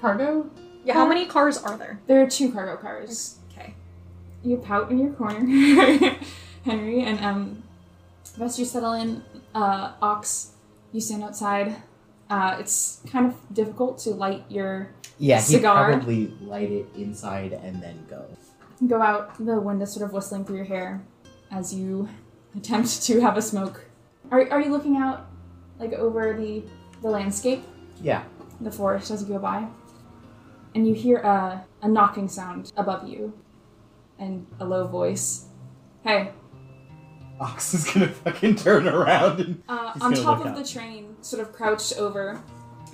cargo? 0.00 0.48
Yeah. 0.86 0.94
How 0.94 1.06
many 1.06 1.26
cars 1.26 1.58
are 1.58 1.76
there? 1.76 2.00
There 2.06 2.22
are 2.22 2.30
two 2.30 2.50
cargo 2.50 2.78
cars. 2.78 3.36
Okay. 3.52 3.74
You 4.42 4.56
pout 4.56 4.90
in 4.90 4.98
your 4.98 5.12
corner, 5.12 5.44
Henry, 6.64 7.02
and 7.02 7.22
um, 7.22 7.62
Vest, 8.38 8.58
you 8.58 8.64
settle 8.64 8.94
in. 8.94 9.22
Uh, 9.54 9.92
Ox, 10.00 10.52
you 10.92 11.00
stand 11.02 11.24
outside. 11.24 11.76
Uh, 12.30 12.56
it's 12.58 13.02
kind 13.12 13.26
of 13.26 13.34
difficult 13.52 13.98
to 13.98 14.12
light 14.12 14.44
your 14.48 14.88
Yeah, 15.18 15.36
he'd 15.36 15.60
Cigar. 15.60 15.92
probably 15.92 16.28
light 16.40 16.70
it 16.72 16.86
inside 16.96 17.52
and 17.52 17.82
then 17.82 18.06
go. 18.08 18.24
Go 18.86 19.00
out. 19.02 19.34
The 19.44 19.60
wind 19.60 19.82
is 19.82 19.92
sort 19.92 20.04
of 20.06 20.12
whistling 20.12 20.44
through 20.44 20.56
your 20.56 20.64
hair 20.66 21.02
as 21.50 21.74
you 21.74 22.08
attempt 22.56 23.02
to 23.04 23.20
have 23.20 23.36
a 23.36 23.42
smoke. 23.42 23.84
Are, 24.30 24.48
are 24.50 24.60
you 24.60 24.70
looking 24.70 24.96
out, 24.96 25.26
like 25.78 25.92
over 25.92 26.32
the 26.36 26.62
the 27.02 27.08
landscape, 27.08 27.62
Yeah. 28.02 28.24
the 28.60 28.70
forest 28.72 29.10
as 29.10 29.22
you 29.22 29.28
go 29.28 29.38
by, 29.38 29.66
and 30.74 30.86
you 30.86 30.94
hear 30.94 31.18
a 31.18 31.64
a 31.82 31.88
knocking 31.88 32.28
sound 32.28 32.72
above 32.76 33.06
you, 33.08 33.32
and 34.18 34.46
a 34.58 34.64
low 34.64 34.86
voice. 34.86 35.46
Hey, 36.02 36.32
Ox 37.38 37.74
is 37.74 37.84
gonna 37.90 38.08
fucking 38.08 38.56
turn 38.56 38.88
around 38.88 39.40
and 39.40 39.62
Uh, 39.68 39.92
on 40.00 40.14
top 40.14 40.40
of 40.40 40.46
up. 40.46 40.56
the 40.56 40.64
train, 40.64 41.16
sort 41.20 41.42
of 41.42 41.52
crouched 41.52 41.98
over, 41.98 42.40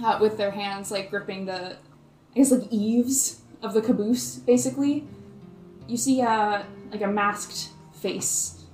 uh, 0.05 0.19
with 0.21 0.37
their 0.37 0.51
hands 0.51 0.91
like 0.91 1.11
gripping 1.11 1.47
the, 1.47 1.73
I 1.73 2.35
guess 2.35 2.51
like 2.51 2.67
eaves 2.71 3.41
of 3.63 3.73
the 3.73 3.81
caboose, 3.81 4.37
basically. 4.37 5.07
You 5.87 5.97
see 5.97 6.23
uh, 6.23 6.63
like 6.91 7.03
a 7.03 7.07
masked 7.07 7.71
face, 7.93 8.65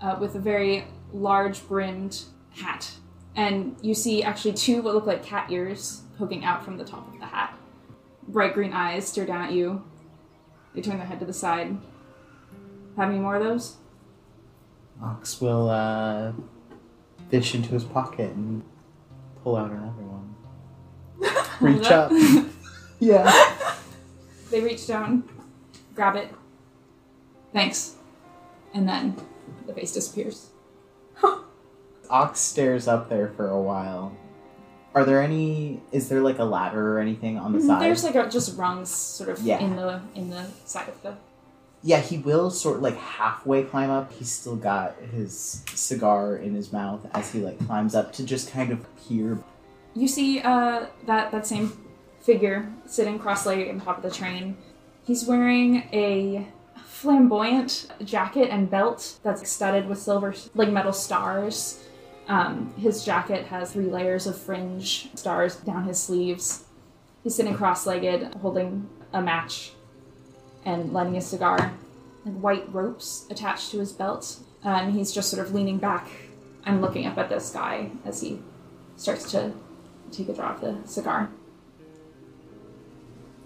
uh, 0.00 0.16
with 0.20 0.34
a 0.34 0.38
very 0.38 0.84
large 1.12 1.66
brimmed 1.66 2.22
hat, 2.50 2.90
and 3.36 3.76
you 3.82 3.94
see 3.94 4.22
actually 4.22 4.54
two 4.54 4.82
what 4.82 4.94
look 4.94 5.06
like 5.06 5.22
cat 5.22 5.50
ears 5.50 6.02
poking 6.18 6.44
out 6.44 6.64
from 6.64 6.76
the 6.76 6.84
top 6.84 7.12
of 7.12 7.18
the 7.20 7.26
hat. 7.26 7.56
Bright 8.26 8.54
green 8.54 8.72
eyes 8.72 9.08
stare 9.08 9.24
down 9.24 9.42
at 9.42 9.52
you. 9.52 9.82
They 10.74 10.82
turn 10.82 10.98
their 10.98 11.06
head 11.06 11.20
to 11.20 11.26
the 11.26 11.32
side. 11.32 11.76
Have 12.96 13.10
any 13.10 13.18
more 13.18 13.36
of 13.36 13.44
those? 13.44 13.76
Ox 15.02 15.40
will 15.40 15.70
uh 15.70 16.32
fish 17.30 17.54
into 17.54 17.70
his 17.70 17.84
pocket 17.84 18.32
and 18.32 18.62
pull 19.42 19.56
out 19.56 19.70
another 19.70 20.02
one. 20.02 20.34
Reach 21.60 21.86
up. 21.86 22.12
yeah. 22.98 23.54
They 24.50 24.60
reach 24.62 24.86
down, 24.86 25.28
grab 25.94 26.16
it. 26.16 26.32
Thanks. 27.52 27.96
And 28.74 28.88
then 28.88 29.16
the 29.66 29.72
face 29.74 29.92
disappears. 29.92 30.50
Ox 32.10 32.40
stares 32.40 32.88
up 32.88 33.10
there 33.10 33.28
for 33.36 33.50
a 33.50 33.60
while. 33.60 34.16
Are 34.94 35.04
there 35.04 35.22
any? 35.22 35.82
Is 35.92 36.08
there 36.08 36.22
like 36.22 36.38
a 36.38 36.44
ladder 36.44 36.96
or 36.96 37.00
anything 37.00 37.38
on 37.38 37.52
the 37.52 37.60
side? 37.60 37.68
Mm-hmm. 37.72 37.80
There's 37.82 38.04
like 38.04 38.14
a, 38.14 38.28
just 38.30 38.56
rungs 38.56 38.88
sort 38.88 39.28
of 39.28 39.40
Yeah. 39.42 39.58
in 39.60 39.76
the 39.76 40.00
in 40.14 40.30
the 40.30 40.46
side 40.64 40.88
of 40.88 41.00
the 41.02 41.16
Yeah, 41.82 42.00
he 42.00 42.16
will 42.18 42.50
sort 42.50 42.76
of 42.76 42.82
like 42.82 42.96
halfway 42.96 43.62
climb 43.62 43.90
up. 43.90 44.10
He's 44.12 44.32
still 44.32 44.56
got 44.56 44.96
his 45.12 45.62
cigar 45.74 46.36
in 46.36 46.54
his 46.54 46.72
mouth 46.72 47.06
as 47.12 47.30
he 47.30 47.40
like 47.40 47.58
climbs 47.66 47.94
up 47.94 48.12
to 48.14 48.24
just 48.24 48.50
kind 48.50 48.72
of 48.72 48.86
peer. 49.06 49.38
You 49.94 50.08
see 50.08 50.40
uh, 50.40 50.86
that 51.06 51.30
that 51.30 51.46
same 51.46 51.72
figure 52.20 52.72
sitting 52.86 53.18
cross-legged 53.18 53.68
on 53.68 53.80
top 53.80 53.98
of 53.98 54.02
the 54.02 54.10
train. 54.10 54.56
He's 55.04 55.26
wearing 55.26 55.88
a 55.92 56.48
flamboyant 56.98 57.86
jacket 58.04 58.48
and 58.50 58.68
belt 58.68 59.20
that's 59.22 59.48
studded 59.48 59.88
with 59.88 59.98
silver, 59.98 60.34
like 60.56 60.68
metal 60.70 60.92
stars. 60.92 61.84
Um, 62.26 62.74
his 62.76 63.04
jacket 63.04 63.46
has 63.46 63.72
three 63.72 63.86
layers 63.86 64.26
of 64.26 64.36
fringe 64.36 65.08
stars 65.14 65.56
down 65.56 65.84
his 65.84 66.02
sleeves. 66.02 66.64
He's 67.22 67.36
sitting 67.36 67.54
cross-legged, 67.54 68.34
holding 68.42 68.88
a 69.12 69.22
match 69.22 69.72
and 70.64 70.92
lighting 70.92 71.16
a 71.16 71.20
cigar. 71.20 71.72
And 72.24 72.42
white 72.42 72.72
ropes 72.74 73.26
attached 73.30 73.70
to 73.70 73.78
his 73.78 73.92
belt, 73.92 74.40
and 74.64 74.92
he's 74.92 75.12
just 75.12 75.30
sort 75.30 75.46
of 75.46 75.54
leaning 75.54 75.78
back 75.78 76.08
and 76.66 76.82
looking 76.82 77.06
up 77.06 77.16
at 77.16 77.28
the 77.28 77.38
sky 77.38 77.92
as 78.04 78.20
he 78.20 78.40
starts 78.96 79.30
to 79.30 79.52
take 80.10 80.28
a 80.28 80.32
draw 80.32 80.52
of 80.52 80.60
the 80.60 80.76
cigar. 80.84 81.30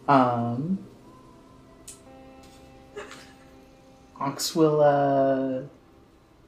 Um, 0.08 0.78
Ox 4.22 4.54
will 4.54 4.80
uh 4.80 5.62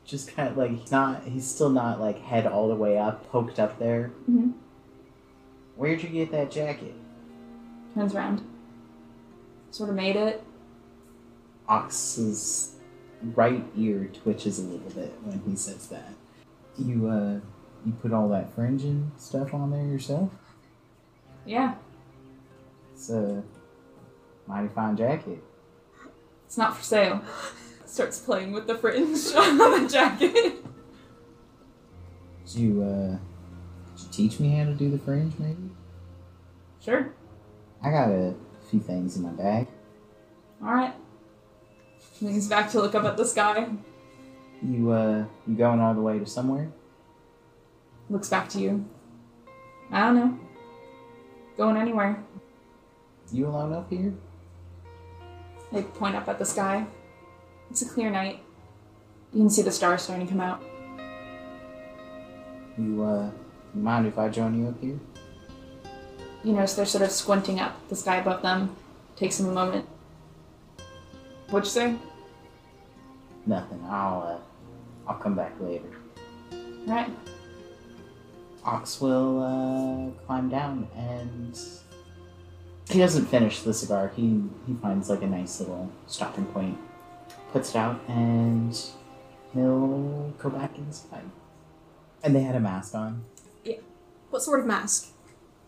just 0.05 0.35
kind 0.37 0.49
of 0.49 0.57
like 0.57 0.71
he's 0.71 0.91
not 0.93 1.25
he's 1.25 1.47
still 1.47 1.71
not 1.71 2.01
like 2.01 2.19
head 2.21 2.47
all 2.47 2.69
the 2.69 2.75
way 2.77 2.99
up, 2.99 3.29
poked 3.31 3.59
up 3.59 3.79
there. 3.79 4.13
Mhm. 4.31 4.53
Where'd 5.77 6.03
you 6.03 6.09
get 6.09 6.31
that 6.31 6.51
jacket? 6.51 6.95
Turns 7.95 8.15
around. 8.15 8.43
Sort 9.71 9.91
of 9.91 9.97
made 9.97 10.15
it. 10.17 10.45
Ox's 11.69 12.77
right 13.35 13.65
ear 13.77 14.09
twitches 14.23 14.59
a 14.59 14.63
little 14.63 14.91
bit 14.91 15.13
when 15.25 15.41
he 15.49 15.57
says 15.57 15.89
that. 15.89 16.13
You 16.79 17.09
uh 17.09 17.41
you 17.85 17.93
put 18.01 18.13
all 18.13 18.29
that 18.29 18.55
fringe 18.55 18.85
and 18.85 19.11
stuff 19.19 19.53
on 19.53 19.71
there 19.71 19.85
yourself? 19.85 20.31
Yeah, 21.47 21.75
It's 22.95 23.11
a 23.11 23.43
mighty 24.47 24.69
fine 24.69 24.97
jacket. 24.97 25.43
It's 26.55 26.59
not 26.61 26.77
for 26.77 26.85
sale. 26.85 27.21
Starts 27.85 28.21
playing 28.21 28.53
with 28.53 28.69
the 28.69 28.77
fringe 28.77 29.19
on 29.35 29.59
the 29.59 29.89
jacket. 29.91 30.65
Did 32.47 32.55
you 32.55 32.81
uh 32.81 33.19
did 33.97 34.05
you 34.05 34.09
teach 34.13 34.39
me 34.39 34.51
how 34.55 34.65
to 34.67 34.73
do 34.73 34.89
the 34.89 34.99
fringe 34.99 35.35
maybe? 35.37 35.69
Sure. 36.81 37.13
I 37.83 37.91
got 37.91 38.09
a 38.09 38.37
few 38.71 38.79
things 38.79 39.17
in 39.17 39.25
my 39.25 39.31
bag. 39.31 39.67
Alright. 40.63 40.95
Leans 42.21 42.47
back 42.47 42.71
to 42.71 42.81
look 42.81 42.95
up 42.95 43.03
at 43.03 43.17
the 43.17 43.25
sky. 43.25 43.67
You 44.63 44.93
uh 44.93 45.25
you 45.49 45.57
going 45.57 45.81
all 45.81 45.95
the 45.95 46.03
way 46.03 46.21
to 46.21 46.27
somewhere? 46.27 46.71
Looks 48.09 48.29
back 48.29 48.49
to 48.51 48.61
you. 48.61 48.89
I 49.91 50.03
don't 50.03 50.15
know. 50.15 50.39
Going 51.57 51.77
anywhere. 51.77 52.23
You 53.33 53.49
alone 53.49 53.73
up 53.73 53.91
here? 53.91 54.15
They 55.75 55.83
point 55.83 56.15
up 56.15 56.29
at 56.29 56.39
the 56.39 56.45
sky. 56.45 56.87
It's 57.69 57.83
a 57.83 57.89
clear 57.89 58.09
night. 58.09 58.39
You 59.33 59.41
can 59.41 59.51
see 59.51 59.63
the 59.63 59.73
stars 59.73 60.03
starting 60.03 60.25
to 60.25 60.33
come 60.33 60.41
out. 60.41 60.63
You 62.79 63.03
uh 63.03 63.31
mind 63.75 64.07
if 64.07 64.17
I 64.17 64.29
join 64.29 64.57
you 64.57 64.69
up 64.69 64.81
here? 64.81 65.01
You 66.45 66.53
notice 66.53 66.75
they're 66.75 66.87
sort 66.87 67.03
of 67.03 67.11
squinting 67.11 67.59
up 67.59 67.75
the 67.89 67.97
sky 67.97 68.19
above 68.19 68.43
them. 68.43 68.77
Takes 69.17 69.39
them 69.39 69.49
a 69.49 69.53
moment. 69.53 69.89
What'd 71.51 71.67
you 71.67 71.73
say? 71.73 71.97
Nothing. 73.45 73.83
I'll 73.89 74.23
uh 74.23 75.11
I'll 75.11 75.19
come 75.19 75.35
back 75.35 75.61
later. 75.61 75.91
Right. 76.87 77.11
Ox 78.65 79.01
will 79.01 79.43
uh 79.43 80.25
climb 80.27 80.49
down 80.49 80.87
and 80.95 81.59
he 82.91 82.99
doesn't 82.99 83.27
finish 83.27 83.63
the 83.63 83.73
cigar. 83.73 84.13
He 84.15 84.43
he 84.67 84.75
finds 84.75 85.09
like 85.09 85.23
a 85.23 85.27
nice 85.27 85.61
little 85.61 85.91
stopping 86.07 86.47
point, 86.47 86.79
puts 87.53 87.71
it 87.71 87.77
out, 87.77 88.01
and 88.09 88.79
he'll 89.53 90.33
go 90.39 90.51
back 90.51 90.77
inside. 90.77 91.25
And 92.23 92.35
they 92.35 92.43
had 92.43 92.55
a 92.55 92.61
mask 92.61 92.95
on. 92.95 93.25
Yeah. 93.65 93.77
What 94.31 94.43
sort 94.43 94.61
of 94.61 94.67
mask? 94.67 95.13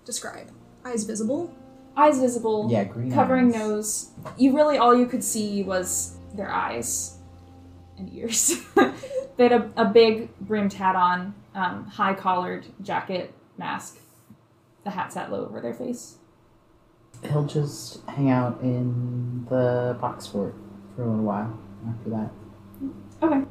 Describe. 0.04 0.50
Eyes 0.84 1.04
visible. 1.04 1.54
Eyes 1.96 2.18
visible. 2.18 2.68
Yeah, 2.70 2.84
green 2.84 3.12
covering 3.12 3.54
eyes. 3.54 3.60
nose. 3.60 4.10
You 4.36 4.54
really 4.54 4.78
all 4.78 4.96
you 4.96 5.06
could 5.06 5.24
see 5.24 5.62
was 5.62 6.16
their 6.34 6.50
eyes 6.50 7.16
and 7.98 8.12
ears. 8.12 8.60
they 9.36 9.48
had 9.48 9.52
a, 9.52 9.70
a 9.76 9.84
big 9.86 10.36
brimmed 10.40 10.74
hat 10.74 10.96
on, 10.96 11.34
um, 11.54 11.86
high 11.86 12.14
collared 12.14 12.66
jacket, 12.82 13.32
mask. 13.56 13.98
The 14.84 14.90
hat 14.90 15.12
sat 15.12 15.32
low 15.32 15.46
over 15.46 15.60
their 15.60 15.74
face. 15.74 16.16
He'll 17.24 17.46
just 17.46 18.04
hang 18.08 18.30
out 18.30 18.60
in 18.60 19.46
the 19.48 19.96
box 20.00 20.26
fort 20.26 20.54
for 20.94 21.02
a 21.02 21.06
little 21.06 21.24
while 21.24 21.58
after 21.88 22.10
that. 22.10 22.30
Okay. 23.22 23.42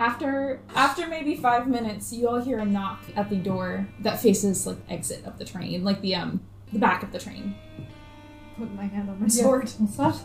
After 0.00 0.60
after 0.74 1.06
maybe 1.08 1.34
five 1.34 1.66
minutes, 1.66 2.12
you 2.12 2.28
all 2.28 2.40
hear 2.40 2.58
a 2.60 2.64
knock 2.64 3.00
at 3.16 3.30
the 3.30 3.36
door 3.36 3.88
that 4.00 4.20
faces 4.20 4.66
like 4.66 4.78
exit 4.88 5.24
of 5.24 5.38
the 5.38 5.44
train, 5.44 5.84
like 5.84 6.00
the 6.00 6.14
um 6.14 6.40
the 6.72 6.78
back 6.78 7.02
of 7.02 7.12
the 7.12 7.18
train. 7.18 7.54
Put 8.56 8.72
my 8.74 8.84
hand 8.84 9.10
on 9.10 9.20
my 9.20 9.28
sword. 9.28 9.70
What's 9.78 9.96
that? 9.96 10.16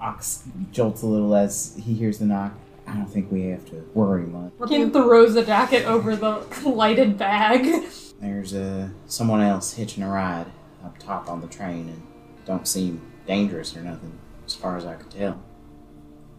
Ox 0.00 0.44
jolts 0.72 1.02
a 1.02 1.06
little 1.06 1.34
as 1.34 1.78
he 1.82 1.94
hears 1.94 2.18
the 2.18 2.24
knock. 2.24 2.54
I 2.86 2.94
don't 2.94 3.06
think 3.06 3.30
we 3.30 3.42
have 3.48 3.64
to 3.66 3.88
worry 3.94 4.26
much. 4.26 4.52
What 4.56 4.68
do 4.68 4.74
you 4.74 4.84
Kim 4.84 4.92
throws 4.92 5.34
the 5.34 5.44
jacket 5.44 5.84
over 5.84 6.16
the 6.16 6.44
lighted 6.66 7.18
bag. 7.18 7.84
There's 8.20 8.54
uh, 8.54 8.88
someone 9.06 9.42
else 9.42 9.74
hitching 9.74 10.02
a 10.02 10.10
ride 10.10 10.46
up 10.84 10.98
top 10.98 11.28
on 11.28 11.40
the 11.40 11.46
train 11.46 11.88
and 11.88 12.02
don't 12.46 12.66
seem 12.66 13.00
dangerous 13.26 13.76
or 13.76 13.82
nothing, 13.82 14.18
as 14.46 14.54
far 14.54 14.76
as 14.76 14.84
I 14.86 14.94
could 14.94 15.10
tell. 15.10 15.40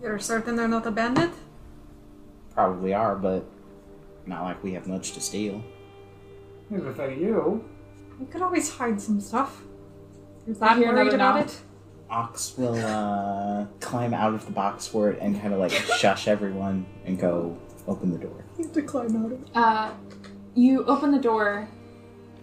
You're 0.02 0.20
certain 0.20 0.56
they're 0.56 0.68
not 0.68 0.86
a 0.88 0.92
bandit? 0.92 1.32
Probably 2.54 2.94
are, 2.94 3.16
but 3.16 3.46
not 4.26 4.44
like 4.44 4.64
we 4.64 4.74
have 4.74 4.88
much 4.88 5.14
to 5.14 5.22
steal. 5.22 5.64
If 6.72 7.00
I 7.00 7.08
you. 7.10 7.64
We 8.20 8.26
could 8.28 8.42
always 8.42 8.70
hide 8.70 9.02
some 9.02 9.20
stuff. 9.20 9.62
You're 10.48 10.56
I 10.56 10.60
that 10.60 10.78
hear 10.78 10.94
worried 10.94 11.14
about 11.14 11.36
knock. 11.36 11.46
it? 11.48 11.62
Ox 12.10 12.58
will 12.58 12.76
uh, 12.78 13.66
climb 13.80 14.14
out 14.14 14.34
of 14.34 14.46
the 14.46 14.52
box 14.52 14.88
fort 14.88 15.18
and 15.22 15.40
kind 15.40 15.54
of 15.54 15.60
like 15.60 15.72
shush 15.98 16.28
everyone 16.28 16.86
and 17.06 17.20
go 17.20 17.58
open 17.88 18.12
the 18.12 18.18
door. 18.18 18.44
You 18.58 18.66
have 18.66 18.74
to 18.74 18.82
climb 18.82 19.16
out 19.16 19.32
of 19.32 19.42
it. 19.42 19.48
Uh, 19.56 19.92
you 20.56 20.84
open 20.86 21.12
the 21.12 21.20
door, 21.20 21.68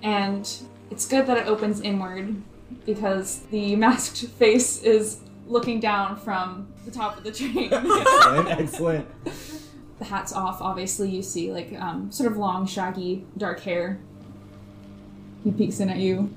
and 0.02 0.50
it's 0.90 1.06
good 1.06 1.26
that 1.26 1.36
it 1.38 1.46
opens 1.46 1.80
inward 1.80 2.42
because 2.86 3.40
the 3.50 3.76
masked 3.84 4.26
face 4.32 4.82
is 4.82 5.20
looking 5.46 5.80
down 5.80 6.16
from 6.16 6.72
the 6.84 6.90
top 6.90 7.16
of 7.16 7.24
the 7.24 7.32
train. 7.32 7.72
Excellent, 7.72 8.48
excellent. 8.48 9.24
the 9.98 10.04
hat's 10.04 10.32
off. 10.32 10.60
Obviously, 10.60 11.10
you 11.10 11.22
see 11.22 11.52
like 11.52 11.72
um, 11.80 12.10
sort 12.12 12.30
of 12.30 12.36
long, 12.36 12.66
shaggy, 12.66 13.26
dark 13.36 13.60
hair. 13.60 13.98
He 15.44 15.50
peeks 15.52 15.80
in 15.80 15.88
at 15.88 15.98
you, 15.98 16.34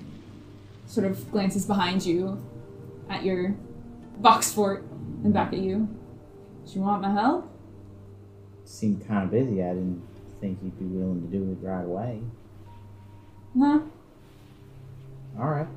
sort 0.87 1.05
of 1.07 1.31
glances 1.31 1.65
behind 1.65 2.05
you, 2.05 2.41
at 3.09 3.23
your 3.23 3.55
box 4.17 4.53
fort, 4.53 4.83
and 5.23 5.33
back 5.33 5.53
at 5.53 5.59
you. 5.59 5.89
Do 6.65 6.73
you 6.73 6.81
want 6.81 7.01
my 7.01 7.11
help? 7.11 7.49
Seemed 8.63 9.05
kind 9.07 9.23
of 9.23 9.31
busy. 9.31 9.63
I 9.63 9.69
didn't 9.69 10.01
think 10.39 10.61
he'd 10.61 10.77
be 10.77 10.85
willing 10.85 11.21
to 11.21 11.27
do 11.27 11.51
it 11.51 11.65
right 11.65 11.83
away. 11.83 12.21
Huh? 13.57 13.79
All 15.41 15.49
right. 15.49 15.67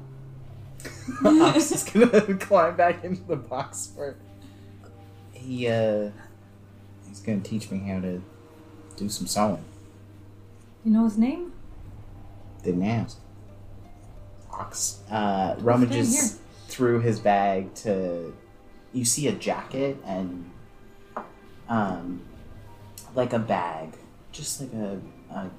Ox 1.25 1.71
just 1.71 1.93
gonna 1.93 2.35
climb 2.41 2.77
back 2.77 3.03
into 3.03 3.23
the 3.23 3.37
box 3.37 3.87
fort. 3.87 4.21
He 5.33 5.67
uh, 5.69 6.11
he's 7.09 7.21
gonna 7.21 7.41
teach 7.41 7.71
me 7.71 7.79
how 7.79 8.01
to 8.01 8.23
do 8.97 9.09
some 9.09 9.27
sewing. 9.27 9.65
You 10.85 10.93
know 10.93 11.05
his 11.05 11.17
name? 11.17 11.53
Didn't 12.63 12.83
ask. 12.83 13.19
Ox 14.53 15.01
uh, 15.11 15.57
rummages 15.61 16.39
through 16.69 17.01
his 17.01 17.19
bag 17.19 17.75
to. 17.77 18.35
You 18.93 19.05
see 19.05 19.27
a 19.27 19.33
jacket 19.33 19.97
and 20.05 20.49
um, 21.69 22.21
like 23.17 23.33
a 23.33 23.41
bag, 23.41 23.95
just 24.31 24.61
like 24.61 24.73
a, 24.75 25.01
a 25.31 25.51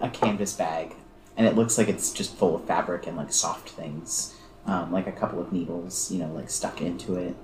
a 0.00 0.08
canvas 0.08 0.54
bag, 0.54 0.94
and 1.36 1.46
it 1.46 1.54
looks 1.54 1.78
like 1.78 1.88
it's 1.88 2.12
just 2.12 2.34
full 2.36 2.56
of 2.56 2.64
fabric 2.64 3.06
and 3.06 3.16
like 3.16 3.32
soft 3.32 3.70
things, 3.70 4.34
um, 4.66 4.92
like 4.92 5.06
a 5.06 5.12
couple 5.12 5.40
of 5.40 5.52
needles, 5.52 6.10
you 6.10 6.18
know, 6.18 6.32
like 6.32 6.50
stuck 6.50 6.80
into 6.80 7.16
it 7.16 7.34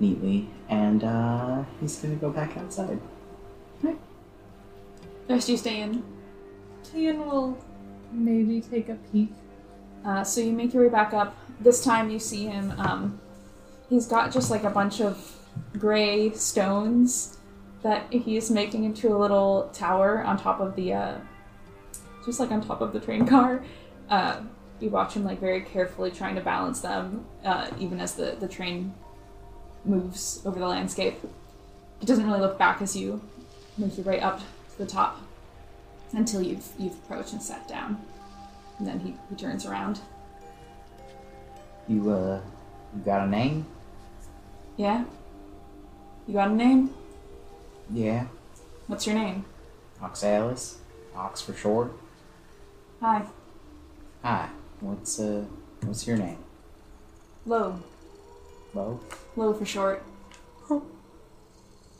neatly. 0.00 0.48
And 0.68 1.04
uh, 1.04 1.64
he's 1.80 1.96
gonna 1.96 2.16
go 2.16 2.30
back 2.30 2.56
outside. 2.56 3.00
The 5.26 5.34
rest 5.34 5.48
you 5.48 5.56
stay 5.56 5.80
in. 5.80 6.02
Kian 6.84 7.24
will 7.24 7.56
maybe 8.12 8.60
take 8.60 8.88
a 8.90 8.96
peek. 9.10 9.30
Uh, 10.04 10.22
so 10.22 10.40
you 10.40 10.52
make 10.52 10.74
your 10.74 10.84
way 10.84 10.90
back 10.90 11.14
up. 11.14 11.34
This 11.60 11.82
time 11.82 12.10
you 12.10 12.18
see 12.18 12.44
him. 12.44 12.74
Um, 12.76 13.20
he's 13.88 14.06
got 14.06 14.32
just 14.32 14.50
like 14.50 14.64
a 14.64 14.70
bunch 14.70 15.00
of 15.00 15.34
gray 15.78 16.30
stones 16.32 17.38
that 17.82 18.12
he's 18.12 18.50
making 18.50 18.84
into 18.84 19.14
a 19.14 19.16
little 19.16 19.70
tower 19.72 20.22
on 20.24 20.36
top 20.36 20.60
of 20.60 20.76
the, 20.76 20.92
uh, 20.92 21.18
just 22.24 22.40
like 22.40 22.50
on 22.50 22.60
top 22.60 22.80
of 22.80 22.92
the 22.92 23.00
train 23.00 23.26
car. 23.26 23.64
Uh, 24.08 24.40
you 24.80 24.90
watch 24.90 25.14
him 25.14 25.24
like 25.24 25.40
very 25.40 25.62
carefully 25.62 26.10
trying 26.10 26.34
to 26.34 26.40
balance 26.40 26.80
them, 26.80 27.24
uh, 27.44 27.68
even 27.78 28.00
as 28.00 28.14
the, 28.14 28.36
the 28.40 28.48
train 28.48 28.94
moves 29.84 30.42
over 30.44 30.58
the 30.58 30.66
landscape. 30.66 31.16
He 32.00 32.06
doesn't 32.06 32.26
really 32.26 32.40
look 32.40 32.58
back 32.58 32.82
as 32.82 32.96
you 32.96 33.22
make 33.78 33.96
your 33.96 34.06
way 34.06 34.20
up 34.20 34.38
to 34.38 34.78
the 34.78 34.86
top 34.86 35.20
until 36.12 36.42
you've 36.42 36.68
you've 36.78 36.94
approached 37.04 37.32
and 37.32 37.42
sat 37.42 37.66
down. 37.68 38.00
And 38.78 38.86
then 38.86 39.00
he, 39.00 39.14
he 39.30 39.36
turns 39.36 39.64
around. 39.64 40.00
You 41.88 42.10
uh, 42.10 42.40
you 42.96 43.02
got 43.04 43.26
a 43.26 43.30
name? 43.30 43.66
Yeah? 44.76 45.04
You 46.26 46.34
got 46.34 46.50
a 46.50 46.54
name? 46.54 46.92
Yeah, 47.90 48.26
What's 48.86 49.06
your 49.06 49.16
name? 49.16 49.46
Oxalis, 50.02 50.78
Ox 51.16 51.40
for 51.40 51.54
short. 51.54 51.92
Hi. 53.00 53.26
Hi, 54.22 54.48
what's 54.80 55.20
uh, 55.20 55.44
what's 55.82 56.06
your 56.06 56.16
name? 56.16 56.38
Lo. 57.46 57.80
Lo. 58.72 59.00
Lo 59.36 59.52
for 59.54 59.64
short. 59.66 60.02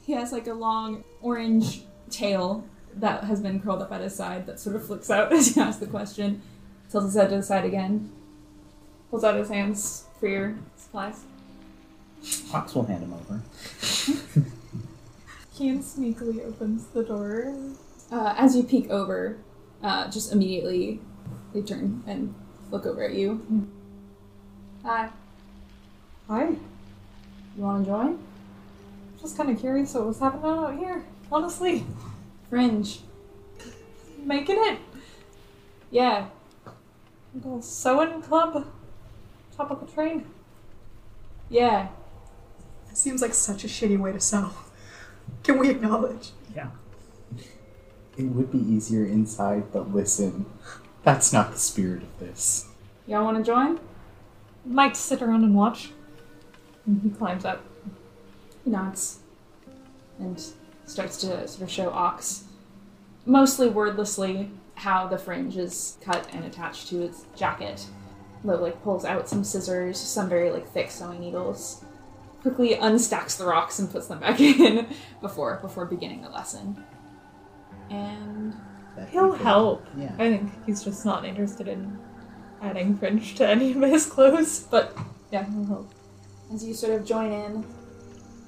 He 0.07 0.12
has 0.12 0.33
like 0.33 0.47
a 0.47 0.55
long 0.55 1.05
orange 1.23 1.83
tail 2.11 2.65
that 2.95 3.25
has 3.25 3.41
been 3.41 3.61
curled 3.61 3.81
up 3.83 3.91
at 3.93 4.01
his 4.03 4.15
side 4.15 4.47
that 4.47 4.61
sort 4.61 4.77
of 4.77 4.87
flicks 4.87 5.11
out 5.11 5.33
as 5.37 5.57
you 5.57 5.62
ask 5.62 5.81
the 5.81 5.87
question. 5.87 6.43
Tilts 6.91 7.07
his 7.07 7.15
head 7.15 7.31
to 7.31 7.37
the 7.37 7.43
side 7.43 7.65
again. 7.65 8.12
Pulls 9.11 9.25
out 9.25 9.35
his 9.37 9.49
hands 9.49 10.05
for 10.21 10.29
your 10.29 10.57
supplies. 10.77 11.25
Ox 12.53 12.75
will 12.75 12.85
hand 12.85 13.03
him 13.05 13.12
over. 13.15 13.43
Kian 15.55 15.79
sneakily 15.83 16.45
opens 16.47 16.87
the 16.87 17.03
door. 17.05 17.55
Uh, 18.11 18.35
as 18.37 18.57
you 18.57 18.62
peek 18.62 18.91
over, 18.91 19.39
uh, 19.85 20.11
just 20.11 20.32
immediately 20.32 21.01
they 21.52 21.61
turn 21.62 22.02
and 22.06 22.35
look 22.70 22.86
over 22.86 23.05
at 23.05 23.15
you. 23.15 23.69
Hi. 24.82 25.11
Hi. 26.27 26.48
You 26.48 27.62
want 27.62 27.85
to 27.85 27.90
join? 27.90 28.19
Just 29.20 29.36
kind 29.36 29.51
of 29.51 29.61
curious 29.61 29.94
what 29.94 30.06
was 30.06 30.19
happening 30.19 30.47
out 30.47 30.77
here. 30.77 31.05
Honestly, 31.31 31.85
Fringe. 32.48 33.01
making 34.19 34.56
it. 34.59 34.78
Yeah. 35.90 36.27
Little 37.35 37.62
sewing 37.62 38.23
club. 38.23 38.66
Top 39.56 39.70
of 39.70 39.81
the 39.86 39.93
train. 39.93 40.27
Yeah. 41.48 41.89
That 42.89 42.97
Seems 42.97 43.23
like 43.23 43.35
such 43.35 43.65
a 43.65 43.69
shitty 43.69 43.98
way 43.98 44.12
to 44.12 44.20
sell. 44.20 44.55
Can 45.43 45.59
we 45.59 45.70
acknowledge? 45.70 46.31
It 48.16 48.24
would 48.24 48.53
be 48.53 48.59
easier 48.59 49.05
inside, 49.05 49.73
but 49.73 49.93
listen, 49.93 50.47
that's 51.03 51.32
not 51.32 51.53
the 51.53 51.59
spirit 51.59 52.03
of 52.03 52.19
this. 52.19 52.69
Y'all 53.07 53.24
want 53.24 53.36
to 53.36 53.43
join? 53.43 53.81
Might 54.65 54.97
sit 54.97 55.20
around 55.20 55.45
and 55.45 55.55
watch. 55.55 55.91
And 56.86 57.03
he 57.03 57.11
climbs 57.11 57.45
up. 57.45 57.62
He 58.65 58.70
nods 58.70 59.19
and 60.19 60.43
starts 60.86 61.19
to 61.19 61.49
sort 61.49 61.62
of 61.62 61.70
show 61.70 61.91
Ox, 61.91 62.45
mostly 63.27 63.69
wordlessly, 63.69 64.51
how 64.77 65.07
the 65.07 65.19
fringe 65.19 65.57
is 65.57 65.99
cut 66.03 66.28
and 66.32 66.45
attached 66.45 66.89
to 66.89 67.03
its 67.03 67.24
jacket. 67.36 67.86
Lo 68.43 68.57
like 68.57 68.82
pulls 68.82 69.05
out 69.05 69.28
some 69.28 69.45
scissors, 69.45 69.99
some 69.99 70.28
very 70.28 70.51
like 70.51 70.69
thick 70.69 70.91
sewing 70.91 71.20
needles, 71.20 71.85
quickly 72.43 72.74
unstacks 72.74 73.39
the 73.39 73.47
rocks 73.47 73.78
and 73.78 73.91
puts 73.91 74.07
them 74.07 74.20
back 74.20 74.41
in 74.41 74.86
before 75.20 75.59
before 75.62 75.86
beginning 75.86 76.23
the 76.23 76.28
lesson. 76.28 76.85
And 77.90 78.55
That 78.97 79.09
He'll 79.09 79.32
people- 79.32 79.44
help. 79.44 79.86
Yeah. 79.97 80.12
I 80.15 80.31
think 80.31 80.52
he's 80.66 80.82
just 80.85 81.05
not 81.05 81.24
interested 81.24 81.69
in 81.69 81.98
adding 82.62 82.97
fringe 82.97 83.35
to 83.36 83.48
any 83.48 83.73
of 83.73 83.82
his 83.82 84.06
clothes, 84.06 84.61
but 84.70 84.97
yeah, 85.31 85.44
he'll 85.44 85.66
help. 85.66 85.90
as 86.52 86.65
you 86.65 86.74
sort 86.74 86.93
of 86.93 87.05
join 87.05 87.32
in, 87.32 87.65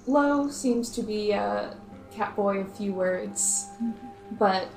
Lo 0.07 0.49
seems 0.49 0.91
to 0.91 1.03
be 1.03 1.33
a 1.33 1.77
catboy 2.15 2.61
of 2.61 2.77
few 2.77 2.93
words, 2.95 3.67
mm-hmm. 3.83 3.91
but 4.39 4.69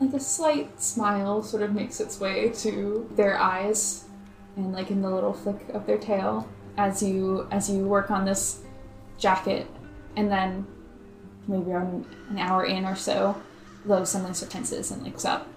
like 0.00 0.12
a 0.12 0.20
slight 0.20 0.80
smile 0.82 1.42
sort 1.42 1.62
of 1.62 1.72
makes 1.72 2.00
its 2.00 2.18
way 2.20 2.48
to 2.50 3.08
their 3.16 3.38
eyes 3.38 4.04
and 4.56 4.72
like 4.72 4.90
in 4.90 5.00
the 5.02 5.10
little 5.10 5.32
flick 5.32 5.68
of 5.70 5.86
their 5.86 5.98
tail 5.98 6.48
as 6.76 7.02
you 7.02 7.46
as 7.50 7.68
you 7.70 7.84
work 7.86 8.10
on 8.10 8.24
this 8.24 8.60
jacket 9.18 9.66
and 10.16 10.30
then 10.30 10.64
maybe 11.48 11.72
around 11.72 12.06
an 12.30 12.38
hour 12.38 12.64
in 12.64 12.84
or 12.84 12.94
so, 12.94 13.40
Lo 13.84 14.04
suddenly 14.04 14.34
sort 14.34 14.48
of 14.48 14.52
tenses 14.52 14.90
and 14.90 15.02
looks 15.02 15.24
up. 15.24 15.48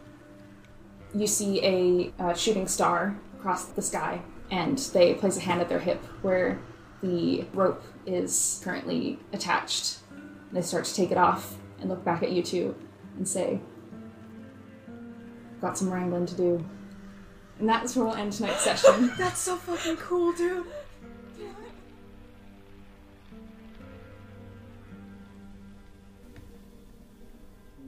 You 1.13 1.27
see 1.27 1.63
a 1.63 2.13
uh, 2.23 2.33
shooting 2.33 2.67
star 2.67 3.17
across 3.37 3.65
the 3.65 3.81
sky, 3.81 4.21
and 4.49 4.77
they 4.77 5.13
place 5.13 5.37
a 5.37 5.41
hand 5.41 5.61
at 5.61 5.69
their 5.69 5.79
hip 5.79 6.03
where 6.21 6.59
the 7.01 7.45
rope 7.53 7.83
is 8.05 8.61
currently 8.63 9.19
attached. 9.33 9.97
They 10.51 10.61
start 10.61 10.85
to 10.85 10.95
take 10.95 11.11
it 11.11 11.17
off 11.17 11.55
and 11.79 11.89
look 11.89 12.03
back 12.05 12.23
at 12.23 12.31
you 12.31 12.41
two 12.41 12.75
and 13.17 13.27
say, 13.27 13.59
Got 15.59 15.77
some 15.77 15.91
wrangling 15.91 16.25
to 16.25 16.35
do. 16.35 16.65
And 17.59 17.69
that's 17.69 17.95
where 17.95 18.05
we'll 18.05 18.15
end 18.15 18.33
tonight's 18.33 18.61
session. 18.61 19.11
That's 19.19 19.39
so 19.39 19.55
fucking 19.55 19.97
cool, 19.97 20.33
dude. 20.33 20.65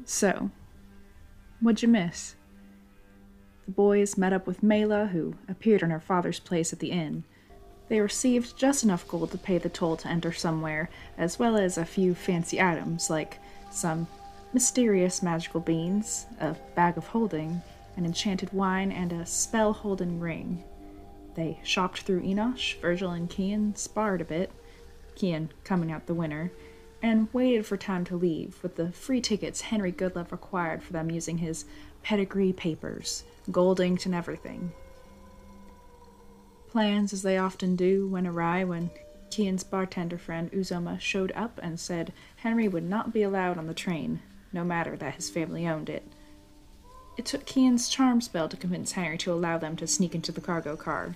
So, 0.06 0.52
what'd 1.62 1.82
you 1.82 1.88
miss? 1.88 2.36
The 3.66 3.72
boys 3.72 4.18
met 4.18 4.34
up 4.34 4.46
with 4.46 4.64
Mela, 4.64 5.08
who 5.08 5.36
appeared 5.48 5.82
in 5.82 5.92
her 5.92 6.00
father's 6.00 6.40
place 6.40 6.74
at 6.74 6.80
the 6.80 6.92
inn. 6.92 7.24
They 7.88 8.02
received 8.02 8.58
just 8.58 8.84
enough 8.84 9.08
gold 9.08 9.32
to 9.32 9.38
pay 9.38 9.58
the 9.58 9.70
toll 9.70 9.96
to 9.98 10.08
enter 10.08 10.34
somewhere, 10.34 10.90
as 11.18 11.40
well 11.40 11.58
as 11.58 11.78
a 11.78 11.86
few 11.86 12.16
fancy 12.16 12.62
items 12.62 13.10
like 13.10 13.40
some 13.72 14.08
mysterious 14.52 15.24
magical 15.24 15.62
beans, 15.62 16.26
a 16.40 16.56
bag 16.76 16.98
of 16.98 17.08
holding, 17.08 17.62
an 17.96 18.06
enchanted 18.06 18.52
wine, 18.52 18.92
and 18.92 19.14
a 19.14 19.26
spell 19.26 19.72
holding 19.74 20.20
ring. 20.20 20.64
They 21.36 21.60
shopped 21.64 22.02
through 22.02 22.22
Innosh, 22.22 22.76
Virgil, 22.82 23.12
and 23.12 23.30
Kian, 23.30 23.78
sparred 23.78 24.22
a 24.22 24.26
bit, 24.26 24.52
Kian 25.16 25.50
coming 25.64 25.92
out 25.92 26.06
the 26.08 26.14
winner, 26.14 26.52
and 27.04 27.28
waited 27.34 27.66
for 27.66 27.76
time 27.76 28.06
to 28.06 28.16
leave, 28.16 28.58
with 28.64 28.78
the 28.78 28.90
free 28.94 29.20
tickets 29.20 29.62
Henry 29.62 29.92
Goodlove 29.92 30.32
required 30.32 30.82
for 30.82 30.94
them 30.94 31.12
using 31.12 31.40
his 31.40 31.66
pedigree 32.02 32.54
papers, 32.54 33.26
gold 33.52 33.82
inked 33.82 34.06
and 34.06 34.16
everything. 34.16 34.72
Plans, 36.70 37.12
as 37.12 37.22
they 37.22 37.38
often 37.38 37.76
do, 37.76 38.08
went 38.08 38.26
awry 38.26 38.64
when 38.64 38.90
Kian's 39.30 39.64
bartender 39.64 40.18
friend 40.18 40.50
Uzoma 40.54 41.00
showed 41.00 41.34
up 41.36 41.60
and 41.62 41.78
said 41.80 42.14
Henry 42.38 42.70
would 42.70 42.84
not 42.84 43.14
be 43.14 43.22
allowed 43.22 43.58
on 43.58 43.68
the 43.68 43.74
train, 43.74 44.22
no 44.54 44.64
matter 44.64 44.96
that 44.96 45.16
his 45.16 45.30
family 45.30 45.68
owned 45.68 45.90
it. 45.90 46.08
It 47.18 47.26
took 47.26 47.46
Kian's 47.46 47.90
charm 47.90 48.22
spell 48.22 48.48
to 48.48 48.58
convince 48.58 48.94
Henry 48.94 49.18
to 49.20 49.34
allow 49.34 49.58
them 49.58 49.76
to 49.76 49.88
sneak 49.88 50.16
into 50.16 50.32
the 50.32 50.42
cargo 50.42 50.78
car. 50.78 51.16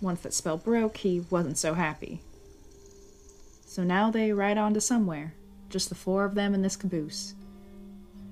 Once 0.00 0.20
that 0.22 0.34
spell 0.34 0.56
broke, 0.56 0.96
he 0.96 1.20
wasn't 1.30 1.58
so 1.58 1.74
happy. 1.74 2.20
So 3.72 3.82
now 3.82 4.10
they 4.10 4.32
ride 4.32 4.58
on 4.58 4.74
to 4.74 4.82
somewhere, 4.82 5.32
just 5.70 5.88
the 5.88 5.94
four 5.94 6.26
of 6.26 6.34
them 6.34 6.52
in 6.52 6.60
this 6.60 6.76
caboose. 6.76 7.32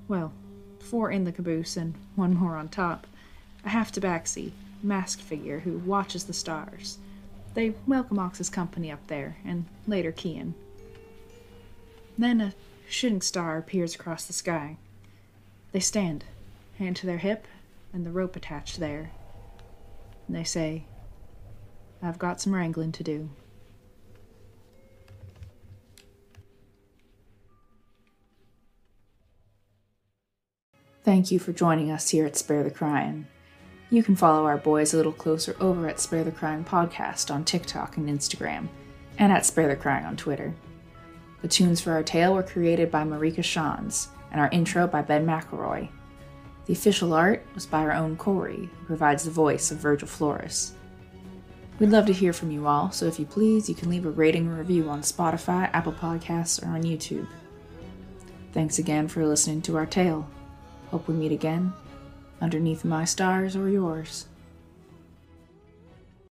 Well, 0.07 0.35
four 0.81 1.11
in 1.11 1.25
the 1.25 1.33
caboose 1.33 1.79
and 1.79 1.95
one 2.15 2.35
more 2.35 2.57
on 2.57 2.69
top. 2.69 3.07
A 3.65 3.71
half 3.71 3.91
tabaxi, 3.91 4.51
masked 4.83 5.23
figure 5.23 5.61
who 5.61 5.79
watches 5.79 6.25
the 6.25 6.35
stars. 6.35 6.99
They 7.55 7.73
welcome 7.87 8.19
Ox's 8.19 8.51
company 8.51 8.93
up 8.93 9.07
there, 9.07 9.39
and 9.43 9.65
later 9.87 10.13
Kian. 10.13 10.53
Then 12.19 12.43
a 12.43 12.53
shooting 12.87 13.23
star 13.23 13.57
appears 13.57 13.95
across 13.95 14.27
the 14.27 14.35
sky. 14.35 14.77
They 15.73 15.81
stand, 15.81 16.27
hand 16.79 16.97
to 16.97 17.07
their 17.07 17.17
hip, 17.17 17.49
and 17.95 18.05
the 18.05 18.11
rope 18.11 18.37
attached 18.37 18.79
there. 18.79 19.11
And 20.27 20.37
they 20.37 20.45
say, 20.45 20.85
I've 22.03 22.19
got 22.19 22.43
some 22.43 22.55
wrangling 22.55 22.93
to 22.93 23.03
do. 23.03 23.31
Thank 31.11 31.33
you 31.33 31.41
for 31.41 31.53
joining 31.53 31.91
us 31.91 32.11
here 32.11 32.25
at 32.25 32.37
Spare 32.37 32.63
the 32.63 32.71
Crying. 32.71 33.27
You 33.91 34.01
can 34.01 34.15
follow 34.15 34.47
our 34.47 34.57
boys 34.57 34.95
a 34.95 34.97
little 34.97 35.11
closer 35.11 35.57
over 35.59 35.89
at 35.89 35.99
Spare 35.99 36.23
the 36.23 36.31
Crying 36.31 36.63
Podcast 36.63 37.35
on 37.35 37.45
TikTok 37.45 37.97
and 37.97 38.09
Instagram, 38.09 38.69
and 39.19 39.33
at 39.33 39.45
Spare 39.45 39.67
the 39.67 39.75
Crying 39.75 40.07
on 40.07 40.17
Twitter. 40.17 40.55
The 41.43 41.49
tunes 41.49 41.81
for 41.81 41.91
our 41.91 42.05
tale 42.05 42.33
were 42.33 42.45
created 42.45 42.93
by 42.93 43.03
Marika 43.03 43.43
Schanz, 43.43 44.07
and 44.31 44.41
our 44.41 44.49
intro 44.53 44.87
by 44.87 45.03
Ben 45.03 45.27
McElroy. 45.27 45.89
The 46.67 46.75
official 46.75 47.13
art 47.13 47.45
was 47.57 47.67
by 47.67 47.81
our 47.81 47.93
own 47.93 48.17
Corey, 48.17 48.71
who 48.79 48.87
provides 48.87 49.25
the 49.25 49.33
voice 49.33 49.73
of 49.73 49.79
Virgil 49.79 50.07
Flores. 50.07 50.75
We'd 51.81 51.91
love 51.91 52.07
to 52.07 52.13
hear 52.13 52.33
from 52.33 52.53
you 52.53 52.69
all, 52.69 52.93
so 52.93 53.07
if 53.07 53.19
you 53.19 53.27
please, 53.27 53.69
you 53.69 53.75
can 53.75 53.91
leave 53.91 54.07
a 54.07 54.11
rating 54.11 54.47
or 54.47 54.59
review 54.59 54.89
on 54.89 55.03
Spotify, 55.03 55.71
Apple 55.73 55.93
Podcasts, 55.93 56.65
or 56.65 56.69
on 56.69 56.85
YouTube. 56.85 57.27
Thanks 58.53 58.79
again 58.79 59.09
for 59.09 59.27
listening 59.27 59.61
to 59.63 59.77
our 59.77 59.87
tale. 59.87 60.31
Hope 60.91 61.07
we 61.07 61.15
meet 61.15 61.33
again, 61.33 61.73
underneath 62.41 62.85
my 62.85 63.05
stars 63.05 63.55
or 63.55 63.69
yours. 63.69 64.27